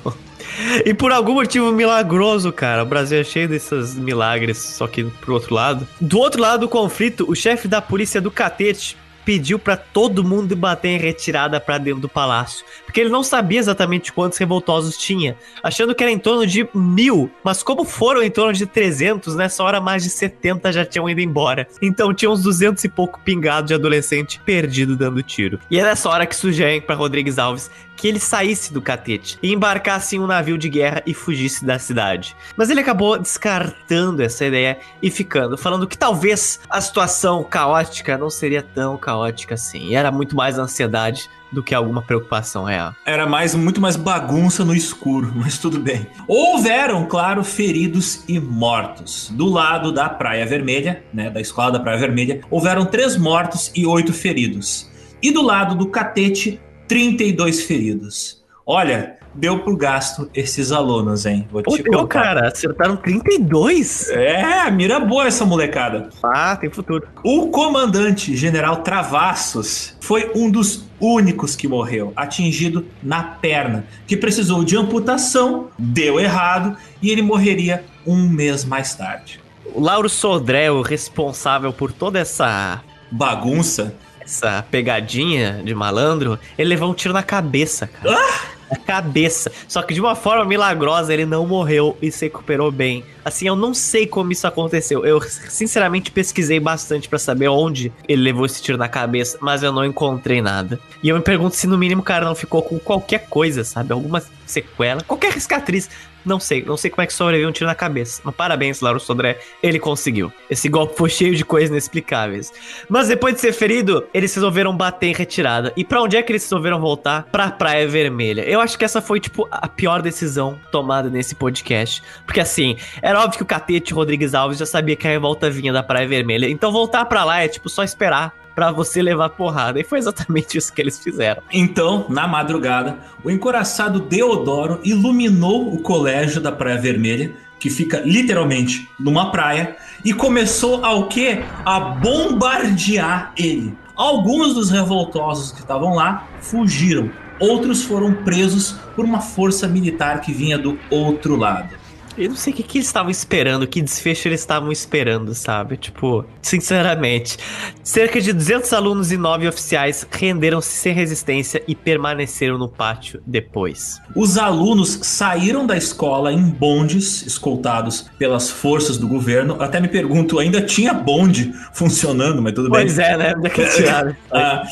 E 0.84 0.92
por 0.94 1.12
algum 1.12 1.34
motivo 1.34 1.70
milagroso, 1.72 2.52
cara, 2.52 2.82
o 2.82 2.86
Brasil 2.86 3.20
é 3.20 3.24
cheio 3.24 3.48
desses 3.48 3.94
milagres, 3.94 4.58
só 4.58 4.86
que 4.86 5.04
pro 5.04 5.34
outro 5.34 5.54
lado. 5.54 5.86
Do 6.00 6.18
outro 6.18 6.40
lado 6.40 6.60
do 6.60 6.68
conflito, 6.68 7.24
o 7.28 7.34
chefe 7.34 7.68
da 7.68 7.80
polícia 7.80 8.20
do 8.20 8.30
Catete 8.30 8.96
pediu 9.28 9.58
para 9.58 9.76
todo 9.76 10.24
mundo 10.24 10.56
bater 10.56 10.88
em 10.88 10.96
retirada 10.96 11.60
para 11.60 11.76
dentro 11.76 12.00
do 12.00 12.08
palácio, 12.08 12.64
porque 12.86 12.98
ele 12.98 13.10
não 13.10 13.22
sabia 13.22 13.58
exatamente 13.58 14.10
quantos 14.10 14.38
revoltosos 14.38 14.96
tinha, 14.96 15.36
achando 15.62 15.94
que 15.94 16.02
era 16.02 16.10
em 16.10 16.18
torno 16.18 16.46
de 16.46 16.66
mil, 16.74 17.30
mas 17.44 17.62
como 17.62 17.84
foram 17.84 18.22
em 18.22 18.30
torno 18.30 18.54
de 18.54 18.64
300, 18.64 19.36
nessa 19.36 19.62
hora 19.62 19.82
mais 19.82 20.02
de 20.02 20.08
70 20.08 20.72
já 20.72 20.82
tinham 20.82 21.10
ido 21.10 21.20
embora. 21.20 21.68
Então 21.82 22.14
tinha 22.14 22.30
uns 22.30 22.42
200 22.42 22.82
e 22.84 22.88
pouco 22.88 23.20
pingados 23.20 23.68
de 23.68 23.74
adolescente 23.74 24.40
perdido 24.46 24.96
dando 24.96 25.22
tiro. 25.22 25.58
E 25.70 25.78
é 25.78 25.82
nessa 25.82 26.08
hora 26.08 26.24
que 26.24 26.34
sugerem 26.34 26.80
para 26.80 26.94
Rodrigues 26.94 27.38
Alves 27.38 27.70
que 27.98 28.06
ele 28.06 28.20
saísse 28.20 28.72
do 28.72 28.80
catete 28.80 29.36
e 29.42 29.52
embarcasse 29.52 30.16
em 30.16 30.20
um 30.20 30.26
navio 30.26 30.56
de 30.56 30.68
guerra 30.68 31.02
e 31.04 31.12
fugisse 31.12 31.64
da 31.64 31.78
cidade. 31.78 32.34
Mas 32.56 32.70
ele 32.70 32.80
acabou 32.80 33.18
descartando 33.18 34.22
essa 34.22 34.46
ideia 34.46 34.78
e 35.02 35.10
ficando, 35.10 35.58
falando 35.58 35.86
que 35.86 35.98
talvez 35.98 36.60
a 36.70 36.80
situação 36.80 37.42
caótica 37.42 38.16
não 38.16 38.30
seria 38.30 38.62
tão 38.62 38.96
caótica 38.96 39.56
assim. 39.56 39.88
E 39.88 39.96
era 39.96 40.12
muito 40.12 40.36
mais 40.36 40.58
ansiedade 40.58 41.28
do 41.50 41.62
que 41.62 41.74
alguma 41.74 42.02
preocupação 42.02 42.64
real. 42.64 42.94
Era 43.04 43.26
mais 43.26 43.54
muito 43.54 43.80
mais 43.80 43.96
bagunça 43.96 44.64
no 44.64 44.74
escuro, 44.74 45.32
mas 45.36 45.58
tudo 45.58 45.80
bem. 45.80 46.06
Houveram, 46.28 47.06
claro, 47.06 47.42
feridos 47.42 48.22
e 48.28 48.38
mortos. 48.38 49.30
Do 49.32 49.46
lado 49.46 49.90
da 49.90 50.08
Praia 50.08 50.46
Vermelha, 50.46 51.02
né, 51.12 51.30
da 51.30 51.40
escola 51.40 51.72
da 51.72 51.80
Praia 51.80 51.98
Vermelha, 51.98 52.42
houveram 52.50 52.84
três 52.84 53.16
mortos 53.16 53.72
e 53.74 53.84
oito 53.84 54.12
feridos. 54.12 54.88
E 55.20 55.32
do 55.32 55.42
lado 55.42 55.74
do 55.74 55.88
Catete, 55.88 56.60
32 56.88 57.62
feridos. 57.62 58.42
Olha, 58.66 59.16
deu 59.34 59.60
pro 59.60 59.76
gasto 59.76 60.28
esses 60.34 60.72
alunos, 60.72 61.24
hein? 61.24 61.46
Vou 61.50 61.62
te 61.62 61.82
Pô, 61.82 61.98
contar. 61.98 62.06
cara, 62.22 62.48
acertaram 62.48 62.96
32? 62.96 64.10
É, 64.10 64.70
mira 64.70 64.98
boa 64.98 65.26
essa 65.26 65.44
molecada. 65.44 66.08
Ah, 66.22 66.56
tem 66.56 66.68
futuro. 66.70 67.06
O 67.22 67.48
comandante, 67.48 68.36
general 68.36 68.78
Travassos, 68.82 69.96
foi 70.00 70.30
um 70.34 70.50
dos 70.50 70.88
únicos 71.00 71.54
que 71.54 71.68
morreu, 71.68 72.12
atingido 72.16 72.84
na 73.02 73.22
perna, 73.22 73.86
que 74.06 74.16
precisou 74.16 74.64
de 74.64 74.76
amputação, 74.76 75.68
deu 75.78 76.18
errado 76.18 76.76
e 77.00 77.10
ele 77.10 77.22
morreria 77.22 77.84
um 78.06 78.28
mês 78.28 78.64
mais 78.64 78.94
tarde. 78.94 79.40
O 79.74 79.80
Lauro 79.80 80.08
Sodré, 80.08 80.70
o 80.70 80.82
responsável 80.82 81.72
por 81.72 81.92
toda 81.92 82.18
essa 82.18 82.82
bagunça, 83.10 83.94
essa 84.28 84.62
pegadinha 84.70 85.62
de 85.64 85.74
malandro, 85.74 86.38
ele 86.56 86.68
levou 86.68 86.90
um 86.90 86.94
tiro 86.94 87.14
na 87.14 87.22
cabeça, 87.22 87.86
cara. 87.86 88.14
Ah! 88.14 88.58
Na 88.70 88.76
cabeça. 88.76 89.50
Só 89.66 89.80
que 89.80 89.94
de 89.94 90.00
uma 90.00 90.14
forma 90.14 90.44
milagrosa 90.44 91.14
ele 91.14 91.24
não 91.24 91.46
morreu 91.46 91.96
e 92.02 92.12
se 92.12 92.26
recuperou 92.26 92.70
bem. 92.70 93.02
Assim, 93.24 93.48
eu 93.48 93.56
não 93.56 93.72
sei 93.72 94.06
como 94.06 94.30
isso 94.30 94.46
aconteceu. 94.46 95.06
Eu 95.06 95.22
sinceramente 95.22 96.10
pesquisei 96.10 96.60
bastante 96.60 97.08
para 97.08 97.18
saber 97.18 97.48
onde 97.48 97.90
ele 98.06 98.20
levou 98.20 98.44
esse 98.44 98.60
tiro 98.60 98.76
na 98.76 98.86
cabeça, 98.86 99.38
mas 99.40 99.62
eu 99.62 99.72
não 99.72 99.86
encontrei 99.86 100.42
nada. 100.42 100.78
E 101.02 101.08
eu 101.08 101.16
me 101.16 101.22
pergunto 101.22 101.56
se 101.56 101.66
no 101.66 101.78
mínimo 101.78 102.02
o 102.02 102.04
cara 102.04 102.26
não 102.26 102.34
ficou 102.34 102.62
com 102.62 102.78
qualquer 102.78 103.26
coisa, 103.30 103.64
sabe? 103.64 103.94
Alguma 103.94 104.22
sequela, 104.44 105.02
qualquer 105.02 105.40
cicatriz. 105.40 105.88
Não 106.28 106.38
sei, 106.38 106.62
não 106.62 106.76
sei 106.76 106.90
como 106.90 107.02
é 107.02 107.06
que 107.06 107.12
sobreviveu 107.14 107.48
um 107.48 107.52
tiro 107.52 107.66
na 107.66 107.74
cabeça. 107.74 108.20
Mas 108.22 108.34
parabéns, 108.34 108.82
Lauro 108.82 109.00
Sodré, 109.00 109.38
ele 109.62 109.78
conseguiu. 109.78 110.30
Esse 110.50 110.68
golpe 110.68 110.94
foi 110.94 111.08
cheio 111.08 111.34
de 111.34 111.42
coisas 111.42 111.70
inexplicáveis. 111.70 112.52
Mas 112.86 113.08
depois 113.08 113.34
de 113.34 113.40
ser 113.40 113.54
ferido, 113.54 114.06
eles 114.12 114.34
resolveram 114.34 114.76
bater 114.76 115.06
em 115.06 115.14
retirada. 115.14 115.72
E 115.74 115.82
para 115.82 116.02
onde 116.02 116.18
é 116.18 116.22
que 116.22 116.30
eles 116.30 116.42
resolveram 116.42 116.78
voltar? 116.78 117.22
Pra 117.32 117.50
Praia 117.50 117.88
Vermelha. 117.88 118.42
Eu 118.42 118.60
acho 118.60 118.78
que 118.78 118.84
essa 118.84 119.00
foi, 119.00 119.20
tipo, 119.20 119.48
a 119.50 119.66
pior 119.66 120.02
decisão 120.02 120.60
tomada 120.70 121.08
nesse 121.08 121.34
podcast. 121.34 122.02
Porque 122.26 122.40
assim, 122.40 122.76
era 123.00 123.18
óbvio 123.18 123.38
que 123.38 123.42
o 123.42 123.46
Catete 123.46 123.94
Rodrigues 123.94 124.34
Alves 124.34 124.58
já 124.58 124.66
sabia 124.66 124.96
que 124.96 125.06
a 125.06 125.10
revolta 125.10 125.48
vinha 125.48 125.72
da 125.72 125.82
Praia 125.82 126.06
Vermelha. 126.06 126.46
Então 126.46 126.70
voltar 126.70 127.06
para 127.06 127.24
lá 127.24 127.42
é, 127.42 127.48
tipo, 127.48 127.70
só 127.70 127.82
esperar 127.82 128.34
para 128.58 128.72
você 128.72 129.00
levar 129.00 129.28
porrada. 129.28 129.78
E 129.78 129.84
foi 129.84 130.00
exatamente 130.00 130.58
isso 130.58 130.72
que 130.72 130.82
eles 130.82 130.98
fizeram. 130.98 131.40
Então, 131.52 132.06
na 132.08 132.26
madrugada, 132.26 132.98
o 133.22 133.30
encoraçado 133.30 134.00
Deodoro 134.00 134.80
iluminou 134.82 135.72
o 135.72 135.78
colégio 135.78 136.40
da 136.40 136.50
Praia 136.50 136.76
Vermelha, 136.76 137.32
que 137.60 137.70
fica 137.70 138.02
literalmente 138.04 138.88
numa 138.98 139.30
praia, 139.30 139.76
e 140.04 140.12
começou 140.12 140.84
ao 140.84 141.06
que? 141.06 141.38
A 141.64 141.78
bombardear 141.78 143.32
ele. 143.36 143.78
Alguns 143.94 144.54
dos 144.54 144.70
revoltosos 144.70 145.52
que 145.52 145.60
estavam 145.60 145.94
lá 145.94 146.26
fugiram, 146.40 147.12
outros 147.38 147.84
foram 147.84 148.12
presos 148.12 148.72
por 148.96 149.04
uma 149.04 149.20
força 149.20 149.68
militar 149.68 150.20
que 150.20 150.32
vinha 150.32 150.58
do 150.58 150.76
outro 150.90 151.36
lado. 151.36 151.76
Eu 152.18 152.30
não 152.30 152.36
sei 152.36 152.52
o 152.52 152.56
que, 152.56 152.62
que 152.64 152.78
eles 152.78 152.88
estavam 152.88 153.10
esperando, 153.10 153.66
que 153.66 153.80
desfecho 153.80 154.26
eles 154.26 154.40
estavam 154.40 154.72
esperando, 154.72 155.34
sabe? 155.34 155.76
Tipo, 155.76 156.24
sinceramente. 156.42 157.38
Cerca 157.84 158.20
de 158.20 158.32
200 158.32 158.72
alunos 158.72 159.12
e 159.12 159.16
9 159.16 159.46
oficiais 159.46 160.06
renderam-se 160.10 160.70
sem 160.70 160.92
resistência 160.92 161.62
e 161.68 161.74
permaneceram 161.74 162.58
no 162.58 162.68
pátio 162.68 163.22
depois. 163.24 164.00
Os 164.16 164.36
alunos 164.36 164.98
saíram 165.02 165.64
da 165.64 165.76
escola 165.76 166.32
em 166.32 166.42
bondes, 166.42 167.24
escoltados 167.24 168.06
pelas 168.18 168.50
forças 168.50 168.98
do 168.98 169.06
governo. 169.06 169.62
Até 169.62 169.80
me 169.80 169.88
pergunto, 169.88 170.40
ainda 170.40 170.60
tinha 170.60 170.92
bonde 170.92 171.52
funcionando, 171.72 172.42
mas 172.42 172.52
tudo 172.52 172.68
pois 172.68 172.96
bem. 172.96 173.06
Pois 173.06 173.08
é, 173.08 173.16
né? 173.16 173.34
Daquele 173.40 173.68
ah, 174.32 174.64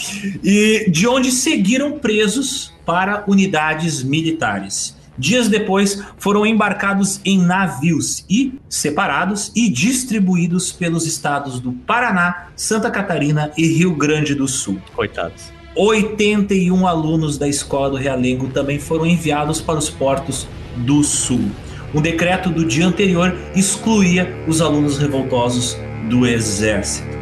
e 0.43 0.91
de 0.91 1.07
onde 1.07 1.31
seguiram 1.31 1.93
presos 1.93 2.75
para 2.85 3.25
unidades 3.27 4.03
militares. 4.03 4.96
Dias 5.19 5.49
depois, 5.49 6.03
foram 6.19 6.47
embarcados 6.47 7.21
em 7.25 7.39
navios 7.39 8.25
e 8.29 8.59
separados 8.69 9.51
e 9.55 9.69
distribuídos 9.69 10.73
pelos 10.73 11.07
estados 11.07 11.59
do 11.61 11.73
Paraná, 11.73 12.49
Santa 12.55 12.91
Catarina 12.91 13.51
e 13.57 13.67
Rio 13.67 13.95
Grande 13.95 14.35
do 14.35 14.47
Sul. 14.47 14.81
Coitados. 14.95 15.53
81 15.75 16.87
alunos 16.87 17.37
da 17.37 17.47
escola 17.47 17.91
do 17.91 17.97
Realengo 17.97 18.49
também 18.49 18.79
foram 18.79 19.07
enviados 19.07 19.61
para 19.61 19.79
os 19.79 19.91
portos 19.91 20.49
do 20.77 21.03
Sul. 21.03 21.51
Um 21.95 22.01
decreto 22.01 22.51
do 22.51 22.65
dia 22.65 22.87
anterior 22.87 23.37
excluía 23.55 24.45
os 24.47 24.61
alunos 24.61 24.99
revoltosos 24.99 25.77
do 26.09 26.27
exército. 26.27 27.16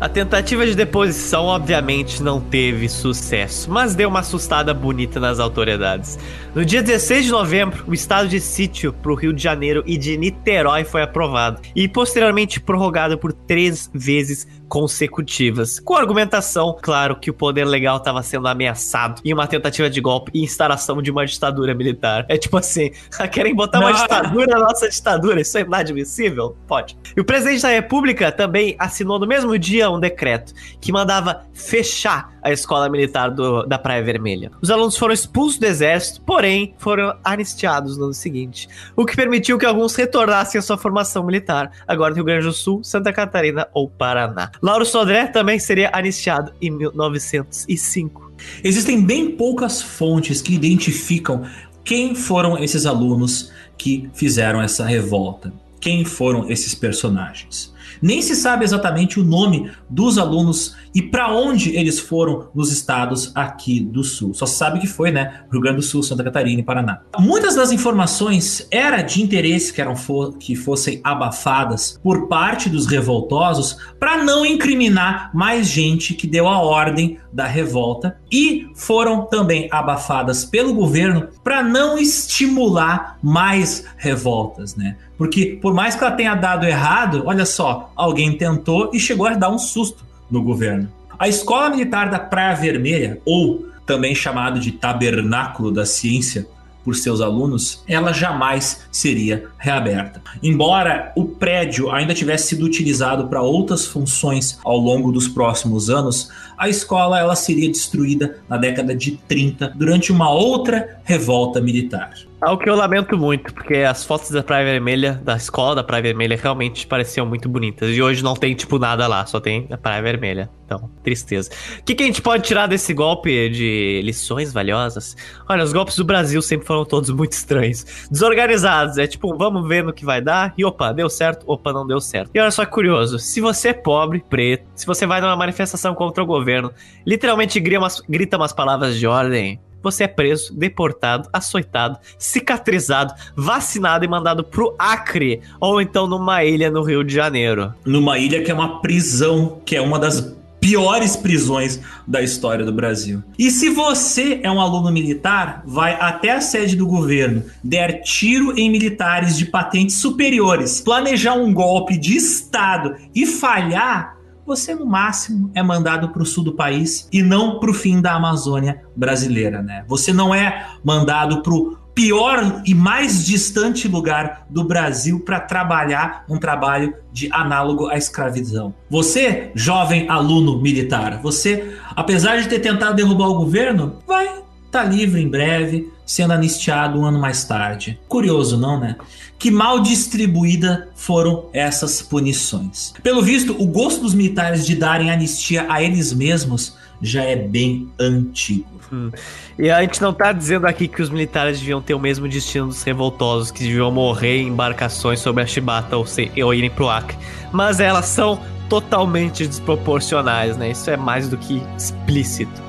A 0.00 0.08
tentativa 0.08 0.64
de 0.64 0.76
deposição, 0.76 1.46
obviamente, 1.46 2.22
não 2.22 2.40
teve 2.40 2.88
sucesso, 2.88 3.68
mas 3.68 3.96
deu 3.96 4.08
uma 4.08 4.20
assustada 4.20 4.72
bonita 4.72 5.18
nas 5.18 5.40
autoridades. 5.40 6.16
No 6.54 6.64
dia 6.64 6.80
16 6.80 7.24
de 7.24 7.30
novembro, 7.32 7.82
o 7.84 7.92
estado 7.92 8.28
de 8.28 8.40
sítio 8.40 8.92
para 8.92 9.10
o 9.10 9.16
Rio 9.16 9.32
de 9.32 9.42
Janeiro 9.42 9.82
e 9.84 9.98
de 9.98 10.16
Niterói 10.16 10.84
foi 10.84 11.02
aprovado 11.02 11.60
e 11.74 11.88
posteriormente 11.88 12.60
prorrogado 12.60 13.18
por 13.18 13.32
três 13.32 13.90
vezes 13.92 14.46
consecutivas. 14.68 15.80
Com 15.80 15.94
argumentação, 15.94 16.76
claro, 16.80 17.16
que 17.16 17.30
o 17.30 17.34
poder 17.34 17.64
legal 17.64 17.96
estava 17.96 18.22
sendo 18.22 18.46
ameaçado 18.46 19.20
em 19.24 19.32
uma 19.32 19.46
tentativa 19.46 19.88
de 19.88 20.00
golpe 20.00 20.30
e 20.34 20.42
instalação 20.42 21.00
de 21.02 21.10
uma 21.10 21.26
ditadura 21.26 21.74
militar. 21.74 22.26
É 22.28 22.36
tipo 22.36 22.56
assim, 22.56 22.90
querem 23.32 23.54
botar 23.54 23.80
Não. 23.80 23.88
uma 23.88 23.96
ditadura 23.96 24.46
na 24.46 24.58
nossa 24.58 24.88
ditadura, 24.88 25.40
isso 25.40 25.56
é 25.58 25.62
inadmissível? 25.62 26.56
Pode. 26.66 26.96
E 27.16 27.20
o 27.20 27.24
presidente 27.24 27.62
da 27.62 27.68
república 27.68 28.30
também 28.30 28.76
assinou 28.78 29.18
no 29.18 29.26
mesmo 29.26 29.58
dia 29.58 29.90
um 29.90 29.98
decreto 29.98 30.52
que 30.80 30.92
mandava 30.92 31.42
fechar 31.52 32.38
a 32.42 32.52
escola 32.52 32.88
militar 32.88 33.30
do, 33.30 33.64
da 33.64 33.78
Praia 33.78 34.02
Vermelha. 34.02 34.50
Os 34.60 34.70
alunos 34.70 34.96
foram 34.96 35.12
expulsos 35.12 35.58
do 35.58 35.66
exército, 35.66 36.20
porém 36.22 36.74
foram 36.78 37.14
anistiados 37.24 37.96
no 37.96 38.04
ano 38.04 38.14
seguinte, 38.14 38.68
o 38.96 39.04
que 39.04 39.16
permitiu 39.16 39.58
que 39.58 39.66
alguns 39.66 39.94
retornassem 39.94 40.58
à 40.58 40.62
sua 40.62 40.78
formação 40.78 41.24
militar, 41.24 41.70
agora 41.86 42.10
no 42.10 42.16
Rio 42.16 42.24
Grande 42.24 42.46
do 42.46 42.52
Sul, 42.52 42.82
Santa 42.82 43.12
Catarina 43.12 43.68
ou 43.72 43.88
Paraná. 43.88 44.50
Lauro 44.62 44.84
Sodré 44.84 45.26
também 45.26 45.58
seria 45.58 45.90
anistiado 45.92 46.52
em 46.60 46.70
1905. 46.70 48.32
Existem 48.62 49.02
bem 49.02 49.32
poucas 49.32 49.82
fontes 49.82 50.40
que 50.40 50.54
identificam 50.54 51.44
quem 51.84 52.14
foram 52.14 52.58
esses 52.58 52.86
alunos 52.86 53.52
que 53.76 54.10
fizeram 54.12 54.60
essa 54.60 54.84
revolta. 54.84 55.52
Quem 55.80 56.04
foram 56.04 56.50
esses 56.50 56.74
personagens? 56.74 57.72
Nem 58.02 58.20
se 58.20 58.34
sabe 58.34 58.64
exatamente 58.64 59.18
o 59.18 59.24
nome 59.24 59.70
dos 59.88 60.18
alunos 60.18 60.76
e 60.98 61.02
para 61.02 61.32
onde 61.32 61.76
eles 61.76 62.00
foram 62.00 62.48
nos 62.52 62.72
estados 62.72 63.30
aqui 63.32 63.78
do 63.78 64.02
sul. 64.02 64.34
Só 64.34 64.46
se 64.46 64.56
sabe 64.56 64.80
que 64.80 64.86
foi, 64.88 65.12
né, 65.12 65.44
Rio 65.48 65.60
Grande 65.60 65.76
do 65.76 65.82
Sul, 65.82 66.02
Santa 66.02 66.24
Catarina 66.24 66.60
e 66.60 66.64
Paraná. 66.64 67.02
Muitas 67.20 67.54
das 67.54 67.70
informações 67.70 68.66
era 68.68 69.00
de 69.00 69.22
interesse 69.22 69.72
que 69.72 69.80
eram 69.80 69.94
fo 69.94 70.32
que 70.32 70.56
fossem 70.56 71.00
abafadas 71.04 72.00
por 72.02 72.26
parte 72.26 72.68
dos 72.68 72.84
revoltosos 72.86 73.76
para 74.00 74.24
não 74.24 74.44
incriminar 74.44 75.30
mais 75.32 75.68
gente 75.68 76.14
que 76.14 76.26
deu 76.26 76.48
a 76.48 76.58
ordem 76.58 77.16
da 77.32 77.46
revolta 77.46 78.18
e 78.32 78.66
foram 78.74 79.26
também 79.26 79.68
abafadas 79.70 80.44
pelo 80.44 80.74
governo 80.74 81.28
para 81.44 81.62
não 81.62 81.96
estimular 81.96 83.18
mais 83.22 83.84
revoltas, 83.96 84.74
né? 84.74 84.96
Porque 85.16 85.58
por 85.62 85.72
mais 85.72 85.94
que 85.94 86.02
ela 86.02 86.14
tenha 86.14 86.34
dado 86.34 86.66
errado, 86.66 87.22
olha 87.24 87.46
só, 87.46 87.92
alguém 87.94 88.36
tentou 88.36 88.90
e 88.92 88.98
chegou 88.98 89.26
a 89.26 89.34
dar 89.34 89.50
um 89.50 89.58
susto 89.58 90.07
no 90.30 90.42
governo. 90.42 90.88
A 91.18 91.28
Escola 91.28 91.70
Militar 91.70 92.10
da 92.10 92.18
Praia 92.18 92.54
Vermelha, 92.54 93.20
ou 93.24 93.66
também 93.84 94.14
chamado 94.14 94.60
de 94.60 94.72
Tabernáculo 94.72 95.72
da 95.72 95.84
Ciência, 95.84 96.46
por 96.84 96.96
seus 96.96 97.20
alunos, 97.20 97.82
ela 97.86 98.14
jamais 98.14 98.86
seria 98.90 99.44
reaberta. 99.58 100.22
Embora 100.42 101.12
o 101.14 101.26
prédio 101.26 101.90
ainda 101.90 102.14
tivesse 102.14 102.48
sido 102.48 102.64
utilizado 102.64 103.28
para 103.28 103.42
outras 103.42 103.84
funções 103.84 104.58
ao 104.64 104.78
longo 104.78 105.12
dos 105.12 105.28
próximos 105.28 105.90
anos, 105.90 106.30
a 106.56 106.66
escola 106.66 107.18
ela 107.18 107.36
seria 107.36 107.68
destruída 107.68 108.38
na 108.48 108.56
década 108.56 108.96
de 108.96 109.18
30 109.28 109.74
durante 109.76 110.10
uma 110.10 110.30
outra 110.30 111.00
revolta 111.04 111.60
militar. 111.60 112.14
Algo 112.40 112.62
que 112.62 112.70
eu 112.70 112.76
lamento 112.76 113.18
muito, 113.18 113.52
porque 113.52 113.78
as 113.78 114.04
fotos 114.04 114.30
da 114.30 114.44
Praia 114.44 114.64
Vermelha, 114.64 115.20
da 115.24 115.36
escola 115.36 115.74
da 115.74 115.82
Praia 115.82 116.02
Vermelha, 116.02 116.38
realmente 116.40 116.86
pareciam 116.86 117.26
muito 117.26 117.48
bonitas. 117.48 117.90
E 117.90 118.00
hoje 118.00 118.22
não 118.22 118.34
tem, 118.34 118.54
tipo, 118.54 118.78
nada 118.78 119.08
lá, 119.08 119.26
só 119.26 119.40
tem 119.40 119.66
a 119.70 119.76
Praia 119.76 120.00
Vermelha. 120.00 120.48
Então, 120.64 120.88
tristeza. 121.02 121.50
O 121.80 121.82
que, 121.82 121.96
que 121.96 122.02
a 122.04 122.06
gente 122.06 122.22
pode 122.22 122.44
tirar 122.44 122.68
desse 122.68 122.94
golpe 122.94 123.48
de 123.48 124.02
lições 124.04 124.52
valiosas? 124.52 125.16
Olha, 125.48 125.64
os 125.64 125.72
golpes 125.72 125.96
do 125.96 126.04
Brasil 126.04 126.40
sempre 126.40 126.64
foram 126.64 126.84
todos 126.84 127.10
muito 127.10 127.32
estranhos. 127.32 128.06
Desorganizados. 128.08 128.98
É 128.98 129.06
tipo, 129.06 129.36
vamos 129.36 129.66
ver 129.66 129.82
no 129.82 129.92
que 129.92 130.04
vai 130.04 130.20
dar. 130.20 130.54
E 130.56 130.64
opa, 130.64 130.92
deu 130.92 131.10
certo, 131.10 131.42
opa, 131.44 131.72
não 131.72 131.86
deu 131.86 132.00
certo. 132.00 132.30
E 132.32 132.38
olha 132.38 132.50
só 132.52 132.64
que 132.64 132.70
curioso: 132.70 133.18
se 133.18 133.40
você 133.40 133.70
é 133.70 133.72
pobre, 133.72 134.22
preto, 134.28 134.64
se 134.76 134.86
você 134.86 135.06
vai 135.06 135.20
numa 135.20 135.34
manifestação 135.34 135.92
contra 135.92 136.22
o 136.22 136.26
governo, 136.26 136.70
literalmente 137.04 137.58
grita 137.58 137.80
umas, 137.80 138.00
grita 138.02 138.36
umas 138.36 138.52
palavras 138.52 138.96
de 138.96 139.06
ordem 139.06 139.58
você 139.82 140.04
é 140.04 140.08
preso, 140.08 140.54
deportado, 140.54 141.28
açoitado, 141.32 141.98
cicatrizado, 142.18 143.14
vacinado 143.36 144.04
e 144.04 144.08
mandado 144.08 144.44
pro 144.44 144.74
Acre, 144.78 145.40
ou 145.60 145.80
então 145.80 146.06
numa 146.06 146.44
ilha 146.44 146.70
no 146.70 146.82
Rio 146.82 147.04
de 147.04 147.14
Janeiro. 147.14 147.72
Numa 147.84 148.18
ilha 148.18 148.42
que 148.42 148.50
é 148.50 148.54
uma 148.54 148.80
prisão, 148.80 149.60
que 149.64 149.76
é 149.76 149.80
uma 149.80 149.98
das 149.98 150.38
piores 150.60 151.16
prisões 151.16 151.80
da 152.06 152.20
história 152.20 152.64
do 152.64 152.72
Brasil. 152.72 153.22
E 153.38 153.50
se 153.50 153.70
você 153.70 154.40
é 154.42 154.50
um 154.50 154.60
aluno 154.60 154.90
militar, 154.90 155.62
vai 155.64 155.96
até 156.00 156.32
a 156.32 156.40
sede 156.40 156.76
do 156.76 156.86
governo, 156.86 157.44
der 157.62 158.02
tiro 158.02 158.58
em 158.58 158.70
militares 158.70 159.38
de 159.38 159.46
patentes 159.46 159.96
superiores, 159.96 160.80
planejar 160.80 161.34
um 161.34 161.52
golpe 161.52 161.96
de 161.96 162.16
Estado 162.16 162.96
e 163.14 163.26
falhar, 163.26 164.17
você 164.48 164.74
no 164.74 164.86
máximo 164.86 165.50
é 165.54 165.62
mandado 165.62 166.08
para 166.08 166.22
o 166.22 166.26
sul 166.26 166.42
do 166.42 166.54
país 166.54 167.06
e 167.12 167.22
não 167.22 167.60
para 167.60 167.70
o 167.70 167.74
fim 167.74 168.00
da 168.00 168.14
Amazônia 168.14 168.82
brasileira, 168.96 169.62
né? 169.62 169.84
Você 169.86 170.10
não 170.10 170.34
é 170.34 170.66
mandado 170.82 171.42
para 171.42 171.52
o 171.52 171.76
pior 171.94 172.62
e 172.64 172.74
mais 172.74 173.26
distante 173.26 173.86
lugar 173.86 174.46
do 174.48 174.64
Brasil 174.64 175.20
para 175.20 175.38
trabalhar 175.38 176.24
um 176.28 176.38
trabalho 176.38 176.94
de 177.12 177.28
análogo 177.30 177.88
à 177.88 177.98
escravidão. 177.98 178.74
Você, 178.88 179.50
jovem 179.54 180.08
aluno 180.08 180.62
militar, 180.62 181.20
você, 181.20 181.76
apesar 181.94 182.40
de 182.40 182.48
ter 182.48 182.60
tentado 182.60 182.96
derrubar 182.96 183.28
o 183.28 183.34
governo, 183.34 183.98
vai 184.06 184.47
tá 184.70 184.84
livre 184.84 185.20
em 185.20 185.28
breve, 185.28 185.90
sendo 186.04 186.32
anistiado 186.32 186.98
um 186.98 187.04
ano 187.04 187.18
mais 187.18 187.44
tarde. 187.44 187.98
Curioso, 188.08 188.56
não, 188.56 188.78
né? 188.78 188.96
Que 189.38 189.50
mal 189.50 189.80
distribuída 189.80 190.88
foram 190.94 191.46
essas 191.52 192.02
punições. 192.02 192.92
Pelo 193.02 193.22
visto, 193.22 193.54
o 193.58 193.66
gosto 193.66 194.02
dos 194.02 194.14
militares 194.14 194.66
de 194.66 194.74
darem 194.74 195.10
anistia 195.10 195.66
a 195.68 195.82
eles 195.82 196.12
mesmos 196.12 196.76
já 197.00 197.22
é 197.22 197.36
bem 197.36 197.88
antigo. 197.98 198.66
Hum. 198.92 199.10
E 199.58 199.70
a 199.70 199.80
gente 199.82 200.00
não 200.00 200.12
tá 200.12 200.32
dizendo 200.32 200.66
aqui 200.66 200.88
que 200.88 201.02
os 201.02 201.10
militares 201.10 201.60
deviam 201.60 201.80
ter 201.80 201.94
o 201.94 202.00
mesmo 202.00 202.28
destino 202.28 202.68
dos 202.68 202.82
revoltosos, 202.82 203.50
que 203.50 203.62
deviam 203.62 203.90
morrer 203.90 204.42
em 204.42 204.48
embarcações 204.48 205.20
sobre 205.20 205.42
a 205.42 205.46
Chibata 205.46 205.96
ou, 205.96 206.06
se, 206.06 206.30
ou 206.42 206.54
irem 206.54 206.70
pro 206.70 206.88
Acre. 206.88 207.16
Mas 207.52 207.80
elas 207.80 208.06
são 208.06 208.40
totalmente 208.68 209.46
desproporcionais, 209.46 210.56
né? 210.56 210.70
Isso 210.70 210.90
é 210.90 210.96
mais 210.96 211.28
do 211.28 211.36
que 211.36 211.62
explícito. 211.76 212.67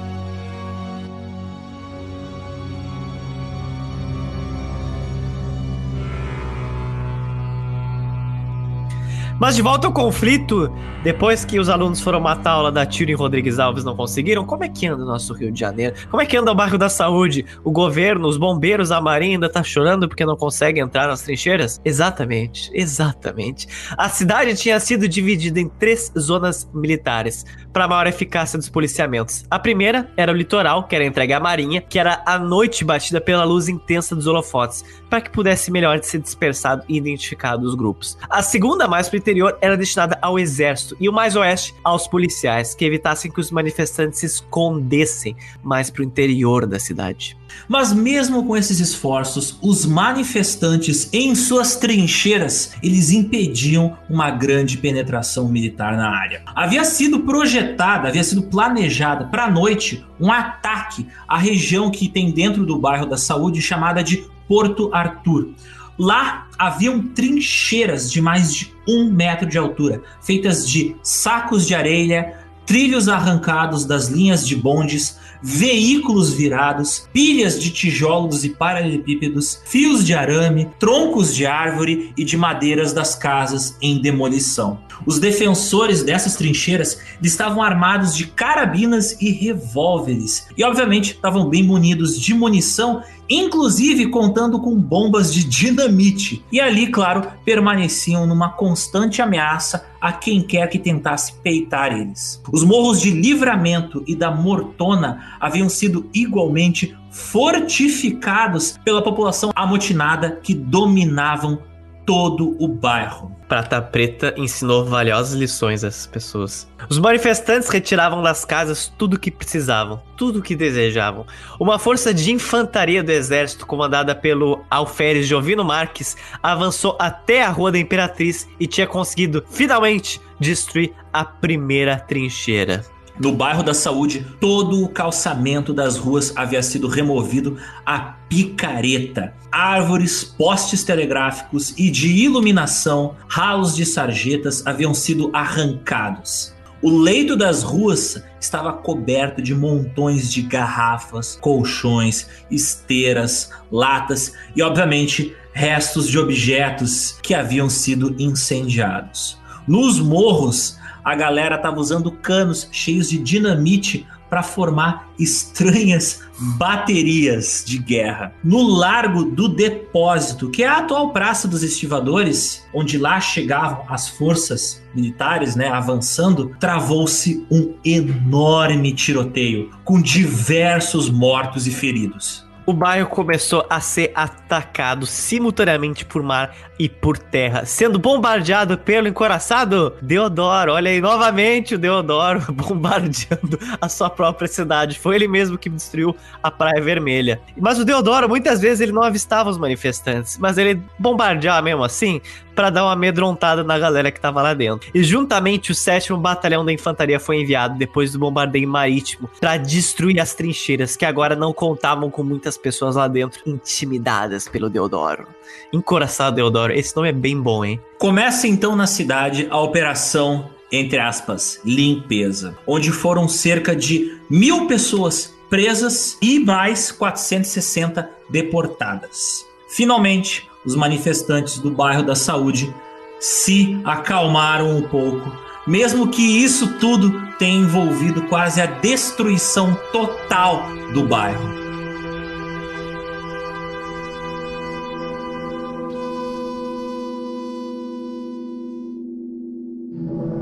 Mas 9.40 9.56
de 9.56 9.62
volta 9.62 9.88
ao 9.88 9.94
conflito, 9.94 10.70
depois 11.02 11.46
que 11.46 11.60
os 11.60 11.70
alunos 11.70 12.02
foram 12.02 12.20
matar 12.20 12.50
a 12.50 12.54
aula 12.56 12.72
da 12.74 12.86
Tiro 12.86 13.12
e 13.12 13.14
Rodrigues 13.14 13.58
Alves 13.58 13.86
não 13.86 13.96
conseguiram, 13.96 14.46
como 14.46 14.66
é 14.66 14.70
que 14.70 14.86
anda 14.86 15.02
o 15.02 15.08
nosso 15.08 15.34
Rio 15.34 15.50
de 15.50 15.58
Janeiro? 15.58 15.96
Como 16.12 16.22
é 16.22 16.26
que 16.26 16.36
anda 16.36 16.52
o 16.52 16.56
bairro 16.56 16.78
da 16.78 16.90
saúde? 16.90 17.46
O 17.64 17.72
governo, 17.72 18.28
os 18.28 18.36
bombeiros, 18.36 18.92
a 18.92 19.00
marinha 19.00 19.38
ainda 19.38 19.50
tá 19.50 19.64
chorando 19.64 20.10
porque 20.10 20.26
não 20.26 20.36
consegue 20.36 20.82
entrar 20.82 21.08
nas 21.08 21.22
trincheiras? 21.22 21.80
Exatamente, 21.86 22.70
exatamente. 22.74 23.66
A 23.98 24.10
cidade 24.10 24.54
tinha 24.58 24.78
sido 24.78 25.08
dividida 25.08 25.58
em 25.58 25.70
três 25.70 26.12
zonas 26.20 26.70
militares 26.74 27.46
para 27.72 27.88
maior 27.88 28.08
eficácia 28.08 28.60
dos 28.60 28.68
policiamentos. 28.68 29.46
A 29.50 29.58
primeira 29.58 30.12
era 30.18 30.34
o 30.34 30.36
litoral, 30.36 30.86
que 30.86 30.96
era 30.96 31.06
entregue 31.06 31.32
à 31.32 31.40
marinha, 31.40 31.80
que 31.80 31.98
era 31.98 32.22
a 32.26 32.38
noite 32.38 32.84
batida 32.84 33.22
pela 33.22 33.46
luz 33.46 33.70
intensa 33.70 34.16
dos 34.16 34.28
holofotes, 34.28 34.84
para 35.10 35.22
que 35.22 35.30
pudesse 35.30 35.72
melhor 35.72 35.98
ser 36.04 36.20
dispersado 36.20 36.84
e 36.90 36.98
identificado 36.98 37.66
os 37.66 37.76
grupos. 37.76 38.18
A 38.30 38.42
segunda, 38.42 38.88
mais 38.88 39.08
interior, 39.30 39.58
era 39.62 39.78
destinada 39.78 40.18
ao 40.22 40.40
exército 40.40 40.98
e 41.00 41.08
o 41.08 41.14
mais 41.14 41.36
oeste 41.36 41.74
aos 41.84 42.08
policiais, 42.08 42.74
que 42.74 42.84
evitassem 42.84 43.32
que 43.32 43.40
os 43.40 43.52
manifestantes 43.52 44.20
se 44.20 44.26
escondessem 44.26 45.36
mais 45.64 45.90
pro 45.90 46.04
interior 46.04 46.66
da 46.66 46.80
cidade. 46.80 47.38
Mas 47.68 47.94
mesmo 47.94 48.46
com 48.46 48.58
esses 48.58 48.80
esforços, 48.80 49.58
os 49.62 49.86
manifestantes 49.86 51.10
em 51.14 51.36
suas 51.36 51.76
trincheiras, 51.76 52.74
eles 52.82 53.12
impediam 53.12 53.98
uma 54.10 54.32
grande 54.32 54.78
penetração 54.78 55.48
militar 55.48 55.96
na 55.96 56.10
área. 56.10 56.42
Havia 56.56 56.84
sido 56.84 57.22
projetada, 57.22 58.08
havia 58.08 58.24
sido 58.24 58.44
planejada 58.44 59.26
para 59.26 59.46
a 59.46 59.52
noite 59.52 60.06
um 60.20 60.32
ataque 60.32 61.08
à 61.28 61.38
região 61.38 61.92
que 61.92 62.10
tem 62.10 62.32
dentro 62.32 62.66
do 62.66 62.78
bairro 62.78 63.06
da 63.06 63.18
Saúde 63.18 63.62
chamada 63.62 64.04
de 64.04 64.28
Porto 64.48 64.90
Arthur. 64.92 65.50
Lá 65.98 66.49
haviam 66.60 67.02
trincheiras 67.02 68.12
de 68.12 68.22
mais 68.22 68.54
de 68.54 68.74
um 68.86 69.10
metro 69.10 69.48
de 69.48 69.58
altura, 69.58 70.04
feitas 70.22 70.68
de 70.68 70.96
sacos 71.02 71.66
de 71.66 71.74
areia, 71.74 72.38
trilhos 72.66 73.08
arrancados 73.08 73.86
das 73.86 74.10
linhas 74.10 74.46
de 74.46 74.56
bondes, 74.56 75.18
veículos 75.42 76.34
virados, 76.34 77.08
pilhas 77.14 77.60
de 77.60 77.72
tijolos 77.72 78.44
e 78.44 78.50
paralelepípedos, 78.50 79.62
fios 79.66 80.06
de 80.06 80.14
arame, 80.14 80.70
troncos 80.78 81.34
de 81.34 81.46
árvore 81.46 82.14
e 82.18 82.26
de 82.26 82.36
madeiras 82.36 82.92
das 82.92 83.16
casas 83.16 83.78
em 83.82 84.02
demolição. 84.02 84.80
Os 85.06 85.20
defensores 85.20 86.04
dessas 86.04 86.36
trincheiras 86.36 87.00
estavam 87.22 87.62
armados 87.62 88.16
de 88.16 88.28
carabinas 88.28 89.20
e 89.22 89.32
revólveres, 89.32 90.48
e 90.58 90.64
obviamente 90.64 91.14
estavam 91.14 91.50
bem 91.50 91.64
munidos 91.64 92.20
de 92.20 92.34
munição, 92.34 93.02
inclusive 93.30 94.08
contando 94.08 94.60
com 94.60 94.76
bombas 94.76 95.34
de 95.34 95.44
dinamite. 95.44 96.44
E 96.52 96.60
ali, 96.60 96.88
claro, 96.88 97.28
permaneciam 97.46 98.26
numa 98.26 98.50
constante 98.50 99.22
ameaça 99.22 99.86
a 100.02 100.12
quem 100.12 100.42
quer 100.42 100.68
que 100.68 100.80
tentasse 100.80 101.34
peitar 101.44 101.94
eles. 101.94 102.42
Os 102.52 102.64
morros 102.64 103.00
de 103.00 103.12
Livramento 103.12 104.04
e 104.08 104.16
da 104.16 104.32
Mortona 104.32 105.36
haviam 105.40 105.70
sido 105.70 106.10
igualmente 106.14 106.98
fortificados 107.12 108.80
pela 108.84 109.04
população 109.04 109.52
amotinada 109.56 110.40
que 110.42 110.54
dominavam 110.54 111.60
todo 112.06 112.56
o 112.60 112.68
bairro. 112.68 113.39
Prata 113.50 113.82
Preta 113.82 114.32
ensinou 114.38 114.86
valiosas 114.86 115.34
lições 115.34 115.84
a 115.84 115.88
essas 115.88 116.06
pessoas. 116.06 116.72
Os 116.88 117.00
manifestantes 117.00 117.68
retiravam 117.68 118.22
das 118.22 118.46
casas 118.46 118.94
tudo 118.96 119.16
o 119.16 119.20
que 119.20 119.32
precisavam, 119.32 120.00
tudo 120.16 120.38
o 120.38 120.42
que 120.42 120.56
desejavam. 120.56 121.26
Uma 121.60 121.80
força 121.80 122.14
de 122.14 122.32
infantaria 122.32 123.02
do 123.02 123.12
exército, 123.12 123.66
comandada 123.66 124.14
pelo 124.14 124.64
alferes 124.70 125.26
Jovino 125.26 125.66
Marques, 125.66 126.16
avançou 126.44 126.96
até 127.00 127.44
a 127.44 127.50
Rua 127.50 127.72
da 127.72 127.80
Imperatriz 127.80 128.48
e 128.60 128.68
tinha 128.68 128.86
conseguido, 128.86 129.44
finalmente, 129.50 130.22
destruir 130.40 130.94
a 131.12 131.26
primeira 131.26 132.00
trincheira. 132.00 132.86
No 133.20 133.34
bairro 133.34 133.62
da 133.62 133.74
Saúde, 133.74 134.26
todo 134.40 134.82
o 134.82 134.88
calçamento 134.88 135.74
das 135.74 135.98
ruas 135.98 136.32
havia 136.38 136.64
sido 136.64 136.88
removido 136.88 137.58
a 137.86 138.00
picareta. 138.00 139.34
Árvores, 139.52 140.24
postes 140.24 140.86
telegráficos 140.86 141.74
e 141.78 141.92
de 141.92 142.08
iluminação, 142.08 143.16
ralos 143.28 143.76
de 143.76 143.86
sarjetas 143.86 144.66
haviam 144.66 144.94
sido 144.94 145.30
arrancados. 145.34 146.56
O 146.82 146.98
leito 146.98 147.36
das 147.36 147.62
ruas 147.62 148.24
estava 148.40 148.72
coberto 148.72 149.42
de 149.42 149.54
montões 149.54 150.32
de 150.32 150.42
garrafas, 150.42 151.38
colchões, 151.42 152.30
esteiras, 152.50 153.52
latas 153.70 154.32
e, 154.56 154.62
obviamente, 154.62 155.36
restos 155.52 156.08
de 156.08 156.18
objetos 156.18 157.18
que 157.22 157.36
haviam 157.36 157.70
sido 157.70 158.16
incendiados. 158.18 159.38
Nos 159.68 160.00
morros, 160.00 160.79
a 161.04 161.16
galera 161.16 161.58
tava 161.58 161.80
usando 161.80 162.12
canos 162.12 162.68
cheios 162.72 163.10
de 163.10 163.18
dinamite 163.18 164.06
para 164.30 164.44
formar 164.44 165.10
estranhas 165.18 166.22
baterias 166.58 167.64
de 167.66 167.80
guerra. 167.80 168.32
No 168.44 168.62
Largo 168.62 169.24
do 169.24 169.50
Depósito, 169.50 170.50
que 170.52 170.64
é 170.64 170.68
a 170.68 170.78
atual 170.78 171.12
Praça 171.12 171.48
dos 171.48 171.64
Estivadores, 171.64 172.64
onde 172.74 172.98
lá 172.98 173.20
chegavam 173.20 173.84
as 173.90 174.08
forças 174.08 174.84
militares, 174.94 175.56
né, 175.56 175.70
avançando, 175.70 176.56
travou-se 176.60 177.46
um 177.50 177.74
enorme 177.84 178.94
tiroteio 178.94 179.72
com 179.84 180.02
diversos 180.02 181.10
mortos 181.10 181.66
e 181.66 181.72
feridos 181.72 182.49
o 182.70 182.74
bairro 182.74 183.10
começou 183.10 183.66
a 183.68 183.82
ser 183.82 184.12
atacado 184.14 185.08
simultaneamente 185.08 186.06
por 186.06 186.22
mar 186.22 186.56
e 186.78 186.88
por 186.88 187.18
terra, 187.18 187.66
sendo 187.66 187.98
bombardeado 187.98 188.78
pelo 188.78 189.08
encoraçado 189.08 189.96
Deodoro. 190.04 190.74
Olha 190.74 190.92
aí, 190.92 191.02
novamente 191.02 191.74
o 191.74 191.80
Deodoro 191.80 192.40
bombardeando 192.54 193.58
a 193.82 193.90
sua 193.90 194.08
própria 194.08 194.48
cidade. 194.48 195.00
Foi 195.00 195.16
ele 195.16 195.28
mesmo 195.28 195.58
que 195.58 195.68
destruiu 195.68 196.16
a 196.44 196.52
Praia 196.52 196.80
Vermelha. 196.80 197.42
Mas 197.58 197.80
o 197.80 197.86
Deodoro, 197.86 198.30
muitas 198.30 198.62
vezes, 198.62 198.82
ele 198.82 198.92
não 198.92 199.02
avistava 199.02 199.50
os 199.50 199.58
manifestantes, 199.58 200.38
mas 200.38 200.60
ele 200.60 200.80
bombardeava 201.00 201.64
mesmo 201.64 201.84
assim 201.84 202.22
para 202.60 202.70
dar 202.70 202.84
uma 202.84 202.92
amedrontada 202.92 203.64
na 203.64 203.80
galera 203.80 204.12
que 204.12 204.20
tava 204.20 204.42
lá 204.42 204.54
dentro. 204.54 204.92
E 204.94 205.02
juntamente 205.02 205.72
o 205.72 205.76
7 205.76 206.14
Batalhão 206.16 206.66
da 206.66 206.74
Infantaria 206.74 207.18
foi 207.18 207.40
enviado 207.40 207.78
depois 207.78 208.12
do 208.12 208.20
bombardeio 208.20 208.68
marítimo 208.68 209.30
para 209.40 209.56
destruir 209.56 210.20
as 210.20 210.34
trincheiras 210.34 210.98
que 210.98 211.06
agora 211.06 211.38
não 211.38 211.54
contavam 211.54 212.12
com 212.12 212.22
muitas 212.22 212.58
pessoas 212.58 212.98
lá 212.98 213.08
dentro 213.08 213.40
intimidadas 213.46 214.50
pelo 214.50 214.70
Deodoro. 214.70 215.26
Encoraçado 215.72 216.36
Deodoro, 216.36 216.74
esse 216.74 216.94
nome 216.98 217.08
é 217.08 217.14
bem 217.14 217.40
bom, 217.40 217.64
hein? 217.64 217.80
Começa 217.98 218.46
então 218.46 218.76
na 218.76 218.88
cidade 218.88 219.48
a 219.50 219.58
operação 219.58 220.50
entre 220.70 221.00
aspas, 221.00 221.62
limpeza, 221.64 222.58
onde 222.68 222.92
foram 222.92 223.30
cerca 223.30 223.74
de 223.74 224.20
mil 224.30 224.68
pessoas 224.68 225.34
presas 225.50 226.18
e 226.22 226.40
mais 226.40 226.92
460 226.92 228.10
deportadas. 228.30 229.48
Finalmente, 229.70 230.49
os 230.66 230.76
manifestantes 230.76 231.60
do 231.60 231.72
bairro 231.72 232.04
da 232.04 232.16
Saúde 232.16 232.74
se 233.20 233.80
acalmaram 233.84 234.76
um 234.78 234.82
pouco, 234.82 235.32
mesmo 235.68 236.08
que 236.08 236.22
isso 236.22 236.80
tudo 236.80 237.22
tenha 237.38 237.60
envolvido 237.60 238.24
quase 238.24 238.62
a 238.62 238.66
destruição 238.66 239.78
total 239.92 240.64
do 240.94 241.06
bairro. 241.06 241.60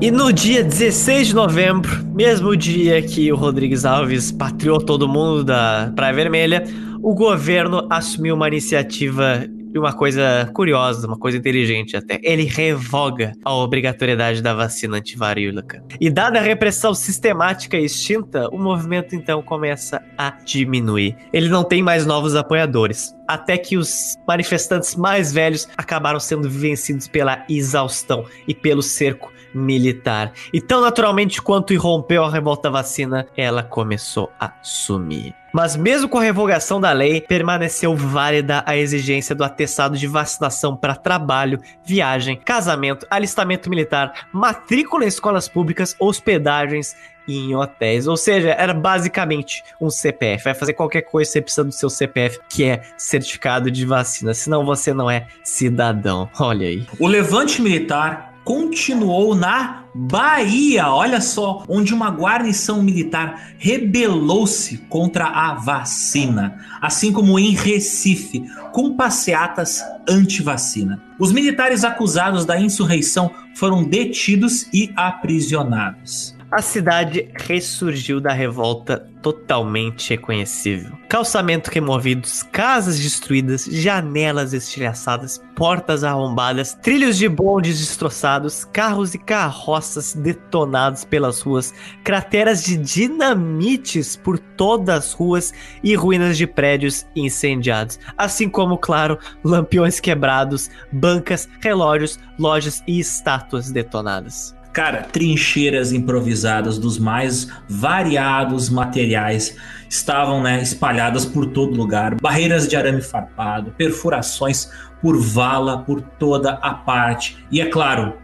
E 0.00 0.12
no 0.12 0.32
dia 0.32 0.62
16 0.62 1.28
de 1.28 1.34
novembro, 1.34 1.90
mesmo 2.14 2.56
dia 2.56 3.02
que 3.02 3.32
o 3.32 3.36
Rodrigues 3.36 3.84
Alves 3.84 4.30
patriou 4.30 4.78
todo 4.78 5.08
mundo 5.08 5.42
da 5.42 5.92
Praia 5.96 6.14
Vermelha, 6.14 6.64
o 7.02 7.12
governo 7.14 7.84
assumiu 7.90 8.36
uma 8.36 8.46
iniciativa 8.46 9.44
uma 9.78 9.92
coisa 9.92 10.50
curiosa, 10.54 11.06
uma 11.06 11.18
coisa 11.18 11.38
inteligente 11.38 11.96
até. 11.96 12.20
Ele 12.22 12.44
revoga 12.44 13.32
a 13.44 13.54
obrigatoriedade 13.54 14.42
da 14.42 14.54
vacina 14.54 14.98
antivarílica. 14.98 15.82
E 16.00 16.10
dada 16.10 16.38
a 16.38 16.42
repressão 16.42 16.94
sistemática 16.94 17.76
e 17.76 17.84
extinta, 17.84 18.48
o 18.48 18.58
movimento 18.58 19.14
então 19.14 19.42
começa 19.42 20.02
a 20.16 20.30
diminuir. 20.44 21.16
Ele 21.32 21.48
não 21.48 21.64
tem 21.64 21.82
mais 21.82 22.06
novos 22.06 22.34
apoiadores. 22.34 23.14
Até 23.26 23.58
que 23.58 23.76
os 23.76 24.14
manifestantes 24.26 24.96
mais 24.96 25.32
velhos 25.32 25.68
acabaram 25.76 26.18
sendo 26.18 26.48
vencidos 26.48 27.06
pela 27.06 27.44
exaustão 27.48 28.24
e 28.46 28.54
pelo 28.54 28.82
cerco 28.82 29.30
militar. 29.54 30.32
E 30.52 30.60
tão 30.60 30.80
naturalmente 30.80 31.40
quanto 31.40 31.72
irrompeu 31.72 32.24
a 32.24 32.30
revolta 32.30 32.70
vacina, 32.70 33.26
ela 33.36 33.62
começou 33.62 34.30
a 34.38 34.52
sumir. 34.62 35.34
Mas 35.52 35.76
mesmo 35.76 36.08
com 36.08 36.18
a 36.18 36.22
revogação 36.22 36.80
da 36.80 36.92
lei, 36.92 37.20
permaneceu 37.20 37.94
válida 37.94 38.62
a 38.66 38.76
exigência 38.76 39.34
do 39.34 39.44
atestado 39.44 39.96
de 39.96 40.06
vacinação 40.06 40.76
para 40.76 40.94
trabalho, 40.94 41.60
viagem, 41.84 42.36
casamento, 42.36 43.06
alistamento 43.10 43.70
militar, 43.70 44.28
matrícula 44.32 45.04
em 45.04 45.08
escolas 45.08 45.48
públicas, 45.48 45.96
hospedagens 45.98 46.94
e 47.26 47.36
em 47.36 47.54
hotéis. 47.54 48.06
Ou 48.06 48.16
seja, 48.16 48.50
era 48.50 48.72
basicamente 48.72 49.62
um 49.80 49.90
CPF. 49.90 50.44
Vai 50.44 50.54
fazer 50.54 50.72
qualquer 50.72 51.02
coisa, 51.02 51.30
você 51.30 51.42
precisa 51.42 51.64
do 51.64 51.72
seu 51.72 51.90
CPF, 51.90 52.40
que 52.48 52.64
é 52.64 52.82
certificado 52.96 53.70
de 53.70 53.84
vacina. 53.84 54.32
Senão 54.32 54.64
você 54.64 54.94
não 54.94 55.10
é 55.10 55.26
cidadão. 55.44 56.28
Olha 56.40 56.66
aí. 56.66 56.86
O 56.98 57.06
levante 57.06 57.60
militar 57.60 58.34
continuou 58.44 59.34
na 59.34 59.84
Bahia, 60.00 60.92
olha 60.92 61.20
só, 61.20 61.64
onde 61.68 61.92
uma 61.92 62.08
guarnição 62.08 62.80
militar 62.80 63.50
rebelou-se 63.58 64.78
contra 64.88 65.24
a 65.26 65.54
vacina, 65.54 66.56
assim 66.80 67.12
como 67.12 67.36
em 67.36 67.52
Recife, 67.52 68.44
com 68.72 68.94
passeatas 68.94 69.82
anti-vacina. 70.08 71.02
Os 71.18 71.32
militares 71.32 71.82
acusados 71.82 72.46
da 72.46 72.60
insurreição 72.60 73.28
foram 73.56 73.82
detidos 73.82 74.68
e 74.72 74.92
aprisionados 74.94 76.37
a 76.50 76.62
cidade 76.62 77.30
ressurgiu 77.34 78.20
da 78.20 78.32
revolta 78.32 79.06
totalmente 79.22 80.10
reconhecível. 80.10 80.92
Calçamento 81.08 81.70
removidos, 81.70 82.42
casas 82.44 82.98
destruídas, 82.98 83.64
janelas 83.64 84.52
estilhaçadas, 84.54 85.42
portas 85.54 86.04
arrombadas, 86.04 86.74
trilhos 86.74 87.18
de 87.18 87.28
bondes 87.28 87.78
destroçados, 87.78 88.64
carros 88.64 89.14
e 89.14 89.18
carroças 89.18 90.14
detonados 90.14 91.04
pelas 91.04 91.40
ruas, 91.42 91.74
crateras 92.02 92.64
de 92.64 92.76
dinamites 92.76 94.16
por 94.16 94.38
todas 94.38 94.88
as 94.88 95.12
ruas 95.12 95.52
e 95.82 95.94
ruínas 95.94 96.38
de 96.38 96.46
prédios 96.46 97.06
incendiados, 97.14 97.98
assim 98.16 98.48
como, 98.48 98.78
claro, 98.78 99.18
lampiões 99.44 100.00
quebrados, 100.00 100.70
bancas, 100.90 101.48
relógios, 101.60 102.18
lojas 102.38 102.82
e 102.86 102.98
estátuas 102.98 103.70
detonadas. 103.70 104.57
Cara, 104.78 105.02
trincheiras 105.02 105.90
improvisadas 105.92 106.78
dos 106.78 107.00
mais 107.00 107.48
variados 107.68 108.70
materiais 108.70 109.56
estavam 109.90 110.40
né, 110.40 110.62
espalhadas 110.62 111.24
por 111.24 111.46
todo 111.46 111.74
lugar, 111.74 112.14
barreiras 112.22 112.68
de 112.68 112.76
arame 112.76 113.02
farpado, 113.02 113.72
perfurações 113.72 114.70
por 115.02 115.20
vala 115.20 115.78
por 115.78 116.00
toda 116.00 116.52
a 116.52 116.72
parte 116.74 117.44
e, 117.50 117.60
é 117.60 117.66
claro, 117.66 118.18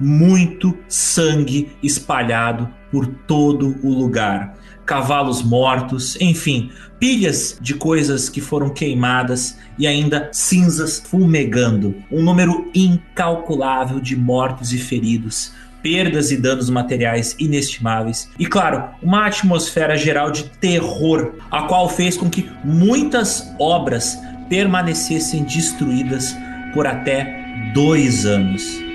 muito 0.00 0.74
sangue 0.88 1.76
espalhado 1.82 2.70
por 2.90 3.06
todo 3.06 3.76
o 3.82 3.92
lugar. 3.92 4.54
Cavalos 4.86 5.42
mortos, 5.42 6.18
enfim, 6.18 6.70
pilhas 6.98 7.58
de 7.60 7.74
coisas 7.74 8.30
que 8.30 8.40
foram 8.40 8.70
queimadas 8.70 9.58
e 9.78 9.86
ainda 9.86 10.30
cinzas 10.32 10.98
fumegando. 10.98 11.94
Um 12.10 12.22
número 12.22 12.70
incalculável 12.74 14.00
de 14.00 14.16
mortos 14.16 14.72
e 14.72 14.78
feridos 14.78 15.52
perdas 15.88 16.30
e 16.30 16.36
danos 16.36 16.68
materiais 16.68 17.34
inestimáveis 17.38 18.28
e, 18.38 18.46
claro, 18.46 18.84
uma 19.02 19.26
atmosfera 19.26 19.96
geral 19.96 20.30
de 20.30 20.44
terror, 20.44 21.32
a 21.50 21.62
qual 21.62 21.88
fez 21.88 22.14
com 22.14 22.28
que 22.28 22.50
muitas 22.62 23.50
obras 23.58 24.18
permanecessem 24.50 25.44
destruídas 25.44 26.36
por 26.74 26.86
até 26.86 27.72
dois 27.72 28.26
anos. 28.26 28.87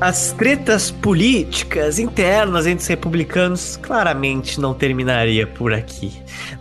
As 0.00 0.30
tretas 0.30 0.92
políticas 0.92 1.98
internas 1.98 2.68
entre 2.68 2.82
os 2.82 2.86
republicanos 2.86 3.76
claramente 3.76 4.60
não 4.60 4.72
terminaria 4.72 5.44
por 5.44 5.72
aqui. 5.72 6.12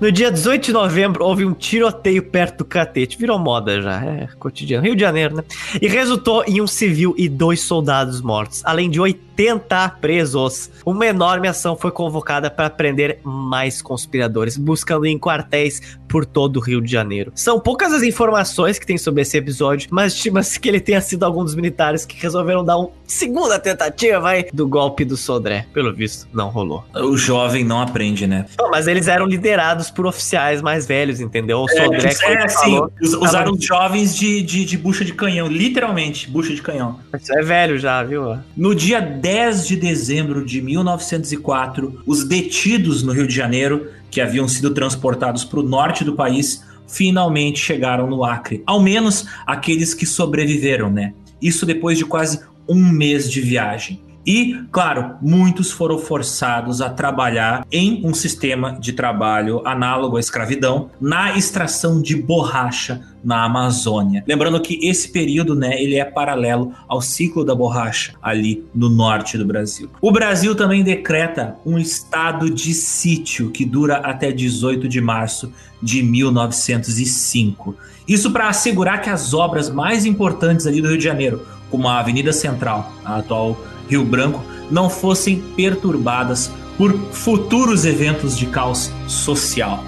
No 0.02 0.12
dia 0.12 0.32
18 0.32 0.66
de 0.66 0.74
novembro 0.74 1.24
houve 1.24 1.46
um 1.46 1.54
tiroteio 1.54 2.24
perto 2.24 2.60
do 2.60 2.66
catete, 2.66 3.16
virou 3.16 3.38
moda 3.38 3.80
já, 3.80 4.04
é 4.04 4.28
cotidiano, 4.40 4.84
Rio 4.84 4.96
de 4.96 5.02
Janeiro, 5.02 5.36
né? 5.36 5.44
E 5.80 5.88
resultou 5.88 6.44
em 6.48 6.60
um 6.62 6.66
civil 6.66 7.14
e 7.16 7.30
dois 7.30 7.62
soldados 7.62 8.22
mortos, 8.22 8.64
além 8.66 8.90
de 8.90 9.00
80 9.00 9.90
presos. 10.02 10.72
Uma 10.84 11.06
enorme 11.06 11.48
ação 11.48 11.76
foi 11.76 11.92
convocada 11.92 12.50
para 12.50 12.72
prender 12.72 13.20
mais 13.24 13.84
conspiradores, 13.84 14.58
buscando 14.58 15.06
em 15.06 15.18
quartéis 15.20 15.98
por 16.08 16.26
todo 16.26 16.58
o 16.58 16.60
Rio 16.60 16.82
de 16.82 16.92
Janeiro. 16.92 17.32
São 17.36 17.60
poucas 17.60 17.94
as 17.94 18.02
informações 18.02 18.80
que 18.80 18.86
tem 18.86 18.98
sobre 18.98 19.22
esse 19.22 19.38
episódio, 19.38 19.90
mas 19.92 20.14
estima-se 20.14 20.60
que 20.60 20.68
ele 20.68 20.80
tenha 20.80 21.02
sido 21.02 21.24
algum 21.24 21.44
dos 21.44 21.54
militares 21.54 22.06
que 22.06 22.20
resolveram 22.20 22.64
dar 22.64 22.78
uma 22.78 22.90
segunda 23.28 23.60
tentativa, 23.60 24.20
vai, 24.22 24.46
do 24.54 24.66
golpe 24.66 25.04
do 25.04 25.18
Sodré. 25.18 25.66
Pelo 25.74 25.94
visto, 25.94 26.28
não 26.34 26.48
rolou. 26.48 26.86
O 26.96 27.18
jovem 27.18 27.64
não 27.64 27.82
aprende, 27.82 28.26
né? 28.26 28.46
Não, 28.58 28.72
mas 28.72 28.88
eles 28.88 29.10
eram 29.10 29.26
liderados 29.26 29.92
por 29.92 30.06
oficiais 30.06 30.62
mais 30.62 30.88
velhos, 30.88 31.20
entendeu? 31.20 31.60
O 31.60 31.68
Sodré, 31.68 32.10
é, 32.24 32.34
é 32.34 32.48
sim. 32.48 32.80
Usaram 33.02 33.52
os 33.52 33.64
jovens 33.64 34.16
de, 34.16 34.42
de, 34.42 34.64
de 34.64 34.78
bucha 34.78 35.04
de 35.04 35.14
canhão, 35.14 35.48
literalmente, 35.48 36.30
bucha 36.30 36.56
de 36.56 36.62
canhão. 36.62 37.00
Isso 37.20 37.38
é 37.38 37.42
velho 37.42 37.78
já, 37.78 38.02
viu? 38.02 38.38
No 38.56 38.74
dia 38.74 39.02
10 39.02 39.68
de 39.68 39.76
dezembro 39.76 40.46
de 40.46 40.62
1904, 40.62 42.02
os 42.06 42.24
detidos 42.24 43.04
no 43.04 43.12
Rio 43.12 43.28
de 43.28 43.36
Janeiro 43.36 43.90
que 44.10 44.22
haviam 44.22 44.48
sido 44.48 44.74
transportados 44.74 45.44
para 45.44 45.60
o 45.60 45.64
norte 45.64 46.06
do 46.06 46.16
país 46.16 46.64
finalmente 46.88 47.60
chegaram 47.60 48.08
no 48.08 48.24
Acre. 48.24 48.64
Ao 48.66 48.82
menos 48.82 49.26
aqueles 49.46 49.94
que 49.94 50.06
sobreviveram, 50.06 50.90
né? 50.90 51.14
Isso 51.42 51.66
depois 51.66 51.98
de 51.98 52.06
quase 52.06 52.40
um 52.68 52.84
mês 52.84 53.30
de 53.32 53.42
viagem. 53.42 54.02
E, 54.28 54.62
claro, 54.74 55.16
muitos 55.22 55.72
foram 55.72 55.98
forçados 55.98 56.82
a 56.82 56.90
trabalhar 56.90 57.66
em 57.72 58.06
um 58.06 58.14
sistema 58.14 58.78
de 58.78 58.92
trabalho 58.92 59.66
análogo 59.66 60.18
à 60.18 60.20
escravidão 60.20 60.90
na 61.00 61.38
extração 61.38 62.02
de 62.02 62.14
borracha 62.18 63.02
na 63.24 63.46
Amazônia. 63.46 64.26
Lembrando 64.28 64.60
que 64.60 64.86
esse 64.86 65.14
período, 65.14 65.56
né, 65.56 65.82
ele 65.82 65.96
é 65.96 66.04
paralelo 66.04 66.74
ao 66.90 67.02
ciclo 67.02 67.46
da 67.46 67.56
borracha 67.56 68.16
ali 68.22 68.66
no 68.76 68.90
norte 68.90 69.38
do 69.38 69.46
Brasil. 69.46 69.90
O 70.02 70.12
Brasil 70.12 70.54
também 70.54 70.84
decreta 70.84 71.56
um 71.66 71.78
estado 71.78 72.50
de 72.50 72.74
sítio 72.74 73.50
que 73.50 73.64
dura 73.64 73.96
até 74.00 74.30
18 74.30 74.90
de 74.90 75.00
março 75.00 75.54
de 75.82 76.04
1905. 76.04 77.78
Isso 78.08 78.32
para 78.32 78.48
assegurar 78.48 79.02
que 79.02 79.10
as 79.10 79.34
obras 79.34 79.70
mais 79.70 80.06
importantes 80.06 80.66
ali 80.66 80.82
do 80.82 80.88
Rio 80.88 80.98
de 80.98 81.04
Janeiro, 81.04 81.46
como 81.70 81.90
a 81.90 82.00
Avenida 82.00 82.32
Central, 82.32 82.92
a 83.04 83.18
atual 83.18 83.58
Rio 83.90 84.06
Branco 84.06 84.42
não 84.72 84.90
fossem 84.90 85.42
perturbadas 85.56 86.50
por 86.78 86.94
futuros 87.12 87.86
eventos 87.86 88.38
de 88.38 88.46
caos 88.46 88.92
social. 89.08 89.84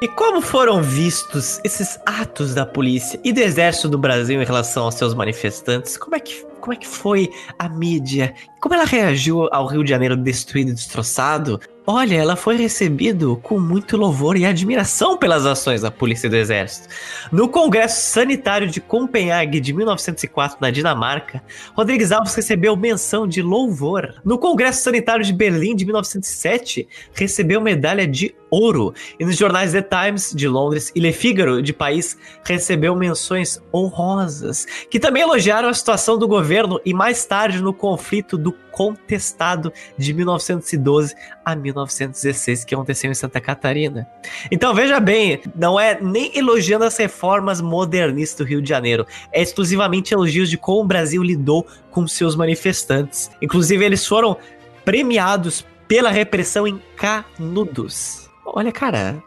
E 0.00 0.08
como 0.08 0.42
foram 0.42 0.82
vistos 0.82 1.60
esses 1.64 1.98
atos 2.04 2.54
da 2.54 2.66
polícia 2.66 3.18
e 3.24 3.32
do 3.32 3.40
exército 3.40 3.88
do 3.88 3.96
Brasil 3.96 4.40
em 4.40 4.44
relação 4.44 4.84
aos 4.84 4.96
seus 4.96 5.14
manifestantes? 5.14 5.96
Como 5.96 6.14
é 6.14 6.20
que, 6.20 6.44
como 6.64 6.72
é 6.72 6.76
que 6.76 6.88
foi 6.88 7.30
a 7.58 7.68
mídia? 7.68 8.34
Como 8.58 8.74
ela 8.74 8.86
reagiu 8.86 9.46
ao 9.52 9.66
Rio 9.66 9.84
de 9.84 9.90
Janeiro 9.90 10.16
destruído 10.16 10.70
e 10.70 10.72
destroçado? 10.72 11.60
Olha, 11.86 12.16
ela 12.16 12.34
foi 12.34 12.56
recebido 12.56 13.38
com 13.42 13.60
muito 13.60 13.98
louvor 13.98 14.38
e 14.38 14.46
admiração 14.46 15.18
pelas 15.18 15.44
ações 15.44 15.82
da 15.82 15.90
polícia 15.90 16.26
e 16.26 16.30
do 16.30 16.36
exército. 16.36 16.88
No 17.30 17.46
Congresso 17.46 18.00
Sanitário 18.10 18.66
de 18.66 18.80
Copenhague 18.80 19.60
de 19.60 19.74
1904, 19.74 20.56
na 20.58 20.70
Dinamarca, 20.70 21.42
Rodrigues 21.76 22.10
Alves 22.10 22.34
recebeu 22.34 22.74
menção 22.74 23.28
de 23.28 23.42
louvor. 23.42 24.14
No 24.24 24.38
Congresso 24.38 24.82
Sanitário 24.82 25.22
de 25.22 25.34
Berlim 25.34 25.76
de 25.76 25.84
1907, 25.84 26.88
recebeu 27.12 27.60
medalha 27.60 28.06
de 28.06 28.34
ouro. 28.54 28.94
E 29.18 29.24
nos 29.24 29.36
jornais 29.36 29.72
The 29.72 29.82
Times 29.82 30.32
de 30.34 30.48
Londres 30.48 30.92
e 30.94 31.00
Le 31.00 31.12
Figaro 31.12 31.62
de 31.62 31.72
Paris, 31.72 32.16
recebeu 32.44 32.94
menções 32.94 33.60
honrosas, 33.72 34.66
que 34.88 35.00
também 35.00 35.22
elogiaram 35.22 35.68
a 35.68 35.74
situação 35.74 36.18
do 36.18 36.28
governo 36.28 36.80
e 36.84 36.94
mais 36.94 37.24
tarde 37.24 37.60
no 37.60 37.72
conflito 37.72 38.38
do 38.38 38.52
contestado 38.70 39.72
de 39.96 40.12
1912 40.12 41.14
a 41.44 41.54
1916 41.54 42.64
que 42.64 42.74
aconteceu 42.74 43.10
em 43.10 43.14
Santa 43.14 43.40
Catarina. 43.40 44.06
Então 44.50 44.74
veja 44.74 44.98
bem, 44.98 45.40
não 45.54 45.78
é 45.78 46.00
nem 46.00 46.36
elogiando 46.36 46.84
as 46.84 46.96
reformas 46.96 47.60
modernistas 47.60 48.44
do 48.44 48.48
Rio 48.48 48.60
de 48.60 48.68
Janeiro, 48.68 49.06
é 49.32 49.40
exclusivamente 49.40 50.12
elogios 50.12 50.50
de 50.50 50.58
como 50.58 50.80
o 50.80 50.86
Brasil 50.86 51.22
lidou 51.22 51.66
com 51.90 52.06
seus 52.08 52.34
manifestantes. 52.34 53.30
Inclusive 53.40 53.84
eles 53.84 54.04
foram 54.04 54.36
premiados 54.84 55.64
pela 55.86 56.10
repressão 56.10 56.66
em 56.66 56.80
Canudos. 56.96 58.23
Olha, 58.46 58.72
cara, 58.72 59.22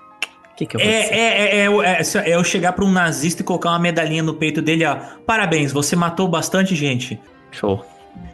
que 0.58 0.66
que 0.66 0.76
eu 0.76 0.80
vou 0.80 0.90
é, 0.90 0.94
é, 0.94 1.60
é, 1.60 1.66
é, 1.66 2.02
é, 2.02 2.36
eu 2.36 2.44
chegar 2.44 2.74
para 2.74 2.84
um 2.84 2.92
nazista 2.92 3.42
e 3.42 3.46
colocar 3.46 3.70
uma 3.70 3.80
medalhinha 3.80 4.24
no 4.24 4.34
peito 4.34 4.62
dele, 4.62 4.86
ó. 4.86 4.98
Parabéns, 5.26 5.72
você 5.72 5.96
matou 5.96 6.28
bastante 6.28 6.76
gente. 6.76 7.20
Show. 7.52 7.86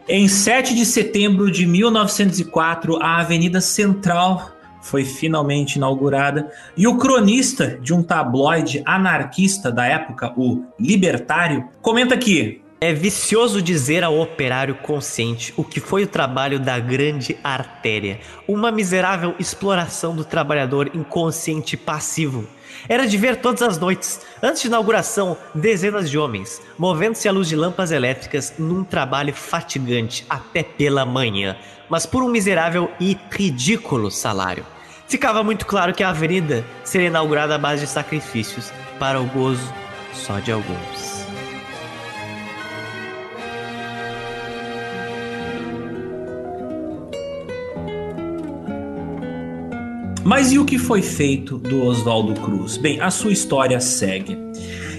Em 0.07 0.27
7 0.27 0.73
de 0.73 0.85
setembro 0.85 1.51
de 1.51 1.65
1904, 1.65 2.97
a 3.01 3.19
Avenida 3.19 3.59
Central 3.59 4.51
foi 4.81 5.05
finalmente 5.05 5.75
inaugurada 5.75 6.51
e 6.75 6.87
o 6.87 6.97
cronista 6.97 7.77
de 7.81 7.93
um 7.93 8.03
tabloide 8.03 8.81
anarquista 8.85 9.71
da 9.71 9.85
época, 9.85 10.33
o 10.35 10.63
Libertário, 10.77 11.69
comenta 11.81 12.17
que 12.17 12.62
é 12.83 12.91
vicioso 12.91 13.61
dizer 13.61 14.03
ao 14.03 14.19
operário 14.19 14.75
consciente 14.75 15.53
o 15.55 15.63
que 15.63 15.79
foi 15.79 16.03
o 16.03 16.07
trabalho 16.07 16.59
da 16.59 16.77
grande 16.77 17.37
artéria, 17.41 18.19
uma 18.45 18.73
miserável 18.73 19.33
exploração 19.39 20.13
do 20.13 20.25
trabalhador 20.25 20.91
inconsciente 20.93 21.77
passivo 21.77 22.45
era 22.89 23.07
de 23.07 23.15
ver 23.15 23.37
todas 23.37 23.61
as 23.61 23.79
noites, 23.79 24.19
antes 24.41 24.63
de 24.63 24.67
inauguração, 24.67 25.37
dezenas 25.55 26.09
de 26.09 26.17
homens, 26.17 26.61
movendo-se 26.77 27.29
à 27.29 27.31
luz 27.31 27.47
de 27.47 27.55
lâmpadas 27.55 27.91
elétricas 27.91 28.55
num 28.59 28.83
trabalho 28.83 29.33
fatigante 29.33 30.25
até 30.29 30.61
pela 30.61 31.05
manhã, 31.05 31.55
mas 31.89 32.05
por 32.05 32.21
um 32.21 32.27
miserável 32.27 32.91
e 32.99 33.17
ridículo 33.31 34.11
salário. 34.11 34.65
Ficava 35.07 35.41
muito 35.41 35.65
claro 35.65 35.93
que 35.93 36.03
a 36.03 36.09
avenida 36.09 36.65
seria 36.83 37.07
inaugurada 37.07 37.55
à 37.55 37.57
base 37.57 37.85
de 37.85 37.89
sacrifícios, 37.89 38.73
para 38.99 39.21
o 39.21 39.25
gozo 39.27 39.73
só 40.13 40.39
de 40.39 40.51
alguns. 40.51 41.12
Mas 50.23 50.53
e 50.53 50.57
o 50.57 50.63
que 50.63 50.77
foi 50.77 51.01
feito 51.01 51.57
do 51.57 51.83
Oswaldo 51.83 52.39
Cruz? 52.39 52.77
Bem, 52.77 53.01
a 53.01 53.11
sua 53.11 53.33
história 53.33 53.79
segue. 53.81 54.37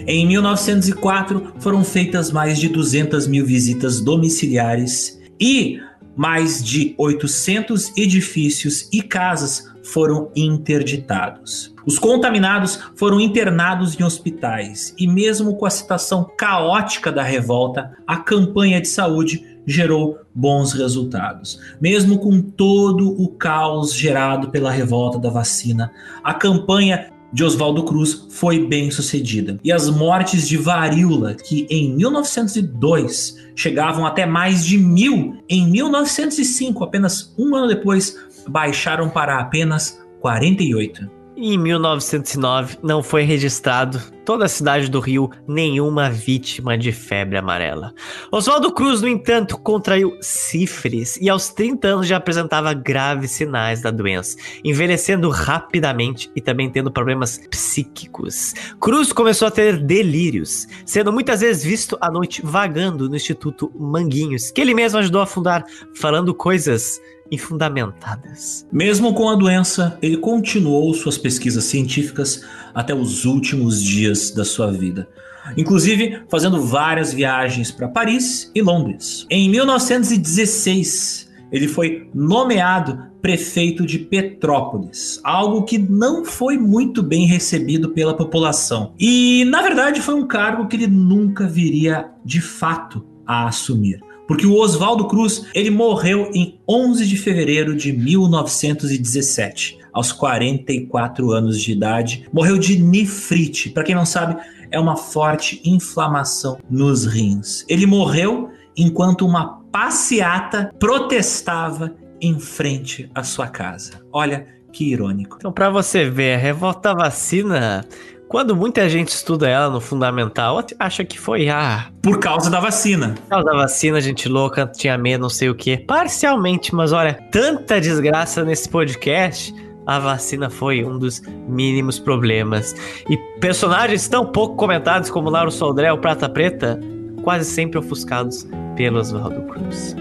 Em 0.06 0.26
1904 0.26 1.54
foram 1.58 1.82
feitas 1.82 2.30
mais 2.30 2.58
de 2.58 2.68
200 2.68 3.26
mil 3.26 3.46
visitas 3.46 4.02
domiciliares 4.02 5.18
e 5.40 5.80
mais 6.14 6.62
de 6.62 6.94
800 6.98 7.96
edifícios 7.96 8.86
e 8.92 9.00
casas 9.00 9.72
foram 9.82 10.30
interditados. 10.36 11.74
Os 11.86 11.98
contaminados 11.98 12.78
foram 12.94 13.18
internados 13.18 13.98
em 13.98 14.04
hospitais 14.04 14.94
e, 14.98 15.06
mesmo 15.06 15.56
com 15.56 15.64
a 15.64 15.70
situação 15.70 16.30
caótica 16.36 17.10
da 17.10 17.22
revolta, 17.22 17.92
a 18.06 18.18
campanha 18.18 18.80
de 18.80 18.88
saúde 18.88 19.53
gerou 19.66 20.18
bons 20.34 20.72
resultados. 20.72 21.58
Mesmo 21.80 22.18
com 22.18 22.40
todo 22.40 23.10
o 23.20 23.28
caos 23.28 23.94
gerado 23.94 24.50
pela 24.50 24.70
revolta 24.70 25.18
da 25.18 25.30
vacina, 25.30 25.90
a 26.22 26.34
campanha 26.34 27.10
de 27.32 27.42
Oswaldo 27.42 27.82
Cruz 27.82 28.26
foi 28.30 28.64
bem 28.64 28.92
sucedida. 28.92 29.58
E 29.64 29.72
as 29.72 29.90
mortes 29.90 30.46
de 30.46 30.56
varíola, 30.56 31.34
que 31.34 31.66
em 31.68 31.92
1902 31.96 33.36
chegavam 33.56 34.06
até 34.06 34.24
mais 34.24 34.64
de 34.64 34.78
mil, 34.78 35.42
em 35.48 35.68
1905, 35.68 36.84
apenas 36.84 37.34
um 37.36 37.56
ano 37.56 37.66
depois, 37.66 38.16
baixaram 38.48 39.08
para 39.08 39.40
apenas 39.40 40.00
48. 40.20 41.23
Em 41.36 41.58
1909 41.58 42.78
não 42.80 43.02
foi 43.02 43.22
registrado 43.22 44.00
toda 44.24 44.44
a 44.44 44.48
cidade 44.48 44.88
do 44.88 45.00
Rio, 45.00 45.30
nenhuma 45.48 46.08
vítima 46.08 46.78
de 46.78 46.92
febre 46.92 47.36
amarela. 47.36 47.92
Oswaldo 48.30 48.72
Cruz, 48.72 49.02
no 49.02 49.08
entanto, 49.08 49.58
contraiu 49.58 50.16
sífilis 50.20 51.16
e 51.20 51.28
aos 51.28 51.48
30 51.50 51.88
anos 51.88 52.06
já 52.06 52.18
apresentava 52.18 52.72
graves 52.72 53.32
sinais 53.32 53.82
da 53.82 53.90
doença, 53.90 54.36
envelhecendo 54.62 55.28
rapidamente 55.28 56.30
e 56.36 56.40
também 56.40 56.70
tendo 56.70 56.90
problemas 56.90 57.38
psíquicos. 57.50 58.54
Cruz 58.80 59.12
começou 59.12 59.48
a 59.48 59.50
ter 59.50 59.76
delírios, 59.76 60.68
sendo 60.86 61.12
muitas 61.12 61.40
vezes 61.40 61.64
visto 61.64 61.98
à 62.00 62.10
noite 62.10 62.42
vagando 62.44 63.08
no 63.08 63.16
Instituto 63.16 63.72
Manguinhos, 63.76 64.52
que 64.52 64.60
ele 64.60 64.72
mesmo 64.72 65.00
ajudou 65.00 65.20
a 65.20 65.26
fundar, 65.26 65.64
falando 65.94 66.32
coisas 66.32 67.00
infundamentadas. 67.30 68.66
Mesmo 68.72 69.14
com 69.14 69.28
a 69.28 69.34
doença, 69.34 69.98
ele 70.00 70.16
continuou 70.16 70.92
suas 70.94 71.18
pesquisas 71.18 71.64
científicas 71.64 72.44
até 72.74 72.94
os 72.94 73.24
últimos 73.24 73.82
dias 73.82 74.30
da 74.30 74.44
sua 74.44 74.70
vida. 74.70 75.08
Inclusive 75.56 76.22
fazendo 76.28 76.62
várias 76.62 77.12
viagens 77.12 77.70
para 77.70 77.88
Paris 77.88 78.50
e 78.54 78.62
Londres. 78.62 79.26
Em 79.28 79.48
1916, 79.50 81.30
ele 81.52 81.68
foi 81.68 82.08
nomeado 82.14 83.12
prefeito 83.20 83.86
de 83.86 83.98
Petrópolis, 83.98 85.20
algo 85.24 85.62
que 85.62 85.78
não 85.78 86.24
foi 86.24 86.58
muito 86.58 87.02
bem 87.02 87.26
recebido 87.26 87.90
pela 87.90 88.14
população. 88.14 88.92
E, 88.98 89.44
na 89.46 89.62
verdade, 89.62 90.02
foi 90.02 90.14
um 90.14 90.26
cargo 90.26 90.66
que 90.66 90.76
ele 90.76 90.86
nunca 90.86 91.46
viria 91.46 92.10
de 92.24 92.40
fato 92.40 93.06
a 93.26 93.48
assumir. 93.48 94.00
Porque 94.26 94.46
o 94.46 94.56
Oswaldo 94.56 95.06
Cruz, 95.06 95.46
ele 95.54 95.70
morreu 95.70 96.30
em 96.32 96.58
11 96.68 97.06
de 97.06 97.16
fevereiro 97.16 97.76
de 97.76 97.92
1917, 97.92 99.78
aos 99.92 100.12
44 100.12 101.30
anos 101.32 101.60
de 101.60 101.72
idade. 101.72 102.26
Morreu 102.32 102.58
de 102.58 102.82
nefrite. 102.82 103.70
Para 103.70 103.84
quem 103.84 103.94
não 103.94 104.06
sabe, 104.06 104.36
é 104.70 104.80
uma 104.80 104.96
forte 104.96 105.60
inflamação 105.64 106.58
nos 106.70 107.04
rins. 107.04 107.64
Ele 107.68 107.86
morreu 107.86 108.50
enquanto 108.76 109.26
uma 109.26 109.60
passeata 109.70 110.72
protestava 110.78 111.94
em 112.20 112.38
frente 112.38 113.10
à 113.14 113.22
sua 113.22 113.46
casa. 113.46 114.00
Olha 114.12 114.46
que 114.72 114.90
irônico. 114.90 115.36
Então, 115.38 115.52
para 115.52 115.70
você 115.70 116.10
ver, 116.10 116.34
a 116.34 116.38
revolta 116.38 116.92
vacina 116.92 117.84
quando 118.28 118.56
muita 118.56 118.88
gente 118.88 119.08
estuda 119.08 119.48
ela 119.48 119.70
no 119.70 119.80
fundamental, 119.80 120.64
acha 120.78 121.04
que 121.04 121.18
foi 121.18 121.48
ah, 121.48 121.88
por 122.02 122.18
causa 122.18 122.50
da 122.50 122.60
vacina. 122.60 123.14
Por 123.22 123.28
causa 123.28 123.44
da 123.44 123.56
vacina, 123.56 124.00
gente 124.00 124.28
louca, 124.28 124.66
tinha 124.66 124.96
medo, 124.98 125.22
não 125.22 125.28
sei 125.28 125.48
o 125.48 125.54
que. 125.54 125.76
Parcialmente, 125.78 126.74
mas 126.74 126.92
olha, 126.92 127.14
tanta 127.30 127.80
desgraça 127.80 128.44
nesse 128.44 128.68
podcast. 128.68 129.54
A 129.86 129.98
vacina 129.98 130.48
foi 130.48 130.82
um 130.84 130.98
dos 130.98 131.20
mínimos 131.46 131.98
problemas. 131.98 132.74
E 133.08 133.16
personagens 133.38 134.08
tão 134.08 134.26
pouco 134.26 134.56
comentados 134.56 135.10
como 135.10 135.28
Lauro 135.28 135.50
Soldré 135.50 135.92
ou 135.92 135.98
Prata 135.98 136.28
Preta, 136.28 136.80
quase 137.22 137.44
sempre 137.44 137.78
ofuscados 137.78 138.48
pelo 138.76 138.98
Oswaldo 138.98 139.42
Cruz. 139.42 139.94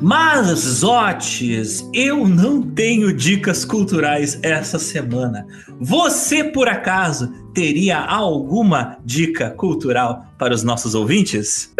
Mas, 0.00 0.60
Zotes, 0.60 1.88
eu 1.92 2.28
não 2.28 2.62
tenho 2.62 3.12
dicas 3.12 3.64
culturais 3.64 4.38
essa 4.44 4.78
semana. 4.78 5.44
Você, 5.80 6.44
por 6.44 6.68
acaso, 6.68 7.32
teria 7.52 7.98
alguma 7.98 8.96
dica 9.04 9.50
cultural 9.50 10.24
para 10.38 10.54
os 10.54 10.62
nossos 10.62 10.94
ouvintes? 10.94 11.72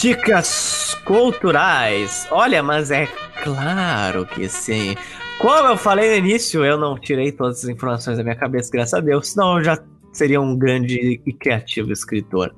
Dicas 0.00 0.96
culturais. 1.04 2.28
Olha, 2.30 2.62
mas 2.62 2.92
é 2.92 3.08
claro 3.42 4.26
que 4.26 4.48
sim. 4.48 4.94
Como 5.40 5.68
eu 5.68 5.76
falei 5.76 6.10
no 6.10 6.26
início, 6.28 6.64
eu 6.64 6.78
não 6.78 6.96
tirei 6.96 7.32
todas 7.32 7.64
as 7.64 7.68
informações 7.68 8.16
da 8.16 8.22
minha 8.22 8.36
cabeça, 8.36 8.70
graças 8.72 8.94
a 8.94 9.00
Deus, 9.00 9.30
senão 9.30 9.58
eu 9.58 9.64
já 9.64 9.76
seria 10.16 10.40
um 10.40 10.56
grande 10.56 11.20
e 11.24 11.32
criativo 11.32 11.92
escritor. 11.92 12.54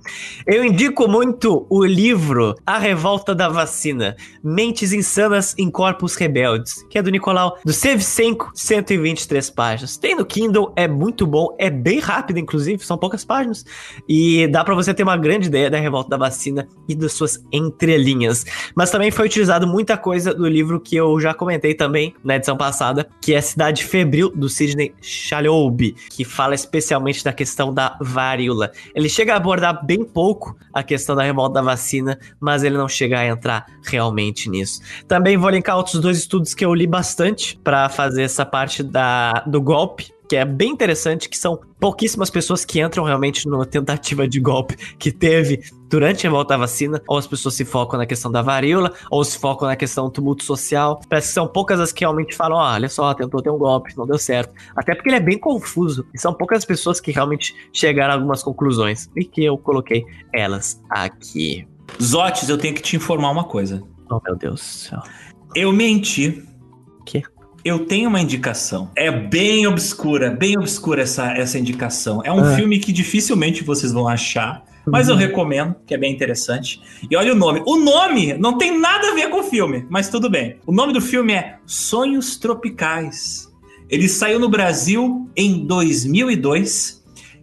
Eu 0.46 0.64
indico 0.64 1.08
muito 1.08 1.66
o 1.68 1.84
livro 1.84 2.54
A 2.66 2.78
Revolta 2.78 3.34
da 3.34 3.48
Vacina, 3.48 4.16
Mentes 4.42 4.92
Insanas 4.92 5.54
em 5.58 5.70
Corpos 5.70 6.14
Rebeldes, 6.14 6.84
que 6.88 6.98
é 6.98 7.02
do 7.02 7.10
Nicolau 7.10 7.58
do 7.64 7.72
Sevchenko, 7.72 8.50
123 8.54 9.50
páginas. 9.50 9.96
Tem 9.96 10.14
no 10.14 10.24
Kindle, 10.24 10.72
é 10.76 10.86
muito 10.86 11.26
bom, 11.26 11.54
é 11.58 11.70
bem 11.70 11.98
rápido, 11.98 12.38
inclusive, 12.38 12.84
são 12.84 12.98
poucas 12.98 13.24
páginas, 13.24 13.64
e 14.08 14.46
dá 14.48 14.62
para 14.62 14.74
você 14.74 14.92
ter 14.92 15.02
uma 15.02 15.16
grande 15.16 15.48
ideia 15.48 15.70
da 15.70 15.78
Revolta 15.78 16.10
da 16.10 16.16
Vacina 16.16 16.68
e 16.88 16.94
das 16.94 17.12
suas 17.12 17.42
entrelinhas. 17.52 18.44
Mas 18.74 18.90
também 18.90 19.10
foi 19.10 19.26
utilizado 19.26 19.66
muita 19.66 19.96
coisa 19.96 20.34
do 20.34 20.46
livro 20.46 20.80
que 20.80 20.96
eu 20.96 21.18
já 21.20 21.32
comentei 21.32 21.74
também 21.74 22.14
na 22.22 22.36
edição 22.36 22.56
passada, 22.56 23.08
que 23.20 23.34
é 23.34 23.40
Cidade 23.40 23.84
Febril, 23.84 24.30
do 24.30 24.48
Sidney 24.48 24.94
Chaloub, 25.00 25.94
que 26.10 26.24
fala 26.24 26.54
especialmente 26.54 27.24
da 27.24 27.32
questão 27.32 27.45
questão 27.46 27.72
da 27.72 27.96
varíola. 28.00 28.72
Ele 28.92 29.08
chega 29.08 29.32
a 29.32 29.36
abordar 29.36 29.86
bem 29.86 30.04
pouco 30.04 30.56
a 30.74 30.82
questão 30.82 31.14
da 31.14 31.22
revolta 31.22 31.54
da 31.54 31.62
vacina, 31.62 32.18
mas 32.40 32.64
ele 32.64 32.76
não 32.76 32.88
chega 32.88 33.20
a 33.20 33.26
entrar 33.26 33.66
realmente 33.84 34.50
nisso. 34.50 34.80
Também 35.06 35.36
vou 35.36 35.48
linkar 35.48 35.76
outros 35.76 36.00
dois 36.00 36.18
estudos 36.18 36.54
que 36.54 36.64
eu 36.64 36.74
li 36.74 36.88
bastante 36.88 37.56
para 37.62 37.88
fazer 37.88 38.24
essa 38.24 38.44
parte 38.44 38.82
da, 38.82 39.44
do 39.46 39.62
golpe 39.62 40.15
que 40.28 40.36
é 40.36 40.44
bem 40.44 40.70
interessante, 40.70 41.28
que 41.28 41.38
são 41.38 41.58
pouquíssimas 41.78 42.30
pessoas 42.30 42.64
que 42.64 42.80
entram 42.80 43.04
realmente 43.04 43.48
numa 43.48 43.66
tentativa 43.66 44.26
de 44.26 44.40
golpe 44.40 44.76
que 44.96 45.12
teve 45.12 45.62
durante 45.88 46.26
a 46.26 46.30
volta 46.30 46.54
à 46.54 46.56
vacina, 46.56 47.00
ou 47.06 47.16
as 47.16 47.26
pessoas 47.26 47.54
se 47.54 47.64
focam 47.64 47.98
na 47.98 48.06
questão 48.06 48.30
da 48.30 48.42
varíola, 48.42 48.92
ou 49.10 49.22
se 49.24 49.38
focam 49.38 49.68
na 49.68 49.76
questão 49.76 50.06
do 50.06 50.10
tumulto 50.10 50.42
social. 50.42 51.00
Parece 51.08 51.28
que 51.28 51.34
são 51.34 51.46
poucas 51.46 51.78
as 51.78 51.92
que 51.92 52.00
realmente 52.00 52.34
falam, 52.34 52.58
ah, 52.58 52.74
olha 52.74 52.88
só, 52.88 53.14
tentou 53.14 53.40
ter 53.40 53.50
um 53.50 53.58
golpe, 53.58 53.96
não 53.96 54.06
deu 54.06 54.18
certo. 54.18 54.52
Até 54.74 54.94
porque 54.94 55.08
ele 55.08 55.16
é 55.16 55.20
bem 55.20 55.38
confuso, 55.38 56.04
e 56.12 56.20
são 56.20 56.34
poucas 56.34 56.64
pessoas 56.64 57.00
que 57.00 57.12
realmente 57.12 57.54
chegaram 57.72 58.14
a 58.14 58.16
algumas 58.16 58.42
conclusões, 58.42 59.08
e 59.16 59.24
que 59.24 59.44
eu 59.44 59.56
coloquei 59.56 60.04
elas 60.32 60.82
aqui. 60.90 61.66
Zotes, 62.02 62.48
eu 62.48 62.58
tenho 62.58 62.74
que 62.74 62.82
te 62.82 62.96
informar 62.96 63.30
uma 63.30 63.44
coisa. 63.44 63.82
Oh, 64.10 64.20
meu 64.24 64.36
Deus 64.36 64.60
do 64.60 64.64
céu. 64.64 65.02
Eu 65.54 65.72
menti. 65.72 66.44
Que? 67.04 67.22
Eu 67.66 67.80
tenho 67.80 68.08
uma 68.08 68.20
indicação. 68.20 68.92
É 68.94 69.10
bem 69.10 69.66
obscura, 69.66 70.30
bem 70.30 70.56
obscura 70.56 71.02
essa, 71.02 71.32
essa 71.32 71.58
indicação. 71.58 72.22
É 72.24 72.30
um 72.30 72.44
ah. 72.44 72.54
filme 72.54 72.78
que 72.78 72.92
dificilmente 72.92 73.64
vocês 73.64 73.92
vão 73.92 74.06
achar, 74.06 74.62
mas 74.86 75.08
uhum. 75.08 75.14
eu 75.14 75.18
recomendo, 75.18 75.74
que 75.84 75.92
é 75.92 75.98
bem 75.98 76.12
interessante. 76.12 76.80
E 77.10 77.16
olha 77.16 77.32
o 77.32 77.34
nome. 77.34 77.64
O 77.66 77.74
nome 77.74 78.34
não 78.34 78.56
tem 78.56 78.78
nada 78.78 79.10
a 79.10 79.14
ver 79.14 79.30
com 79.30 79.40
o 79.40 79.42
filme, 79.42 79.84
mas 79.90 80.08
tudo 80.08 80.30
bem. 80.30 80.60
O 80.64 80.70
nome 80.70 80.92
do 80.92 81.00
filme 81.00 81.32
é 81.32 81.56
Sonhos 81.66 82.36
Tropicais. 82.36 83.52
Ele 83.90 84.08
saiu 84.08 84.38
no 84.38 84.48
Brasil 84.48 85.28
em 85.34 85.66
2002 85.66 86.95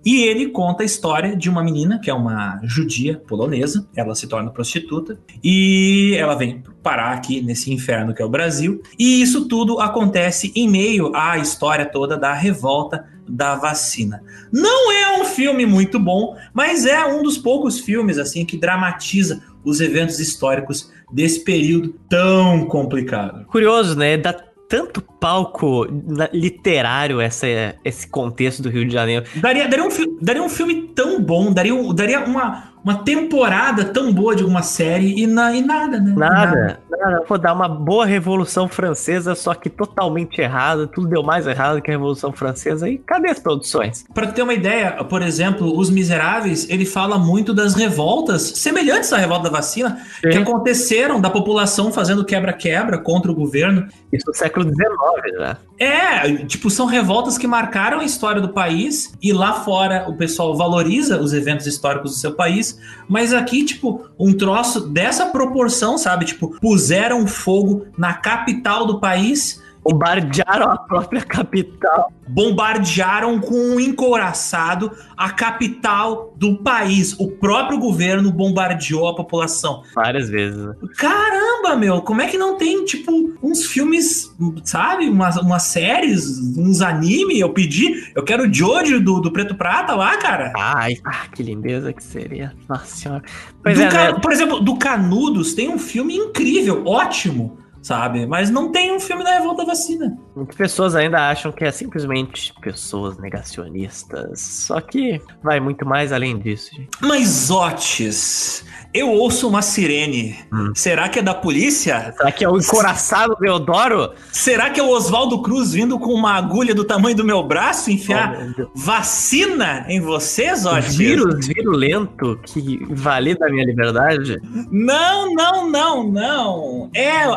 e 0.05 0.23
ele 0.23 0.49
conta 0.49 0.83
a 0.83 0.85
história 0.85 1.35
de 1.35 1.49
uma 1.49 1.63
menina, 1.63 1.99
que 1.99 2.09
é 2.09 2.13
uma 2.13 2.59
judia 2.63 3.21
polonesa, 3.27 3.87
ela 3.95 4.15
se 4.15 4.27
torna 4.27 4.51
prostituta 4.51 5.17
e 5.43 6.15
ela 6.17 6.35
vem 6.35 6.63
parar 6.81 7.13
aqui 7.13 7.41
nesse 7.41 7.71
inferno 7.71 8.13
que 8.13 8.21
é 8.21 8.25
o 8.25 8.29
Brasil. 8.29 8.81
E 8.99 9.21
isso 9.21 9.47
tudo 9.47 9.79
acontece 9.79 10.51
em 10.55 10.69
meio 10.69 11.15
à 11.15 11.37
história 11.37 11.85
toda 11.85 12.17
da 12.17 12.33
revolta 12.33 13.05
da 13.27 13.55
vacina. 13.55 14.21
Não 14.51 14.91
é 14.91 15.21
um 15.21 15.25
filme 15.25 15.65
muito 15.65 15.97
bom, 15.99 16.35
mas 16.53 16.85
é 16.85 17.05
um 17.05 17.23
dos 17.23 17.37
poucos 17.37 17.79
filmes 17.79 18.17
assim 18.17 18.45
que 18.45 18.57
dramatiza 18.57 19.41
os 19.63 19.79
eventos 19.79 20.19
históricos 20.19 20.91
desse 21.11 21.43
período 21.43 21.95
tão 22.09 22.65
complicado. 22.65 23.45
Curioso, 23.45 23.97
né? 23.97 24.17
Da 24.17 24.33
tanto 24.73 25.03
palco 25.03 25.85
literário 26.33 27.21
essa, 27.21 27.45
esse 27.85 28.07
contexto 28.07 28.63
do 28.63 28.69
Rio 28.69 28.87
de 28.87 28.91
Janeiro. 28.91 29.23
Daria, 29.35 29.67
daria, 29.67 29.85
um, 29.85 30.17
daria 30.19 30.41
um 30.41 30.49
filme 30.49 30.89
tão 30.95 31.21
bom, 31.21 31.53
daria, 31.53 31.75
daria 31.93 32.21
uma, 32.21 32.73
uma 32.83 33.03
temporada 33.03 33.85
tão 33.85 34.11
boa 34.11 34.35
de 34.35 34.41
alguma 34.41 34.63
série 34.63 35.21
e, 35.21 35.27
na, 35.27 35.55
e 35.55 35.61
nada, 35.61 35.99
né? 35.99 36.13
Nada, 36.17 36.55
nada. 36.55 36.79
Vou 37.27 37.37
dar 37.37 37.53
uma 37.53 37.67
boa 37.67 38.05
Revolução 38.05 38.67
Francesa, 38.67 39.35
só 39.35 39.53
que 39.53 39.69
totalmente 39.69 40.39
errada. 40.39 40.87
Tudo 40.87 41.07
deu 41.07 41.23
mais 41.23 41.47
errado 41.47 41.81
que 41.81 41.89
a 41.89 41.93
Revolução 41.93 42.31
Francesa. 42.31 42.89
E 42.89 42.97
cadê 42.97 43.29
as 43.29 43.39
produções? 43.39 44.05
Para 44.13 44.27
ter 44.27 44.41
uma 44.41 44.53
ideia, 44.53 45.03
por 45.03 45.21
exemplo, 45.21 45.77
Os 45.77 45.89
Miseráveis, 45.89 46.69
ele 46.69 46.85
fala 46.85 47.17
muito 47.17 47.53
das 47.53 47.75
revoltas 47.75 48.41
semelhantes 48.41 49.11
à 49.13 49.17
revolta 49.17 49.43
da 49.43 49.57
vacina 49.57 49.99
Sim. 50.21 50.29
que 50.29 50.37
aconteceram 50.37 51.19
da 51.19 51.29
população 51.29 51.91
fazendo 51.91 52.23
quebra-quebra 52.25 52.97
contra 52.97 53.31
o 53.31 53.35
governo. 53.35 53.87
Isso 54.11 54.25
no 54.27 54.33
século 54.33 54.65
XIX, 54.65 55.39
né? 55.39 55.57
É, 55.79 56.45
tipo, 56.45 56.69
são 56.69 56.85
revoltas 56.85 57.37
que 57.37 57.47
marcaram 57.47 57.99
a 57.99 58.03
história 58.03 58.39
do 58.39 58.49
país 58.49 59.13
e 59.21 59.33
lá 59.33 59.53
fora 59.53 60.05
o 60.07 60.15
pessoal 60.15 60.55
valoriza 60.55 61.19
os 61.19 61.33
eventos 61.33 61.65
históricos 61.65 62.11
do 62.11 62.17
seu 62.17 62.33
país 62.33 62.79
mas 63.07 63.33
aqui, 63.33 63.63
tipo, 63.63 64.05
um 64.17 64.33
troço 64.33 64.81
dessa 64.89 65.25
proporção, 65.27 65.97
sabe? 65.97 66.25
Tipo, 66.25 66.59
puseram 66.59 66.92
fogo 67.27 67.87
na 67.97 68.13
capital 68.13 68.85
do 68.85 68.99
país 68.99 69.62
Bombardearam 69.83 70.71
a 70.71 70.77
própria 70.77 71.21
capital. 71.21 72.11
Bombardearam 72.25 73.39
com 73.39 73.53
um 73.53 73.79
encouraçado 73.79 74.91
a 75.17 75.29
capital 75.29 76.33
do 76.37 76.55
país. 76.55 77.13
O 77.19 77.29
próprio 77.29 77.77
governo 77.77 78.31
bombardeou 78.31 79.09
a 79.09 79.15
população. 79.15 79.83
Várias 79.93 80.29
vezes. 80.29 80.57
Né? 80.57 80.73
Caramba, 80.97 81.75
meu, 81.75 82.01
como 82.01 82.21
é 82.21 82.27
que 82.27 82.37
não 82.37 82.57
tem, 82.57 82.85
tipo, 82.85 83.33
uns 83.43 83.65
filmes, 83.65 84.33
sabe? 84.63 85.09
Umas, 85.09 85.35
umas 85.35 85.63
séries, 85.63 86.39
uns 86.57 86.81
anime? 86.81 87.39
Eu 87.39 87.49
pedi, 87.49 88.11
eu 88.15 88.23
quero 88.23 88.47
o 88.49 88.53
Jojo 88.53 89.01
do, 89.01 89.19
do 89.19 89.31
Preto 89.31 89.55
Prata 89.55 89.93
lá, 89.95 90.15
cara. 90.17 90.53
Ai, 90.55 90.95
ah, 91.03 91.27
que 91.33 91.43
lindeza 91.43 91.91
que 91.91 92.03
seria. 92.03 92.53
Nossa 92.69 92.85
senhora. 92.85 93.23
É, 93.65 93.75
né? 93.75 94.13
Por 94.13 94.31
exemplo, 94.31 94.61
do 94.61 94.77
Canudos 94.77 95.53
tem 95.53 95.69
um 95.69 95.77
filme 95.77 96.15
incrível, 96.15 96.83
ótimo 96.85 97.62
sabe? 97.83 98.25
Mas 98.25 98.49
não 98.49 98.71
tem 98.71 98.95
um 98.95 98.99
filme 98.99 99.23
da 99.23 99.31
revolta 99.31 99.65
vacina. 99.65 100.17
Muitas 100.35 100.55
pessoas 100.55 100.95
ainda 100.95 101.29
acham 101.29 101.51
que 101.51 101.65
é 101.65 101.71
simplesmente 101.71 102.53
pessoas 102.61 103.17
negacionistas. 103.17 104.39
Só 104.39 104.79
que 104.79 105.21
vai 105.43 105.59
muito 105.59 105.85
mais 105.85 106.11
além 106.11 106.39
disso, 106.39 106.71
gente. 106.73 106.89
Mas, 107.01 107.51
Otis, 107.51 108.65
eu 108.93 109.09
ouço 109.09 109.47
uma 109.47 109.61
sirene. 109.61 110.35
Hum. 110.51 110.71
Será 110.73 111.09
que 111.09 111.19
é 111.19 111.21
da 111.21 111.33
polícia? 111.33 112.13
Será 112.15 112.31
que 112.31 112.45
é 112.45 112.49
o 112.49 112.57
encoraçado 112.57 113.35
Deodoro? 113.39 114.13
Será 114.31 114.69
que 114.69 114.79
é 114.79 114.83
o 114.83 114.89
Oswaldo 114.89 115.41
Cruz 115.41 115.73
vindo 115.73 115.99
com 115.99 116.13
uma 116.13 116.33
agulha 116.33 116.73
do 116.73 116.85
tamanho 116.85 117.15
do 117.15 117.25
meu 117.25 117.43
braço 117.43 117.91
enfiar 117.91 118.55
oh, 118.57 118.71
vacina 118.73 119.85
em 119.89 119.99
vocês, 119.99 120.65
Otis? 120.65 120.95
Vírus 120.95 121.45
virulento 121.47 122.39
que 122.45 122.79
valida 122.91 123.45
a 123.45 123.49
minha 123.49 123.65
liberdade? 123.65 124.39
Não, 124.71 125.33
não, 125.33 125.69
não, 125.69 126.03
não. 126.09 126.89
É 126.93 127.27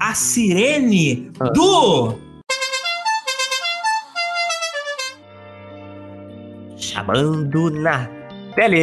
a 0.00 0.14
sirene 0.14 1.30
ah. 1.38 1.50
do. 1.50 2.18
Chamando 6.76 7.70
na 7.70 8.08
tele. 8.54 8.78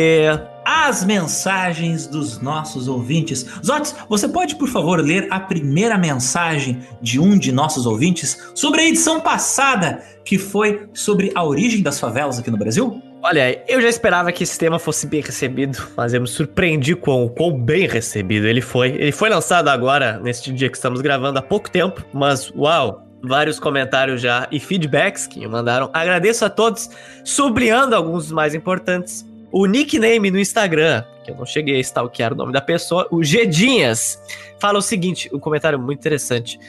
As 0.64 1.03
mensagens 1.03 2.06
dos 2.06 2.39
nossos 2.39 2.88
ouvintes. 2.88 3.45
Zotes, 3.65 3.95
você 4.07 4.27
pode, 4.27 4.56
por 4.57 4.68
favor, 4.68 4.99
ler 4.99 5.27
a 5.31 5.39
primeira 5.39 5.98
mensagem 5.98 6.81
de 7.02 7.19
um 7.19 7.38
de 7.38 7.52
nossos 7.52 7.85
ouvintes 7.85 8.52
sobre 8.53 8.81
a 8.81 8.85
edição 8.85 9.22
passada, 9.22 10.03
que 10.23 10.38
foi 10.38 10.88
sobre 10.94 11.31
a 11.34 11.44
origem 11.44 11.81
das 11.81 11.99
favelas 11.99 12.38
aqui 12.38 12.52
no 12.52 12.57
Brasil? 12.57 13.02
Olha, 13.22 13.61
eu 13.68 13.81
já 13.81 13.89
esperava 13.89 14.31
que 14.31 14.44
esse 14.44 14.57
tema 14.57 14.77
fosse 14.77 15.07
bem 15.07 15.22
recebido, 15.22 15.88
mas 15.98 16.14
eu 16.14 16.22
me 16.22 16.27
surpreendi 16.27 16.95
com 16.95 17.26
o 17.26 17.30
quão 17.30 17.52
bem 17.52 17.88
recebido 17.88 18.48
ele 18.48 18.61
foi. 18.61 18.89
Ele 18.89 19.11
foi 19.11 19.30
lançado 19.30 19.69
agora, 19.69 20.19
neste 20.19 20.53
dia 20.53 20.69
que 20.69 20.77
estamos 20.77 21.02
gravando, 21.02 21.39
há 21.39 21.41
pouco 21.41 21.69
tempo, 21.69 22.06
mas 22.14 22.52
uau, 22.52 23.03
vários 23.22 23.60
comentários 23.60 24.22
já 24.22 24.48
e 24.52 24.60
feedbacks 24.60 25.26
que 25.26 25.39
me 25.39 25.48
mandaram. 25.48 25.89
Agradeço 25.94 26.45
a 26.45 26.49
todos, 26.49 26.89
sublinhando 27.23 27.95
alguns 27.95 28.26
dos 28.26 28.31
mais 28.31 28.53
importantes. 28.53 29.26
O 29.52 29.65
nickname 29.65 30.30
no 30.30 30.39
Instagram, 30.39 31.03
que 31.23 31.31
eu 31.31 31.35
não 31.35 31.45
cheguei 31.45 31.77
a 31.77 31.80
stalkear 31.80 32.34
o 32.34 32.35
nome 32.35 32.53
da 32.53 32.61
pessoa, 32.61 33.07
o 33.10 33.23
Gedinhas, 33.23 34.22
fala 34.60 34.77
o 34.77 34.81
seguinte, 34.81 35.30
um 35.34 35.39
comentário 35.39 35.80
muito 35.80 35.99
interessante. 35.99 36.60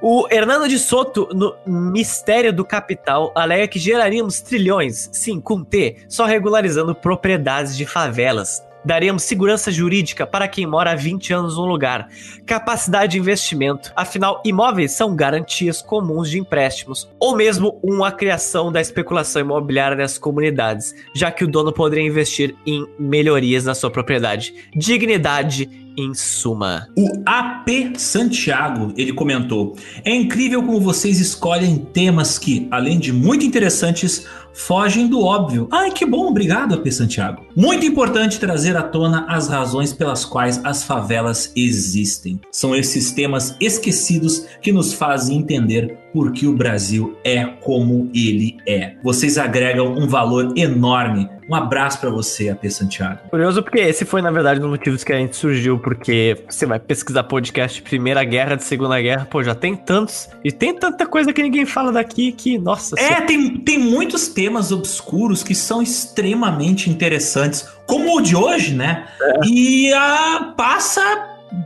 O 0.00 0.26
Hernando 0.30 0.68
de 0.68 0.78
Soto, 0.78 1.28
no 1.32 1.56
Mistério 1.66 2.52
do 2.52 2.64
Capital, 2.64 3.32
alega 3.34 3.68
que 3.68 3.78
geraríamos 3.78 4.40
trilhões, 4.40 5.08
sim, 5.12 5.40
com 5.40 5.64
T, 5.64 5.96
só 6.08 6.26
regularizando 6.26 6.94
propriedades 6.94 7.76
de 7.76 7.86
favelas. 7.86 8.62
Daríamos 8.84 9.22
segurança 9.22 9.70
jurídica 9.70 10.26
para 10.26 10.48
quem 10.48 10.66
mora 10.66 10.92
há 10.92 10.94
20 10.94 11.32
anos 11.32 11.56
no 11.56 11.64
lugar, 11.64 12.08
capacidade 12.46 13.12
de 13.12 13.18
investimento, 13.18 13.92
afinal, 13.96 14.42
imóveis 14.44 14.92
são 14.92 15.14
garantias 15.16 15.80
comuns 15.80 16.30
de 16.30 16.38
empréstimos, 16.38 17.08
ou 17.18 17.36
mesmo 17.36 17.78
uma 17.82 18.12
criação 18.12 18.70
da 18.70 18.80
especulação 18.80 19.42
imobiliária 19.42 19.96
nessas 19.96 20.18
comunidades, 20.18 20.94
já 21.14 21.30
que 21.30 21.44
o 21.44 21.48
dono 21.48 21.72
poderia 21.72 22.06
investir 22.06 22.54
em 22.66 22.86
melhorias 22.98 23.64
na 23.64 23.74
sua 23.74 23.90
propriedade. 23.90 24.54
Dignidade 24.74 25.84
em 25.96 26.12
suma. 26.12 26.88
O 26.96 27.08
AP 27.24 27.96
Santiago, 27.96 28.92
ele 28.96 29.12
comentou: 29.12 29.76
É 30.04 30.14
incrível 30.14 30.62
como 30.62 30.80
vocês 30.80 31.20
escolhem 31.20 31.78
temas 31.78 32.38
que, 32.38 32.66
além 32.70 32.98
de 32.98 33.12
muito 33.12 33.44
interessantes, 33.44 34.26
fogem 34.54 35.08
do 35.08 35.20
óbvio. 35.20 35.68
Ai, 35.70 35.90
que 35.90 36.06
bom, 36.06 36.28
obrigado, 36.28 36.74
AP 36.74 36.90
Santiago. 36.90 37.44
Muito 37.54 37.84
importante 37.84 38.38
trazer 38.38 38.76
à 38.76 38.82
tona 38.82 39.26
as 39.28 39.48
razões 39.48 39.92
pelas 39.92 40.24
quais 40.24 40.60
as 40.64 40.84
favelas 40.84 41.52
existem. 41.56 42.40
São 42.50 42.74
esses 42.74 43.10
temas 43.10 43.56
esquecidos 43.60 44.46
que 44.62 44.72
nos 44.72 44.94
fazem 44.94 45.38
entender 45.38 46.03
por 46.14 46.32
que 46.32 46.46
o 46.46 46.54
Brasil 46.54 47.18
é 47.24 47.44
como 47.44 48.08
ele 48.14 48.56
é. 48.66 48.94
Vocês 49.02 49.36
agregam 49.36 49.92
um 49.92 50.06
valor 50.06 50.54
enorme 50.56 51.28
um 51.48 51.54
abraço 51.54 52.00
para 52.00 52.08
você, 52.08 52.48
AP 52.48 52.64
Santiago. 52.70 53.20
Curioso 53.28 53.62
porque 53.62 53.78
esse 53.78 54.04
foi, 54.04 54.22
na 54.22 54.30
verdade, 54.30 54.60
um 54.60 54.62
dos 54.62 54.70
motivos 54.70 55.04
que 55.04 55.12
a 55.12 55.16
gente 55.16 55.36
surgiu, 55.36 55.78
porque 55.78 56.42
você 56.48 56.64
vai 56.64 56.78
pesquisar 56.78 57.24
podcast 57.24 57.76
de 57.76 57.82
Primeira 57.82 58.24
Guerra, 58.24 58.56
de 58.56 58.64
Segunda 58.64 58.98
Guerra, 59.00 59.26
pô, 59.30 59.42
já 59.42 59.54
tem 59.54 59.76
tantos, 59.76 60.28
e 60.42 60.50
tem 60.50 60.74
tanta 60.74 61.06
coisa 61.06 61.32
que 61.32 61.42
ninguém 61.42 61.66
fala 61.66 61.92
daqui 61.92 62.32
que, 62.32 62.56
nossa... 62.56 62.98
É, 62.98 63.20
tem, 63.20 63.58
tem 63.58 63.78
muitos 63.78 64.28
temas 64.28 64.72
obscuros 64.72 65.42
que 65.42 65.54
são 65.54 65.82
extremamente 65.82 66.88
interessantes, 66.88 67.68
como 67.86 68.16
o 68.16 68.22
de 68.22 68.34
hoje, 68.34 68.74
né? 68.74 69.06
É. 69.20 69.46
E 69.46 69.92
a, 69.92 70.54
passa 70.56 71.02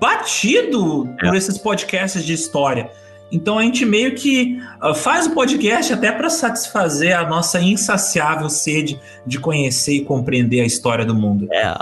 batido 0.01 1.09
é. 1.21 1.27
por 1.27 1.37
esses 1.37 1.57
podcasts 1.57 2.25
de 2.25 2.33
história. 2.33 2.91
Então 3.31 3.59
a 3.59 3.63
gente 3.63 3.85
meio 3.85 4.15
que 4.15 4.59
uh, 4.83 4.95
faz 4.95 5.27
o 5.27 5.31
podcast 5.33 5.93
até 5.93 6.11
para 6.11 6.31
satisfazer 6.31 7.19
a 7.19 7.29
nossa 7.29 7.61
insaciável 7.61 8.49
sede 8.49 9.01
de 9.27 9.39
conhecer 9.39 9.93
e 9.93 10.05
compreender 10.05 10.61
a 10.61 10.65
história 10.65 11.05
do 11.05 11.15
mundo. 11.15 11.49
É, 11.53 11.73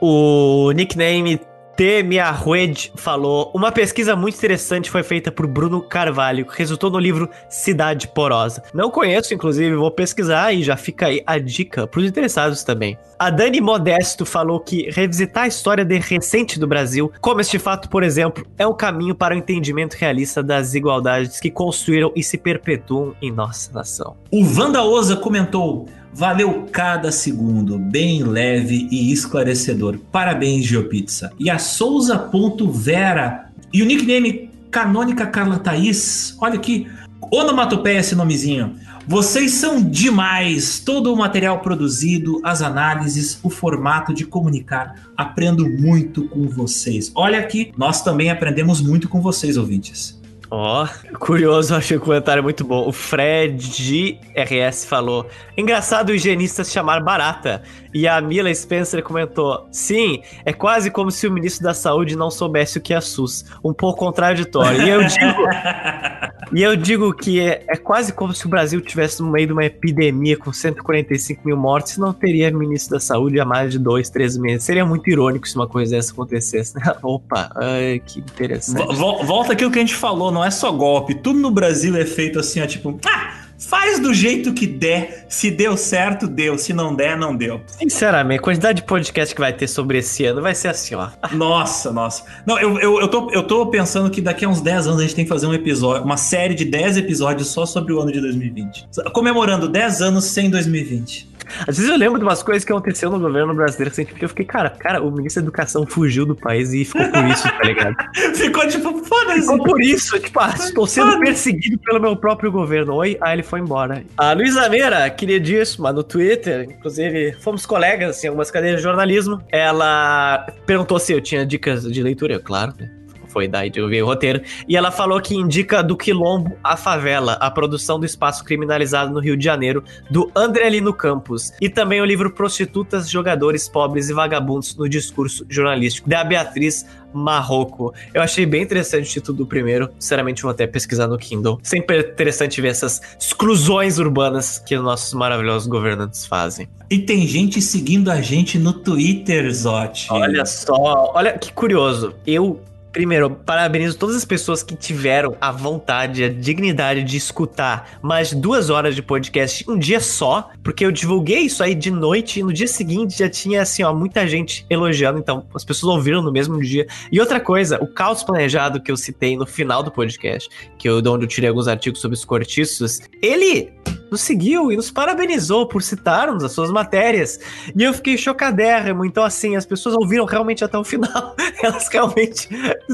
o 0.00 0.72
nickname 0.72 1.40
T. 1.78 2.02
Miarrued 2.02 2.90
falou: 2.96 3.52
Uma 3.54 3.70
pesquisa 3.70 4.16
muito 4.16 4.34
interessante 4.34 4.90
foi 4.90 5.04
feita 5.04 5.30
por 5.30 5.46
Bruno 5.46 5.80
Carvalho, 5.80 6.44
que 6.44 6.58
resultou 6.58 6.90
no 6.90 6.98
livro 6.98 7.30
Cidade 7.48 8.08
Porosa. 8.08 8.64
Não 8.74 8.90
conheço, 8.90 9.32
inclusive, 9.32 9.76
vou 9.76 9.92
pesquisar 9.92 10.52
e 10.52 10.64
já 10.64 10.76
fica 10.76 11.06
aí 11.06 11.22
a 11.24 11.38
dica 11.38 11.86
para 11.86 12.00
os 12.00 12.06
interessados 12.06 12.64
também. 12.64 12.98
A 13.16 13.30
Dani 13.30 13.60
Modesto 13.60 14.26
falou 14.26 14.58
que 14.58 14.90
revisitar 14.90 15.44
a 15.44 15.46
história 15.46 15.86
recente 16.00 16.58
do 16.58 16.66
Brasil, 16.66 17.12
como 17.20 17.40
este 17.40 17.60
fato, 17.60 17.88
por 17.88 18.02
exemplo, 18.02 18.44
é 18.58 18.66
um 18.66 18.74
caminho 18.74 19.14
para 19.14 19.32
o 19.32 19.38
entendimento 19.38 19.94
realista 19.94 20.42
das 20.42 20.66
desigualdades 20.66 21.38
que 21.38 21.48
construíram 21.48 22.10
e 22.16 22.24
se 22.24 22.36
perpetuam 22.36 23.14
em 23.22 23.30
nossa 23.30 23.72
nação. 23.72 24.16
O 24.32 24.44
Vanda 24.44 24.82
Oza 24.82 25.14
comentou: 25.14 25.86
Valeu 26.18 26.66
cada 26.72 27.12
segundo, 27.12 27.78
bem 27.78 28.24
leve 28.24 28.88
e 28.90 29.12
esclarecedor. 29.12 30.00
Parabéns, 30.10 30.66
GeoPizza. 30.66 31.30
E 31.38 31.48
a 31.48 31.60
Souza.vera 31.60 33.52
e 33.72 33.80
o 33.82 33.86
nickname 33.86 34.50
Canônica 34.68 35.24
Carla 35.28 35.60
Thaís. 35.60 36.36
Olha 36.40 36.56
aqui, 36.56 36.88
onomatopeia 37.30 38.00
esse 38.00 38.16
nomezinho. 38.16 38.74
Vocês 39.06 39.52
são 39.52 39.80
demais! 39.80 40.80
Todo 40.80 41.14
o 41.14 41.16
material 41.16 41.60
produzido, 41.60 42.40
as 42.42 42.62
análises, 42.62 43.38
o 43.44 43.48
formato 43.48 44.12
de 44.12 44.26
comunicar. 44.26 44.96
Aprendo 45.16 45.70
muito 45.70 46.28
com 46.28 46.48
vocês. 46.48 47.12
Olha 47.14 47.38
aqui, 47.38 47.70
nós 47.76 48.02
também 48.02 48.28
aprendemos 48.28 48.80
muito 48.80 49.08
com 49.08 49.22
vocês, 49.22 49.56
ouvintes. 49.56 50.17
Ó, 50.50 50.84
oh, 50.84 51.18
curioso, 51.18 51.74
achei 51.74 51.98
o 51.98 52.00
comentário 52.00 52.42
muito 52.42 52.64
bom. 52.64 52.88
O 52.88 52.92
Fred 52.92 54.18
RS 54.34 54.86
falou: 54.86 55.28
engraçado 55.56 56.08
o 56.08 56.14
higienista 56.14 56.64
se 56.64 56.72
chamar 56.72 57.02
barata. 57.02 57.62
E 57.92 58.08
a 58.08 58.18
Mila 58.20 58.54
Spencer 58.54 59.02
comentou: 59.02 59.68
sim, 59.70 60.22
é 60.46 60.52
quase 60.52 60.90
como 60.90 61.10
se 61.10 61.26
o 61.26 61.30
ministro 61.30 61.64
da 61.64 61.74
Saúde 61.74 62.16
não 62.16 62.30
soubesse 62.30 62.78
o 62.78 62.80
que 62.80 62.94
é 62.94 63.00
SUS. 63.00 63.44
Um 63.62 63.74
pouco 63.74 63.98
contraditório. 63.98 64.82
E 64.82 64.88
eu 64.88 65.04
digo, 65.04 65.44
e 66.52 66.62
eu 66.62 66.76
digo 66.76 67.12
que 67.12 67.40
é, 67.40 67.64
é 67.68 67.76
quase 67.76 68.12
como 68.12 68.34
se 68.34 68.46
o 68.46 68.48
Brasil 68.48 68.80
tivesse 68.80 69.22
no 69.22 69.30
meio 69.30 69.46
de 69.46 69.52
uma 69.52 69.64
epidemia 69.64 70.36
com 70.36 70.52
145 70.52 71.42
mil 71.44 71.56
mortes 71.56 71.94
e 71.94 72.00
não 72.00 72.12
teria 72.12 72.50
ministro 72.50 72.92
da 72.92 73.00
Saúde 73.00 73.38
há 73.38 73.44
mais 73.44 73.72
de 73.72 73.78
dois, 73.78 74.08
três 74.08 74.36
meses. 74.36 74.64
Seria 74.64 74.84
muito 74.84 75.08
irônico 75.10 75.48
se 75.48 75.54
uma 75.56 75.66
coisa 75.66 75.96
dessa 75.96 76.12
acontecesse. 76.12 76.76
Né? 76.76 76.82
Opa, 77.02 77.50
ai, 77.56 78.00
que 78.04 78.20
interessante. 78.20 78.96
Volta 78.96 79.52
aquilo 79.52 79.70
que 79.70 79.78
a 79.78 79.82
gente 79.82 79.94
falou 79.94 80.30
não 80.30 80.44
é 80.44 80.50
só 80.50 80.72
golpe. 80.72 81.14
Tudo 81.14 81.38
no 81.38 81.50
Brasil 81.50 81.96
é 81.96 82.04
feito 82.04 82.38
assim, 82.38 82.60
ó, 82.60 82.66
tipo, 82.66 82.98
ah, 83.06 83.47
faz 83.58 83.98
do 83.98 84.14
jeito 84.14 84.52
que 84.52 84.66
der. 84.66 85.26
Se 85.28 85.50
deu 85.50 85.76
certo, 85.76 86.26
deu. 86.26 86.56
Se 86.56 86.72
não 86.72 86.94
der, 86.94 87.16
não 87.16 87.36
deu. 87.36 87.60
Sinceramente, 87.66 88.40
a 88.40 88.42
quantidade 88.42 88.80
de 88.80 88.86
podcast 88.86 89.34
que 89.34 89.40
vai 89.40 89.52
ter 89.52 89.66
sobre 89.66 89.98
esse 89.98 90.24
ano 90.24 90.40
vai 90.40 90.54
ser 90.54 90.68
assim, 90.68 90.94
ó. 90.94 91.08
Nossa, 91.32 91.92
nossa. 91.92 92.24
Não, 92.46 92.58
eu, 92.58 92.78
eu, 92.78 93.00
eu, 93.00 93.08
tô, 93.08 93.30
eu 93.30 93.42
tô 93.42 93.66
pensando 93.66 94.10
que 94.10 94.20
daqui 94.20 94.44
a 94.44 94.48
uns 94.48 94.60
10 94.60 94.86
anos 94.86 95.00
a 95.00 95.02
gente 95.02 95.14
tem 95.14 95.24
que 95.24 95.28
fazer 95.28 95.46
um 95.46 95.54
episódio, 95.54 96.04
uma 96.04 96.16
série 96.16 96.54
de 96.54 96.64
10 96.64 96.98
episódios 96.98 97.48
só 97.48 97.66
sobre 97.66 97.92
o 97.92 98.00
ano 98.00 98.12
de 98.12 98.20
2020. 98.20 98.88
Comemorando 99.12 99.68
10 99.68 100.02
anos 100.02 100.24
sem 100.24 100.48
2020. 100.48 101.38
Às 101.66 101.76
vezes 101.76 101.90
eu 101.90 101.96
lembro 101.96 102.18
de 102.18 102.24
umas 102.24 102.42
coisas 102.42 102.64
que 102.64 102.72
aconteceu 102.72 103.10
no 103.10 103.18
governo 103.18 103.54
brasileiro 103.54 103.90
recentemente. 103.90 104.22
Eu 104.22 104.28
fiquei, 104.28 104.44
cara, 104.44 104.70
cara, 104.70 105.02
o 105.02 105.10
ministro 105.10 105.42
da 105.42 105.46
Educação 105.46 105.86
fugiu 105.86 106.26
do 106.26 106.34
país 106.34 106.72
e 106.72 106.84
ficou 106.84 107.08
por 107.08 107.24
isso, 107.26 107.42
tá 107.42 107.62
ligado? 107.64 107.96
ficou 108.36 108.68
tipo, 108.68 109.04
foda-se. 109.04 109.40
Ficou 109.40 109.64
por 109.64 109.80
isso, 109.80 110.18
tipo, 110.20 110.40
ah, 110.40 110.54
estou 110.54 110.86
sendo 110.86 111.18
perseguido 111.20 111.78
pelo 111.78 112.00
meu 112.00 112.16
próprio 112.16 112.52
governo. 112.52 112.94
Oi? 112.96 113.16
Aí 113.20 113.36
ele 113.36 113.42
foi 113.48 113.60
embora. 113.60 114.04
A 114.16 114.32
Luísa 114.32 114.68
Meira, 114.68 115.08
queridíssima, 115.10 115.92
no 115.92 116.02
Twitter, 116.02 116.68
inclusive 116.70 117.32
fomos 117.40 117.64
colegas 117.64 118.08
em 118.08 118.10
assim, 118.10 118.26
algumas 118.28 118.50
cadeiras 118.50 118.80
de 118.80 118.84
jornalismo. 118.84 119.42
Ela 119.50 120.46
perguntou 120.66 120.98
se 120.98 121.12
eu 121.12 121.20
tinha 121.20 121.44
dicas 121.46 121.82
de 121.90 122.02
leitura, 122.02 122.34
eu, 122.34 122.40
claro, 122.40 122.74
né? 122.78 122.97
Foi 123.28 123.48
daí 123.48 123.70
eu 123.74 123.88
ver 123.88 124.02
o 124.02 124.06
roteiro. 124.06 124.40
E 124.66 124.76
ela 124.76 124.90
falou 124.90 125.20
que 125.20 125.34
indica 125.34 125.82
do 125.82 125.96
Quilombo 125.96 126.56
a 126.62 126.76
Favela, 126.76 127.34
a 127.34 127.50
produção 127.50 127.98
do 127.98 128.06
espaço 128.06 128.44
criminalizado 128.44 129.12
no 129.12 129.20
Rio 129.20 129.36
de 129.36 129.44
Janeiro, 129.44 129.84
do 130.10 130.30
André 130.34 130.68
Lino 130.70 130.92
Campos. 130.92 131.52
E 131.60 131.68
também 131.68 132.00
o 132.00 132.04
livro 132.04 132.30
Prostitutas, 132.32 133.08
Jogadores, 133.08 133.68
Pobres 133.68 134.08
e 134.08 134.12
Vagabundos 134.12 134.76
no 134.76 134.88
Discurso 134.88 135.44
Jornalístico, 135.48 136.08
da 136.08 136.24
Beatriz 136.24 136.86
Marroco. 137.12 137.94
Eu 138.12 138.22
achei 138.22 138.44
bem 138.44 138.62
interessante 138.62 139.08
o 139.08 139.12
título 139.12 139.38
do 139.38 139.46
primeiro. 139.46 139.90
Sinceramente, 139.98 140.42
vou 140.42 140.50
até 140.50 140.66
pesquisar 140.66 141.06
no 141.06 141.18
Kindle. 141.18 141.58
Sempre 141.62 141.96
é 141.96 142.00
interessante 142.00 142.60
ver 142.60 142.68
essas 142.68 143.00
exclusões 143.18 143.98
urbanas 143.98 144.58
que 144.58 144.76
os 144.76 144.82
nossos 144.82 145.14
maravilhosos 145.14 145.66
governantes 145.66 146.26
fazem. 146.26 146.68
E 146.90 146.98
tem 146.98 147.26
gente 147.26 147.60
seguindo 147.60 148.10
a 148.10 148.20
gente 148.20 148.58
no 148.58 148.72
Twitter, 148.72 149.52
Zote. 149.52 150.06
Olha 150.10 150.44
só, 150.44 151.12
olha 151.14 151.36
que 151.38 151.52
curioso. 151.52 152.14
Eu 152.26 152.60
Primeiro, 152.92 153.30
parabenizo 153.30 153.98
todas 153.98 154.16
as 154.16 154.24
pessoas 154.24 154.62
que 154.62 154.74
tiveram 154.74 155.36
a 155.40 155.52
vontade, 155.52 156.24
a 156.24 156.28
dignidade 156.28 157.04
de 157.04 157.16
escutar 157.16 157.98
mais 158.02 158.32
duas 158.32 158.70
horas 158.70 158.94
de 158.94 159.02
podcast 159.02 159.64
um 159.68 159.78
dia 159.78 160.00
só, 160.00 160.50
porque 160.62 160.84
eu 160.84 160.90
divulguei 160.90 161.40
isso 161.40 161.62
aí 161.62 161.74
de 161.74 161.90
noite 161.90 162.40
e 162.40 162.42
no 162.42 162.52
dia 162.52 162.66
seguinte 162.66 163.18
já 163.18 163.28
tinha, 163.28 163.62
assim, 163.62 163.82
ó, 163.82 163.92
muita 163.92 164.26
gente 164.26 164.64
elogiando, 164.70 165.18
então 165.18 165.46
as 165.54 165.64
pessoas 165.64 165.96
ouviram 165.96 166.22
no 166.22 166.32
mesmo 166.32 166.60
dia. 166.60 166.86
E 167.12 167.20
outra 167.20 167.38
coisa, 167.38 167.78
o 167.82 167.86
caos 167.86 168.22
planejado 168.22 168.80
que 168.80 168.90
eu 168.90 168.96
citei 168.96 169.36
no 169.36 169.46
final 169.46 169.82
do 169.82 169.90
podcast, 169.90 170.48
que 170.78 170.88
eu, 170.88 171.02
de 171.02 171.08
onde 171.08 171.24
eu 171.24 171.28
tirei 171.28 171.48
alguns 171.48 171.68
artigos 171.68 172.00
sobre 172.00 172.16
os 172.16 172.24
cortiços, 172.24 173.00
ele 173.22 173.70
nos 174.10 174.20
seguiu 174.20 174.72
e 174.72 174.76
nos 174.76 174.90
parabenizou 174.90 175.66
por 175.66 175.82
citarmos 175.82 176.44
as 176.44 176.52
suas 176.52 176.70
matérias. 176.70 177.38
E 177.74 177.82
eu 177.82 177.92
fiquei 177.92 178.16
chocadérrimo. 178.16 179.04
Então, 179.04 179.24
assim, 179.24 179.56
as 179.56 179.66
pessoas 179.66 179.94
ouviram 179.94 180.24
realmente 180.24 180.64
até 180.64 180.76
o 180.78 180.84
final. 180.84 181.34
Elas 181.62 181.88
realmente 181.88 182.48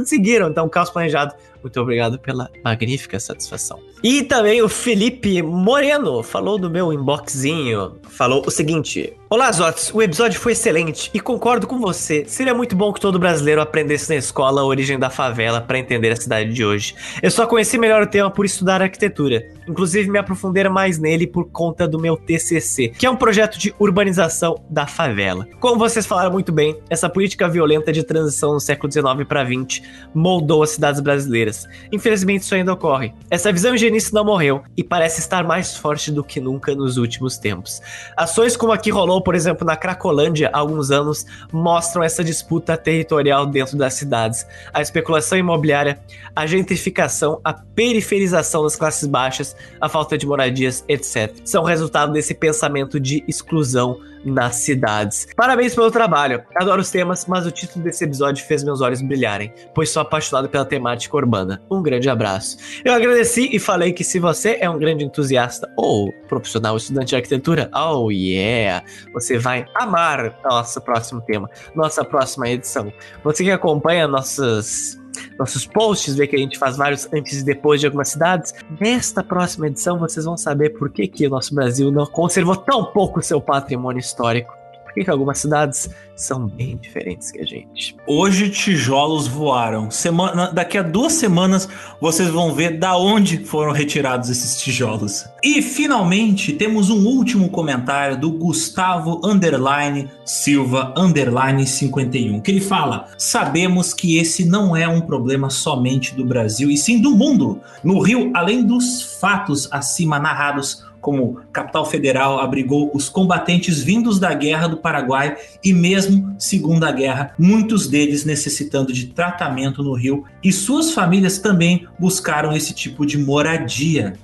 seguiram. 0.05 0.49
Então, 0.49 0.69
caos 0.69 0.91
planejado 0.91 1.35
muito 1.65 1.81
obrigado 1.81 2.19
pela 2.19 2.51
magnífica 2.63 3.19
satisfação. 3.19 3.81
E 4.07 4.23
também 4.23 4.61
o 4.61 4.69
Felipe 4.69 5.41
Moreno 5.41 6.23
falou 6.23 6.59
do 6.59 6.69
meu 6.69 6.93
inboxinho. 6.93 7.97
Falou 8.11 8.45
o 8.47 8.51
seguinte: 8.51 9.15
Olá, 9.35 9.51
Zotes. 9.51 9.91
O 9.93 10.01
episódio 10.01 10.39
foi 10.39 10.53
excelente 10.53 11.11
e 11.13 11.19
concordo 11.19 11.67
com 11.67 11.81
você. 11.81 12.25
Seria 12.25 12.55
muito 12.55 12.77
bom 12.77 12.93
que 12.93 13.01
todo 13.01 13.19
brasileiro 13.19 13.61
aprendesse 13.61 14.09
na 14.09 14.15
escola 14.15 14.61
a 14.61 14.65
origem 14.65 14.97
da 14.97 15.11
favela 15.11 15.61
para 15.61 15.77
entender 15.77 16.13
a 16.13 16.17
cidade 16.17 16.53
de 16.53 16.65
hoje. 16.65 16.95
Eu 17.21 17.33
só 17.33 17.45
conheci 17.45 17.77
melhor 17.77 18.01
o 18.03 18.07
tema 18.07 18.31
por 18.31 18.45
estudar 18.45 18.81
arquitetura. 18.81 19.45
Inclusive, 19.67 20.09
me 20.09 20.19
aprofundei 20.19 20.69
mais 20.69 20.99
nele 20.99 21.27
por 21.27 21.51
conta 21.51 21.89
do 21.89 21.99
meu 21.99 22.17
TCC, 22.17 22.91
que 22.91 23.07
é 23.07 23.11
um 23.11 23.17
projeto 23.17 23.59
de 23.59 23.75
urbanização 23.77 24.63
da 24.71 24.87
favela. 24.87 25.49
Como 25.59 25.79
vocês 25.79 26.07
falaram 26.07 26.31
muito 26.31 26.53
bem, 26.53 26.79
essa 26.89 27.09
política 27.09 27.49
violenta 27.49 27.91
de 27.91 28.05
transição 28.05 28.53
no 28.53 28.61
século 28.61 28.93
XIX 28.93 29.27
para 29.27 29.45
XX 29.45 29.83
moldou 30.15 30.63
as 30.63 30.71
cidades 30.71 31.01
brasileiras 31.01 31.67
Infelizmente, 31.91 32.43
isso 32.43 32.55
ainda 32.55 32.73
ocorre. 32.73 33.13
Essa 33.31 33.51
visão 33.51 33.77
higienista 33.95 34.15
não 34.15 34.25
morreu 34.25 34.63
e 34.77 34.83
parece 34.83 35.21
estar 35.21 35.45
mais 35.45 35.77
forte 35.77 36.11
do 36.11 36.25
que 36.25 36.41
nunca 36.41 36.75
nos 36.75 36.97
últimos 36.97 37.39
tempos. 37.39 37.81
Ações 38.17 38.57
como 38.57 38.73
a 38.73 38.79
que 38.79 38.91
rolou, 38.91 39.23
por 39.23 39.35
exemplo, 39.35 39.67
na 39.67 39.77
Cracolândia 39.77 40.51
há 40.53 40.59
alguns 40.59 40.91
anos, 40.91 41.25
mostram 41.53 42.03
essa 42.03 42.25
disputa 42.25 42.77
territorial 42.77 43.47
dentro 43.47 43.77
das 43.77 43.95
cidades. 43.95 44.47
A 44.73 44.83
especulação 44.83 45.39
imobiliária, 45.39 45.99
a 46.35 46.47
gentrificação, 46.47 47.41
a 47.45 47.53
periferização 47.53 48.63
das 48.63 48.77
classes 48.77 49.09
baixas, 49.09 49.57
a 49.81 49.89
falta 49.89 50.19
de 50.19 50.27
moradias, 50.27 50.85
etc. 50.89 51.35
São 51.45 51.65
resultado 51.65 52.13
desse 52.13 52.35
pensamento 52.35 52.99
de 52.99 53.25
exclusão 53.29 53.99
nas 54.25 54.57
cidades. 54.57 55.29
Parabéns 55.37 55.75
pelo 55.75 55.91
trabalho. 55.91 56.43
Adoro 56.57 56.81
os 56.81 56.91
temas, 56.91 57.27
mas 57.27 57.47
o 57.47 57.51
título 57.51 57.85
desse 57.85 58.05
episódio 58.05 58.45
fez 58.45 58.65
meus 58.65 58.81
olhos 58.81 59.03
brilharem, 59.03 59.53
pois 59.75 59.91
sou 59.91 60.01
apaixonado 60.01 60.49
pela 60.49 60.65
temática 60.65 61.17
urbana. 61.17 61.61
Um 61.71 61.83
grande 61.83 62.09
abraço. 62.09 62.57
Eu 62.85 62.95
agradeci 62.95 63.51
e 63.53 63.59
falei 63.59 63.74
que 63.93 64.05
se 64.05 64.19
você 64.19 64.57
é 64.61 64.69
um 64.69 64.79
grande 64.79 65.05
entusiasta 65.05 65.71
ou 65.77 66.13
profissional 66.29 66.77
estudante 66.77 67.09
de 67.09 67.17
arquitetura, 67.17 67.71
oh 67.75 68.11
yeah, 68.11 68.85
você 69.13 69.39
vai 69.39 69.65
amar 69.75 70.39
nosso 70.45 70.81
próximo 70.81 71.21
tema, 71.23 71.49
nossa 71.75 72.05
próxima 72.05 72.49
edição. 72.49 72.93
Você 73.23 73.45
que 73.45 73.51
acompanha 73.51 74.07
nossas 74.09 74.99
nossos 75.39 75.65
posts, 75.65 76.17
ver 76.17 76.27
que 76.27 76.35
a 76.35 76.39
gente 76.39 76.59
faz 76.59 76.77
vários 76.77 77.09
antes 77.13 77.41
e 77.41 77.45
depois 77.45 77.81
de 77.81 77.87
algumas 77.87 78.09
cidades. 78.09 78.53
Nesta 78.81 79.23
próxima 79.23 79.69
edição, 79.69 79.99
vocês 79.99 80.25
vão 80.25 80.37
saber 80.37 80.71
por 80.71 80.91
que, 80.91 81.07
que 81.07 81.27
o 81.27 81.31
nosso 81.31 81.55
Brasil 81.55 81.91
não 81.93 82.07
conservou 82.07 82.57
tão 82.57 82.85
pouco 82.87 83.23
seu 83.23 83.41
patrimônio 83.41 84.01
histórico 84.01 84.64
que, 84.95 85.05
que 85.05 85.11
algumas 85.11 85.39
cidades 85.39 85.91
são 86.15 86.47
bem 86.47 86.77
diferentes 86.77 87.33
que 87.33 87.41
a 87.41 87.45
gente. 87.45 87.97
Hoje 88.07 88.49
tijolos 88.49 89.27
voaram. 89.27 89.91
Semana, 89.91 90.53
daqui 90.53 90.79
a 90.79 90.83
duas 90.83 91.15
semanas 91.15 91.69
vocês 92.01 92.29
vão 92.29 92.55
ver 92.55 92.79
da 92.79 92.97
onde 92.97 93.45
foram 93.45 93.73
retirados 93.73 94.31
esses 94.31 94.61
tijolos. 94.63 95.25
E 95.43 95.61
finalmente 95.61 96.53
temos 96.53 96.89
um 96.89 97.05
último 97.07 97.51
comentário 97.51 98.19
do 98.19 98.31
Gustavo 98.31 99.21
Underline 99.25 100.09
Silva 100.25 100.95
Underline 100.97 101.67
51, 101.67 102.41
que 102.41 102.51
ele 102.51 102.61
fala: 102.61 103.09
sabemos 103.19 103.93
que 103.93 104.17
esse 104.17 104.45
não 104.45 104.77
é 104.77 104.87
um 104.87 105.01
problema 105.01 105.51
somente 105.51 106.15
do 106.15 106.25
Brasil 106.25 106.71
e 106.71 106.77
sim 106.77 107.01
do 107.01 107.11
mundo. 107.11 107.61
No 107.83 108.01
Rio, 108.01 108.31
além 108.35 108.65
dos 108.65 109.19
fatos 109.21 109.69
acima 109.71 110.19
narrados 110.19 110.85
como 111.05 111.39
capital 111.53 111.85
federal, 111.85 112.41
abrigou 112.41 112.91
os 112.95 113.11
combatentes 113.11 113.83
vindos 113.83 114.19
da 114.19 114.33
Guerra 114.33 114.69
do 114.69 114.79
Paraguai 114.79 115.37
e 115.63 115.71
mesmo 115.71 116.35
Segunda 116.39 116.91
Guerra, 116.91 117.35
muitos 117.39 117.87
deles 117.87 118.25
necessitando 118.25 118.91
de 118.91 119.09
tratamento 119.09 119.83
no 119.83 119.93
Rio, 119.93 120.25
e 120.43 120.51
suas 120.51 120.93
famílias 120.93 121.39
também 121.39 121.87
buscaram 121.99 122.55
esse 122.55 122.73
tipo 122.73 123.05
de 123.05 123.19
moradia. 123.19 124.15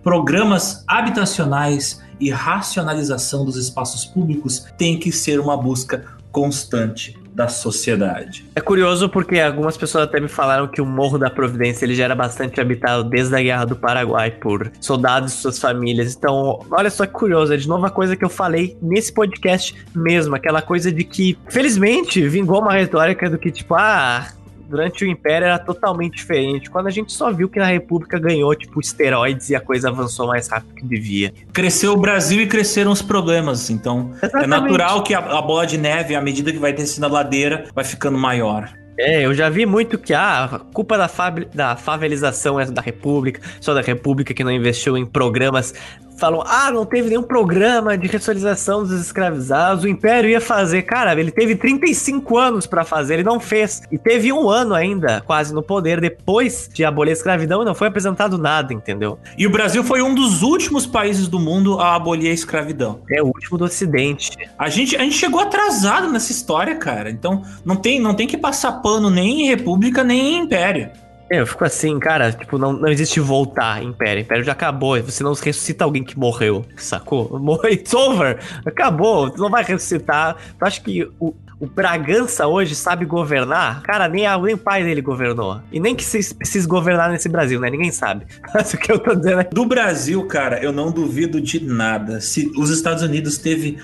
Programas 0.00 0.84
habitacionais 0.86 2.00
e 2.20 2.30
racionalização 2.30 3.44
dos 3.44 3.56
espaços 3.56 4.04
públicos 4.04 4.64
têm 4.78 4.96
que 4.96 5.10
ser 5.10 5.40
uma 5.40 5.56
busca 5.56 6.04
constante 6.30 7.18
da 7.38 7.46
sociedade. 7.46 8.44
É 8.56 8.60
curioso 8.60 9.08
porque 9.08 9.38
algumas 9.38 9.76
pessoas 9.76 10.08
até 10.08 10.18
me 10.18 10.26
falaram 10.26 10.66
que 10.66 10.80
o 10.80 10.84
Morro 10.84 11.16
da 11.16 11.30
Providência 11.30 11.84
ele 11.84 11.94
já 11.94 12.06
era 12.06 12.14
bastante 12.16 12.60
habitado 12.60 13.04
desde 13.04 13.32
a 13.36 13.40
Guerra 13.40 13.64
do 13.64 13.76
Paraguai 13.76 14.32
por 14.32 14.72
soldados 14.80 15.32
e 15.32 15.36
suas 15.36 15.56
famílias. 15.56 16.16
Então, 16.16 16.58
olha 16.68 16.90
só 16.90 17.06
que 17.06 17.12
curioso, 17.12 17.54
é 17.54 17.56
de 17.56 17.68
novo 17.68 17.86
a 17.86 17.90
coisa 17.90 18.16
que 18.16 18.24
eu 18.24 18.28
falei 18.28 18.76
nesse 18.82 19.12
podcast 19.12 19.72
mesmo, 19.94 20.34
aquela 20.34 20.60
coisa 20.60 20.90
de 20.90 21.04
que, 21.04 21.38
felizmente, 21.48 22.26
vingou 22.26 22.60
uma 22.60 22.72
retórica 22.72 23.30
do 23.30 23.38
que 23.38 23.52
tipo, 23.52 23.76
ah, 23.76 24.26
durante 24.68 25.04
o 25.04 25.08
Império 25.08 25.46
era 25.46 25.58
totalmente 25.58 26.16
diferente. 26.16 26.70
Quando 26.70 26.86
a 26.86 26.90
gente 26.90 27.12
só 27.12 27.32
viu 27.32 27.48
que 27.48 27.58
na 27.58 27.66
República 27.66 28.18
ganhou, 28.18 28.54
tipo, 28.54 28.80
esteroides 28.80 29.50
e 29.50 29.56
a 29.56 29.60
coisa 29.60 29.88
avançou 29.88 30.26
mais 30.26 30.48
rápido 30.48 30.74
que 30.74 30.84
devia. 30.84 31.32
Cresceu 31.52 31.92
o 31.92 31.96
Brasil 31.96 32.40
e 32.42 32.46
cresceram 32.46 32.92
os 32.92 33.02
problemas. 33.02 33.70
Então, 33.70 34.10
é 34.22 34.26
Exatamente. 34.26 34.44
é 34.44 34.46
natural 34.46 35.02
que 35.02 35.14
a, 35.14 35.18
a, 35.18 35.42
bola 35.42 35.66
de 35.66 35.78
neve, 35.78 36.14
à 36.14 36.20
medida 36.20 36.52
que 36.52 36.58
vai 36.58 36.72
descendo 36.72 37.06
a 37.06 37.10
ladeira, 37.10 37.66
vai 37.74 37.84
ficando 37.84 38.18
maior. 38.18 38.70
É, 39.00 39.24
eu 39.24 39.32
já 39.32 39.48
vi 39.48 39.64
muito 39.64 39.96
que 39.96 40.12
ah, 40.12 40.44
a 40.44 40.58
culpa 40.58 40.98
da, 40.98 41.08
da 41.54 41.76
favelização 41.76 42.58
é 42.58 42.66
da 42.66 42.82
República, 42.82 43.40
só 43.60 43.72
da 43.72 43.80
República 43.80 44.34
que 44.34 44.42
não 44.42 44.50
investiu 44.50 44.98
em 44.98 45.06
programas 45.06 45.72
falam: 46.18 46.42
ah, 46.46 46.70
não 46.70 46.84
teve 46.84 47.08
nenhum 47.08 47.22
programa 47.22 47.96
de 47.96 48.06
ressocialização 48.06 48.82
dos 48.82 48.92
escravizados, 49.00 49.84
o 49.84 49.88
Império 49.88 50.28
ia 50.28 50.40
fazer. 50.40 50.82
Cara, 50.82 51.18
ele 51.18 51.30
teve 51.30 51.56
35 51.56 52.36
anos 52.36 52.66
para 52.66 52.84
fazer, 52.84 53.14
ele 53.14 53.24
não 53.24 53.40
fez. 53.40 53.82
E 53.90 53.98
teve 53.98 54.32
um 54.32 54.48
ano 54.48 54.74
ainda, 54.74 55.22
quase 55.22 55.54
no 55.54 55.62
poder, 55.62 56.00
depois 56.00 56.68
de 56.72 56.84
abolir 56.84 57.10
a 57.10 57.14
escravidão, 57.14 57.62
e 57.62 57.64
não 57.64 57.74
foi 57.74 57.88
apresentado 57.88 58.36
nada, 58.36 58.72
entendeu? 58.72 59.18
E 59.36 59.46
o 59.46 59.50
Brasil 59.50 59.82
foi 59.84 60.02
um 60.02 60.14
dos 60.14 60.42
últimos 60.42 60.86
países 60.86 61.28
do 61.28 61.38
mundo 61.38 61.78
a 61.80 61.94
abolir 61.94 62.30
a 62.30 62.34
escravidão. 62.34 63.00
É 63.10 63.22
o 63.22 63.26
último 63.26 63.56
do 63.56 63.64
Ocidente. 63.64 64.36
A 64.58 64.68
gente, 64.68 64.96
a 64.96 65.00
gente 65.00 65.16
chegou 65.16 65.40
atrasado 65.40 66.10
nessa 66.10 66.32
história, 66.32 66.74
cara. 66.76 67.10
Então 67.10 67.42
não 67.64 67.76
tem, 67.76 68.00
não 68.00 68.14
tem 68.14 68.26
que 68.26 68.36
passar 68.36 68.72
pano 68.72 69.10
nem 69.10 69.42
em 69.42 69.48
República 69.48 70.02
nem 70.02 70.34
em 70.34 70.38
Império. 70.38 70.90
É, 71.30 71.40
eu 71.40 71.46
fico 71.46 71.64
assim, 71.64 71.98
cara, 71.98 72.32
tipo, 72.32 72.56
não, 72.56 72.72
não 72.72 72.88
existe 72.88 73.20
voltar 73.20 73.82
Império. 73.82 74.22
Império 74.22 74.44
já 74.44 74.52
acabou. 74.52 75.00
Você 75.02 75.22
não 75.22 75.34
ressuscita 75.34 75.84
alguém 75.84 76.02
que 76.02 76.18
morreu, 76.18 76.64
sacou? 76.76 77.28
Morreu, 77.38 77.72
it's 77.72 77.92
over. 77.92 78.38
Acabou. 78.64 79.30
Você 79.30 79.38
não 79.38 79.50
vai 79.50 79.62
ressuscitar. 79.62 80.36
Eu 80.60 80.66
acho 80.66 80.82
que 80.82 81.08
o, 81.20 81.34
O 81.60 81.66
Bragança 81.66 82.46
hoje 82.46 82.74
sabe 82.74 83.04
governar? 83.04 83.82
Cara, 83.82 84.08
nem, 84.08 84.26
a, 84.26 84.38
nem 84.38 84.54
o 84.54 84.58
pai 84.58 84.82
dele 84.82 85.02
governou. 85.02 85.60
E 85.72 85.78
nem 85.78 85.94
que 85.94 86.04
se 86.04 86.34
precisa 86.34 86.66
governar 86.68 87.10
nesse 87.10 87.28
Brasil, 87.28 87.60
né? 87.60 87.68
Ninguém 87.68 87.90
sabe. 87.90 88.26
Mas 88.54 88.72
o 88.72 88.78
que 88.78 88.90
eu 88.90 88.98
tô 88.98 89.14
dizendo 89.14 89.40
é. 89.40 89.44
Do 89.44 89.66
Brasil, 89.66 90.24
cara, 90.26 90.62
eu 90.62 90.72
não 90.72 90.90
duvido 90.90 91.40
de 91.40 91.62
nada. 91.62 92.20
Se 92.20 92.50
os 92.56 92.70
Estados 92.70 93.02
Unidos 93.02 93.38
teve 93.38 93.78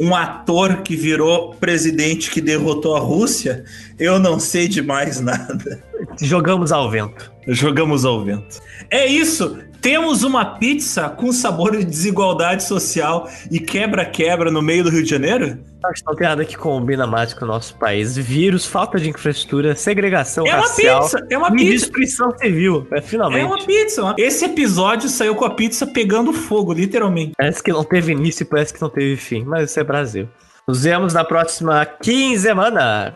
um 0.00 0.14
ator 0.14 0.82
que 0.82 0.96
virou 0.96 1.54
presidente 1.56 2.30
que 2.30 2.40
derrotou 2.40 2.96
a 2.96 3.00
Rússia, 3.00 3.64
eu 3.98 4.18
não 4.18 4.40
sei 4.40 4.66
de 4.66 4.80
mais 4.80 5.20
nada. 5.20 5.84
Jogamos 6.22 6.72
ao 6.72 6.90
vento. 6.90 7.30
Jogamos 7.46 8.06
ao 8.06 8.24
vento. 8.24 8.62
É 8.90 9.04
isso. 9.04 9.58
Temos 9.80 10.22
uma 10.22 10.44
pizza 10.44 11.08
com 11.08 11.32
sabor 11.32 11.76
de 11.76 11.84
desigualdade 11.84 12.64
social 12.64 13.28
e 13.50 13.58
quebra-quebra 13.58 14.50
no 14.50 14.60
meio 14.60 14.84
do 14.84 14.90
Rio 14.90 15.02
de 15.02 15.08
Janeiro? 15.08 15.58
Acho 15.82 16.02
que 16.02 16.10
não 16.10 16.16
tem 16.16 16.28
nada 16.28 16.44
que 16.44 16.56
combina 16.56 17.06
mais 17.06 17.32
com 17.32 17.46
o 17.46 17.48
nosso 17.48 17.74
país. 17.76 18.14
Vírus, 18.14 18.66
falta 18.66 18.98
de 18.98 19.08
infraestrutura, 19.08 19.74
segregação 19.74 20.46
é 20.46 20.50
racial. 20.50 20.96
Uma 20.96 21.04
pizza, 21.04 21.26
é 21.30 21.38
uma 21.38 21.50
pizza. 21.50 21.70
destruição 21.70 22.30
civil. 22.36 22.86
É, 22.92 23.00
finalmente. 23.00 23.40
É 23.40 23.46
uma 23.46 23.64
pizza. 23.64 24.14
Esse 24.18 24.44
episódio 24.44 25.08
saiu 25.08 25.34
com 25.34 25.46
a 25.46 25.50
pizza 25.50 25.86
pegando 25.86 26.32
fogo, 26.34 26.74
literalmente. 26.74 27.32
Parece 27.36 27.62
que 27.62 27.72
não 27.72 27.82
teve 27.82 28.12
início 28.12 28.42
e 28.42 28.46
parece 28.46 28.74
que 28.74 28.82
não 28.82 28.90
teve 28.90 29.16
fim. 29.16 29.44
Mas 29.44 29.70
isso 29.70 29.80
é 29.80 29.84
Brasil. 29.84 30.28
Nos 30.68 30.82
vemos 30.82 31.14
na 31.14 31.24
próxima 31.24 31.86
quinzena. 31.86 33.14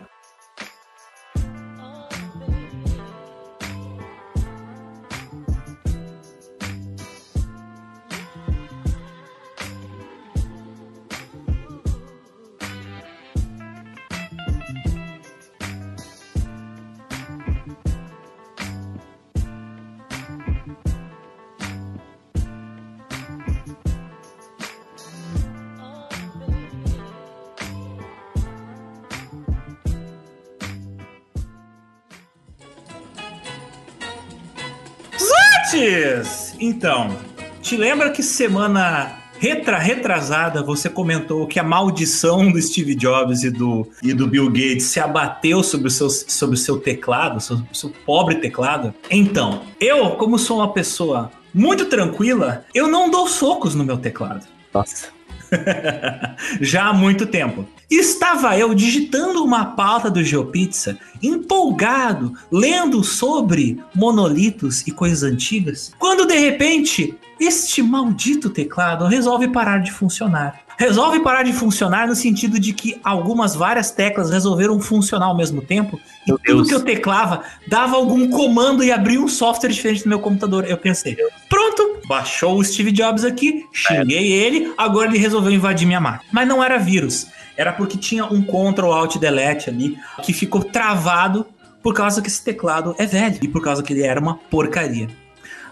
Antes, 35.65 36.53
então, 36.59 37.17
te 37.59 37.75
lembra 37.75 38.11
que 38.11 38.21
semana 38.21 39.17
retra, 39.39 39.79
retrasada 39.79 40.61
você 40.61 40.87
comentou 40.87 41.47
que 41.47 41.59
a 41.59 41.63
maldição 41.63 42.51
do 42.51 42.61
Steve 42.61 42.93
Jobs 42.93 43.43
e 43.43 43.49
do, 43.49 43.87
e 44.03 44.13
do 44.13 44.27
Bill 44.27 44.45
Gates 44.45 44.83
se 44.83 44.99
abateu 44.99 45.63
sobre 45.63 45.87
o 45.87 45.91
seu, 45.91 46.07
sobre 46.07 46.53
o 46.53 46.57
seu 46.57 46.79
teclado, 46.79 47.41
sobre 47.41 47.65
o 47.71 47.75
seu 47.75 47.91
pobre 48.05 48.35
teclado? 48.35 48.93
Então, 49.09 49.63
eu, 49.79 50.11
como 50.11 50.37
sou 50.37 50.57
uma 50.57 50.71
pessoa 50.71 51.31
muito 51.51 51.85
tranquila, 51.85 52.63
eu 52.71 52.87
não 52.87 53.09
dou 53.09 53.27
socos 53.27 53.73
no 53.73 53.83
meu 53.83 53.97
teclado. 53.97 54.45
Nossa. 54.71 55.14
Já 56.61 56.87
há 56.89 56.93
muito 56.93 57.25
tempo. 57.25 57.67
Estava 57.89 58.57
eu 58.57 58.73
digitando 58.73 59.43
uma 59.43 59.65
pauta 59.65 60.09
do 60.09 60.23
GeoPizza, 60.23 60.97
empolgado, 61.21 62.33
lendo 62.51 63.03
sobre 63.03 63.79
monolitos 63.93 64.85
e 64.87 64.91
coisas 64.91 65.23
antigas, 65.23 65.93
quando 65.99 66.25
de 66.25 66.37
repente 66.37 67.15
este 67.39 67.81
maldito 67.81 68.49
teclado 68.49 69.05
resolve 69.05 69.47
parar 69.47 69.79
de 69.79 69.91
funcionar. 69.91 70.61
Resolve 70.77 71.21
parar 71.21 71.43
de 71.43 71.53
funcionar 71.53 72.05
no 72.05 72.15
sentido 72.15 72.59
de 72.59 72.73
que 72.73 72.99
algumas 73.01 73.55
várias 73.55 73.91
teclas 73.91 74.29
resolveram 74.29 74.79
funcionar 74.81 75.27
ao 75.27 75.37
mesmo 75.37 75.61
tempo 75.61 75.97
e 76.27 76.31
Meu 76.31 76.37
tudo 76.37 76.55
Deus. 76.57 76.67
que 76.67 76.73
eu 76.73 76.83
teclava 76.83 77.43
dava 77.65 77.95
algum 77.95 78.29
comando 78.29 78.83
e 78.83 78.91
abria 78.91 79.21
um 79.21 79.27
software 79.27 79.69
diferente 79.69 80.03
no 80.03 80.09
meu 80.09 80.19
computador. 80.19 80.65
Eu 80.65 80.77
pensei, 80.77 81.15
pronto, 81.47 82.01
baixou 82.09 82.57
o 82.57 82.63
Steve 82.63 82.91
Jobs 82.91 83.23
aqui, 83.23 83.65
xinguei 83.71 84.33
ele, 84.33 84.73
agora 84.77 85.07
ele 85.09 85.17
resolveu 85.17 85.53
invadir 85.53 85.85
minha 85.87 86.01
máquina. 86.01 86.29
Mas 86.33 86.45
não 86.45 86.61
era 86.61 86.77
vírus, 86.77 87.27
era 87.55 87.71
porque 87.71 87.97
tinha 87.97 88.25
um 88.25 88.41
Ctrl 88.43 88.91
Alt 88.91 89.17
Delete 89.17 89.69
ali 89.69 89.97
que 90.23 90.33
ficou 90.33 90.61
travado 90.61 91.45
por 91.81 91.93
causa 91.93 92.21
que 92.21 92.27
esse 92.27 92.43
teclado 92.43 92.95
é 92.97 93.05
velho 93.05 93.37
e 93.41 93.47
por 93.47 93.61
causa 93.61 93.81
que 93.81 93.93
ele 93.93 94.03
era 94.03 94.19
uma 94.19 94.35
porcaria. 94.35 95.07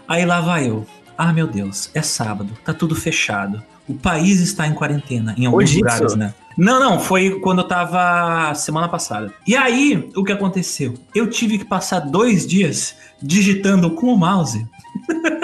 Aí 0.08 0.26
lá 0.26 0.40
vai 0.40 0.70
eu. 0.70 0.86
Ah, 1.18 1.32
meu 1.34 1.48
Deus, 1.48 1.90
é 1.94 2.02
sábado, 2.02 2.58
tá 2.64 2.74
tudo 2.74 2.96
fechado. 2.96 3.62
O 3.88 3.94
país 3.94 4.40
está 4.40 4.66
em 4.66 4.74
quarentena 4.74 5.36
em 5.38 5.46
alguns 5.46 5.64
Hoje 5.64 5.78
lugares, 5.80 6.12
isso? 6.12 6.18
né? 6.18 6.34
Não, 6.58 6.80
não, 6.80 7.00
foi 7.00 7.40
quando 7.42 7.60
eu 7.60 7.68
tava 7.68 8.54
semana 8.56 8.88
passada. 8.88 9.34
E 9.46 9.56
aí, 9.56 10.10
o 10.16 10.24
que 10.24 10.32
aconteceu? 10.32 10.94
Eu 11.14 11.28
tive 11.28 11.58
que 11.58 11.66
passar 11.66 12.00
dois 12.00 12.48
dias 12.48 12.96
digitando 13.22 13.92
com 13.92 14.08
o 14.14 14.18
mouse 14.18 14.66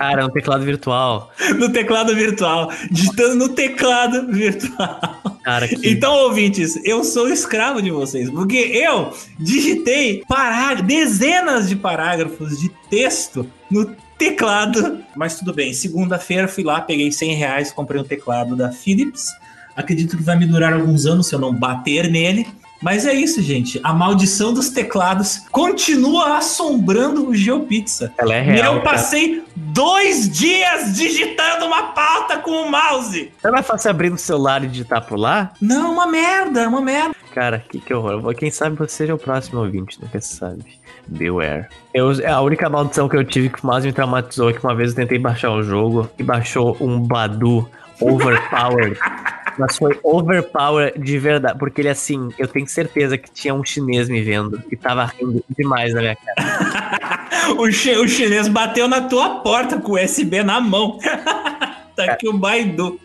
Cara, 0.00 0.24
um 0.24 0.30
teclado 0.30 0.64
virtual. 0.64 1.30
no 1.58 1.70
teclado 1.70 2.14
virtual, 2.14 2.72
digitando 2.90 3.34
no 3.34 3.48
teclado 3.50 4.26
virtual. 4.32 5.38
Cara, 5.44 5.68
que. 5.68 5.90
Então, 5.90 6.14
ouvintes, 6.14 6.80
eu 6.84 7.04
sou 7.04 7.28
escravo 7.28 7.82
de 7.82 7.90
vocês, 7.90 8.30
porque 8.30 8.56
eu 8.56 9.12
digitei 9.38 10.24
pará 10.26 10.72
dezenas 10.74 11.68
de 11.68 11.76
parágrafos 11.76 12.58
de 12.58 12.70
texto 12.88 13.46
no 13.70 13.94
teclado. 14.20 14.98
Mas 15.16 15.38
tudo 15.38 15.52
bem, 15.54 15.72
segunda-feira 15.72 16.46
fui 16.46 16.62
lá, 16.62 16.80
peguei 16.82 17.10
100 17.10 17.34
reais, 17.34 17.72
comprei 17.72 17.98
um 18.00 18.04
teclado 18.04 18.54
da 18.54 18.70
Philips. 18.70 19.28
Acredito 19.74 20.16
que 20.16 20.22
vai 20.22 20.36
me 20.38 20.46
durar 20.46 20.74
alguns 20.74 21.06
anos 21.06 21.26
se 21.26 21.34
eu 21.34 21.38
não 21.38 21.54
bater 21.54 22.10
nele. 22.10 22.46
Mas 22.82 23.04
é 23.06 23.12
isso, 23.12 23.42
gente. 23.42 23.78
A 23.84 23.92
maldição 23.92 24.54
dos 24.54 24.70
teclados 24.70 25.40
continua 25.50 26.38
assombrando 26.38 27.28
o 27.28 27.34
GeoPizza. 27.34 28.10
Ela 28.16 28.34
é 28.34 28.40
E 28.40 28.42
real. 28.42 28.76
eu 28.76 28.80
cara. 28.82 28.92
passei 28.96 29.42
dois 29.54 30.30
dias 30.30 30.94
digitando 30.96 31.66
uma 31.66 31.88
pauta 31.92 32.38
com 32.38 32.50
o 32.50 32.70
mouse. 32.70 33.30
Não 33.44 33.50
é 33.50 33.52
mais 33.52 33.66
fácil 33.66 33.90
abrir 33.90 34.08
no 34.10 34.16
celular 34.16 34.64
e 34.64 34.68
digitar 34.68 35.04
por 35.06 35.18
lá? 35.18 35.52
Não, 35.60 35.92
uma 35.92 36.06
merda, 36.06 36.66
uma 36.68 36.80
merda. 36.80 37.14
Cara, 37.34 37.62
que, 37.70 37.78
que 37.78 37.92
horror. 37.92 38.34
Quem 38.34 38.50
sabe 38.50 38.76
você 38.76 38.96
seja 38.96 39.14
o 39.14 39.18
próximo 39.18 39.60
ouvinte, 39.60 39.98
nunca 40.02 40.18
se 40.18 40.34
sabe. 40.36 40.64
Beware. 41.06 41.66
Eu, 41.92 42.10
a 42.26 42.40
única 42.40 42.68
maldição 42.68 43.08
que 43.08 43.16
eu 43.16 43.24
tive 43.24 43.48
que 43.48 43.64
mais 43.64 43.84
me 43.84 43.92
traumatizou 43.92 44.50
é 44.50 44.52
que 44.52 44.62
uma 44.62 44.74
vez 44.74 44.90
eu 44.90 44.96
tentei 44.96 45.18
baixar 45.18 45.50
o 45.52 45.62
jogo 45.62 46.08
e 46.18 46.22
baixou 46.22 46.76
um 46.80 47.00
Badu 47.00 47.68
overpowered. 48.00 48.98
Mas 49.58 49.76
foi 49.76 49.98
overpower 50.02 50.98
de 50.98 51.18
verdade. 51.18 51.58
Porque 51.58 51.80
ele, 51.82 51.88
assim, 51.88 52.28
eu 52.38 52.46
tenho 52.48 52.66
certeza 52.66 53.18
que 53.18 53.30
tinha 53.30 53.52
um 53.52 53.64
chinês 53.64 54.08
me 54.08 54.22
vendo 54.22 54.62
e 54.70 54.76
tava 54.76 55.04
rindo 55.04 55.44
demais 55.58 55.92
na 55.92 56.00
minha 56.00 56.16
cara. 56.16 57.20
O, 57.56 57.70
chi- 57.72 57.96
o 57.96 58.06
chinês 58.06 58.46
bateu 58.48 58.86
na 58.86 59.00
tua 59.02 59.36
porta 59.40 59.80
com 59.80 59.92
o 59.92 59.94
USB 60.04 60.42
na 60.42 60.60
mão. 60.60 60.98
tá 61.96 62.04
aqui 62.04 62.28
o 62.28 62.32
Baidu. 62.36 63.00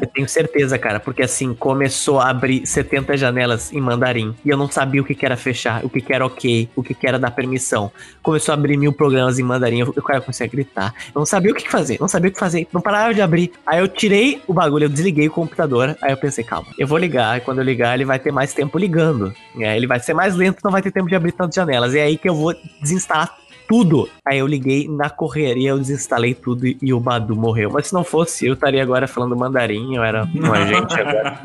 Eu 0.00 0.06
tenho 0.08 0.28
certeza, 0.28 0.78
cara, 0.78 0.98
porque 0.98 1.22
assim, 1.22 1.54
começou 1.54 2.18
a 2.18 2.30
abrir 2.30 2.66
70 2.66 3.16
janelas 3.16 3.72
em 3.72 3.80
mandarim. 3.80 4.34
E 4.44 4.48
eu 4.48 4.56
não 4.56 4.70
sabia 4.70 5.00
o 5.00 5.04
que, 5.04 5.14
que 5.14 5.24
era 5.24 5.36
fechar, 5.36 5.84
o 5.84 5.88
que, 5.88 6.00
que 6.00 6.12
era 6.12 6.24
ok, 6.24 6.68
o 6.74 6.82
que, 6.82 6.94
que 6.94 7.06
era 7.06 7.18
dar 7.18 7.30
permissão. 7.30 7.92
Começou 8.22 8.52
a 8.52 8.56
abrir 8.56 8.76
mil 8.76 8.92
programas 8.92 9.38
em 9.38 9.42
mandarim, 9.42 9.80
eu, 9.80 9.92
eu, 9.94 10.02
cara, 10.02 10.24
a 10.26 10.46
gritar. 10.46 10.94
Eu 11.14 11.18
não 11.18 11.26
sabia 11.26 11.52
o 11.52 11.54
que, 11.54 11.64
que 11.64 11.70
fazer, 11.70 11.98
não 12.00 12.08
sabia 12.08 12.30
o 12.30 12.32
que 12.32 12.38
fazer, 12.38 12.66
não 12.72 12.80
parava 12.80 13.14
de 13.14 13.20
abrir. 13.20 13.52
Aí 13.66 13.78
eu 13.78 13.88
tirei 13.88 14.42
o 14.46 14.52
bagulho, 14.52 14.84
eu 14.84 14.88
desliguei 14.88 15.28
o 15.28 15.30
computador. 15.30 15.96
Aí 16.02 16.12
eu 16.12 16.16
pensei, 16.16 16.42
calma, 16.42 16.68
eu 16.78 16.86
vou 16.86 16.98
ligar. 16.98 17.38
E 17.38 17.40
quando 17.40 17.58
eu 17.58 17.64
ligar, 17.64 17.94
ele 17.94 18.04
vai 18.04 18.18
ter 18.18 18.32
mais 18.32 18.52
tempo 18.54 18.78
ligando. 18.78 19.32
É, 19.58 19.76
ele 19.76 19.86
vai 19.86 20.00
ser 20.00 20.14
mais 20.14 20.34
lento, 20.34 20.58
não 20.64 20.70
vai 20.70 20.82
ter 20.82 20.90
tempo 20.90 21.08
de 21.08 21.14
abrir 21.14 21.32
tantas 21.32 21.54
janelas. 21.54 21.94
E 21.94 21.98
é 21.98 22.02
aí 22.02 22.16
que 22.16 22.28
eu 22.28 22.34
vou 22.34 22.54
desinstalar 22.80 23.41
tudo. 23.72 24.06
Aí 24.22 24.38
eu 24.38 24.46
liguei 24.46 24.86
na 24.86 25.08
correria, 25.08 25.70
eu 25.70 25.78
desinstalei 25.78 26.34
tudo 26.34 26.66
e, 26.66 26.92
o 26.92 27.00
Badu 27.00 27.34
morreu. 27.34 27.70
Mas 27.72 27.86
se 27.86 27.94
não 27.94 28.04
fosse, 28.04 28.44
eu 28.46 28.52
estaria 28.52 28.82
agora 28.82 29.08
falando 29.08 29.34
mandarim, 29.34 29.96
eu 29.96 30.04
era 30.04 30.28
um 30.34 30.52
agente 30.52 30.92
agora. 31.00 31.40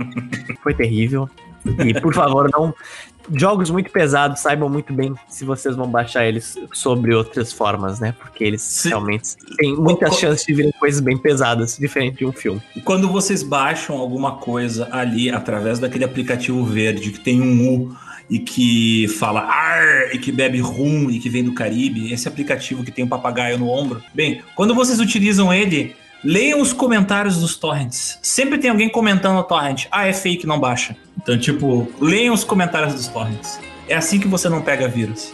Foi 0.61 0.73
terrível. 0.73 1.29
E 1.85 1.93
por 2.01 2.13
favor, 2.13 2.49
não. 2.51 2.73
Jogos 3.33 3.69
muito 3.69 3.89
pesados, 3.91 4.41
saibam 4.41 4.67
muito 4.69 4.91
bem 4.93 5.13
se 5.29 5.45
vocês 5.45 5.75
vão 5.75 5.89
baixar 5.89 6.25
eles 6.25 6.57
sobre 6.73 7.13
outras 7.15 7.53
formas, 7.53 7.99
né? 8.01 8.13
Porque 8.19 8.43
eles 8.43 8.83
realmente 8.83 9.35
têm 9.57 9.75
muitas 9.75 10.09
Co- 10.09 10.15
chances 10.15 10.45
de 10.45 10.53
virem 10.53 10.71
coisas 10.77 10.99
bem 10.99 11.17
pesadas, 11.17 11.77
diferente 11.77 12.17
de 12.17 12.25
um 12.25 12.31
filme. 12.33 12.61
Quando 12.83 13.09
vocês 13.09 13.41
baixam 13.41 13.97
alguma 13.97 14.33
coisa 14.37 14.89
ali 14.91 15.29
através 15.29 15.79
daquele 15.79 16.03
aplicativo 16.05 16.63
verde 16.65 17.11
que 17.11 17.19
tem 17.19 17.41
um 17.41 17.73
U 17.73 17.95
e 18.29 18.39
que 18.39 19.07
fala 19.19 19.41
ar 19.41 20.13
e 20.13 20.17
que 20.17 20.31
bebe 20.31 20.59
rum 20.59 21.09
e 21.09 21.19
que 21.19 21.29
vem 21.29 21.43
do 21.43 21.53
Caribe, 21.53 22.11
esse 22.11 22.27
aplicativo 22.27 22.83
que 22.83 22.91
tem 22.91 23.05
um 23.05 23.07
papagaio 23.07 23.57
no 23.57 23.69
ombro. 23.69 24.03
Bem, 24.13 24.41
quando 24.55 24.75
vocês 24.75 24.99
utilizam 24.99 25.53
ele, 25.53 25.95
leiam 26.23 26.61
os 26.61 26.73
comentários 26.73 27.37
dos 27.37 27.55
torrents. 27.55 28.19
Sempre 28.21 28.57
tem 28.57 28.69
alguém 28.69 28.89
comentando 28.89 29.35
no 29.35 29.43
torrent. 29.43 29.85
Ah, 29.91 30.07
é 30.07 30.13
fake, 30.13 30.45
não 30.45 30.59
baixa. 30.59 30.95
Então, 31.21 31.37
tipo, 31.37 31.91
leiam 31.99 32.33
os 32.33 32.43
comentários 32.43 32.93
dos 32.93 33.07
torrents. 33.07 33.59
É 33.87 33.95
assim 33.95 34.19
que 34.19 34.27
você 34.27 34.49
não 34.49 34.61
pega 34.61 34.87
vírus. 34.87 35.33